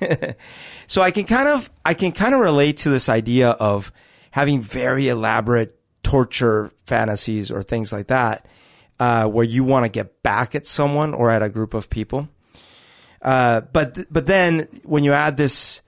so 0.87 1.03
I 1.03 1.11
can 1.11 1.25
kind 1.25 1.49
of 1.49 1.71
I 1.85 1.93
can 1.93 2.13
kind 2.13 2.35
of 2.35 2.41
relate 2.41 2.79
to 2.79 2.89
this 2.89 3.11
idea 3.11 3.51
of 3.51 3.93
having 4.31 4.63
very 4.63 5.09
elaborate 5.09 5.79
torture 6.03 6.73
fantasies 6.87 7.51
or 7.51 7.63
things 7.63 7.93
like 7.93 8.07
that, 8.07 8.47
uh, 8.99 9.27
where 9.27 9.45
you 9.45 9.65
want 9.65 9.85
to 9.85 9.91
get 9.91 10.23
back 10.23 10.55
at 10.55 10.67
someone 10.67 11.13
or 11.13 11.31
at 11.31 11.43
a 11.43 11.51
group 11.51 11.75
of 11.75 11.91
people. 11.91 12.27
Uh, 13.21 13.61
but 13.61 14.11
but 14.11 14.25
then 14.25 14.67
when 14.85 15.05
you 15.05 15.13
add 15.13 15.37
this, 15.37 15.83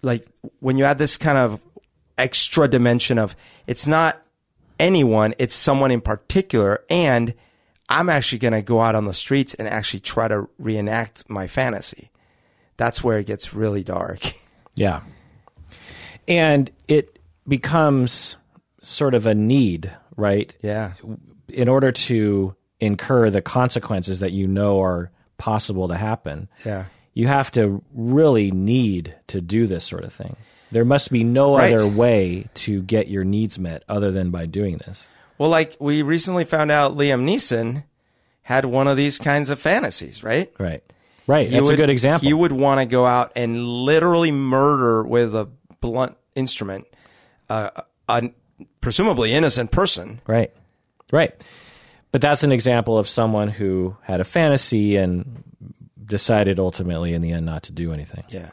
like 0.00 0.26
when 0.60 0.78
you 0.78 0.84
add 0.84 0.96
this 0.96 1.18
kind 1.18 1.36
of 1.36 1.60
extra 2.16 2.66
dimension 2.66 3.18
of 3.18 3.36
it's 3.66 3.86
not 3.86 4.22
anyone, 4.80 5.34
it's 5.38 5.54
someone 5.54 5.90
in 5.90 6.00
particular, 6.00 6.82
and 6.88 7.34
I'm 7.88 8.08
actually 8.08 8.38
going 8.38 8.52
to 8.52 8.62
go 8.62 8.80
out 8.80 8.94
on 8.94 9.04
the 9.04 9.14
streets 9.14 9.54
and 9.54 9.68
actually 9.68 10.00
try 10.00 10.28
to 10.28 10.48
reenact 10.58 11.28
my 11.30 11.46
fantasy. 11.46 12.10
That's 12.76 13.02
where 13.04 13.18
it 13.18 13.26
gets 13.26 13.54
really 13.54 13.82
dark. 13.84 14.20
Yeah. 14.78 15.00
And 16.28 16.70
it 16.88 17.18
becomes 17.48 18.36
sort 18.82 19.14
of 19.14 19.24
a 19.26 19.34
need, 19.34 19.90
right? 20.16 20.52
yeah, 20.62 20.92
In 21.48 21.68
order 21.68 21.92
to 21.92 22.54
incur 22.78 23.30
the 23.30 23.40
consequences 23.40 24.20
that 24.20 24.32
you 24.32 24.46
know 24.46 24.80
are 24.82 25.10
possible 25.38 25.88
to 25.88 25.96
happen, 25.96 26.48
yeah. 26.66 26.86
you 27.14 27.26
have 27.26 27.50
to 27.52 27.82
really 27.94 28.50
need 28.50 29.14
to 29.28 29.40
do 29.40 29.66
this 29.66 29.84
sort 29.84 30.04
of 30.04 30.12
thing. 30.12 30.36
There 30.72 30.84
must 30.84 31.10
be 31.10 31.24
no 31.24 31.56
Right. 31.56 31.72
other 31.72 31.86
way 31.86 32.48
to 32.54 32.82
get 32.82 33.08
your 33.08 33.24
needs 33.24 33.58
met 33.58 33.82
other 33.88 34.10
than 34.10 34.30
by 34.30 34.44
doing 34.46 34.78
this. 34.78 35.08
Well, 35.38 35.50
like 35.50 35.76
we 35.80 36.02
recently 36.02 36.44
found 36.44 36.70
out, 36.70 36.96
Liam 36.96 37.24
Neeson 37.28 37.84
had 38.42 38.64
one 38.64 38.86
of 38.88 38.96
these 38.96 39.18
kinds 39.18 39.50
of 39.50 39.58
fantasies, 39.60 40.22
right? 40.22 40.52
Right. 40.58 40.82
Right. 41.26 41.46
He 41.48 41.54
That's 41.54 41.64
would- 41.64 41.74
a 41.74 41.76
good 41.76 41.90
example. 41.90 42.26
He 42.28 42.32
would 42.34 42.52
want 42.52 42.80
to 42.80 42.86
go 42.86 43.04
out 43.06 43.32
and 43.36 43.66
literally 43.66 44.30
murder 44.30 45.02
with 45.02 45.34
a 45.34 45.48
blunt 45.80 46.16
instrument 46.34 46.86
uh, 47.48 47.70
a 48.08 48.30
presumably 48.80 49.32
innocent 49.32 49.70
person. 49.70 50.20
Right. 50.26 50.52
Right. 51.12 51.32
But 52.12 52.20
that's 52.20 52.42
an 52.42 52.52
example 52.52 52.98
of 52.98 53.08
someone 53.08 53.48
who 53.48 53.96
had 54.02 54.20
a 54.20 54.24
fantasy 54.24 54.96
and 54.96 55.42
decided 56.04 56.58
ultimately 56.58 57.12
in 57.14 57.22
the 57.22 57.32
end 57.32 57.46
not 57.46 57.64
to 57.64 57.72
do 57.72 57.92
anything. 57.92 58.22
Yeah. 58.28 58.50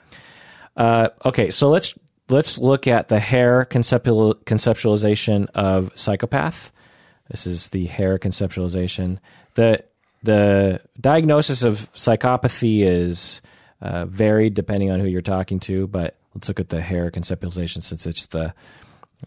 Uh, 0.76 1.10
okay, 1.26 1.50
so 1.52 1.70
let's 1.70 1.94
let's 2.30 2.58
look 2.58 2.88
at 2.88 3.08
the 3.08 3.20
Hare 3.20 3.66
conceptual, 3.66 4.36
conceptualization 4.36 5.50
of 5.52 5.92
psychopath. 5.96 6.72
This 7.30 7.48
is 7.48 7.70
the 7.70 7.86
Hare 7.86 8.20
conceptualization. 8.20 9.20
the 9.56 9.84
The 10.24 10.82
diagnosis 11.00 11.64
of 11.64 11.92
psychopathy 11.94 12.82
is 12.82 13.42
uh, 13.82 14.06
varied 14.06 14.54
depending 14.54 14.92
on 14.92 15.00
who 15.00 15.08
you're 15.08 15.22
talking 15.22 15.60
to, 15.62 15.88
but 15.88 16.16
let's 16.34 16.48
look 16.48 16.60
at 16.60 16.70
the 16.70 16.82
Hare 16.82 17.12
conceptualization 17.12 17.84
since 17.84 18.06
it's 18.06 18.28
the 18.28 18.54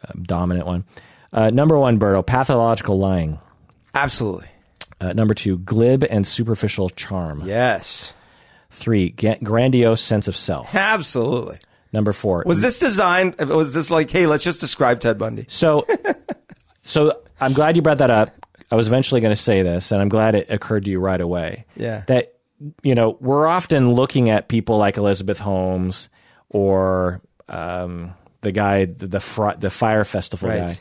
um, 0.08 0.22
dominant 0.22 0.66
one. 0.66 0.84
Uh, 1.32 1.50
number 1.50 1.78
one, 1.78 1.98
Berto, 1.98 2.24
pathological 2.24 2.98
lying. 2.98 3.38
Absolutely. 3.94 4.48
Uh, 5.00 5.12
number 5.12 5.34
two, 5.34 5.58
glib 5.58 6.04
and 6.08 6.26
superficial 6.26 6.88
charm. 6.88 7.42
Yes. 7.44 8.14
Three, 8.70 9.10
grandiose 9.10 10.00
sense 10.00 10.28
of 10.28 10.36
self. 10.36 10.74
Absolutely. 10.74 11.58
Number 11.96 12.12
four, 12.12 12.42
Was 12.44 12.60
this 12.60 12.78
designed? 12.78 13.38
Was 13.38 13.72
this 13.72 13.90
like, 13.90 14.10
hey, 14.10 14.26
let's 14.26 14.44
just 14.44 14.60
describe 14.60 15.00
Ted 15.00 15.16
Bundy? 15.16 15.46
So, 15.48 15.86
so 16.82 17.22
I'm 17.40 17.54
glad 17.54 17.74
you 17.74 17.80
brought 17.80 17.96
that 17.98 18.10
up. 18.10 18.36
I 18.70 18.74
was 18.76 18.86
eventually 18.86 19.22
going 19.22 19.34
to 19.34 19.40
say 19.40 19.62
this, 19.62 19.92
and 19.92 20.02
I'm 20.02 20.10
glad 20.10 20.34
it 20.34 20.50
occurred 20.50 20.84
to 20.84 20.90
you 20.90 21.00
right 21.00 21.18
away. 21.20 21.64
Yeah. 21.74 22.02
That 22.06 22.34
you 22.82 22.94
know 22.94 23.16
we're 23.18 23.46
often 23.46 23.92
looking 23.94 24.28
at 24.28 24.48
people 24.48 24.76
like 24.76 24.98
Elizabeth 24.98 25.38
Holmes 25.38 26.10
or 26.50 27.22
um, 27.48 28.12
the 28.42 28.52
guy, 28.52 28.84
the 28.84 29.06
the, 29.06 29.20
fr- 29.20 29.56
the 29.58 29.70
Fyre 29.70 30.04
festival 30.04 30.50
Right. 30.50 30.68
guy, 30.68 30.76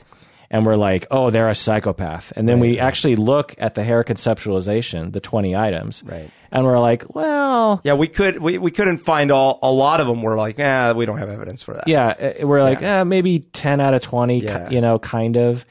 and 0.56 0.66
we're 0.66 0.78
like, 0.78 1.06
oh, 1.12 1.30
they're 1.32 1.50
a 1.50 1.56
psychopath. 1.56 2.32
And 2.36 2.48
then 2.48 2.60
we 2.62 2.80
actually 2.80 3.16
look 3.18 3.54
at 3.58 3.76
the 3.76 3.84
Hare 3.84 4.04
conceptualization, 4.04 5.12
the 5.12 5.20
20 5.20 5.56
items, 5.56 6.02
Right. 6.06 6.32
and 6.52 6.64
we're 6.66 6.80
like, 6.80 7.14
well, 7.14 7.82
Yeah, 7.84 7.94
we 7.96 8.08
could 8.08 8.40
we, 8.42 8.58
we 8.58 8.72
couldn't 8.72 9.00
find 9.00 9.32
all 9.32 9.60
a 9.62 9.72
lot 9.72 10.00
of 10.00 10.08
them. 10.08 10.22
Were 10.22 10.38
like, 10.38 10.56
ah, 10.60 10.94
we 10.96 11.06
don't 11.06 11.18
have 11.18 11.30
evidence 11.30 11.62
for 11.64 11.74
that. 11.74 11.88
Yeah, 11.88 12.08
uh, 12.42 12.48
we're 12.48 12.64
like 12.64 12.82
eh, 12.82 13.04
maybe 13.04 13.40
ten 13.40 13.80
out 13.82 13.94
of 13.94 14.02
twenty. 14.02 14.40
Yeah. 14.40 14.70
You 14.70 14.82
know, 14.82 14.98
kind 15.00 15.36
of. 15.36 15.66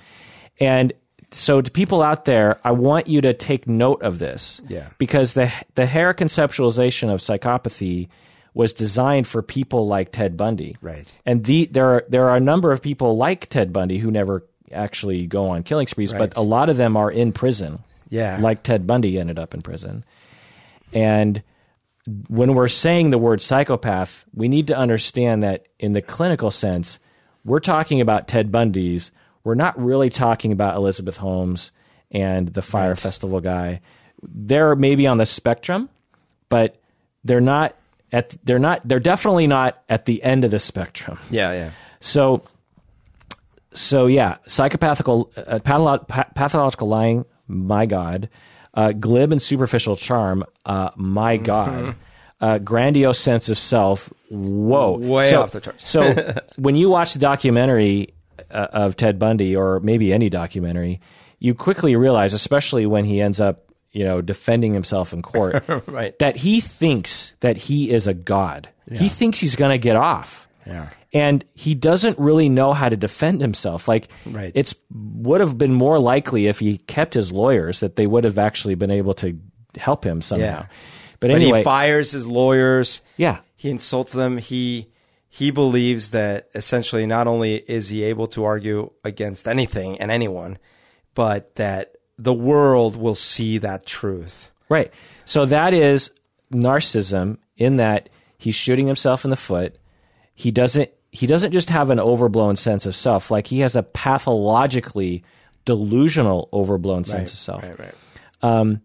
And 0.61 0.93
so, 1.31 1.61
to 1.61 1.71
people 1.71 2.03
out 2.03 2.27
there, 2.27 2.61
I 2.63 2.71
want 2.73 3.09
you 3.09 3.21
to 3.23 3.33
take 3.35 3.67
note 3.67 4.03
of 4.03 4.19
this. 4.19 4.61
Yeah. 4.69 4.91
Because 4.99 5.33
the 5.33 5.51
the 5.75 5.87
Hare 5.87 6.13
conceptualization 6.15 7.13
of 7.13 7.21
psychopathy 7.21 8.09
was 8.53 8.73
designed 8.73 9.27
for 9.27 9.43
people 9.43 9.89
like 9.89 10.13
Ted 10.13 10.37
Bundy. 10.37 10.77
Right. 10.81 11.13
And 11.27 11.45
the 11.45 11.67
there 11.73 11.87
are 11.87 12.05
there 12.09 12.29
are 12.29 12.37
a 12.37 12.41
number 12.41 12.71
of 12.71 12.81
people 12.83 13.17
like 13.17 13.49
Ted 13.49 13.73
Bundy 13.73 13.99
who 13.99 14.11
never 14.13 14.45
actually 14.73 15.27
go 15.27 15.49
on 15.51 15.63
killing 15.63 15.87
sprees, 15.87 16.13
Right. 16.13 16.19
but 16.31 16.37
a 16.37 16.43
lot 16.43 16.69
of 16.69 16.77
them 16.77 16.97
are 16.97 17.11
in 17.11 17.33
prison. 17.33 17.81
Yeah. 18.09 18.39
Like 18.41 18.63
Ted 18.63 18.87
Bundy 18.87 19.19
ended 19.19 19.39
up 19.39 19.55
in 19.55 19.63
prison. 19.63 20.05
And 20.93 21.43
when 22.29 22.55
we're 22.55 22.69
saying 22.69 23.11
the 23.11 23.19
word 23.19 23.41
psychopath, 23.41 24.25
we 24.35 24.49
need 24.49 24.69
to 24.69 24.77
understand 24.77 25.43
that 25.43 25.67
in 25.79 25.93
the 25.93 26.03
clinical 26.03 26.51
sense, 26.51 26.99
we're 27.45 27.61
talking 27.61 28.01
about 28.01 28.29
Ted 28.29 28.53
Bundy's. 28.53 29.11
We're 29.43 29.55
not 29.55 29.79
really 29.83 30.11
talking 30.11 30.53
about 30.53 30.77
Elizabeth 30.77 31.17
Holmes 31.17 31.73
and 32.11 32.49
the 32.49 32.63
Fyre 32.63 32.97
Festival 32.97 33.41
guy. 33.41 33.81
They're 34.23 34.77
maybe 34.77 35.07
on 35.07 35.19
the 35.19 35.27
spectrum, 35.27 35.89
but 36.49 36.77
they're 37.25 37.41
not 37.41 37.75
at 38.13 38.37
they're 38.45 38.59
not 38.59 38.81
they're 38.87 39.01
definitely 39.01 39.47
not 39.47 39.83
at 39.89 40.05
the 40.07 40.23
end 40.23 40.45
of 40.45 40.51
the 40.51 40.59
spectrum. 40.59 41.19
Yeah, 41.31 41.53
yeah. 41.53 41.71
So, 42.01 42.43
so 43.75 44.07
yeah, 44.07 44.37
psychopathical, 44.47 45.31
uh, 45.37 45.59
patholo- 45.61 46.07
pa- 46.07 46.29
pathological 46.35 46.89
lying. 46.89 47.25
My 47.47 47.85
God, 47.87 48.29
uh, 48.73 48.93
glib 48.93 49.31
and 49.33 49.43
superficial 49.43 49.97
charm. 49.97 50.45
Uh, 50.65 50.91
my 50.97 51.37
God, 51.37 51.95
uh, 52.41 52.59
grandiose 52.59 53.19
sense 53.19 53.49
of 53.49 53.59
self. 53.59 54.13
Whoa, 54.31 54.97
Way 54.97 55.31
So- 55.31 55.43
off 55.43 55.53
the 55.53 55.61
charts. 55.61 55.89
so 55.89 56.35
when 56.57 56.75
you 56.77 56.89
watch 56.89 57.13
the 57.13 57.19
documentary 57.19 58.15
uh, 58.51 58.67
of 58.73 58.97
Ted 58.97 59.19
Bundy, 59.19 59.55
or 59.55 59.81
maybe 59.81 60.13
any 60.13 60.29
documentary, 60.31 61.01
you 61.39 61.55
quickly 61.55 61.95
realize, 61.97 62.33
especially 62.33 62.87
when 62.87 63.05
he 63.05 63.21
ends 63.21 63.41
up, 63.41 63.65
you 63.93 64.05
know, 64.05 64.21
defending 64.23 64.73
himself 64.73 65.13
in 65.13 65.21
court, 65.23 65.63
Right. 65.87 66.19
that 66.19 66.37
he 66.37 66.61
thinks 66.61 67.35
that 67.41 67.57
he 67.57 67.91
is 67.91 68.07
a 68.07 68.15
god. 68.15 68.69
He 68.91 69.09
thinks 69.09 69.39
he's 69.39 69.57
going 69.57 69.71
to 69.71 69.79
get 69.79 69.97
off 69.97 70.47
Yeah. 70.67 70.89
And 71.15 71.45
he 71.55 71.75
doesn't 71.75 72.19
really 72.19 72.49
know 72.51 72.73
how 72.75 72.89
to 72.91 72.97
defend 72.97 73.41
himself. 73.41 73.89
Like 73.89 74.09
Right. 74.27 74.53
it's 74.55 74.75
would 74.93 75.41
have 75.41 75.57
been 75.57 75.73
more 75.73 75.99
likely 75.99 76.49
if 76.49 76.59
he 76.59 76.77
kept 76.79 77.15
his 77.15 77.33
lawyers 77.33 77.81
that 77.81 77.97
they 77.97 78.07
would 78.07 78.25
have 78.25 78.37
actually 78.39 78.75
been 78.75 78.91
able 78.91 79.15
to 79.15 79.39
help 79.79 80.05
him 80.05 80.21
somehow. 80.21 80.45
Yeah. 80.47 80.67
But 81.21 81.31
anyway, 81.31 81.59
he 81.59 81.65
fires 81.65 82.11
his 82.11 82.27
lawyers. 82.27 83.01
yeah, 83.17 83.39
He 83.57 83.71
insults 83.71 84.13
them. 84.13 84.37
He 84.39 84.91
he 85.31 85.51
believes 85.51 86.11
that 86.11 86.49
essentially 86.55 87.07
not 87.07 87.27
only 87.27 87.55
is 87.57 87.89
he 87.89 88.03
able 88.05 88.27
to 88.29 88.45
argue 88.45 88.91
against 89.05 89.49
anything 89.49 89.99
and 90.01 90.11
anyone, 90.11 90.59
but 91.15 91.55
that 91.57 91.95
the 92.19 92.35
world 92.35 92.95
will 92.97 93.15
see 93.17 93.59
that 93.59 93.87
truth. 93.87 94.51
right. 94.69 94.93
So 95.25 95.47
that 95.47 95.73
is 95.75 96.11
narcissism 96.53 97.39
in 97.57 97.77
that 97.79 98.09
he's 98.39 98.55
shooting 98.55 98.87
himself 98.87 99.25
in 99.25 99.31
the 99.31 99.37
foot. 99.37 99.77
He 100.35 100.51
doesn't 100.51 100.91
he 101.15 101.29
doesn't 101.29 101.53
just 101.53 101.71
have 101.71 101.91
an 101.91 102.01
overblown 102.01 102.57
sense 102.57 102.87
of 102.87 102.97
self, 102.97 103.31
like 103.31 103.47
he 103.47 103.61
has 103.61 103.77
a 103.77 103.85
pathologically 103.85 105.23
delusional 105.65 106.49
overblown 106.53 107.05
sense 107.05 107.33
of 107.33 107.39
self. 107.39 107.63
right. 107.79 107.95
Um, 108.43 108.83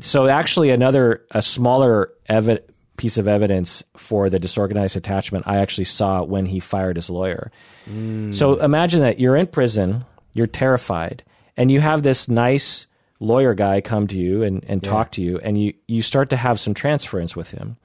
so 0.00 0.26
actually 0.26 0.68
another 0.68 1.24
a 1.30 1.40
smaller 1.40 2.12
evi- 2.28 2.62
piece 2.98 3.16
of 3.16 3.26
evidence 3.26 3.82
for 3.96 4.28
the 4.28 4.38
disorganized 4.38 4.98
attachment 4.98 5.48
I 5.48 5.56
actually 5.56 5.86
saw 5.86 6.22
when 6.22 6.44
he 6.44 6.60
fired 6.60 6.96
his 6.96 7.08
lawyer. 7.08 7.50
Mm. 7.88 8.34
So 8.34 8.60
imagine 8.60 9.00
that 9.00 9.18
you're 9.18 9.36
in 9.36 9.46
prison, 9.46 10.04
you're 10.34 10.46
terrified, 10.46 11.24
and 11.56 11.70
you 11.70 11.80
have 11.80 12.02
this 12.02 12.28
nice 12.28 12.86
lawyer 13.18 13.54
guy 13.54 13.80
come 13.80 14.06
to 14.08 14.18
you 14.18 14.42
and, 14.42 14.62
and 14.68 14.82
talk 14.82 15.12
to 15.12 15.22
you, 15.22 15.38
and 15.38 15.58
you, 15.58 15.72
you 15.88 16.02
start 16.02 16.28
to 16.30 16.36
have 16.36 16.60
some 16.60 16.74
transference 16.74 17.34
with 17.34 17.50
him. 17.50 17.78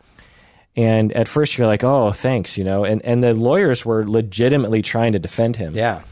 And 0.75 1.11
at 1.13 1.27
first 1.27 1.57
you're 1.57 1.67
like, 1.67 1.83
oh, 1.83 2.11
thanks, 2.11 2.57
you 2.57 2.63
know, 2.63 2.85
and, 2.85 3.03
and 3.03 3.21
the 3.23 3.33
lawyers 3.33 3.85
were 3.85 4.07
legitimately 4.07 4.81
trying 4.81 5.11
to 5.13 5.19
defend 5.19 5.57
him. 5.57 5.75
Yeah. 5.75 6.03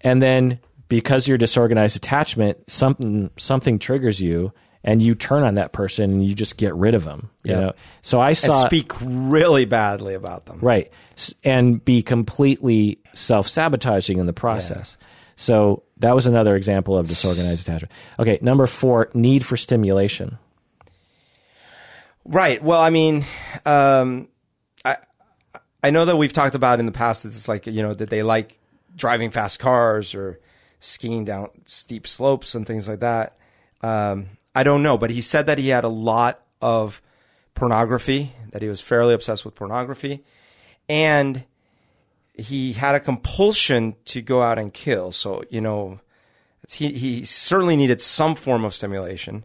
And 0.00 0.20
then 0.22 0.58
because 0.88 1.28
your 1.28 1.38
disorganized 1.38 1.96
attachment, 1.96 2.58
something 2.70 3.30
something 3.36 3.78
triggers 3.78 4.20
you, 4.20 4.52
and 4.84 5.00
you 5.00 5.14
turn 5.14 5.44
on 5.44 5.54
that 5.54 5.72
person 5.72 6.10
and 6.10 6.26
you 6.26 6.34
just 6.34 6.56
get 6.56 6.74
rid 6.74 6.94
of 6.94 7.04
them. 7.04 7.30
You 7.44 7.52
Yep. 7.52 7.60
know, 7.60 7.72
so 8.02 8.20
I 8.20 8.28
and 8.30 8.36
saw 8.38 8.66
speak 8.66 8.92
really 9.00 9.64
badly 9.64 10.14
about 10.14 10.46
them. 10.46 10.58
right 10.60 10.90
and 11.44 11.84
be 11.84 12.02
completely 12.02 12.98
self 13.14 13.46
sabotaging 13.46 14.18
in 14.18 14.26
the 14.26 14.32
process. 14.32 14.96
So 15.36 15.82
that 15.98 16.14
was 16.14 16.26
another 16.26 16.56
example 16.56 16.96
of 16.98 17.08
disorganized 17.08 17.66
attachment. 17.68 17.92
Okay, 18.18 18.38
number 18.42 18.66
four, 18.66 19.08
need 19.14 19.44
for 19.44 19.56
stimulation. 19.56 20.38
Right. 22.24 22.62
Well, 22.62 22.80
I 22.80 22.90
mean, 22.90 23.24
um, 23.66 24.28
I 24.84 24.98
I 25.82 25.90
know 25.90 26.04
that 26.04 26.16
we've 26.16 26.32
talked 26.32 26.54
about 26.54 26.78
in 26.78 26.86
the 26.86 26.92
past. 26.92 27.24
that 27.24 27.30
It's 27.30 27.48
like 27.48 27.66
you 27.66 27.82
know 27.82 27.94
that 27.94 28.10
they 28.10 28.22
like 28.22 28.58
driving 28.94 29.30
fast 29.30 29.58
cars 29.58 30.14
or 30.14 30.38
skiing 30.78 31.24
down 31.24 31.48
steep 31.64 32.06
slopes 32.06 32.54
and 32.54 32.66
things 32.66 32.88
like 32.88 33.00
that. 33.00 33.36
Um, 33.82 34.30
I 34.54 34.62
don't 34.62 34.82
know, 34.82 34.96
but 34.96 35.10
he 35.10 35.20
said 35.20 35.46
that 35.46 35.58
he 35.58 35.68
had 35.68 35.84
a 35.84 35.88
lot 35.88 36.42
of 36.60 37.02
pornography. 37.54 38.34
That 38.52 38.62
he 38.62 38.68
was 38.68 38.80
fairly 38.80 39.14
obsessed 39.14 39.44
with 39.44 39.54
pornography, 39.54 40.22
and 40.88 41.44
he 42.34 42.74
had 42.74 42.94
a 42.94 43.00
compulsion 43.00 43.96
to 44.06 44.22
go 44.22 44.42
out 44.42 44.58
and 44.58 44.72
kill. 44.72 45.10
So 45.10 45.42
you 45.50 45.60
know, 45.60 46.00
he 46.70 46.92
he 46.92 47.24
certainly 47.24 47.74
needed 47.74 48.00
some 48.00 48.36
form 48.36 48.64
of 48.64 48.74
stimulation. 48.74 49.42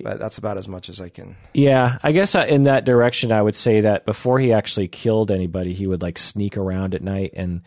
But 0.00 0.18
that's 0.18 0.38
about 0.38 0.56
as 0.58 0.66
much 0.68 0.88
as 0.88 1.00
I 1.00 1.08
can. 1.08 1.36
Yeah, 1.52 1.98
I 2.02 2.12
guess 2.12 2.34
in 2.34 2.64
that 2.64 2.84
direction, 2.84 3.30
I 3.32 3.40
would 3.40 3.54
say 3.56 3.82
that 3.82 4.04
before 4.06 4.38
he 4.40 4.52
actually 4.52 4.88
killed 4.88 5.30
anybody, 5.30 5.72
he 5.72 5.86
would 5.86 6.02
like 6.02 6.18
sneak 6.18 6.56
around 6.56 6.94
at 6.94 7.02
night 7.02 7.32
and 7.36 7.62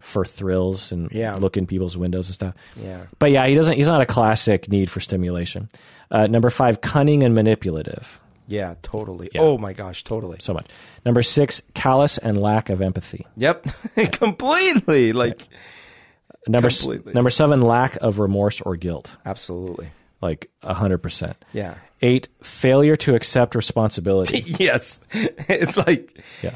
for 0.00 0.24
thrills 0.24 0.92
and 0.92 1.10
Yeah. 1.12 1.34
look 1.36 1.56
in 1.56 1.66
people's 1.66 1.96
windows 1.96 2.28
and 2.28 2.34
stuff. 2.34 2.54
Yeah. 2.76 3.02
But 3.18 3.30
yeah, 3.30 3.46
he 3.46 3.54
doesn't. 3.54 3.74
He's 3.76 3.86
not 3.88 4.00
a 4.00 4.06
classic 4.06 4.68
need 4.68 4.90
for 4.90 5.00
stimulation. 5.00 5.68
Uh, 6.10 6.26
number 6.26 6.50
five, 6.50 6.80
cunning 6.80 7.22
and 7.22 7.34
manipulative. 7.34 8.18
Yeah, 8.48 8.74
totally. 8.82 9.30
Oh 9.38 9.56
my 9.58 9.72
gosh, 9.72 10.04
totally. 10.04 10.38
So 10.40 10.52
much. 10.52 10.66
Number 11.06 11.22
six, 11.22 11.62
callous 11.74 12.18
and 12.18 12.40
lack 12.40 12.68
of 12.68 12.82
empathy. 12.82 13.26
Yep, 13.36 13.66
completely. 14.12 15.12
Like, 15.12 15.48
Number 16.48 16.68
Completely. 16.70 17.12
number 17.12 17.30
seven, 17.30 17.62
lack 17.62 17.94
of 18.02 18.18
remorse 18.18 18.60
or 18.60 18.74
guilt. 18.76 19.16
absolutely. 19.24 19.90
Like 20.22 20.50
hundred 20.62 20.98
percent. 20.98 21.36
Yeah. 21.52 21.74
Eight, 22.00 22.28
failure 22.42 22.96
to 22.96 23.14
accept 23.14 23.54
responsibility. 23.54 24.42
yes, 24.58 25.00
it's 25.12 25.76
like 25.76 26.22
yeah. 26.42 26.54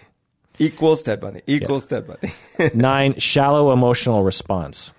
equals 0.59 1.03
Ted 1.03 1.21
Bundy 1.21 1.43
equals 1.47 1.87
Ted 1.87 2.07
Bundy. 2.07 2.33
Nine, 2.75 3.19
shallow 3.19 3.73
emotional 3.73 4.23
response. 4.23 4.93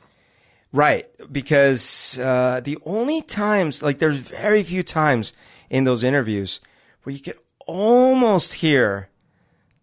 right, 0.71 1.05
because 1.31 2.19
uh, 2.19 2.61
the 2.63 2.77
only 2.85 3.21
times, 3.21 3.81
like, 3.81 3.99
there's 3.99 4.19
very 4.19 4.63
few 4.63 4.83
times 4.83 5.33
in 5.69 5.83
those 5.85 6.03
interviews 6.03 6.59
where 7.03 7.15
you 7.15 7.21
could 7.21 7.37
almost 7.65 8.55
hear 8.55 9.09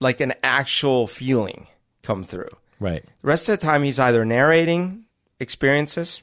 like 0.00 0.20
an 0.20 0.32
actual 0.42 1.06
feeling 1.06 1.66
come 2.02 2.24
through. 2.24 2.50
Right. 2.80 3.04
The 3.22 3.28
rest 3.28 3.48
of 3.48 3.58
the 3.58 3.66
time, 3.66 3.82
he's 3.82 3.98
either 3.98 4.24
narrating 4.24 5.06
experiences, 5.40 6.22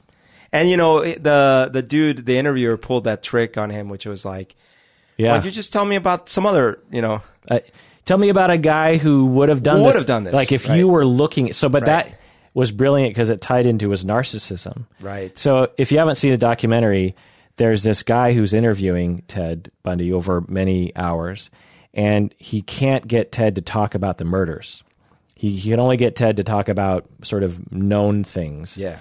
and 0.52 0.68
you 0.70 0.76
know 0.76 1.00
the 1.02 1.70
the 1.72 1.82
dude, 1.82 2.26
the 2.26 2.38
interviewer, 2.38 2.76
pulled 2.76 3.04
that 3.04 3.22
trick 3.22 3.56
on 3.58 3.70
him, 3.70 3.88
which 3.88 4.06
was 4.06 4.24
like, 4.24 4.54
Yeah. 5.16 5.28
"Why 5.30 5.36
don't 5.38 5.44
you 5.46 5.50
just 5.50 5.72
tell 5.72 5.84
me 5.84 5.96
about 5.96 6.28
some 6.28 6.46
other, 6.46 6.78
you 6.90 7.02
know?" 7.02 7.22
Uh, 7.50 7.60
tell 8.04 8.18
me 8.18 8.28
about 8.28 8.50
a 8.50 8.58
guy 8.58 8.96
who 8.98 9.26
would 9.26 9.48
have 9.48 9.62
done 9.62 9.82
Would 9.82 9.94
have 9.96 10.06
done 10.06 10.24
this, 10.24 10.34
Like 10.34 10.52
if 10.52 10.68
right. 10.68 10.76
you 10.78 10.88
were 10.88 11.04
looking. 11.06 11.52
So, 11.52 11.68
but 11.68 11.82
Right. 11.82 12.06
that 12.06 12.18
was 12.54 12.70
brilliant 12.70 13.14
because 13.14 13.30
it 13.30 13.40
tied 13.40 13.66
into 13.66 13.90
his 13.90 14.04
narcissism. 14.04 14.84
Right. 15.00 15.36
So, 15.38 15.70
if 15.78 15.90
you 15.90 15.98
haven't 15.98 16.16
seen 16.16 16.30
the 16.32 16.36
documentary, 16.38 17.16
there's 17.56 17.82
this 17.82 18.02
guy 18.02 18.32
who's 18.34 18.52
interviewing 18.54 19.22
Ted 19.28 19.70
Bundy 19.82 20.12
over 20.12 20.42
many 20.48 20.94
hours, 20.96 21.50
and 21.94 22.34
he 22.38 22.62
can't 22.62 23.06
get 23.06 23.32
Ted 23.32 23.54
to 23.56 23.62
talk 23.62 23.94
about 23.94 24.18
the 24.18 24.24
murders. 24.24 24.82
He, 25.34 25.56
he 25.56 25.70
can 25.70 25.80
only 25.80 25.96
get 25.96 26.14
Ted 26.14 26.36
to 26.36 26.44
talk 26.44 26.68
about 26.68 27.06
sort 27.22 27.42
of 27.42 27.72
known 27.72 28.22
things. 28.24 28.76
Yeah, 28.76 28.98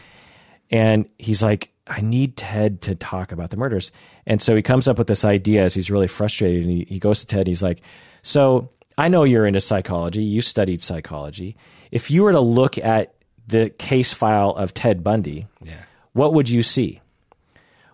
And 0.72 1.08
he's 1.18 1.44
like, 1.44 1.72
I 1.88 2.02
need 2.02 2.38
Ted 2.38 2.82
to 2.84 2.96
talk 2.96 3.32
about 3.32 3.50
the 3.50 3.58
murders. 3.58 3.92
And 4.26 4.42
so 4.42 4.56
he 4.56 4.62
comes 4.62 4.88
up 4.88 4.98
with 4.98 5.08
this 5.08 5.26
idea 5.26 5.64
as 5.64 5.74
he's 5.74 5.92
really 5.92 6.08
frustrated. 6.08 6.64
And 6.64 6.72
he, 6.72 6.86
he 6.88 7.00
goes 7.00 7.20
to 7.20 7.26
Ted. 7.26 7.40
and 7.42 7.48
He's 7.48 7.64
like, 7.64 7.82
So 8.22 8.70
I 8.98 9.10
know 9.10 9.24
you're 9.24 9.46
into 9.46 9.62
psychology. 9.62 10.24
You 10.24 10.42
studied 10.42 10.82
psychology. 10.82 11.58
If 11.92 12.10
you 12.10 12.24
were 12.24 12.32
to 12.32 12.40
look 12.40 12.78
at 12.78 13.14
the 13.48 13.70
case 13.70 14.14
file 14.14 14.52
of 14.52 14.74
Ted 14.74 15.04
Bundy, 15.04 15.48
yeah, 15.62 15.84
what 16.14 16.34
would 16.34 16.50
you 16.50 16.64
see? 16.64 17.02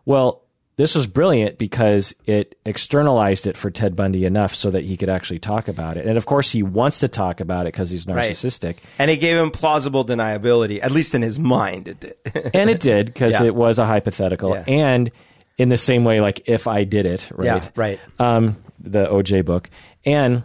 Well, 0.05 0.43
this 0.78 0.95
was 0.95 1.07
brilliant 1.07 1.57
because 1.57 2.15
it 2.25 2.57
externalized 2.65 3.47
it 3.47 3.57
for 3.57 3.69
Ted 3.69 3.95
Bundy 3.95 4.25
enough 4.25 4.55
so 4.55 4.71
that 4.71 4.84
he 4.86 4.95
could 4.95 5.09
actually 5.09 5.39
talk 5.39 5.67
about 5.67 5.97
it. 5.97 6.05
And 6.05 6.17
of 6.17 6.25
course, 6.25 6.51
he 6.51 6.63
wants 6.63 6.99
to 7.01 7.07
talk 7.07 7.39
about 7.41 7.65
it 7.65 7.73
because 7.73 7.89
he's 7.89 8.05
Right. 8.07 8.32
narcissistic. 8.32 8.75
and 8.99 9.11
it 9.11 9.17
gave 9.17 9.38
him 9.38 9.51
plausible 9.51 10.05
deniability, 10.05 10.80
at 10.82 10.91
least 10.91 11.13
in 11.15 11.21
his 11.23 11.38
mind. 11.39 11.88
It 11.88 11.99
did. 11.99 12.15
and 12.53 12.69
it 12.69 12.80
did 12.80 13.07
because 13.07 13.34
Yeah. 13.34 13.43
it 13.47 13.55
was 13.55 13.80
a 13.80 13.86
hypothetical 13.86 14.51
Yeah. 14.51 14.63
and 14.67 15.11
in 15.57 15.69
the 15.69 15.78
same 15.78 16.03
way 16.03 16.21
like 16.21 16.47
if 16.47 16.67
i 16.67 16.84
did 16.84 17.07
it 17.07 17.28
right 17.34 17.45
Yeah, 17.63 17.69
right. 17.75 17.99
um, 18.19 18.57
the 18.80 19.07
oj 19.07 19.43
book 19.43 19.71
and 20.05 20.43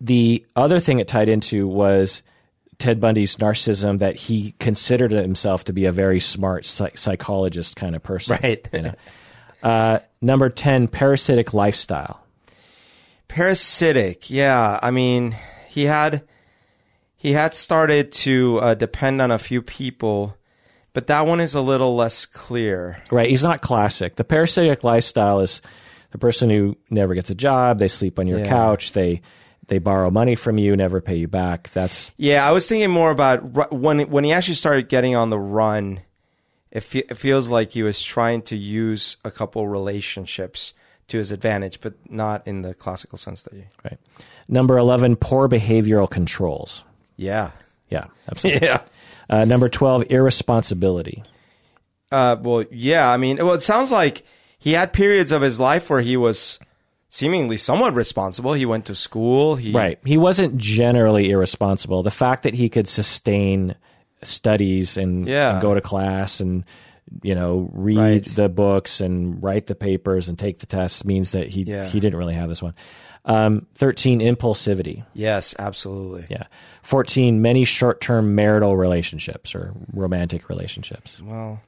the 0.00 0.44
other 0.54 0.78
thing 0.80 0.98
it 0.98 1.08
tied 1.08 1.30
into 1.30 1.66
was 1.66 2.22
ted 2.78 3.00
bundy's 3.00 3.36
narcissism 3.36 3.98
that 4.00 4.16
he 4.16 4.54
considered 4.60 5.10
himself 5.12 5.64
to 5.64 5.72
be 5.72 5.84
a 5.86 5.92
very 5.92 6.20
smart 6.20 6.64
psych- 6.64 6.98
psychologist 6.98 7.76
kind 7.76 7.96
of 7.96 8.02
person 8.02 8.38
Right. 8.42 8.68
you 8.72 8.82
know? 8.82 8.94
uh, 9.62 9.98
number 10.20 10.48
10 10.50 10.88
parasitic 10.88 11.54
lifestyle 11.54 12.22
Parasitic, 13.28 14.30
yeah. 14.30 14.78
I 14.82 14.90
mean, 14.92 15.34
he 15.68 15.84
had 15.84 16.22
he 17.16 17.32
had 17.32 17.54
started 17.54 18.12
to 18.12 18.58
uh, 18.60 18.74
depend 18.74 19.20
on 19.20 19.30
a 19.32 19.38
few 19.38 19.60
people, 19.62 20.36
but 20.92 21.08
that 21.08 21.26
one 21.26 21.40
is 21.40 21.52
a 21.54 21.60
little 21.60 21.96
less 21.96 22.24
clear. 22.24 23.02
Right. 23.10 23.28
He's 23.28 23.42
not 23.42 23.62
classic. 23.62 24.14
The 24.16 24.24
parasitic 24.24 24.84
lifestyle 24.84 25.40
is 25.40 25.60
the 26.12 26.18
person 26.18 26.50
who 26.50 26.76
never 26.88 27.14
gets 27.14 27.28
a 27.30 27.34
job. 27.34 27.78
They 27.80 27.88
sleep 27.88 28.18
on 28.20 28.26
your 28.28 28.38
Yeah. 28.38 28.48
couch. 28.48 28.92
They 28.92 29.22
they 29.68 29.78
borrow 29.78 30.10
money 30.10 30.34
from 30.34 30.58
you, 30.58 30.76
never 30.76 31.00
pay 31.00 31.16
you 31.16 31.28
back. 31.28 31.70
That's 31.72 32.10
Yeah, 32.16 32.46
I 32.46 32.52
was 32.52 32.68
thinking 32.68 32.90
more 32.90 33.10
about 33.10 33.72
when 33.72 34.08
when 34.10 34.24
he 34.24 34.32
actually 34.32 34.54
started 34.54 34.88
getting 34.88 35.14
on 35.14 35.30
the 35.30 35.38
run. 35.38 36.00
It, 36.70 36.80
fe- 36.80 37.04
it 37.08 37.16
feels 37.16 37.48
like 37.48 37.72
he 37.72 37.82
was 37.82 38.02
trying 38.02 38.42
to 38.42 38.56
use 38.56 39.16
a 39.24 39.30
couple 39.30 39.66
relationships 39.66 40.74
to 41.08 41.16
his 41.18 41.30
advantage, 41.30 41.80
but 41.80 41.94
not 42.10 42.46
in 42.46 42.62
the 42.62 42.74
classical 42.74 43.16
sense 43.16 43.42
that 43.42 43.54
you. 43.54 43.64
right. 43.84 43.98
Number 44.48 44.76
eleven, 44.76 45.16
poor 45.16 45.48
behavioral 45.48 46.08
controls. 46.10 46.84
Yeah, 47.16 47.52
Yeah, 47.88 48.06
absolutely. 48.28 48.66
yeah. 48.68 48.82
uh, 49.30 49.44
number 49.46 49.68
twelve, 49.68 50.04
irresponsibility. 50.10 51.22
Uh, 52.12 52.36
well, 52.40 52.64
yeah. 52.70 53.10
I 53.10 53.16
mean, 53.16 53.38
well, 53.38 53.54
it 53.54 53.62
sounds 53.62 53.90
like 53.90 54.24
he 54.58 54.72
had 54.72 54.92
periods 54.92 55.32
of 55.32 55.42
his 55.42 55.58
life 55.58 55.88
where 55.90 56.00
he 56.02 56.16
was 56.16 56.58
seemingly 57.08 57.56
somewhat 57.56 57.94
responsible. 57.94 58.52
He 58.52 58.66
went 58.66 58.84
to 58.86 58.94
school. 58.94 59.56
He 59.56 59.72
Right. 59.72 59.98
He 60.04 60.16
wasn't 60.18 60.56
generally 60.58 61.30
irresponsible. 61.30 62.02
The 62.02 62.10
fact 62.10 62.42
that 62.42 62.54
he 62.54 62.68
could 62.68 62.88
sustain 62.88 63.74
studies 64.22 64.96
and, 64.96 65.26
Yeah. 65.28 65.52
and 65.54 65.62
go 65.62 65.74
to 65.74 65.80
class 65.80 66.40
and 66.40 66.64
you 67.22 67.34
know 67.36 67.70
read 67.72 67.96
Right. 67.98 68.24
the 68.24 68.48
books 68.48 69.00
and 69.00 69.40
write 69.40 69.66
the 69.66 69.76
papers 69.76 70.28
and 70.28 70.36
take 70.36 70.58
the 70.58 70.66
tests 70.66 71.04
means 71.04 71.30
that 71.32 71.48
he 71.48 71.62
Yeah. 71.62 71.86
he 71.88 72.00
didn't 72.00 72.18
really 72.18 72.34
have 72.34 72.48
this 72.48 72.60
one. 72.62 72.74
Um, 73.24 73.66
Thirteen, 73.74 74.20
impulsivity. 74.20 75.04
Yes, 75.14 75.54
absolutely. 75.58 76.26
Yeah. 76.30 76.44
14, 76.82 77.42
many 77.42 77.64
short 77.64 78.00
term 78.00 78.34
marital 78.34 78.76
relationships 78.76 79.54
or 79.54 79.74
romantic 79.92 80.48
relationships. 80.48 81.20
Well, 81.22 81.60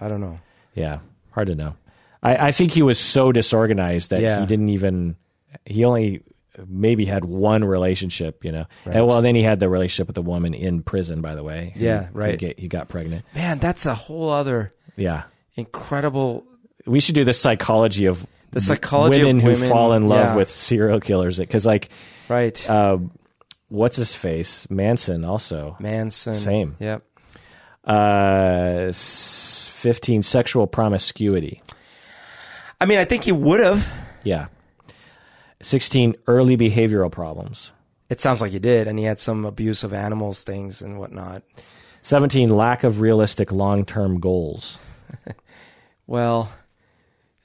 I 0.00 0.08
don't 0.08 0.20
know. 0.20 0.40
Yeah. 0.74 0.98
Hard 1.32 1.48
to 1.48 1.54
know. 1.54 1.74
I, 2.22 2.48
I 2.48 2.52
think 2.52 2.72
he 2.72 2.82
was 2.82 2.98
so 2.98 3.32
disorganized 3.32 4.10
that 4.10 4.20
Yeah. 4.20 4.40
he 4.40 4.46
didn't 4.46 4.70
even, 4.70 5.16
he 5.64 5.84
only 5.84 6.22
maybe 6.66 7.04
had 7.04 7.24
one 7.24 7.64
relationship, 7.64 8.44
you 8.44 8.50
know. 8.52 8.64
And 8.86 9.06
well, 9.06 9.20
then 9.22 9.34
he 9.34 9.42
had 9.42 9.60
the 9.60 9.68
relationship 9.68 10.06
with 10.06 10.14
the 10.14 10.22
woman 10.22 10.54
in 10.54 10.82
prison, 10.82 11.20
by 11.20 11.34
the 11.34 11.42
way. 11.44 11.72
who- 11.76 11.84
Yeah, 11.84 12.04
who 12.06 12.18
right. 12.18 12.38
get- 12.38 12.58
he 12.58 12.66
got 12.68 12.88
pregnant. 12.88 13.24
Man, 13.34 13.58
that's 13.58 13.84
a 13.86 13.94
whole 13.94 14.30
other 14.30 14.72
Yeah. 14.96 15.24
incredible. 15.54 16.44
We 16.86 17.00
should 17.00 17.14
do 17.14 17.24
the 17.24 17.32
psychology 17.34 18.06
of 18.06 18.26
The 18.52 18.60
psychology 18.60 19.18
women 19.18 19.36
of 19.38 19.42
who 19.42 19.50
women, 19.50 19.68
fall 19.68 19.92
in 19.92 20.08
love 20.08 20.26
yeah. 20.28 20.34
with 20.36 20.50
serial 20.50 21.00
killers. 21.00 21.38
Because, 21.38 21.66
like, 21.66 21.90
Right. 22.28 22.68
uh, 22.70 22.98
what's 23.68 23.96
his 23.98 24.14
face? 24.14 24.66
Manson 24.70 25.24
also. 25.26 25.76
Manson. 25.78 26.32
same. 26.34 26.76
Yep. 26.80 27.02
Uh, 27.86 28.86
s- 28.88 29.68
15, 29.72 30.22
sexual 30.22 30.66
promiscuity. 30.66 31.62
I 32.80 32.86
mean, 32.86 32.98
I 32.98 33.04
think 33.04 33.24
he 33.24 33.32
would 33.32 33.60
have. 33.60 33.86
Yeah. 34.24 34.46
16, 35.62 36.16
early 36.26 36.56
behavioral 36.56 37.10
problems. 37.10 37.72
It 38.08 38.20
sounds 38.20 38.40
like 38.40 38.52
he 38.52 38.58
did, 38.58 38.86
and 38.86 38.98
he 38.98 39.04
had 39.04 39.18
some 39.18 39.44
abuse 39.44 39.82
of 39.82 39.92
animals, 39.92 40.42
things, 40.44 40.82
and 40.82 40.98
whatnot. 40.98 41.42
17, 42.02 42.48
lack 42.48 42.84
of 42.84 43.00
realistic 43.00 43.50
long 43.50 43.84
term 43.84 44.20
goals. 44.20 44.78
Well, 46.08 46.52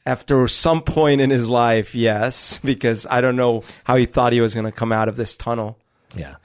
After 0.05 0.47
some 0.47 0.81
point 0.83 1.19
in 1.19 1.31
his 1.31 1.47
life, 1.47 1.95
yes, 1.95 2.59
because 2.63 3.07
I 3.09 3.21
don't 3.21 3.35
know 3.35 3.63
how 3.85 3.95
he 3.95 4.05
thought 4.05 4.33
he 4.33 4.41
was 4.41 4.53
going 4.53 4.67
to 4.67 4.71
come 4.71 4.91
out 4.91 5.07
of 5.09 5.15
this 5.15 5.35
tunnel. 5.35 5.79
Yeah. 6.15 6.35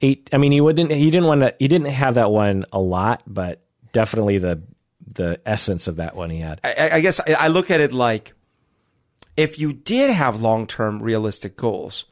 Eight. 0.00 0.30
I 0.32 0.38
mean, 0.38 0.52
he 0.52 0.62
wouldn't. 0.62 0.90
He 0.90 1.10
didn't 1.10 1.26
want 1.26 1.42
to. 1.42 1.54
He 1.58 1.68
didn't 1.68 1.88
have 1.88 2.14
that 2.14 2.30
one 2.30 2.64
a 2.72 2.80
lot, 2.80 3.22
but 3.26 3.60
definitely 3.92 4.38
the 4.38 4.62
the 5.14 5.40
essence 5.46 5.88
of 5.88 5.96
that 5.96 6.16
one 6.16 6.30
he 6.30 6.38
had. 6.40 6.60
I, 6.64 6.90
I 6.94 7.00
guess 7.00 7.20
I, 7.26 7.48
look 7.48 7.70
at 7.70 7.80
it 7.80 7.92
like 7.92 8.34
if 9.36 9.58
you 9.58 9.72
did 9.72 10.10
have 10.10 10.40
long 10.42 10.66
term 10.66 11.02
realistic 11.02 11.56
goals, 11.56 12.04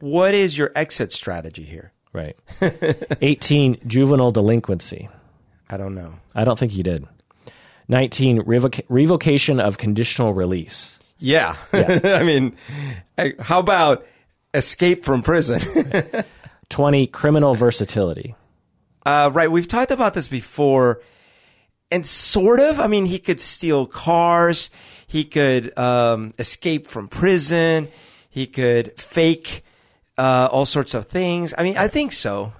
what 0.00 0.34
is 0.34 0.56
your 0.56 0.70
exit 0.74 1.12
strategy 1.12 1.64
here? 1.64 1.92
Right. 2.12 2.36
Eighteen. 3.20 3.78
Juvenile 3.86 4.32
delinquency. 4.32 5.08
I 5.68 5.76
don't 5.76 5.94
know. 5.94 6.14
I 6.34 6.44
don't 6.44 6.58
think 6.58 6.72
he 6.72 6.82
did. 6.82 7.06
Nineteen. 7.86 8.40
Revoc- 8.42 8.84
revocation 8.88 9.60
of 9.60 9.78
conditional 9.78 10.32
release. 10.34 10.98
Yeah. 11.18 11.56
I 11.72 12.22
mean, 12.22 12.56
how 13.40 13.58
about 13.58 14.06
escape 14.54 15.04
from 15.04 15.22
prison? 15.22 15.60
Twenty. 16.70 17.06
Criminal 17.06 17.54
versatility. 17.54 18.34
uh, 19.04 19.30
right. 19.32 19.50
We've 19.50 19.68
talked 19.68 19.90
about 19.90 20.14
this 20.14 20.28
before. 20.28 21.00
And 21.90 22.06
sort 22.06 22.60
of, 22.60 22.78
I 22.78 22.86
mean, 22.86 23.06
he 23.06 23.18
could 23.18 23.40
steal 23.40 23.86
cars. 23.86 24.70
He 25.06 25.24
could 25.24 25.76
um, 25.78 26.32
escape 26.38 26.86
from 26.86 27.08
prison. 27.08 27.88
He 28.28 28.46
could 28.46 28.92
fake 29.00 29.64
uh, 30.18 30.48
all 30.52 30.66
sorts 30.66 30.92
of 30.94 31.06
things. 31.06 31.54
I 31.56 31.62
mean, 31.62 31.78
I 31.78 31.88
think 31.88 32.12
so. 32.12 32.52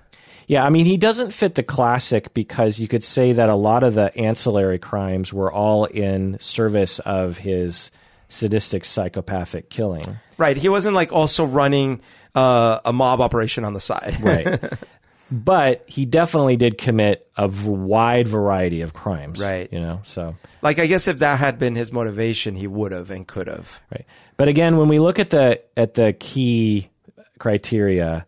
Yeah, 0.46 0.64
I 0.64 0.70
mean, 0.70 0.86
he 0.86 0.96
doesn't 0.96 1.32
fit 1.32 1.56
the 1.56 1.62
classic 1.62 2.32
because 2.32 2.78
you 2.78 2.88
could 2.88 3.04
say 3.04 3.34
that 3.34 3.50
a 3.50 3.54
lot 3.54 3.82
of 3.82 3.94
the 3.94 4.16
ancillary 4.16 4.78
crimes 4.78 5.30
were 5.30 5.52
all 5.52 5.84
in 5.84 6.38
service 6.38 7.00
of 7.00 7.36
his 7.36 7.90
sadistic 8.28 8.86
psychopathic 8.86 9.68
killing. 9.68 10.18
Right. 10.38 10.56
He 10.56 10.70
wasn't 10.70 10.94
like 10.94 11.12
also 11.12 11.44
running 11.44 12.00
uh, 12.34 12.80
a 12.84 12.94
mob 12.94 13.20
operation 13.20 13.64
on 13.64 13.74
the 13.74 13.80
side. 13.80 14.16
Right. 14.22 14.72
but 15.30 15.84
he 15.86 16.04
definitely 16.06 16.56
did 16.56 16.78
commit 16.78 17.26
a 17.36 17.48
wide 17.48 18.28
variety 18.28 18.80
of 18.82 18.92
crimes. 18.94 19.40
Right. 19.40 19.70
You 19.72 19.80
know, 19.80 20.00
so, 20.04 20.36
like, 20.62 20.78
I 20.78 20.86
guess 20.86 21.06
if 21.08 21.18
that 21.18 21.38
had 21.38 21.58
been 21.58 21.74
his 21.76 21.92
motivation, 21.92 22.54
he 22.56 22.66
would 22.66 22.92
have 22.92 23.10
and 23.10 23.26
could 23.26 23.46
have. 23.46 23.80
right. 23.92 24.04
But 24.36 24.48
again, 24.48 24.76
when 24.76 24.88
we 24.88 24.98
look 24.98 25.18
at 25.18 25.30
the, 25.30 25.60
at 25.76 25.94
the 25.94 26.12
key 26.12 26.88
criteria, 27.38 28.24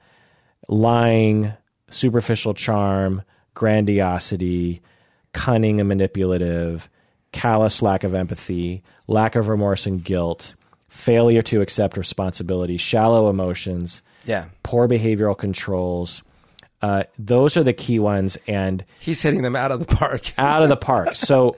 lying, 0.68 1.52
superficial 1.88 2.54
charm, 2.54 3.22
grandiosity, 3.54 4.82
cunning 5.32 5.80
and 5.80 5.88
manipulative, 5.88 6.88
callous 7.32 7.82
lack 7.82 8.04
of 8.04 8.14
empathy, 8.14 8.82
lack 9.06 9.36
of 9.36 9.48
remorse 9.48 9.86
and 9.86 10.02
guilt, 10.04 10.54
failure 10.88 11.42
to 11.42 11.60
accept 11.60 11.96
responsibility, 11.96 12.76
shallow 12.76 13.30
emotions, 13.30 14.02
Yeah. 14.24 14.46
poor 14.62 14.88
behavioral 14.88 15.36
controls. 15.38 16.22
Uh, 16.82 17.04
those 17.18 17.56
are 17.56 17.62
the 17.62 17.72
key 17.74 17.98
ones, 17.98 18.38
and 18.46 18.84
He's 18.98 19.20
hitting 19.22 19.42
them 19.42 19.54
out 19.56 19.70
of 19.72 19.80
the 19.86 19.96
park. 19.96 20.32
out 20.38 20.62
of 20.62 20.68
the 20.70 20.76
park. 20.76 21.14
So, 21.14 21.56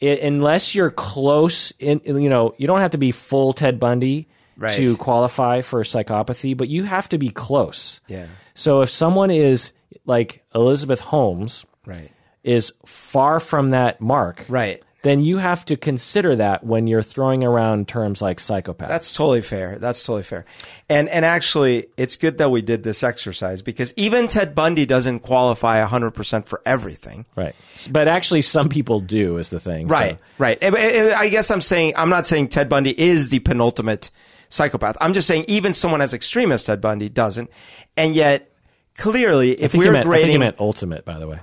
it, 0.00 0.20
unless 0.20 0.74
you're 0.74 0.90
close, 0.92 1.72
in 1.78 2.00
you 2.04 2.28
know, 2.28 2.54
you 2.58 2.66
don't 2.66 2.80
have 2.80 2.92
to 2.92 2.98
be 2.98 3.10
full 3.12 3.52
Ted 3.52 3.80
Bundy 3.80 4.28
Right. 4.56 4.76
to 4.76 4.96
qualify 4.96 5.60
for 5.62 5.82
psychopathy, 5.84 6.56
but 6.56 6.68
you 6.68 6.82
have 6.84 7.08
to 7.10 7.18
be 7.18 7.28
close. 7.30 8.00
Yeah. 8.08 8.26
So, 8.54 8.82
if 8.82 8.90
someone 8.90 9.30
is 9.30 9.72
like 10.04 10.44
Elizabeth 10.54 11.00
Holmes 11.00 11.64
Right. 11.86 12.10
is 12.44 12.72
far 12.86 13.38
from 13.40 13.70
that 13.70 14.00
mark, 14.00 14.44
Right. 14.48 14.80
Then 15.02 15.20
you 15.22 15.38
have 15.38 15.64
to 15.66 15.76
consider 15.76 16.34
that 16.36 16.64
when 16.64 16.86
you're 16.88 17.02
throwing 17.04 17.44
around 17.44 17.86
terms 17.86 18.20
like 18.20 18.40
psychopath. 18.40 18.88
That's 18.88 19.12
totally 19.14 19.42
fair. 19.42 19.78
That's 19.78 20.02
totally 20.02 20.24
fair. 20.24 20.44
And 20.88 21.08
and 21.08 21.24
actually, 21.24 21.86
it's 21.96 22.16
good 22.16 22.38
that 22.38 22.50
we 22.50 22.62
did 22.62 22.82
this 22.82 23.02
exercise 23.04 23.62
because 23.62 23.94
even 23.96 24.26
Ted 24.26 24.54
Bundy 24.56 24.86
doesn't 24.86 25.20
qualify 25.20 25.84
100% 25.86 26.46
for 26.46 26.60
everything. 26.66 27.26
right. 27.36 27.54
But 27.90 28.08
actually, 28.08 28.42
some 28.42 28.68
people 28.68 28.98
do, 29.00 29.38
is 29.38 29.50
the 29.50 29.60
thing. 29.60 29.88
So- 29.88 29.94
Right. 29.94 30.18
Right. 30.38 30.60
But, 30.60 30.74
eh, 30.74 31.14
I 31.16 31.28
guess 31.28 31.50
I'm 31.50 31.60
saying 31.60 31.92
I'm 31.96 32.10
not 32.10 32.26
saying 32.26 32.48
Ted 32.48 32.68
Bundy 32.68 32.98
is 32.98 33.28
the 33.28 33.38
penultimate 33.38 34.10
psychopath. 34.48 34.96
I'm 35.00 35.12
just 35.12 35.28
saying 35.28 35.44
even 35.46 35.74
someone 35.74 36.00
as 36.00 36.12
extreme 36.12 36.50
as 36.50 36.64
Ted 36.64 36.80
Bundy 36.80 37.08
doesn't. 37.08 37.50
And 37.96 38.14
yet 38.16 38.50
clearly 38.96 39.52
if 39.52 39.74
we're 39.74 39.92
meant, 39.92 39.96
I 39.98 40.00
think 40.00 40.04
you 40.04 40.10
grading 40.24 40.40
meant 40.40 40.56
ultimate, 40.58 41.04
by 41.04 41.18
the 41.20 41.28
way. 41.28 41.38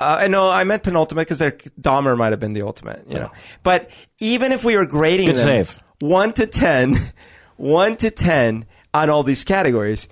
Uh, 0.00 0.28
no, 0.30 0.48
I 0.48 0.64
meant 0.64 0.82
penultimate 0.82 1.26
because 1.26 1.38
their 1.38 1.52
Dahmer 1.80 2.16
might 2.16 2.30
have 2.32 2.40
been 2.40 2.52
the 2.52 2.62
ultimate, 2.62 3.04
you 3.08 3.16
know. 3.18 3.32
But 3.62 3.90
even 4.18 4.52
if 4.52 4.64
we 4.64 4.76
were 4.76 4.86
grading 4.86 5.26
Good 5.26 5.36
them 5.36 5.44
save. 5.44 5.78
one 5.98 6.32
to 6.34 6.46
10, 6.46 6.96
one 7.56 7.96
to 7.96 8.10
10 8.10 8.64
on 8.94 9.10
all 9.10 9.22
these 9.22 9.44
categories, 9.44 10.08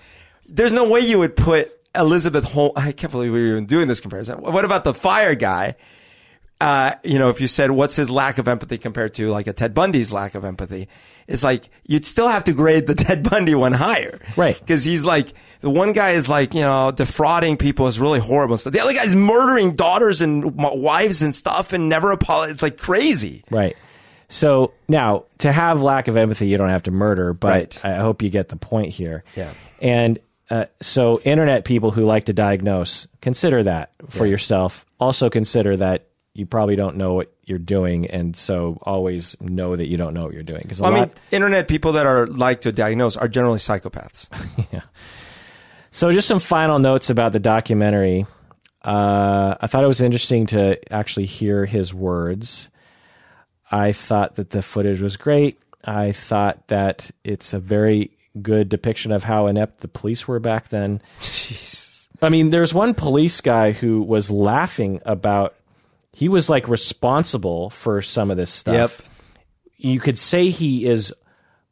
there's 0.46 0.72
no 0.72 0.88
way 0.88 1.00
you 1.00 1.18
would 1.18 1.36
put 1.36 1.72
Elizabeth 1.94 2.44
Holmes. 2.44 2.72
I 2.76 2.92
can't 2.92 3.10
believe 3.10 3.32
we 3.32 3.40
were 3.40 3.46
even 3.52 3.66
doing 3.66 3.88
this 3.88 4.00
comparison. 4.00 4.40
What 4.40 4.64
about 4.64 4.84
the 4.84 4.94
fire 4.94 5.34
guy? 5.34 5.76
Uh, 6.60 6.94
you 7.04 7.18
know, 7.18 7.28
if 7.28 7.40
you 7.40 7.48
said 7.48 7.70
what's 7.70 7.96
his 7.96 8.08
lack 8.08 8.38
of 8.38 8.48
empathy 8.48 8.78
compared 8.78 9.12
to 9.14 9.30
like 9.30 9.46
a 9.46 9.52
Ted 9.52 9.74
Bundy's 9.74 10.10
lack 10.10 10.34
of 10.34 10.42
empathy, 10.44 10.88
it's 11.28 11.42
like 11.44 11.68
you'd 11.86 12.06
still 12.06 12.28
have 12.28 12.44
to 12.44 12.52
grade 12.54 12.86
the 12.86 12.94
Ted 13.04 13.28
Bundy 13.28 13.54
one 13.54 13.72
higher, 13.72 14.18
Right. 14.36 14.58
Because 14.58 14.82
he's 14.82 15.04
like 15.04 15.34
the 15.60 15.68
one 15.68 15.92
guy 15.92 16.12
is 16.12 16.28
like 16.28 16.54
you 16.54 16.62
know 16.62 16.90
defrauding 16.92 17.58
people 17.58 17.86
is 17.88 18.00
really 18.00 18.20
horrible 18.20 18.56
stuff. 18.56 18.72
The 18.72 18.80
other 18.80 18.94
guy's 18.94 19.14
murdering 19.14 19.74
daughters 19.74 20.22
and 20.22 20.54
wives 20.56 21.22
and 21.22 21.34
stuff 21.34 21.74
and 21.74 21.88
never 21.90 22.10
apologize. 22.10 22.54
It's 22.54 22.62
like 22.62 22.78
crazy. 22.78 23.44
Right. 23.50 23.76
So 24.28 24.72
now, 24.88 25.26
to 25.38 25.52
have 25.52 25.82
lack 25.82 26.08
of 26.08 26.16
empathy, 26.16 26.48
you 26.48 26.56
don't 26.58 26.70
have 26.70 26.84
to 26.84 26.90
murder, 26.90 27.32
but 27.32 27.78
Right. 27.82 27.84
I 27.84 27.96
hope 27.96 28.22
you 28.22 28.30
get 28.30 28.48
the 28.48 28.56
point 28.56 28.88
here. 28.88 29.24
Yeah. 29.36 29.52
And 29.80 30.18
uh, 30.50 30.64
so, 30.80 31.20
internet 31.20 31.64
people 31.64 31.90
who 31.90 32.04
like 32.06 32.24
to 32.24 32.32
diagnose, 32.32 33.06
consider 33.20 33.62
that 33.64 33.90
for 34.08 34.26
yourself. 34.26 34.86
Also, 34.98 35.28
consider 35.28 35.76
that 35.76 36.06
you 36.36 36.46
probably 36.46 36.76
don't 36.76 36.96
know 36.96 37.14
what 37.14 37.32
you're 37.44 37.58
doing, 37.58 38.06
and 38.06 38.36
so 38.36 38.78
always 38.82 39.36
know 39.40 39.74
that 39.74 39.86
you 39.86 39.96
don't 39.96 40.14
know 40.14 40.24
what 40.24 40.34
you're 40.34 40.42
doing. 40.42 40.62
Because 40.62 40.80
I 40.80 40.90
mean, 40.90 41.10
internet 41.30 41.68
people 41.68 41.92
that 41.92 42.06
are 42.06 42.26
like 42.26 42.62
to 42.62 42.72
diagnose 42.72 43.16
are 43.16 43.28
generally 43.28 43.58
psychopaths. 43.58 44.28
yeah. 44.72 44.82
So, 45.90 46.12
just 46.12 46.28
some 46.28 46.40
final 46.40 46.78
notes 46.78 47.10
about 47.10 47.32
the 47.32 47.40
documentary. 47.40 48.26
Uh, 48.82 49.56
I 49.60 49.66
thought 49.66 49.82
it 49.82 49.88
was 49.88 50.00
interesting 50.00 50.46
to 50.48 50.92
actually 50.92 51.26
hear 51.26 51.64
his 51.64 51.92
words. 51.92 52.70
I 53.70 53.92
thought 53.92 54.36
that 54.36 54.50
the 54.50 54.62
footage 54.62 55.00
was 55.00 55.16
great. 55.16 55.58
I 55.84 56.12
thought 56.12 56.68
that 56.68 57.10
it's 57.24 57.52
a 57.52 57.58
very 57.58 58.10
good 58.42 58.68
depiction 58.68 59.12
of 59.12 59.24
how 59.24 59.46
inept 59.46 59.80
the 59.80 59.88
police 59.88 60.28
were 60.28 60.38
back 60.38 60.68
then. 60.68 61.00
I 62.22 62.28
mean, 62.28 62.50
there's 62.50 62.72
one 62.72 62.94
police 62.94 63.40
guy 63.40 63.72
who 63.72 64.02
was 64.02 64.30
laughing 64.30 65.00
about 65.04 65.54
he 66.16 66.30
was 66.30 66.48
like 66.48 66.66
responsible 66.66 67.68
for 67.68 68.00
some 68.00 68.30
of 68.30 68.38
this 68.38 68.48
stuff. 68.48 69.02
Yep. 69.02 69.08
You 69.76 70.00
could 70.00 70.16
say 70.16 70.48
he 70.48 70.86
is 70.86 71.12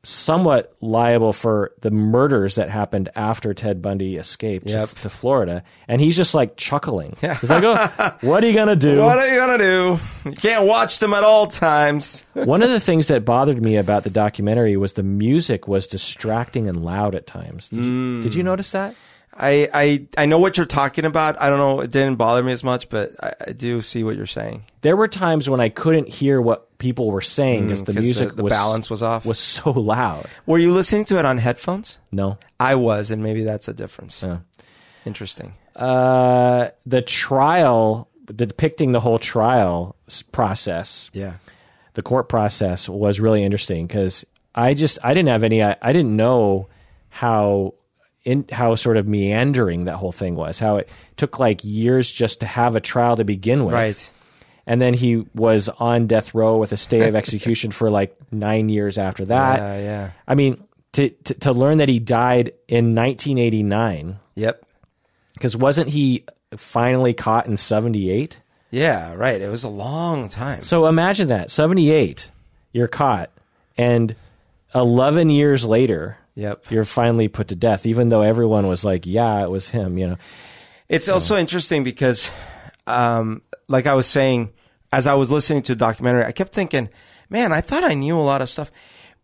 somewhat 0.03 0.71
liable 0.83 1.33
for 1.33 1.73
the 1.81 1.91
murders 1.91 2.57
that 2.57 2.69
happened 2.69 3.09
after 3.17 3.55
Ted 3.55 3.81
Bundy 3.81 4.17
escaped 4.17 4.67
Yep. 4.67 4.91
to 5.01 5.09
Florida, 5.09 5.65
and 5.89 5.99
he's 5.99 6.15
just 6.15 6.35
like 6.35 6.59
chuckling. 6.59 7.17
He's 7.23 7.49
like, 7.49 7.65
"Oh, 7.65 8.13
what 8.21 8.45
are 8.45 8.47
you 8.47 8.53
gonna 8.53 8.77
do?" 8.77 9.01
What 9.01 9.19
are 9.19 9.27
you 9.27 9.37
gonna 9.37 9.57
do? 9.57 9.99
You 10.27 10.33
can't 10.37 10.67
watch 10.67 10.99
them 10.99 11.15
at 11.15 11.25
all 11.25 11.47
times. 11.47 12.23
One 12.35 12.63
of 12.63 12.69
the 12.69 12.81
things 12.81 13.07
that 13.07 13.25
bothered 13.25 13.63
me 13.63 13.79
about 13.79 14.05
the 14.05 14.11
documentary 14.11 14.77
was 14.77 14.93
the 14.93 15.03
music 15.03 15.67
was 15.67 15.87
distracting 15.89 16.69
and 16.69 16.85
loud 16.85 17.15
at 17.15 17.27
times. 17.27 17.71
Did, 17.71 17.83
you, 17.83 17.91
mm. 17.91 18.23
did 18.23 18.35
you 18.35 18.43
notice 18.43 18.73
that? 18.73 18.95
I, 19.37 19.69
I 19.75 20.07
I 20.17 20.27
know 20.27 20.39
what 20.39 20.57
you're 20.57 20.67
talking 20.67 21.05
about. 21.05 21.41
I 21.43 21.49
don't 21.49 21.59
know. 21.59 21.81
It 21.81 21.91
didn't 21.91 22.17
bother 22.17 22.43
me 22.43 22.53
as 22.53 22.63
much, 22.63 22.89
but 22.89 23.13
I, 23.23 23.33
I 23.49 23.53
do 23.53 23.83
see 23.83 24.05
what 24.05 24.17
you're 24.17 24.27
saying. 24.27 24.65
There 24.83 24.97
were 24.97 25.09
times 25.09 25.49
when 25.51 25.61
I 25.61 25.69
couldn't 25.71 26.09
hear 26.09 26.41
what 26.41 26.79
people 26.79 27.11
were 27.11 27.21
saying 27.21 27.65
because 27.65 27.83
the 27.85 27.93
Mm, 27.93 27.97
'cause 27.97 28.05
music 28.05 28.29
the, 28.31 28.35
the 28.37 28.43
was, 28.45 28.51
balance 28.53 28.91
was 28.91 29.03
off. 29.03 29.27
was 29.27 29.39
so 29.39 29.71
loud. 29.73 30.27
Were 30.47 30.59
you 30.59 30.73
listening 30.73 31.05
to 31.07 31.19
it 31.19 31.25
on 31.25 31.39
headphones? 31.39 31.99
No. 32.13 32.39
I 32.61 32.77
was, 32.77 33.11
and 33.11 33.23
maybe 33.23 33.43
that's 33.43 33.67
a 33.69 33.73
difference. 33.75 34.23
Yeah. 34.23 34.39
Interesting. 35.05 35.55
Uh, 35.75 36.69
the 36.87 37.03
trial, 37.03 38.09
the 38.27 38.47
depicting 38.47 38.93
the 38.93 39.01
whole 39.01 39.19
trial 39.19 39.97
s- 40.09 40.23
process, 40.23 41.11
Yeah. 41.13 41.35
the 41.95 42.03
court 42.03 42.29
process 42.29 42.89
was 42.89 43.19
really 43.21 43.43
interesting 43.43 43.87
because 43.87 44.25
I 44.55 44.75
just 44.75 44.99
I 45.03 45.13
didn't 45.15 45.31
have 45.31 45.43
any 45.43 45.63
I, 45.65 45.77
I 45.83 45.93
didn't 45.93 46.15
know 46.17 46.69
how 47.11 47.75
in 48.25 48.47
how 48.51 48.75
sort 48.75 48.97
of 48.97 49.07
meandering 49.07 49.85
that 49.85 49.97
whole 49.97 50.13
thing 50.13 50.35
was. 50.35 50.59
How 50.59 50.77
it 50.77 50.89
took 51.17 51.39
like 51.39 51.61
years 51.63 52.11
just 52.11 52.41
to 52.41 52.47
have 52.47 52.75
a 52.77 52.81
trial 52.81 53.17
to 53.17 53.25
begin 53.25 53.65
with. 53.65 53.75
Right. 53.75 54.13
And 54.67 54.81
then 54.81 54.95
he 54.95 55.27
was 55.35 55.69
on 55.69 56.07
death 56.07 56.35
row 56.35 56.57
with 56.57 56.73
a 56.73 56.77
stay 56.79 57.07
of 57.07 57.15
execution 57.15 57.71
for 57.71 57.91
like 57.91 58.17
nine 58.33 58.71
years 58.71 58.97
after 58.97 59.27
that. 59.27 59.59
Yeah. 59.59 59.79
Yeah. 59.81 60.11
I 60.27 60.35
mean, 60.35 60.65
to, 60.95 61.11
to 61.11 61.35
to 61.35 61.53
learn 61.53 61.79
that 61.79 61.89
he 61.89 61.99
died 61.99 62.53
in 62.67 62.95
1989 62.95 64.19
Yep. 64.37 64.65
because 65.35 65.57
wasn't 65.57 65.89
he 65.91 66.25
finally 66.57 67.13
caught 67.13 67.47
in 67.47 67.57
78? 67.59 68.39
Yeah. 68.71 69.13
Right. 69.15 69.41
It 69.41 69.51
was 69.51 69.65
a 69.65 69.69
long 69.69 70.29
time. 70.29 70.63
So 70.63 70.87
imagine 70.87 71.29
that 71.29 71.51
78. 71.51 72.31
you're 72.73 72.89
caught, 72.89 73.31
and 73.77 74.17
eleven 74.75 75.29
years 75.31 75.65
later, 75.65 76.17
Yep. 76.37 76.71
you're 76.71 76.85
finally 76.85 77.29
put 77.29 77.49
to 77.49 77.57
death, 77.57 77.87
even 77.87 78.09
though 78.09 78.23
everyone 78.23 78.67
was 78.67 78.85
like, 78.85 79.07
"Yeah, 79.07 79.43
it 79.43 79.51
was 79.51 79.69
him." 79.69 79.99
You 79.99 80.09
know, 80.09 80.17
It's 80.89 81.09
also 81.09 81.37
interesting 81.37 81.85
because, 81.85 82.31
um, 82.87 83.43
like 83.69 83.87
I 83.87 83.95
was 83.95 84.07
saying, 84.07 84.53
as 84.93 85.07
I 85.07 85.15
was 85.15 85.31
listening 85.31 85.63
to 85.63 85.73
the 85.73 85.79
documentary, 85.79 86.25
I 86.25 86.33
kept 86.33 86.53
thinking, 86.53 86.89
man, 87.29 87.53
I 87.53 87.61
thought 87.61 87.83
I 87.85 87.95
knew 87.95 88.17
a 88.17 88.23
lot 88.23 88.43
of 88.43 88.51
stuff. 88.51 88.71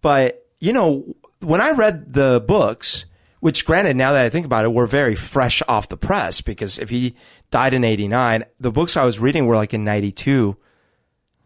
But, 0.01 0.47
you 0.59 0.73
know, 0.73 1.15
when 1.41 1.61
I 1.61 1.70
read 1.70 2.12
the 2.12 2.43
books, 2.47 3.05
which 3.41 3.65
granted, 3.65 3.97
now 3.97 4.12
that 4.12 4.24
I 4.24 4.28
think 4.28 4.47
about 4.47 4.65
it, 4.65 4.73
were 4.73 4.87
very 4.87 5.15
fresh 5.15 5.62
off 5.69 5.89
the 5.89 5.97
press 5.97 6.41
because 6.41 6.78
if 6.78 6.91
he 6.91 7.15
died 7.51 7.73
in 7.73 7.85
89, 7.85 8.45
the 8.59 8.73
books 8.73 8.97
I 8.97 9.05
was 9.05 9.20
reading 9.20 9.47
were 9.47 9.57
like 9.57 9.73
in 9.73 9.85
92. 9.85 10.57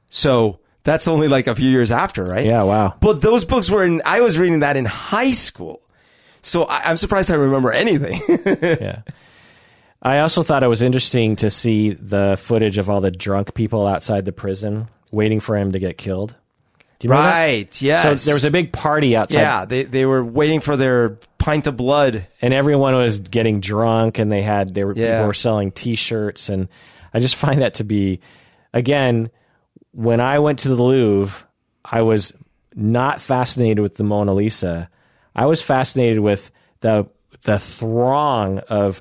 So 0.09 0.59
that's 0.85 1.09
only 1.09 1.28
like 1.28 1.47
a 1.47 1.55
few 1.55 1.69
years 1.69 1.90
after, 1.90 2.24
right? 2.24 2.47
Yeah, 2.47 2.62
wow. 2.62 2.94
But 3.01 3.20
those 3.20 3.44
books 3.44 3.70
were 3.70 3.82
in, 3.85 4.02
I 4.05 4.20
was 4.20 4.39
reading 4.39 4.61
that 4.61 4.77
in 4.77 4.85
high 4.85 5.32
school. 5.32 5.81
So 6.43 6.65
I, 6.65 6.82
I'm 6.85 6.97
surprised 6.98 7.31
I 7.31 7.35
remember 7.35 7.73
anything. 7.73 8.20
yeah. 8.62 9.02
I 10.02 10.19
also 10.19 10.43
thought 10.43 10.62
it 10.62 10.69
was 10.69 10.82
interesting 10.82 11.36
to 11.36 11.48
see 11.51 11.94
the 11.94 12.36
footage 12.39 12.77
of 12.77 12.90
all 12.90 13.01
the 13.01 13.11
drunk 13.11 13.55
people 13.55 13.86
outside 13.86 14.27
the 14.27 14.32
prison 14.32 14.89
waiting 15.11 15.40
for 15.40 15.56
him 15.56 15.73
to 15.73 15.78
get 15.78 15.97
killed. 15.97 16.35
Do 16.98 17.09
you 17.09 17.15
that? 17.15 17.19
right. 17.35 17.82
Yes. 17.82 18.23
So 18.23 18.27
there 18.27 18.35
was 18.35 18.44
a 18.44 18.51
big 18.51 18.73
party 18.73 19.16
outside, 19.16 19.40
Yeah, 19.40 19.65
they 19.65 19.82
they 19.85 20.05
were 20.06 20.23
waiting 20.24 20.61
for 20.61 20.77
their 20.77 21.19
pint 21.39 21.66
of 21.66 21.77
blood. 21.77 22.27
and 22.43 22.52
everyone 22.55 22.94
was 22.94 23.20
getting 23.20 23.61
drunk, 23.61 24.19
and 24.19 24.31
they 24.31 24.43
had 24.43 24.74
they 24.74 24.85
were 24.85 24.94
Yeah. 24.94 25.12
people 25.16 25.27
were 25.28 25.35
selling 25.35 25.73
T-shirts, 25.73 26.51
and 26.51 26.69
I 27.15 27.20
just 27.20 27.36
find 27.36 27.62
that 27.62 27.74
to 27.74 27.85
be, 27.85 28.20
again, 28.74 29.31
when 29.95 30.21
I 30.21 30.39
went 30.41 30.59
to 30.61 30.69
the 30.69 30.83
Louvre, 30.83 31.47
I 31.85 32.03
was 32.03 32.33
not 32.75 33.21
fascinated 33.21 33.79
with 33.81 33.95
the 33.95 34.05
Mona 34.05 34.35
Lisa. 34.35 34.89
I 35.35 35.47
was 35.47 35.62
fascinated 35.62 36.21
with 36.21 36.51
the 36.81 37.07
the 37.43 37.59
throng 37.59 38.59
of 38.71 39.01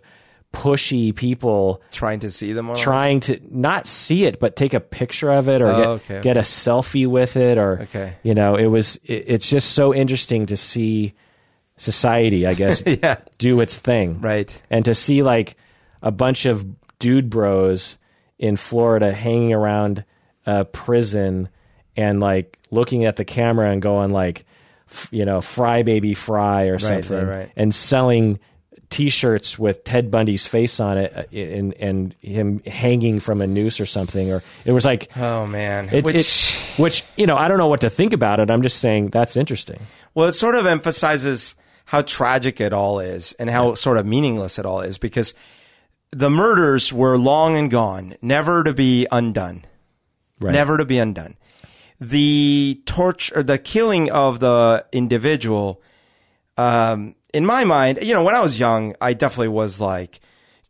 pushy 0.52 1.16
people 1.16 1.82
Trying 1.92 2.20
to 2.20 2.30
see 2.32 2.54
them. 2.54 2.76
trying 2.76 3.22
to 3.22 3.40
not 3.50 3.88
see 3.88 4.26
it 4.26 4.40
but 4.40 4.56
take 4.56 4.76
a 4.76 4.80
picture 4.80 5.32
of 5.32 5.50
it 5.50 5.62
or 5.64 5.68
Oh, 5.72 5.78
get, 5.78 5.88
okay, 5.88 6.22
get 6.22 6.38
a 6.38 6.42
selfie 6.42 7.08
with 7.08 7.38
it 7.38 7.58
or 7.58 7.82
Okay. 7.84 8.14
you 8.22 8.36
know 8.36 8.56
it 8.56 8.68
was 8.68 8.98
it, 9.04 9.24
it's 9.28 9.50
just 9.50 9.72
so 9.72 9.96
interesting 9.96 10.46
to 10.48 10.58
see 10.58 11.14
society 11.78 12.46
i 12.46 12.54
guess 12.54 12.84
Yeah. 12.86 13.18
do 13.40 13.62
its 13.62 13.78
thing 13.78 14.22
Right. 14.22 14.62
and 14.70 14.86
to 14.86 14.94
see 14.94 15.24
like 15.24 15.58
a 16.04 16.12
bunch 16.12 16.46
of 16.46 16.64
dude 17.00 17.32
bros 17.32 17.98
in 18.38 18.56
florida 18.58 19.12
hanging 19.12 19.54
around 19.54 20.06
a 20.46 20.66
prison 20.66 21.50
and 21.96 22.20
like 22.20 22.58
looking 22.72 23.06
at 23.06 23.16
the 23.16 23.26
camera 23.26 23.70
and 23.72 23.82
going 23.82 24.12
like 24.12 24.46
f- 24.90 25.08
you 25.12 25.26
know 25.26 25.42
fry 25.42 25.84
baby 25.84 26.14
fry 26.14 26.64
or 26.64 26.80
something 26.80 27.18
right, 27.28 27.38
right. 27.38 27.52
and 27.56 27.74
selling 27.74 28.40
T-shirts 28.90 29.58
with 29.58 29.84
Ted 29.84 30.12
Bundy's 30.12 30.46
face 30.46 30.80
on 30.80 31.00
it, 31.00 31.14
uh, 31.16 31.24
and 31.36 31.74
and 31.80 32.14
him 32.22 32.60
hanging 32.68 33.20
from 33.20 33.42
a 33.42 33.48
noose 33.48 33.80
or 33.80 33.88
something, 33.88 34.32
or 34.32 34.44
it 34.66 34.72
was 34.72 34.86
like 34.86 35.10
Oh 35.18 35.48
man. 35.48 35.90
it, 35.92 36.04
which 36.06 36.16
it- 36.16 36.80
which 36.80 37.04
you 37.18 37.26
know 37.26 37.36
I 37.36 37.48
don't 37.48 37.58
know 37.58 37.68
what 37.68 37.82
to 37.82 37.90
think 37.90 38.14
about 38.14 38.40
it. 38.40 38.52
I'm 38.52 38.62
just 38.62 38.78
saying 38.80 39.08
that's 39.10 39.36
interesting. 39.36 39.80
well, 40.14 40.28
it 40.28 40.34
sort 40.34 40.54
of 40.56 40.68
emphasizes 40.68 41.56
how 41.86 42.02
tragic 42.04 42.62
it 42.62 42.72
all 42.72 43.00
is 43.00 43.34
and 43.34 43.50
how 43.50 43.74
sort 43.76 43.98
of 43.98 44.06
meaningless 44.06 44.58
it 44.60 44.66
all 44.66 44.82
is 44.82 44.98
because 45.00 45.34
the 46.12 46.30
murders 46.30 46.94
were 46.94 47.18
long 47.18 47.56
and 47.58 47.72
gone, 47.72 48.14
never 48.22 48.64
to 48.64 48.74
be 48.74 49.08
undone. 49.12 49.66
Right. 50.44 50.52
Never 50.54 50.78
to 50.78 50.86
be 50.86 50.98
undone. 51.00 51.36
The 52.00 52.82
torture, 52.86 53.44
the 53.44 53.58
killing 53.58 54.12
of 54.12 54.40
the 54.40 54.86
individual, 54.92 55.82
um, 56.58 57.16
in 57.34 57.46
my 57.46 57.64
mind, 57.64 58.00
you 58.02 58.14
know, 58.14 58.24
when 58.24 58.36
I 58.36 58.42
was 58.42 58.60
young, 58.60 58.96
I 59.00 59.14
definitely 59.14 59.48
was 59.50 59.80
like, 59.80 60.20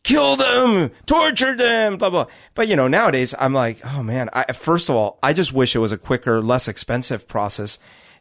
kill 0.04 0.36
them, 0.36 0.92
torture 1.06 1.56
them, 1.56 1.98
blah, 1.98 2.10
blah. 2.10 2.26
But, 2.56 2.68
you 2.68 2.76
know, 2.76 2.88
nowadays 2.88 3.34
I'm 3.40 3.54
like, 3.54 3.80
oh 3.86 4.04
man, 4.04 4.30
I, 4.34 4.52
first 4.54 4.90
of 4.90 4.96
all, 4.96 5.18
I 5.24 5.34
just 5.34 5.54
wish 5.54 5.76
it 5.76 5.80
was 5.80 5.92
a 5.92 5.98
quicker, 5.98 6.42
less 6.42 6.68
expensive 6.68 7.28
process. 7.28 7.80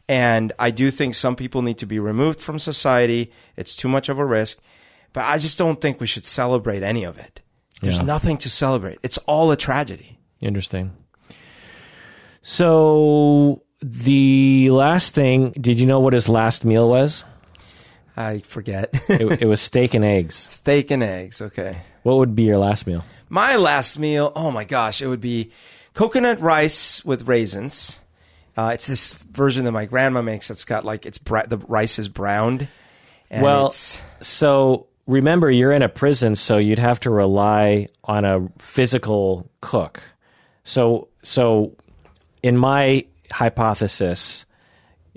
And 0.09 0.51
I 0.59 0.71
do 0.71 0.91
think 0.91 1.15
some 1.15 1.35
people 1.35 1.61
need 1.61 1.77
to 1.79 1.85
be 1.85 1.99
removed 1.99 2.41
from 2.41 2.59
society. 2.59 3.31
It's 3.55 3.75
too 3.75 3.87
much 3.87 4.09
of 4.09 4.17
a 4.19 4.25
risk. 4.25 4.59
But 5.13 5.25
I 5.25 5.37
just 5.37 5.57
don't 5.57 5.79
think 5.79 6.01
we 6.01 6.07
should 6.07 6.25
celebrate 6.25 6.83
any 6.83 7.03
of 7.03 7.17
it. 7.19 7.41
There's 7.81 7.97
Yeah. 7.99 8.03
nothing 8.05 8.37
to 8.37 8.49
celebrate. 8.49 8.97
It's 9.03 9.17
all 9.19 9.51
a 9.51 9.57
tragedy. 9.57 10.19
Interesting. 10.41 10.91
So 12.43 13.63
the 13.81 14.69
last 14.69 15.15
thing, 15.15 15.51
did 15.51 15.79
you 15.79 15.85
know 15.85 15.99
what 15.99 16.13
his 16.13 16.29
last 16.29 16.63
meal 16.63 16.87
was? 16.87 17.23
I 18.15 18.39
forget. 18.39 18.89
It, 19.09 19.41
it 19.41 19.45
was 19.45 19.61
steak 19.71 19.93
and 19.93 20.05
eggs. 20.05 20.47
Steak 20.51 20.91
and 20.91 21.01
eggs. 21.01 21.41
Okay. 21.41 21.77
What 22.03 22.17
would 22.17 22.35
be 22.35 22.43
your 22.43 22.57
last 22.57 22.85
meal? 22.85 23.03
My 23.29 23.55
last 23.55 23.97
meal, 23.97 24.31
oh 24.35 24.51
my 24.51 24.65
gosh, 24.65 25.01
it 25.01 25.07
would 25.07 25.21
be 25.21 25.51
coconut 25.93 26.39
rice 26.41 27.03
with 27.03 27.27
raisins. 27.27 27.99
Uh, 28.55 28.71
it's 28.73 28.85
this 28.85 29.13
version 29.13 29.65
that 29.65 29.71
my 29.71 29.85
grandma 29.85 30.21
makes. 30.21 30.51
It's 30.51 30.65
got 30.65 30.85
like 30.85 31.05
it's 31.05 31.17
bra- 31.17 31.47
the 31.47 31.57
rice 31.57 31.97
is 31.97 32.07
browned. 32.07 32.67
And 33.31 33.41
well, 33.41 33.71
so 33.71 34.87
remember, 35.07 35.49
you're 35.49 35.71
in 35.71 35.81
a 35.81 35.89
prison, 35.89 36.35
so 36.35 36.57
you'd 36.57 36.77
have 36.77 36.99
to 37.01 37.09
rely 37.09 37.87
on 38.03 38.25
a 38.25 38.47
physical 38.59 39.49
cook. 39.61 40.03
So, 40.63 41.07
so 41.23 41.75
in 42.43 42.57
my 42.57 43.05
hypothesis, 43.31 44.45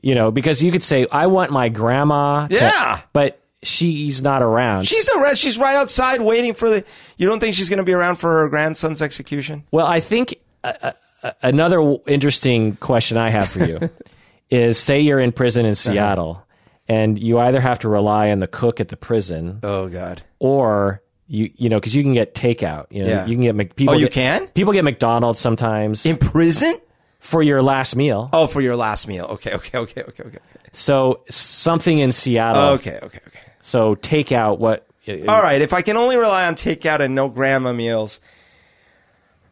you 0.02 0.14
know, 0.14 0.30
because 0.30 0.62
you 0.62 0.70
could 0.72 0.84
say, 0.84 1.06
I 1.10 1.26
want 1.26 1.50
my 1.50 1.68
grandma, 1.68 2.46
to-" 2.46 2.54
Yeah. 2.54 3.00
but 3.12 3.40
she's 3.62 4.22
not 4.22 4.42
around. 4.42 4.84
she's 4.84 5.08
a 5.08 5.36
she's 5.36 5.58
right 5.58 5.76
outside 5.76 6.20
waiting 6.20 6.54
for 6.54 6.70
the. 6.70 6.84
You 7.16 7.26
don't 7.28 7.40
think 7.40 7.54
she's 7.56 7.68
going 7.68 7.78
to 7.78 7.84
be 7.84 7.92
around 7.92 8.16
for 8.16 8.40
her 8.42 8.48
grandson's 8.48 9.02
execution? 9.02 9.64
Well, 9.70 9.86
I 9.86 10.00
think 10.00 10.36
uh, 10.64 10.92
uh, 11.22 11.32
another 11.42 11.76
w- 11.76 12.00
interesting 12.06 12.76
question 12.76 13.16
I 13.16 13.30
have 13.30 13.48
for 13.48 13.64
you 13.64 13.90
is 14.50 14.78
say 14.78 15.00
you're 15.00 15.20
in 15.20 15.32
prison 15.32 15.64
in 15.66 15.72
Uh-huh. 15.72 15.92
Seattle 15.92 16.42
and 16.88 17.18
you 17.18 17.40
either 17.40 17.60
have 17.60 17.80
to 17.80 17.88
rely 17.88 18.30
on 18.30 18.38
the 18.38 18.46
cook 18.46 18.78
at 18.80 18.88
the 18.88 18.96
prison 18.96 19.58
Oh 19.64 19.88
God. 19.88 20.22
or 20.38 21.02
you 21.26 21.50
you 21.56 21.68
know 21.68 21.78
because 21.80 21.92
you 21.96 22.04
can 22.04 22.14
get 22.14 22.32
takeout 22.36 22.86
you 22.90 23.02
know 23.02 23.08
Yeah. 23.08 23.26
you 23.26 23.36
can 23.36 23.58
get 23.58 23.74
people 23.74 23.94
Oh, 23.94 23.96
you 23.98 24.04
get- 24.06 24.12
can? 24.12 24.46
people 24.48 24.72
get 24.72 24.84
McDonald's 24.84 25.40
sometimes 25.40 26.06
In 26.06 26.16
prison? 26.16 26.78
For 27.26 27.42
your 27.42 27.62
last 27.62 27.96
meal 27.96 28.30
Oh, 28.32 28.46
for 28.46 28.60
your 28.60 28.76
last 28.76 29.08
meal. 29.08 29.26
Okay, 29.30 29.52
okay, 29.54 29.78
okay, 29.78 30.02
okay, 30.02 30.22
okay, 30.22 30.38
so 30.72 31.22
something 31.28 31.98
in 31.98 32.12
Seattle 32.12 32.74
okay, 32.74 32.98
okay, 33.02 33.20
okay. 33.26 33.40
so 33.60 33.96
takeout 33.96 34.58
what 34.58 34.86
All 35.08 35.42
right, 35.42 35.60
if 35.60 35.72
I 35.72 35.82
can 35.82 35.96
only 35.96 36.16
rely 36.16 36.46
on 36.46 36.54
takeout 36.54 37.00
and 37.00 37.14
no 37.14 37.28
grandma 37.28 37.72
meals, 37.72 38.20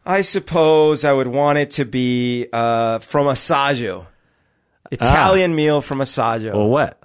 I 0.05 0.21
suppose 0.21 1.03
I 1.03 1.13
would 1.13 1.27
want 1.27 1.57
it 1.57 1.71
to 1.71 1.85
be 1.85 2.47
uh, 2.53 2.99
from 2.99 3.27
Assaggio. 3.27 4.07
Italian 4.91 5.55
meal 5.55 5.81
from 5.81 5.97
Assaggio. 5.97 6.53
well 6.53 6.69
what 6.69 7.01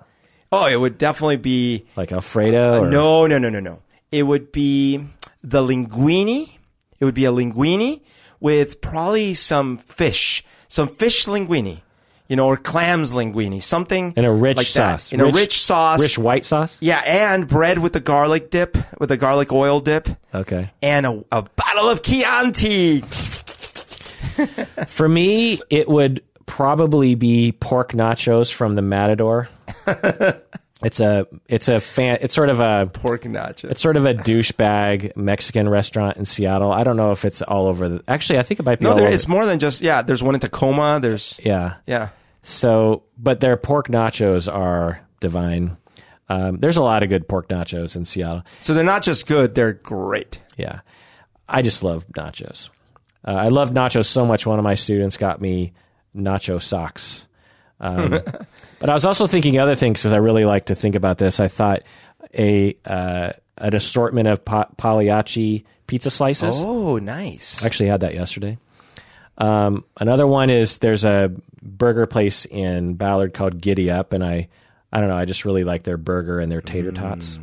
oh, 0.52 0.66
it 0.66 0.76
would 0.76 0.98
definitely 0.98 1.38
be 1.38 1.86
like 1.97 2.12
Alfredo 2.12 2.82
or, 2.82 2.88
no, 2.88 3.26
no, 3.26 3.38
no, 3.38 3.48
no, 3.48 3.60
no. 3.60 3.82
It 4.12 4.24
would 4.24 4.52
be 4.52 5.05
the 5.42 5.62
linguini. 5.62 6.59
It 6.98 7.05
would 7.05 7.14
be 7.14 7.24
a 7.24 7.32
linguini 7.32 8.02
with 8.40 8.80
probably 8.80 9.34
some 9.34 9.78
fish, 9.78 10.44
some 10.70 10.88
fish 10.88 11.26
linguine, 11.26 11.80
you 12.28 12.36
know, 12.36 12.47
or 12.47 12.56
clams 12.56 13.12
linguine, 13.12 13.60
something 13.62 14.14
in 14.16 14.24
a 14.24 14.32
rich 14.32 14.56
like 14.56 14.66
that. 14.68 15.01
sauce 15.01 15.12
in 15.12 15.20
a 15.20 15.26
rich 15.26 15.60
sauce. 15.60 16.01
rich 16.01 16.16
white 16.16 16.44
sauce 16.47 16.78
Yeah, 16.80 17.02
and 17.05 17.47
bread 17.47 17.78
with 17.80 17.92
the 17.92 18.01
garlic 18.01 18.48
dip, 18.51 18.78
with 18.98 19.10
the 19.10 19.16
garlic 19.18 19.52
oil 19.52 19.80
dip, 19.80 20.09
okay 20.34 20.70
and 20.82 21.05
a, 21.05 21.22
a 21.32 21.42
bottle 21.42 21.90
of 21.90 22.01
Chianti. 22.02 23.01
For 24.88 25.09
me, 25.09 25.60
it 25.68 25.88
would 25.88 26.22
probably 26.47 27.14
be 27.14 27.52
pork 27.52 27.92
nachos 27.92 28.52
from 28.52 28.74
the 28.74 28.82
Matador. 28.82 29.48
it's 30.82 31.01
a 31.01 31.27
it's 31.47 31.69
a 31.69 31.81
fan 31.81 32.19
it's 32.20 32.35
sort 32.35 32.48
of 32.48 32.61
a 32.61 32.90
Pork 32.93 33.24
nachos. 33.24 33.70
it's 33.70 33.82
sort 33.82 33.97
of 33.97 34.07
a 34.07 34.15
douchebag 34.15 35.16
Mexican 35.16 35.69
restaurant 35.69 36.16
in 36.16 36.27
Seattle. 36.27 36.73
I 36.73 36.85
don't 36.85 36.97
know 36.97 37.12
if 37.12 37.24
it's 37.24 37.43
all 37.43 37.66
over 37.66 37.89
the 37.89 38.02
Actually, 38.09 38.39
I 38.39 38.43
think 38.43 38.61
it 38.61 38.62
might 38.65 38.78
be 38.78 38.86
no, 38.86 38.94
there, 38.94 39.09
it's 39.09 39.28
more 39.28 39.44
than 39.44 39.59
just 39.59 39.82
yeah. 39.82 40.02
There's 40.02 40.23
one 40.23 40.35
in 40.35 40.40
Tacoma. 40.40 41.01
There's 41.01 41.39
yeah. 41.44 41.77
yeah. 41.86 42.11
So, 42.43 43.05
but 43.19 43.40
their 43.40 43.57
pork 43.57 43.89
nachos 43.89 44.52
are 44.52 45.07
divine. 45.20 45.77
Um, 46.28 46.59
there's 46.59 46.77
a 46.77 46.82
lot 46.82 47.02
of 47.02 47.09
good 47.09 47.28
pork 47.28 47.48
nachos 47.48 47.97
in 47.97 48.05
Seattle. 48.05 48.44
So 48.61 48.73
they're 48.73 48.85
not 48.85 49.02
just 49.02 49.27
good; 49.27 49.55
they're 49.55 49.74
great. 49.74 50.40
Yeah. 50.57 50.81
I 51.48 51.62
just 51.62 51.82
love 51.82 52.07
nachos. 52.09 52.70
Uh, 53.27 53.32
I 53.32 53.48
love 53.48 53.70
nachos 53.70 54.07
so 54.07 54.24
much. 54.24 54.47
One 54.47 54.59
of 54.59 54.62
my 54.62 54.77
students 54.77 55.16
got 55.16 55.40
me 55.40 55.73
nacho 56.16 56.62
socks. 56.62 57.27
Um, 57.81 58.11
but 58.78 58.90
I 58.90 58.94
was 58.94 59.05
also 59.05 59.27
thinking 59.27 59.59
other 59.59 59.74
things 59.74 60.01
because 60.01 60.12
I 60.12 60.19
really 60.19 60.44
like 60.44 60.66
to 60.66 60.74
think 60.74 60.94
about 60.94 61.19
this. 61.19 61.40
I 61.40 61.48
thought 61.48 61.82
a 62.36 62.77
uh, 62.85 63.31
an 63.59 63.74
assortment 63.74 64.28
of 64.28 64.44
pa- 64.44 64.69
Pagliacci 64.77 65.65
pizza 65.86 66.11
slices. 66.11 66.55
Oh, 66.59 66.98
nice. 66.98 67.62
I 67.62 67.66
actually 67.66 67.89
had 67.89 68.01
that 68.01 68.15
yesterday. 68.15 68.59
Um, 69.39 69.85
another 69.98 70.27
one 70.27 70.51
is 70.51 70.77
there's 70.78 71.05
a 71.05 71.32
burger 71.62 72.07
place 72.07 72.44
in 72.47 72.94
Ballard 72.94 73.35
called 73.35 73.61
Giddy 73.61 73.90
Up, 73.90 74.12
and 74.12 74.23
I, 74.23 74.48
I 74.93 75.01
don't 75.01 75.09
know, 75.09 75.16
I 75.16 75.24
just 75.24 75.44
really 75.44 75.65
like 75.65 75.82
their 75.82 75.97
burger 75.97 76.40
and 76.40 76.52
their 76.52 76.61
tater 76.61 76.93
tots. 76.93 77.39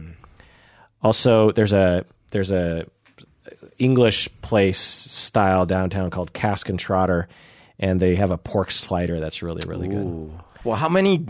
Also, 1.01 1.51
there's 1.51 1.73
a 1.73 2.05
there's 2.31 2.51
a 2.51 2.85
English 3.77 4.30
place 4.41 4.80
style 4.80 5.65
downtown 5.65 6.09
called 6.09 6.34
Cask 6.34 6.69
and 6.69 6.80
Trotter, 6.80 7.27
and 7.79 7.99
they 7.99 8.15
have 8.15 8.31
a 8.31 8.37
pork 8.37 8.71
slider 8.71 9.19
that's 9.19 9.41
really 9.43 9.63
really 9.67 9.87
good. 9.87 10.31
Well, 10.63 10.75
how 10.75 10.89
many 10.89 11.25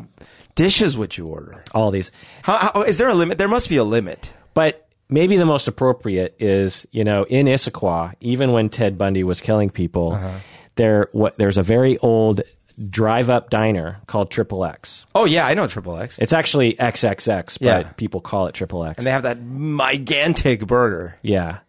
dishes 0.55 0.97
would 0.97 1.17
you 1.17 1.27
order? 1.27 1.63
All 1.73 1.91
these, 1.91 2.11
How, 2.41 2.57
how, 2.57 2.71
oh, 2.75 2.81
is 2.81 2.97
there 2.97 3.09
a 3.09 3.13
limit? 3.13 3.37
There 3.37 3.47
must 3.47 3.69
be 3.69 3.77
a 3.77 3.83
limit. 3.83 4.33
but 4.53 4.87
maybe 5.09 5.37
the 5.37 5.45
most 5.45 5.67
appropriate 5.67 6.35
is 6.39 6.85
you 6.91 7.03
know 7.03 7.23
in 7.25 7.45
Issaquah, 7.45 8.13
even 8.21 8.51
when 8.51 8.69
Ted 8.69 8.97
Bundy 8.97 9.23
was 9.23 9.39
killing 9.41 9.69
people, 9.69 10.13
uh-huh. 10.13 10.39
there 10.75 11.09
what 11.11 11.37
there's 11.37 11.57
a 11.57 11.63
very 11.63 11.97
old 11.99 12.41
drive 12.89 13.27
up 13.29 13.49
diner 13.49 13.99
called 14.07 14.29
Triple 14.29 14.63
X. 14.63 15.05
Oh 15.15 15.25
yeah, 15.25 15.47
I 15.47 15.53
know 15.55 15.65
Triple 15.67 15.97
X. 15.97 16.17
It's 16.19 16.31
actually 16.33 16.73
XXX, 16.75 17.57
but 17.59 17.65
Yeah. 17.65 17.83
people 17.97 18.21
call 18.21 18.45
it 18.47 18.53
Triple 18.53 18.83
X. 18.85 18.97
And 18.99 19.07
they 19.07 19.11
have 19.11 19.23
that 19.23 19.39
gigantic 19.77 20.65
burger. 20.67 21.17
Yeah. 21.23 21.59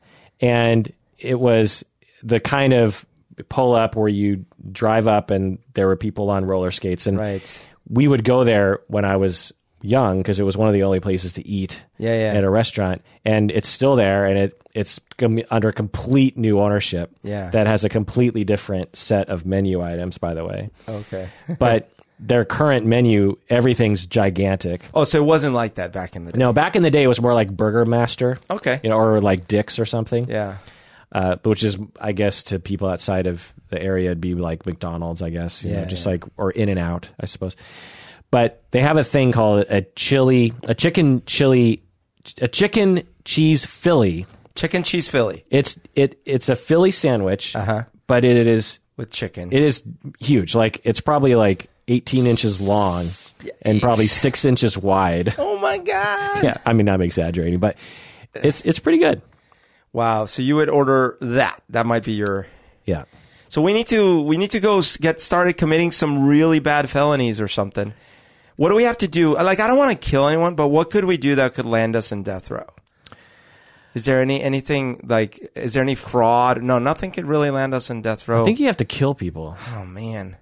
And 0.40 0.92
it 1.18 1.38
was 1.40 1.82
the 2.22 2.40
kind 2.40 2.72
of 2.74 3.06
pull 3.48 3.74
up 3.74 3.96
where 3.96 4.08
you 4.08 4.44
drive 4.72 5.06
up 5.06 5.30
and 5.30 5.58
there 5.74 5.86
were 5.86 5.96
people 5.96 6.30
on 6.30 6.44
roller 6.44 6.70
skates. 6.70 7.06
And 7.06 7.18
Right. 7.18 7.64
we 7.88 8.08
would 8.08 8.24
go 8.24 8.44
there 8.44 8.80
when 8.88 9.04
I 9.04 9.16
was 9.16 9.52
young 9.80 10.18
because 10.18 10.40
it 10.40 10.42
was 10.42 10.56
one 10.56 10.66
of 10.68 10.74
the 10.74 10.82
only 10.82 10.98
places 11.00 11.34
to 11.34 11.46
eat 11.46 11.84
Yeah, 11.98 12.14
yeah. 12.32 12.38
at 12.38 12.44
a 12.44 12.50
restaurant. 12.50 13.02
And 13.24 13.50
it's 13.52 13.68
still 13.68 13.94
there 13.96 14.26
and 14.26 14.36
it, 14.38 14.60
it's 14.74 14.98
com- 15.16 15.40
under 15.50 15.70
complete 15.72 16.36
new 16.36 16.58
ownership 16.58 17.12
Yeah. 17.22 17.50
that 17.50 17.66
has 17.68 17.84
a 17.84 17.88
completely 17.88 18.42
different 18.44 18.96
set 18.96 19.28
of 19.28 19.46
menu 19.46 19.80
items, 19.80 20.18
by 20.18 20.34
the 20.34 20.44
way. 20.44 20.70
Okay. 20.88 21.28
But 21.58 21.90
their 22.20 22.44
current 22.44 22.84
menu, 22.84 23.36
everything's 23.48 24.04
gigantic. 24.04 24.82
oh, 24.92 25.04
so 25.04 25.18
it 25.18 25.24
wasn't 25.24 25.54
like 25.54 25.76
that 25.76 25.92
back 25.92 26.16
in 26.16 26.24
the 26.24 26.32
day. 26.32 26.38
No, 26.38 26.52
back 26.52 26.74
in 26.74 26.82
the 26.82 26.90
day, 26.90 27.04
it 27.04 27.06
was 27.06 27.20
more 27.20 27.32
like 27.32 27.48
Burger 27.56 27.84
Master. 27.84 28.40
Okay. 28.50 28.80
You 28.82 28.90
know, 28.90 28.98
or 28.98 29.20
like 29.20 29.46
Dick's 29.46 29.78
or 29.78 29.84
something. 29.84 30.28
Yeah. 30.28 30.56
Uh, 31.10 31.36
which 31.42 31.62
is, 31.64 31.78
I 31.98 32.12
guess, 32.12 32.42
to 32.44 32.58
people 32.58 32.86
outside 32.88 33.26
of 33.26 33.54
the 33.70 33.82
area, 33.82 34.06
it'd 34.10 34.20
be 34.20 34.34
like 34.34 34.66
McDonald's, 34.66 35.22
I 35.22 35.30
guess. 35.30 35.64
You 35.64 35.70
Yeah, 35.72 35.80
know, 35.82 35.86
just 35.88 36.04
yeah. 36.04 36.12
like, 36.12 36.24
or 36.36 36.50
In 36.50 36.68
and 36.68 36.78
Out, 36.78 37.08
I 37.18 37.24
suppose. 37.24 37.56
But 38.30 38.62
they 38.72 38.82
have 38.82 38.98
a 38.98 39.04
thing 39.04 39.32
called 39.32 39.64
a 39.70 39.82
chili, 39.96 40.52
a 40.64 40.74
chicken 40.74 41.22
chili, 41.24 41.82
a 42.42 42.48
chicken 42.48 43.04
cheese 43.24 43.64
Philly. 43.64 44.26
Chicken 44.54 44.82
cheese 44.82 45.08
Philly 45.08 45.44
It's 45.50 45.78
it 45.94 46.20
it's 46.26 46.48
a 46.50 46.56
Philly 46.56 46.90
sandwich, 46.90 47.54
Uh-huh. 47.56 47.84
but 48.06 48.24
it 48.26 48.46
is 48.48 48.78
with 48.98 49.10
chicken. 49.10 49.50
it 49.52 49.62
is 49.62 49.82
huge. 50.20 50.54
Like 50.54 50.80
it's 50.84 51.00
probably 51.00 51.36
like 51.36 51.70
18 51.86 52.26
inches 52.26 52.60
long 52.60 53.06
and 53.62 53.80
probably 53.80 54.04
six 54.06 54.44
inches 54.44 54.76
wide. 54.76 55.34
oh 55.38 55.58
my 55.60 55.78
god. 55.78 56.42
yeah, 56.44 56.56
I 56.66 56.72
mean 56.74 56.88
I'm 56.88 57.00
exaggerating, 57.00 57.60
but 57.60 57.78
it's 58.34 58.60
it's 58.62 58.78
pretty 58.80 58.98
good. 58.98 59.22
Wow. 59.92 60.26
So 60.26 60.42
you 60.42 60.56
would 60.56 60.68
order 60.68 61.16
that. 61.20 61.62
That 61.70 61.86
might 61.86 62.04
be 62.04 62.12
your. 62.12 62.46
Yeah. 62.84 63.04
So 63.48 63.62
we 63.62 63.72
need 63.72 63.86
to 63.88 64.20
we 64.22 64.36
need 64.36 64.50
to 64.50 64.60
go 64.60 64.82
get 65.00 65.20
started 65.20 65.54
committing 65.56 65.90
some 65.90 66.26
really 66.26 66.60
bad 66.60 66.90
felonies 66.90 67.40
or 67.40 67.48
something. 67.48 67.94
What 68.56 68.68
do 68.70 68.74
we 68.74 68.82
have 68.84 68.98
to 68.98 69.08
do? 69.08 69.34
Like 69.36 69.60
I 69.60 69.66
don't 69.66 69.78
want 69.78 69.90
to 70.00 70.08
kill 70.10 70.28
anyone, 70.28 70.54
but 70.54 70.68
what 70.68 70.90
could 70.90 71.04
we 71.04 71.16
do 71.16 71.34
that 71.36 71.54
could 71.54 71.64
land 71.66 71.96
us 71.96 72.12
in 72.12 72.22
death 72.22 72.50
row? 72.50 72.66
Is 73.94 74.04
there 74.04 74.20
any 74.20 74.42
anything 74.42 75.00
like 75.08 75.50
is 75.56 75.72
there 75.72 75.82
any 75.82 75.94
fraud? 75.94 76.62
No, 76.62 76.78
nothing 76.78 77.10
could 77.10 77.24
really 77.24 77.50
land 77.50 77.72
us 77.74 77.88
in 77.90 78.02
death 78.02 78.28
row. 78.28 78.42
I 78.42 78.44
think 78.44 78.60
you 78.60 78.66
have 78.66 78.76
to 78.78 78.84
kill 78.84 79.14
people. 79.14 79.56
oh 79.74 79.84
man. 79.86 80.36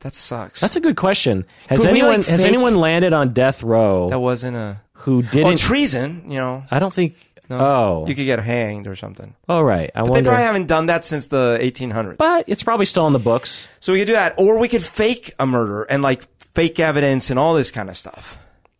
That 0.00 0.14
sucks. 0.14 0.58
That's 0.60 0.74
a 0.74 0.80
good 0.80 0.96
question. 0.96 1.44
Has 1.68 1.80
Could 1.82 1.92
we, 1.92 2.00
anyone 2.00 2.16
like, 2.18 2.26
has 2.26 2.44
anyone 2.44 2.74
landed 2.74 3.12
on 3.12 3.32
death 3.32 3.62
row 3.62 4.08
that 4.10 4.18
wasn't 4.18 4.56
a 4.56 4.80
who 4.94 5.18
Oh, 5.18 5.22
didn't? 5.22 5.58
treason, 5.58 6.24
you 6.28 6.38
know. 6.38 6.64
I 6.72 6.78
don't 6.80 6.92
think. 6.92 7.14
No. 7.48 7.58
Oh, 7.58 8.04
You 8.08 8.14
could 8.14 8.24
get 8.24 8.38
hanged 8.40 8.86
or 8.86 8.94
something. 8.96 9.34
oh 9.48 9.60
right. 9.60 9.90
I 9.94 10.02
But 10.02 10.12
they 10.14 10.22
probably 10.22 10.42
haven't 10.44 10.66
done 10.68 10.86
that 10.86 11.04
since 11.04 11.26
the 11.26 11.58
1800s. 11.60 12.16
but 12.18 12.44
it's 12.48 12.62
probably 12.62 12.86
still 12.86 13.06
in 13.06 13.12
the 13.12 13.18
books. 13.18 13.68
so 13.80 13.92
we 13.92 13.98
could 13.98 14.06
do 14.06 14.12
that, 14.14 14.34
or 14.38 14.58
we 14.58 14.68
could 14.68 14.82
fake 14.82 15.34
a 15.38 15.46
murder 15.46 15.82
and 15.82 16.02
like 16.02 16.22
fake 16.54 16.78
evidence 16.80 17.30
and 17.30 17.38
all 17.38 17.54
this 17.54 17.70
kind 17.70 17.88
of 17.90 17.96
stuff. 17.96 18.38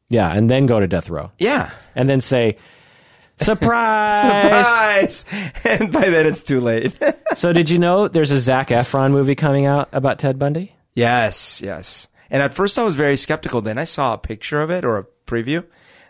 Yeah, 0.08 0.30
and 0.32 0.50
then 0.50 0.66
go 0.66 0.78
to 0.80 0.86
death 0.86 1.08
row, 1.10 1.32
Yeah. 1.38 1.70
and 1.94 2.08
then 2.08 2.20
say, 2.20 2.56
"Surprise!" 3.40 5.20
Surprise! 5.20 5.24
and 5.64 5.92
by 5.92 6.08
then 6.10 6.26
it's 6.26 6.42
too 6.42 6.60
late. 6.60 6.98
so, 7.34 7.52
did 7.52 7.70
you 7.70 7.78
know 7.78 8.08
there's 8.08 8.30
a 8.30 8.38
Zac 8.38 8.68
Efron 8.68 9.10
movie 9.12 9.34
coming 9.34 9.66
out 9.66 9.88
about 9.92 10.18
Ted 10.18 10.38
Bundy? 10.38 10.74
yes, 10.94 11.60
yes. 11.62 12.08
And 12.30 12.42
at 12.42 12.54
first 12.54 12.78
I 12.78 12.82
was 12.82 12.94
very 12.94 13.16
skeptical. 13.18 13.60
Then 13.60 13.76
I 13.78 13.84
saw 13.84 14.14
a 14.14 14.18
picture 14.18 14.62
of 14.62 14.70
it 14.70 14.84
or 14.86 14.96
a 14.98 15.04
preview. 15.26 15.64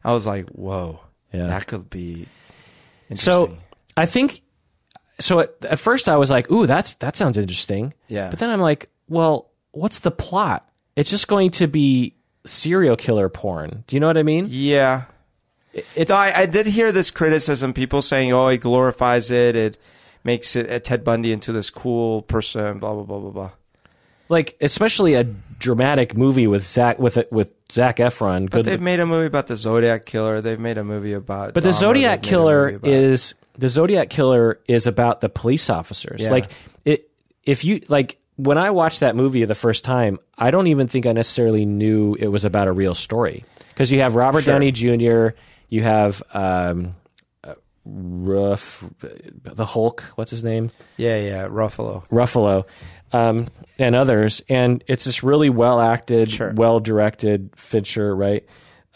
I 0.05 0.13
was 0.13 0.25
like, 0.27 0.49
whoa, 0.51 1.01
Yeah. 1.33 1.47
that 1.49 1.67
could 1.67 1.91
be 1.91 2.27
So. 3.19 3.57
I 3.97 4.07
think. 4.07 4.43
So 5.21 5.41
at, 5.41 5.55
at 5.69 5.79
first 5.79 6.09
I 6.09 6.17
was 6.17 6.31
like, 6.31 6.51
"Ooh, 6.51 6.67
that's 6.67 6.95
that 6.95 7.17
sounds 7.17 7.37
interesting." 7.39 7.95
Yeah. 8.09 8.31
But 8.31 8.39
then 8.39 8.51
I'm 8.51 8.61
like, 8.61 8.89
"Well, 9.09 9.51
what's 9.73 10.01
the 10.01 10.11
plot? 10.11 10.69
It's 10.97 11.11
just 11.11 11.29
going 11.29 11.51
to 11.53 11.67
be 11.67 12.17
serial 12.47 12.97
killer 12.97 13.29
porn." 13.29 13.85
Do 13.87 13.95
you 13.97 14.01
know 14.01 14.07
what 14.07 14.19
I 14.19 14.23
mean? 14.23 14.47
yeah. 14.49 15.05
It's 15.95 16.11
No, 16.11 16.17
I, 16.17 16.41
I 16.41 16.47
did 16.47 16.67
hear 16.67 16.93
this 16.93 17.11
criticism. 17.11 17.73
People 17.73 18.03
saying, 18.03 18.33
"Oh, 18.33 18.49
it 18.49 18.59
glorifies 18.59 19.31
it. 19.31 19.57
It 19.57 19.79
makes 20.25 20.57
it 20.57 20.71
uh, 20.71 20.79
Ted 20.81 21.05
Bundy 21.05 21.33
into 21.33 21.53
this 21.53 21.71
cool 21.71 22.23
person." 22.23 22.79
Blah 22.79 22.95
blah 22.95 23.05
blah 23.05 23.19
blah 23.19 23.31
blah. 23.31 23.51
like 24.29 24.57
especially 24.61 25.15
a 25.15 25.25
dramatic 25.63 26.17
movie 26.17 26.47
with 26.47 26.65
Zach 26.67 26.99
with 26.99 27.19
with 27.31 27.53
Zac 27.71 27.97
Efron. 27.97 28.51
But 28.51 28.59
Good, 28.59 28.65
they've 28.67 28.81
made 28.81 29.01
a 29.01 29.07
movie 29.07 29.27
about 29.27 29.47
the 29.47 29.57
Zodiac 29.57 30.05
killer. 30.05 30.41
They've 30.41 30.61
made 30.61 30.77
a 30.77 30.85
movie 30.85 31.13
about. 31.15 31.55
but 31.55 31.63
the 31.63 31.71
Dahmer. 31.71 31.81
Zodiac 31.81 32.23
killer 32.23 32.81
is 32.83 33.35
the 33.59 33.69
Zodiac 33.69 34.11
killer 34.11 34.61
is 34.67 34.87
about 34.87 35.21
the 35.21 35.29
police 35.29 35.71
officers. 35.71 36.21
Yeah. 36.21 36.31
Like 36.31 36.51
it, 36.85 37.11
if 37.45 37.65
you 37.65 37.81
like 37.89 38.19
when 38.37 38.59
I 38.59 38.71
watched 38.71 39.01
that 39.01 39.15
movie 39.17 39.45
the 39.45 39.55
first 39.55 39.85
time, 39.85 40.19
I 40.37 40.51
don't 40.51 40.67
even 40.67 40.89
think 40.89 41.07
I 41.07 41.13
necessarily 41.13 41.65
knew 41.65 42.15
it 42.19 42.29
was 42.29 42.45
about 42.45 42.69
a 42.69 42.73
real 42.73 42.95
story 42.95 43.45
because 43.69 43.91
you 43.91 44.01
have 44.01 44.15
Robert 44.15 44.43
Sure. 44.45 44.55
Downey 44.55 44.73
Jr., 44.73 45.29
you 45.69 45.83
have 45.83 46.23
um, 46.35 46.95
uh, 47.45 47.55
Ruff, 47.85 48.85
the 49.43 49.65
Hulk. 49.65 50.03
What's 50.17 50.31
his 50.31 50.43
name? 50.43 50.71
Yeah, 50.97 51.19
yeah, 51.19 51.47
Ruffalo. 51.49 52.07
Ruffalo, 52.09 52.65
um, 53.13 53.47
and 53.83 53.95
others. 53.95 54.43
And 54.49 54.83
it's 54.87 55.05
this 55.05 55.23
really 55.23 55.51
well 55.51 55.81
acted, 55.81 56.31
Sure. 56.31 56.53
well 56.55 56.81
directed 56.81 57.51
Fincher, 57.57 58.15
right? 58.15 58.45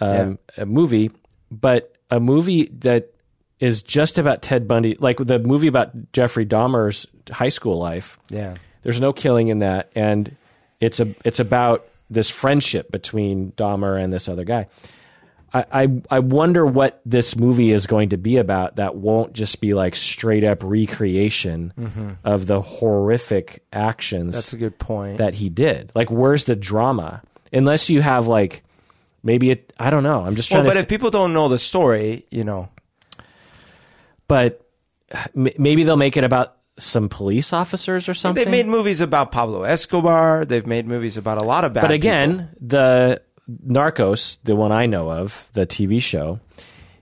Um, 0.01 0.39
A 0.57 0.67
movie, 0.67 1.11
but 1.51 1.95
a 2.11 2.21
movie 2.21 2.67
that 2.81 3.13
is 3.59 3.83
just 3.83 4.19
about 4.19 4.43
Ted 4.43 4.69
Bundy, 4.69 4.97
like 5.01 5.17
the 5.19 5.39
movie 5.39 5.67
about 5.67 6.13
Jeffrey 6.13 6.45
Dahmer's 6.47 7.07
high 7.31 7.49
school 7.49 7.79
life. 7.79 8.19
Yeah. 8.31 8.57
There's 8.83 9.01
no 9.01 9.13
killing 9.13 9.49
in 9.49 9.59
that, 9.61 9.91
and 9.97 10.37
it's 10.81 11.01
a 11.01 11.09
it's 11.25 11.41
about 11.41 11.87
this 12.09 12.31
friendship 12.31 12.91
between 12.93 13.53
Dahmer 13.53 14.01
and 14.01 14.13
this 14.13 14.29
other 14.29 14.45
guy. 14.45 14.69
I, 15.57 15.83
I 15.85 16.03
I 16.11 16.19
wonder 16.19 16.67
what 16.67 17.01
this 17.07 17.37
movie 17.37 17.73
is 17.73 17.87
going 17.87 18.11
to 18.11 18.17
be 18.17 18.37
about 18.37 18.77
that 18.77 18.97
won't 18.97 19.33
just 19.33 19.61
be 19.61 19.75
like 19.75 19.95
straight 19.97 20.45
up 20.45 20.63
recreation 20.63 21.73
of 22.25 22.47
the 22.47 22.61
horrific 22.61 23.63
actions 23.73 24.27
Mm-hmm. 24.27 24.31
That's 24.33 24.53
a 24.53 24.57
good 24.57 24.79
point. 24.79 25.19
that 25.19 25.35
he 25.35 25.49
did. 25.49 25.93
Like, 25.95 26.11
where's 26.11 26.45
the 26.45 26.57
drama? 26.57 27.23
Unless 27.53 27.89
you 27.91 28.03
have 28.03 28.27
like 28.27 28.63
maybe 29.23 29.51
it. 29.51 29.73
I 29.79 29.91
don't 29.91 30.03
know. 30.03 30.25
I'm 30.25 30.37
just 30.37 30.51
well, 30.51 30.61
trying 30.61 30.71
but 30.71 30.75
to. 30.75 30.81
if 30.81 30.89
people 30.89 31.11
don't 31.11 31.33
know 31.33 31.49
the 31.49 31.59
story, 31.59 32.27
you 32.31 32.45
know, 32.45 32.69
but 34.29 34.61
m- 35.35 35.49
maybe 35.59 35.85
they'll 35.85 35.97
make 35.97 36.17
it 36.17 36.25
about 36.25 36.57
some 36.79 37.09
police 37.09 37.53
officers 37.53 38.09
or 38.09 38.15
something. 38.15 38.45
they've 38.45 38.51
made 38.51 38.67
movies 38.67 39.01
about 39.01 39.33
Pablo 39.33 39.63
Escobar. 39.63 40.45
They've 40.45 40.67
made 40.67 40.87
movies 40.87 41.17
about 41.17 41.41
a 41.41 41.45
lot 41.47 41.65
of 41.65 41.73
bad. 41.73 41.83
but 41.83 41.91
again, 41.93 42.31
people. 42.53 42.69
the 42.69 43.23
Narcos, 43.67 44.39
the 44.45 44.57
one 44.57 44.73
I 44.73 44.87
know 44.87 45.11
of, 45.11 45.49
the 45.53 45.67
TV 45.67 46.01
show, 46.03 46.41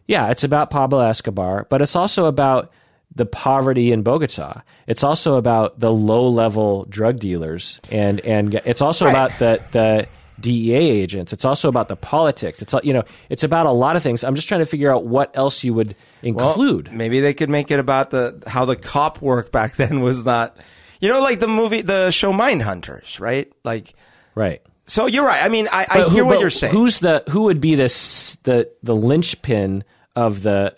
yeah, 0.06 0.28
it's 0.30 0.44
about 0.44 0.70
Pablo 0.70 1.00
Escobar, 1.00 1.66
but 1.70 1.80
it's 1.80 1.96
also 1.96 2.26
about 2.26 2.70
the 3.14 3.24
poverty 3.24 3.92
in 3.92 4.02
Bogota. 4.02 4.60
It's 4.86 5.02
also 5.04 5.36
about 5.36 5.80
the 5.80 5.90
low 5.92 6.28
level 6.28 6.84
drug 6.88 7.18
dealers, 7.20 7.80
and 7.90 8.20
and 8.20 8.54
it's 8.66 8.82
also 8.82 9.06
Right. 9.06 9.10
about 9.12 9.38
the 9.38 9.60
the 9.72 10.06
DEA 10.40 10.74
agents. 10.90 11.32
It's 11.32 11.44
also 11.44 11.68
about 11.68 11.86
the 11.88 11.94
politics. 11.96 12.60
It's 12.60 12.74
you 12.82 12.92
know, 12.92 13.04
it's 13.30 13.44
about 13.44 13.66
a 13.66 13.70
lot 13.70 13.94
of 13.96 14.02
things. 14.02 14.24
I'm 14.24 14.34
just 14.34 14.48
trying 14.48 14.60
to 14.60 14.66
figure 14.66 14.92
out 14.92 15.06
what 15.06 15.34
else 15.36 15.62
you 15.64 15.72
would 15.74 15.94
Well, 16.22 16.50
include. 16.50 16.92
maybe 16.92 17.20
they 17.20 17.32
could 17.34 17.48
make 17.48 17.70
it 17.70 17.78
about 17.78 18.10
the 18.10 18.42
how 18.46 18.64
the 18.64 18.76
cop 18.76 19.22
work 19.22 19.52
back 19.52 19.76
then 19.76 20.00
was 20.00 20.24
not, 20.26 20.56
you 21.00 21.08
know, 21.08 21.20
like 21.22 21.38
the 21.40 21.48
movie, 21.48 21.80
the 21.82 22.10
show 22.10 22.32
Mindhunters, 22.32 23.20
right? 23.20 23.50
Like, 23.62 23.94
right. 24.34 24.60
So 24.86 25.06
you're 25.06 25.24
right. 25.24 25.42
I 25.42 25.48
mean, 25.48 25.68
I, 25.70 25.86
I 25.88 26.02
hear 26.08 26.24
who- 26.24 26.26
what 26.26 26.40
you're 26.40 26.50
saying. 26.50 26.72
Who's 26.72 26.98
the 26.98 27.24
who 27.30 27.44
would 27.44 27.60
be 27.60 27.74
this 27.74 28.36
the 28.42 28.70
the 28.82 28.94
linchpin 28.94 29.84
of 30.16 30.42
the 30.42 30.74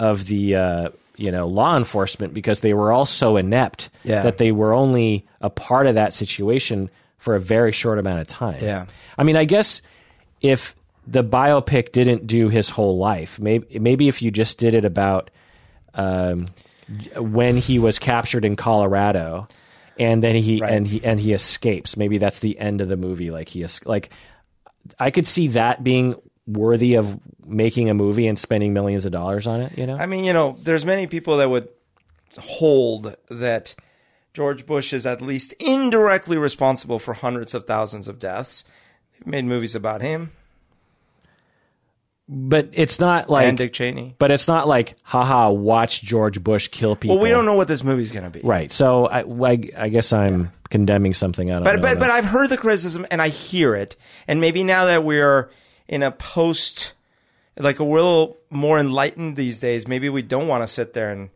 of 0.00 0.26
the 0.26 0.54
uh, 0.54 0.88
you 1.16 1.30
know 1.32 1.46
law 1.48 1.76
enforcement 1.76 2.34
because 2.34 2.60
they 2.60 2.74
were 2.74 2.92
all 2.92 3.06
so 3.06 3.36
inept 3.36 3.90
Yeah. 4.04 4.22
that 4.22 4.38
they 4.38 4.52
were 4.52 4.72
only 4.72 5.26
a 5.40 5.50
part 5.50 5.86
of 5.86 5.94
that 5.96 6.14
situation 6.14 6.90
for 7.18 7.34
a 7.34 7.40
very 7.40 7.72
short 7.72 7.98
amount 7.98 8.20
of 8.20 8.28
time. 8.28 8.58
Yeah. 8.62 8.86
I 9.16 9.24
mean, 9.24 9.36
I 9.36 9.44
guess 9.44 9.82
if 10.40 10.76
the 11.06 11.24
biopic 11.24 11.90
didn't 11.90 12.26
do 12.26 12.48
his 12.50 12.68
whole 12.70 12.98
life, 12.98 13.40
maybe 13.40 13.78
maybe 13.80 14.08
if 14.08 14.20
you 14.22 14.30
just 14.30 14.58
did 14.58 14.74
it 14.74 14.84
about 14.84 15.30
um, 15.94 16.44
when 17.16 17.56
he 17.56 17.78
was 17.78 17.98
captured 17.98 18.44
in 18.44 18.56
Colorado, 18.56 19.48
and 19.98 20.22
then 20.22 20.36
he 20.36 20.60
Right. 20.60 20.72
and 20.72 20.86
he 20.86 21.04
and 21.04 21.18
he 21.20 21.32
escapes. 21.32 21.96
Maybe 21.96 22.18
that's 22.18 22.40
the 22.40 22.58
end 22.58 22.80
of 22.80 22.88
the 22.88 22.96
movie. 22.96 23.30
Like 23.30 23.48
he 23.48 23.66
like 23.84 24.10
I 24.98 25.10
could 25.10 25.26
see 25.26 25.48
that 25.48 25.82
being 25.84 26.14
worthy 26.46 26.94
of 26.94 27.20
making 27.44 27.90
a 27.90 27.94
movie 27.94 28.26
and 28.26 28.38
spending 28.38 28.72
millions 28.72 29.04
of 29.04 29.12
dollars 29.12 29.46
on 29.46 29.60
it. 29.60 29.76
You 29.76 29.86
know, 29.86 29.96
I 29.96 30.06
mean, 30.06 30.24
you 30.24 30.32
know, 30.32 30.56
there's 30.62 30.84
many 30.84 31.06
people 31.06 31.36
that 31.38 31.50
would 31.50 31.68
hold 32.38 33.16
that 33.28 33.74
George 34.34 34.66
Bush 34.66 34.92
is 34.92 35.04
at 35.06 35.20
least 35.20 35.52
indirectly 35.54 36.38
responsible 36.38 36.98
for 36.98 37.14
hundreds 37.14 37.54
of 37.54 37.66
thousands 37.66 38.08
of 38.08 38.18
deaths. 38.18 38.64
They've 39.12 39.26
made 39.26 39.44
movies 39.44 39.74
about 39.74 40.00
him 40.00 40.30
but 42.28 42.68
it's 42.72 43.00
not 43.00 43.30
like 43.30 43.46
and 43.46 43.56
Dick 43.56 43.72
Cheney. 43.72 44.14
but 44.18 44.30
it's 44.30 44.46
not 44.48 44.68
like 44.68 44.96
haha 45.02 45.50
watch 45.50 46.02
George 46.02 46.42
Bush 46.42 46.68
kill 46.68 46.94
people. 46.96 47.16
Well, 47.16 47.22
we 47.22 47.30
don't 47.30 47.46
know 47.46 47.54
what 47.54 47.68
this 47.68 47.82
movie's 47.82 48.12
going 48.12 48.24
to 48.24 48.30
be. 48.30 48.40
Right. 48.44 48.70
So 48.70 49.06
I, 49.06 49.20
I, 49.22 49.58
I 49.76 49.88
guess 49.88 50.12
I'm 50.12 50.52
condemning 50.68 51.14
something. 51.14 51.50
I 51.50 51.54
don't 51.54 51.64
But 51.64 51.76
know. 51.76 51.82
but 51.82 51.98
but 51.98 52.10
I've 52.10 52.26
heard 52.26 52.50
the 52.50 52.58
criticism 52.58 53.06
and 53.10 53.22
I 53.22 53.28
hear 53.28 53.74
it. 53.74 53.96
And 54.26 54.40
maybe 54.40 54.62
now 54.62 54.84
that 54.86 55.04
we're 55.04 55.50
in 55.88 56.02
a 56.02 56.10
post 56.10 56.92
like 57.58 57.78
we're 57.78 57.98
a 57.98 58.02
little 58.02 58.36
more 58.50 58.78
enlightened 58.78 59.36
these 59.36 59.58
days, 59.58 59.88
maybe 59.88 60.08
we 60.08 60.22
don't 60.22 60.46
want 60.46 60.62
to 60.62 60.68
sit 60.68 60.92
there 60.92 61.10
and 61.10 61.30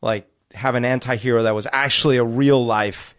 like 0.00 0.26
have 0.54 0.74
an 0.74 0.84
anti-hero 0.84 1.42
that 1.42 1.54
was 1.54 1.66
actually 1.72 2.16
a 2.16 2.24
real 2.24 2.64
life 2.64 3.14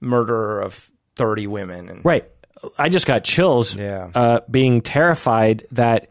murderer 0.00 0.60
of 0.60 0.90
30 1.14 1.46
women 1.46 1.88
and 1.88 2.04
Right. 2.04 2.28
I 2.78 2.88
just 2.88 3.06
got 3.06 3.22
chills 3.24 3.74
Yeah. 3.76 4.10
uh, 4.14 4.40
being 4.50 4.80
terrified 4.82 5.64
that 5.72 6.08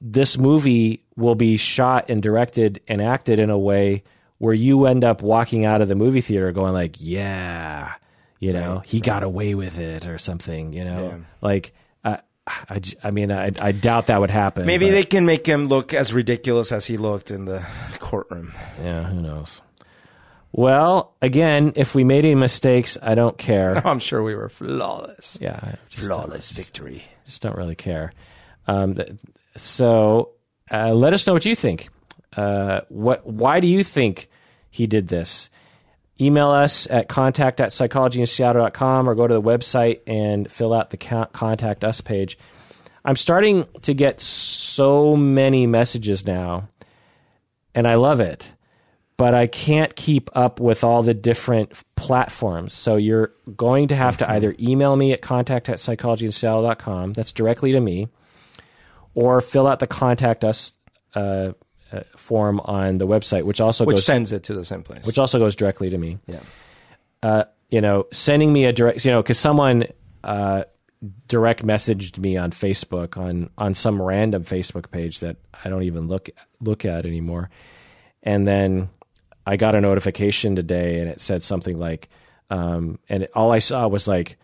this 0.00 0.36
movie 0.38 1.04
will 1.16 1.34
be 1.34 1.56
shot 1.56 2.10
and 2.10 2.22
directed 2.22 2.80
and 2.88 3.00
acted 3.02 3.38
in 3.38 3.50
a 3.50 3.58
way 3.58 4.02
where 4.38 4.54
you 4.54 4.86
end 4.86 5.04
up 5.04 5.22
walking 5.22 5.64
out 5.64 5.80
of 5.80 5.88
the 5.88 5.94
movie 5.94 6.20
theater 6.20 6.52
going 6.52 6.72
like, 6.72 6.96
yeah, 6.98 7.92
you 8.40 8.52
know, 8.52 8.80
he 8.86 9.00
got 9.00 9.22
away 9.22 9.54
with 9.54 9.78
it 9.78 10.06
or 10.06 10.18
something, 10.18 10.72
you 10.72 10.84
know, 10.84 11.06
Yeah. 11.08 11.16
like, 11.40 11.72
uh, 12.04 12.18
I, 12.46 12.80
I 13.02 13.10
mean, 13.10 13.30
I, 13.32 13.50
I 13.60 13.72
doubt 13.72 14.06
that 14.06 14.20
would 14.20 14.30
happen. 14.30 14.64
Maybe 14.64 14.86
but, 14.86 14.92
they 14.92 15.02
can 15.04 15.26
make 15.26 15.44
him 15.46 15.66
look 15.66 15.92
as 15.92 16.12
ridiculous 16.12 16.70
as 16.72 16.86
he 16.86 16.96
looked 16.96 17.30
in 17.30 17.44
the 17.46 17.66
courtroom. 17.98 18.52
yeah, 18.82 19.04
who 19.04 19.20
knows? 19.20 19.60
Well, 20.52 21.14
again, 21.20 21.72
if 21.76 21.94
we 21.94 22.04
made 22.04 22.24
any 22.24 22.34
mistakes, 22.34 22.96
I 23.02 23.14
don't 23.14 23.36
care. 23.36 23.76
I'm 23.86 23.98
sure 23.98 24.22
we 24.22 24.34
were 24.34 24.48
flawless. 24.48 25.36
Yeah, 25.40 25.74
Flawless 25.90 26.50
victory. 26.50 27.04
just 27.26 27.42
don't 27.42 27.56
really 27.56 27.74
care. 27.74 28.12
Um, 28.66 28.96
so 29.62 30.32
uh, 30.70 30.92
let 30.92 31.12
us 31.12 31.26
know 31.26 31.32
what 31.32 31.44
you 31.44 31.54
think. 31.54 31.88
Uh, 32.36 32.80
what? 32.88 33.26
Why 33.26 33.60
do 33.60 33.66
you 33.66 33.82
think 33.82 34.28
he 34.70 34.86
did 34.86 35.08
this? 35.08 35.50
Email 36.20 36.50
us 36.50 36.88
at 36.90 37.08
contact 37.08 37.60
at 37.60 37.70
psychologyinseattle.com 37.70 39.08
or 39.08 39.14
go 39.14 39.26
to 39.26 39.34
the 39.34 39.42
website 39.42 40.00
and 40.06 40.50
fill 40.50 40.74
out 40.74 40.90
the 40.90 40.96
contact 40.96 41.84
us 41.84 42.00
page. 42.00 42.36
I'm 43.04 43.16
starting 43.16 43.66
to 43.82 43.94
get 43.94 44.20
so 44.20 45.16
many 45.16 45.66
messages 45.66 46.26
now, 46.26 46.68
and 47.74 47.86
I 47.86 47.94
love 47.94 48.18
it, 48.20 48.48
but 49.16 49.32
I 49.32 49.46
can't 49.46 49.94
keep 49.94 50.28
up 50.36 50.58
with 50.58 50.82
all 50.82 51.02
the 51.02 51.14
different 51.14 51.72
platforms. 51.94 52.72
So 52.72 52.96
you're 52.96 53.32
going 53.56 53.88
to 53.88 53.96
have 53.96 54.16
to 54.18 54.30
either 54.30 54.56
email 54.58 54.96
me 54.96 55.12
at 55.12 55.22
contact 55.22 55.68
at 55.68 55.78
psychologyinseattle.com, 55.78 57.12
that's 57.12 57.32
directly 57.32 57.72
to 57.72 57.80
me, 57.80 58.08
or 59.18 59.40
fill 59.40 59.66
out 59.66 59.80
the 59.80 59.86
contact 59.88 60.44
us 60.44 60.72
uh, 61.16 61.50
uh, 61.90 62.00
form 62.16 62.60
on 62.60 62.98
the 62.98 63.06
website, 63.06 63.42
which 63.42 63.60
also 63.60 63.84
Which 63.84 63.96
goes 63.96 64.04
sends 64.04 64.30
it 64.30 64.44
to 64.44 64.54
the 64.54 64.64
same 64.64 64.84
place. 64.84 65.04
which 65.04 65.18
also 65.18 65.40
goes 65.40 65.56
directly 65.56 65.90
to 65.90 65.98
me. 65.98 66.18
yeah. 66.26 66.40
Uh, 67.20 67.44
you 67.68 67.80
know, 67.80 68.06
sending 68.12 68.52
me 68.52 68.64
a 68.64 68.72
direct, 68.72 69.04
you 69.04 69.10
know, 69.10 69.20
because 69.20 69.38
someone 69.38 69.84
uh, 70.22 70.62
direct 71.26 71.66
messaged 71.66 72.16
me 72.16 72.36
on 72.36 72.52
Facebook 72.52 73.16
on 73.16 73.50
on 73.58 73.74
some 73.74 74.00
random 74.00 74.44
Facebook 74.44 74.90
page 74.92 75.18
that 75.18 75.36
I 75.64 75.68
don't 75.68 75.82
even 75.82 76.06
look 76.06 76.30
look 76.60 76.84
at 76.84 77.04
anymore, 77.06 77.50
and 78.22 78.46
then 78.46 78.88
I 79.44 79.56
got 79.56 79.74
a 79.74 79.80
notification 79.80 80.54
today, 80.54 81.00
and 81.00 81.10
it 81.10 81.20
said 81.20 81.42
something 81.42 81.76
like, 81.78 82.08
um, 82.50 83.00
and 83.08 83.24
it, 83.24 83.30
all 83.34 83.50
I 83.50 83.58
saw 83.58 83.88
was 83.88 84.06
like, 84.06 84.36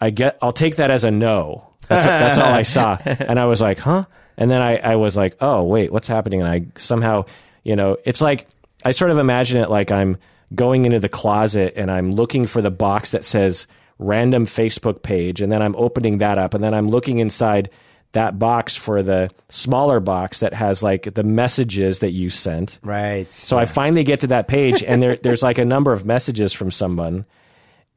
I 0.00 0.10
get, 0.10 0.38
I'll 0.40 0.52
take 0.52 0.76
that 0.76 0.90
as 0.92 1.02
a 1.04 1.10
no. 1.10 1.71
That's, 1.88 2.06
that's 2.06 2.38
all 2.38 2.52
I 2.52 2.62
saw, 2.62 2.96
and 3.04 3.38
I 3.38 3.46
was 3.46 3.60
like, 3.60 3.78
huh? 3.78 4.04
And 4.36 4.50
then 4.50 4.62
I, 4.62 4.76
I 4.78 4.96
was 4.96 5.16
like, 5.16 5.36
oh 5.40 5.62
wait, 5.64 5.92
what's 5.92 6.08
happening? 6.08 6.40
And 6.40 6.50
I 6.50 6.66
somehow, 6.76 7.26
you 7.64 7.76
know, 7.76 7.96
it's 8.04 8.20
like 8.20 8.48
I 8.84 8.90
sort 8.92 9.10
of 9.10 9.18
imagine 9.18 9.60
it 9.60 9.70
like 9.70 9.90
I'm 9.90 10.16
going 10.54 10.84
into 10.84 11.00
the 11.00 11.08
closet 11.08 11.74
and 11.76 11.90
I'm 11.90 12.12
looking 12.12 12.46
for 12.46 12.60
the 12.60 12.70
box 12.70 13.12
that 13.12 13.24
says 13.24 13.66
random 13.98 14.46
Facebook 14.46 15.02
page, 15.02 15.40
and 15.40 15.50
then 15.50 15.62
I'm 15.62 15.76
opening 15.76 16.18
that 16.18 16.38
up, 16.38 16.54
and 16.54 16.62
then 16.62 16.74
I'm 16.74 16.88
looking 16.88 17.18
inside 17.18 17.70
that 18.12 18.38
box 18.38 18.76
for 18.76 19.02
the 19.02 19.30
smaller 19.48 19.98
box 20.00 20.40
that 20.40 20.52
has 20.52 20.82
like 20.82 21.14
the 21.14 21.22
messages 21.22 22.00
that 22.00 22.10
you 22.10 22.30
sent. 22.30 22.78
Right. 22.82 23.32
So 23.32 23.58
I 23.58 23.64
finally 23.64 24.04
get 24.04 24.20
to 24.20 24.26
that 24.28 24.48
page, 24.48 24.82
and 24.82 25.02
there, 25.02 25.16
there's 25.16 25.42
like 25.42 25.58
a 25.58 25.64
number 25.64 25.92
of 25.92 26.04
messages 26.04 26.52
from 26.52 26.70
someone, 26.70 27.24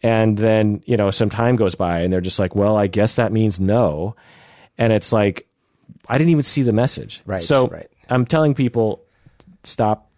and 0.06 0.38
then 0.38 0.84
you 0.86 0.98
know 0.98 1.10
some 1.10 1.32
time 1.32 1.56
goes 1.56 1.73
by, 1.73 2.02
and 2.02 2.14
they're 2.14 2.22
just 2.22 2.38
like, 2.38 2.56
"Well, 2.56 2.77
I 2.77 2.86
guess 2.86 3.15
that 3.15 3.32
means 3.32 3.60
no," 3.60 4.15
and 4.77 4.94
it's 4.94 5.11
like, 5.11 5.48
I 6.07 6.19
didn't 6.19 6.30
even 6.30 6.44
see 6.44 6.61
the 6.61 6.72
message. 6.72 7.23
Right, 7.26 7.41
So 7.41 7.68
right. 7.69 7.90
I'm 8.07 8.23
telling 8.26 8.53
people, 8.53 9.03
stop 9.64 10.11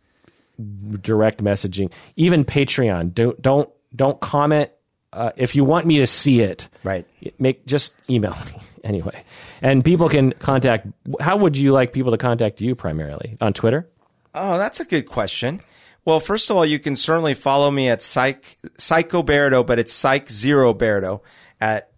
direct 1.01 1.41
messaging, 1.41 1.89
even 2.17 2.43
Patreon. 2.43 3.13
Don't 3.13 3.41
don't 3.41 3.69
don't 3.95 4.19
comment 4.19 4.71
uh, 5.13 5.31
if 5.37 5.55
you 5.55 5.63
want 5.63 5.85
me 5.85 5.99
to 5.99 6.07
see 6.07 6.41
it. 6.41 6.67
Right. 6.83 7.07
Make 7.39 7.65
just 7.65 7.95
email 8.09 8.35
me 8.45 8.61
anyway, 8.83 9.23
and 9.61 9.85
people 9.85 10.09
can 10.09 10.33
contact. 10.33 10.87
How 11.21 11.37
would 11.37 11.55
you 11.55 11.71
like 11.71 11.93
people 11.93 12.11
to 12.11 12.17
contact 12.17 12.59
you 12.59 12.75
primarily 12.75 13.37
on 13.39 13.53
Twitter? 13.53 13.87
Oh, 14.35 14.57
that's 14.57 14.81
a 14.81 14.85
good 14.85 15.05
question. 15.05 15.61
Well, 16.07 16.21
first 16.21 16.49
of 16.49 16.55
all, 16.55 16.65
you 16.65 16.79
can 16.79 16.95
certainly 16.95 17.33
follow 17.33 17.69
me 17.69 17.89
at 17.89 18.01
Psych 18.01 18.57
Psycho 18.77 19.23
but 19.23 19.77
it's 19.77 19.91
Psych 19.91 20.29
Zero 20.29 21.21
at 21.59 21.91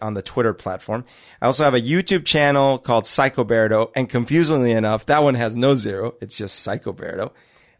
on 0.00 0.14
the 0.14 0.22
Twitter 0.22 0.54
platform. 0.54 1.04
I 1.42 1.46
also 1.46 1.62
have 1.64 1.74
a 1.74 1.80
YouTube 1.82 2.24
channel 2.24 2.78
called 2.78 3.06
Psycho 3.06 3.92
and 3.94 4.08
confusingly 4.08 4.70
enough, 4.70 5.04
that 5.06 5.22
one 5.22 5.34
has 5.34 5.54
no 5.54 5.74
zero. 5.74 6.14
It's 6.22 6.38
just 6.38 6.60
Psycho. 6.60 7.32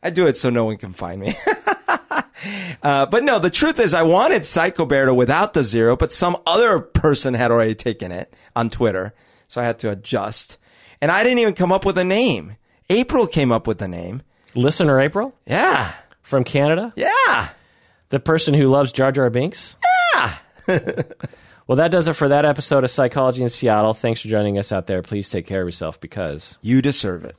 I 0.02 0.10
do 0.10 0.26
it 0.26 0.36
so 0.36 0.50
no 0.50 0.66
one 0.66 0.76
can 0.76 0.92
find 0.92 1.22
me. 1.22 1.32
uh, 2.82 3.06
but 3.06 3.24
no, 3.24 3.38
the 3.38 3.48
truth 3.48 3.80
is, 3.80 3.94
I 3.94 4.02
wanted 4.02 4.44
Psycho 4.44 5.14
without 5.14 5.54
the 5.54 5.62
zero, 5.62 5.96
but 5.96 6.12
some 6.12 6.36
other 6.46 6.78
person 6.78 7.32
had 7.32 7.50
already 7.50 7.74
taken 7.74 8.12
it 8.12 8.34
on 8.54 8.68
Twitter, 8.68 9.14
so 9.48 9.62
I 9.62 9.64
had 9.64 9.78
to 9.78 9.90
adjust. 9.90 10.58
And 11.00 11.10
I 11.10 11.22
didn't 11.22 11.38
even 11.38 11.54
come 11.54 11.72
up 11.72 11.86
with 11.86 11.96
a 11.96 12.04
name. 12.04 12.58
April 12.90 13.26
came 13.26 13.50
up 13.50 13.66
with 13.66 13.78
the 13.78 13.88
name. 13.88 14.20
Listener 14.54 15.00
April 15.00 15.34
Yeah. 15.46 15.92
from 16.22 16.44
Canada, 16.44 16.92
Yeah. 16.96 17.48
the 18.10 18.20
person 18.20 18.54
who 18.54 18.68
loves 18.68 18.92
Jar 18.92 19.12
Jar 19.12 19.30
Binks. 19.30 19.76
Yeah. 20.14 20.34
Well, 21.66 21.76
that 21.76 21.90
does 21.90 22.08
it 22.08 22.12
for 22.12 22.28
that 22.28 22.44
episode 22.44 22.84
of 22.84 22.90
Psychology 22.90 23.42
in 23.42 23.48
Seattle. 23.48 23.94
Thanks 23.94 24.20
for 24.20 24.28
joining 24.28 24.58
us 24.58 24.70
out 24.70 24.86
there. 24.86 25.00
Please 25.00 25.30
take 25.30 25.46
care 25.46 25.62
of 25.62 25.66
yourself 25.66 25.98
because. 25.98 26.58
You 26.60 26.82
deserve 26.82 27.24
it. 27.24 27.36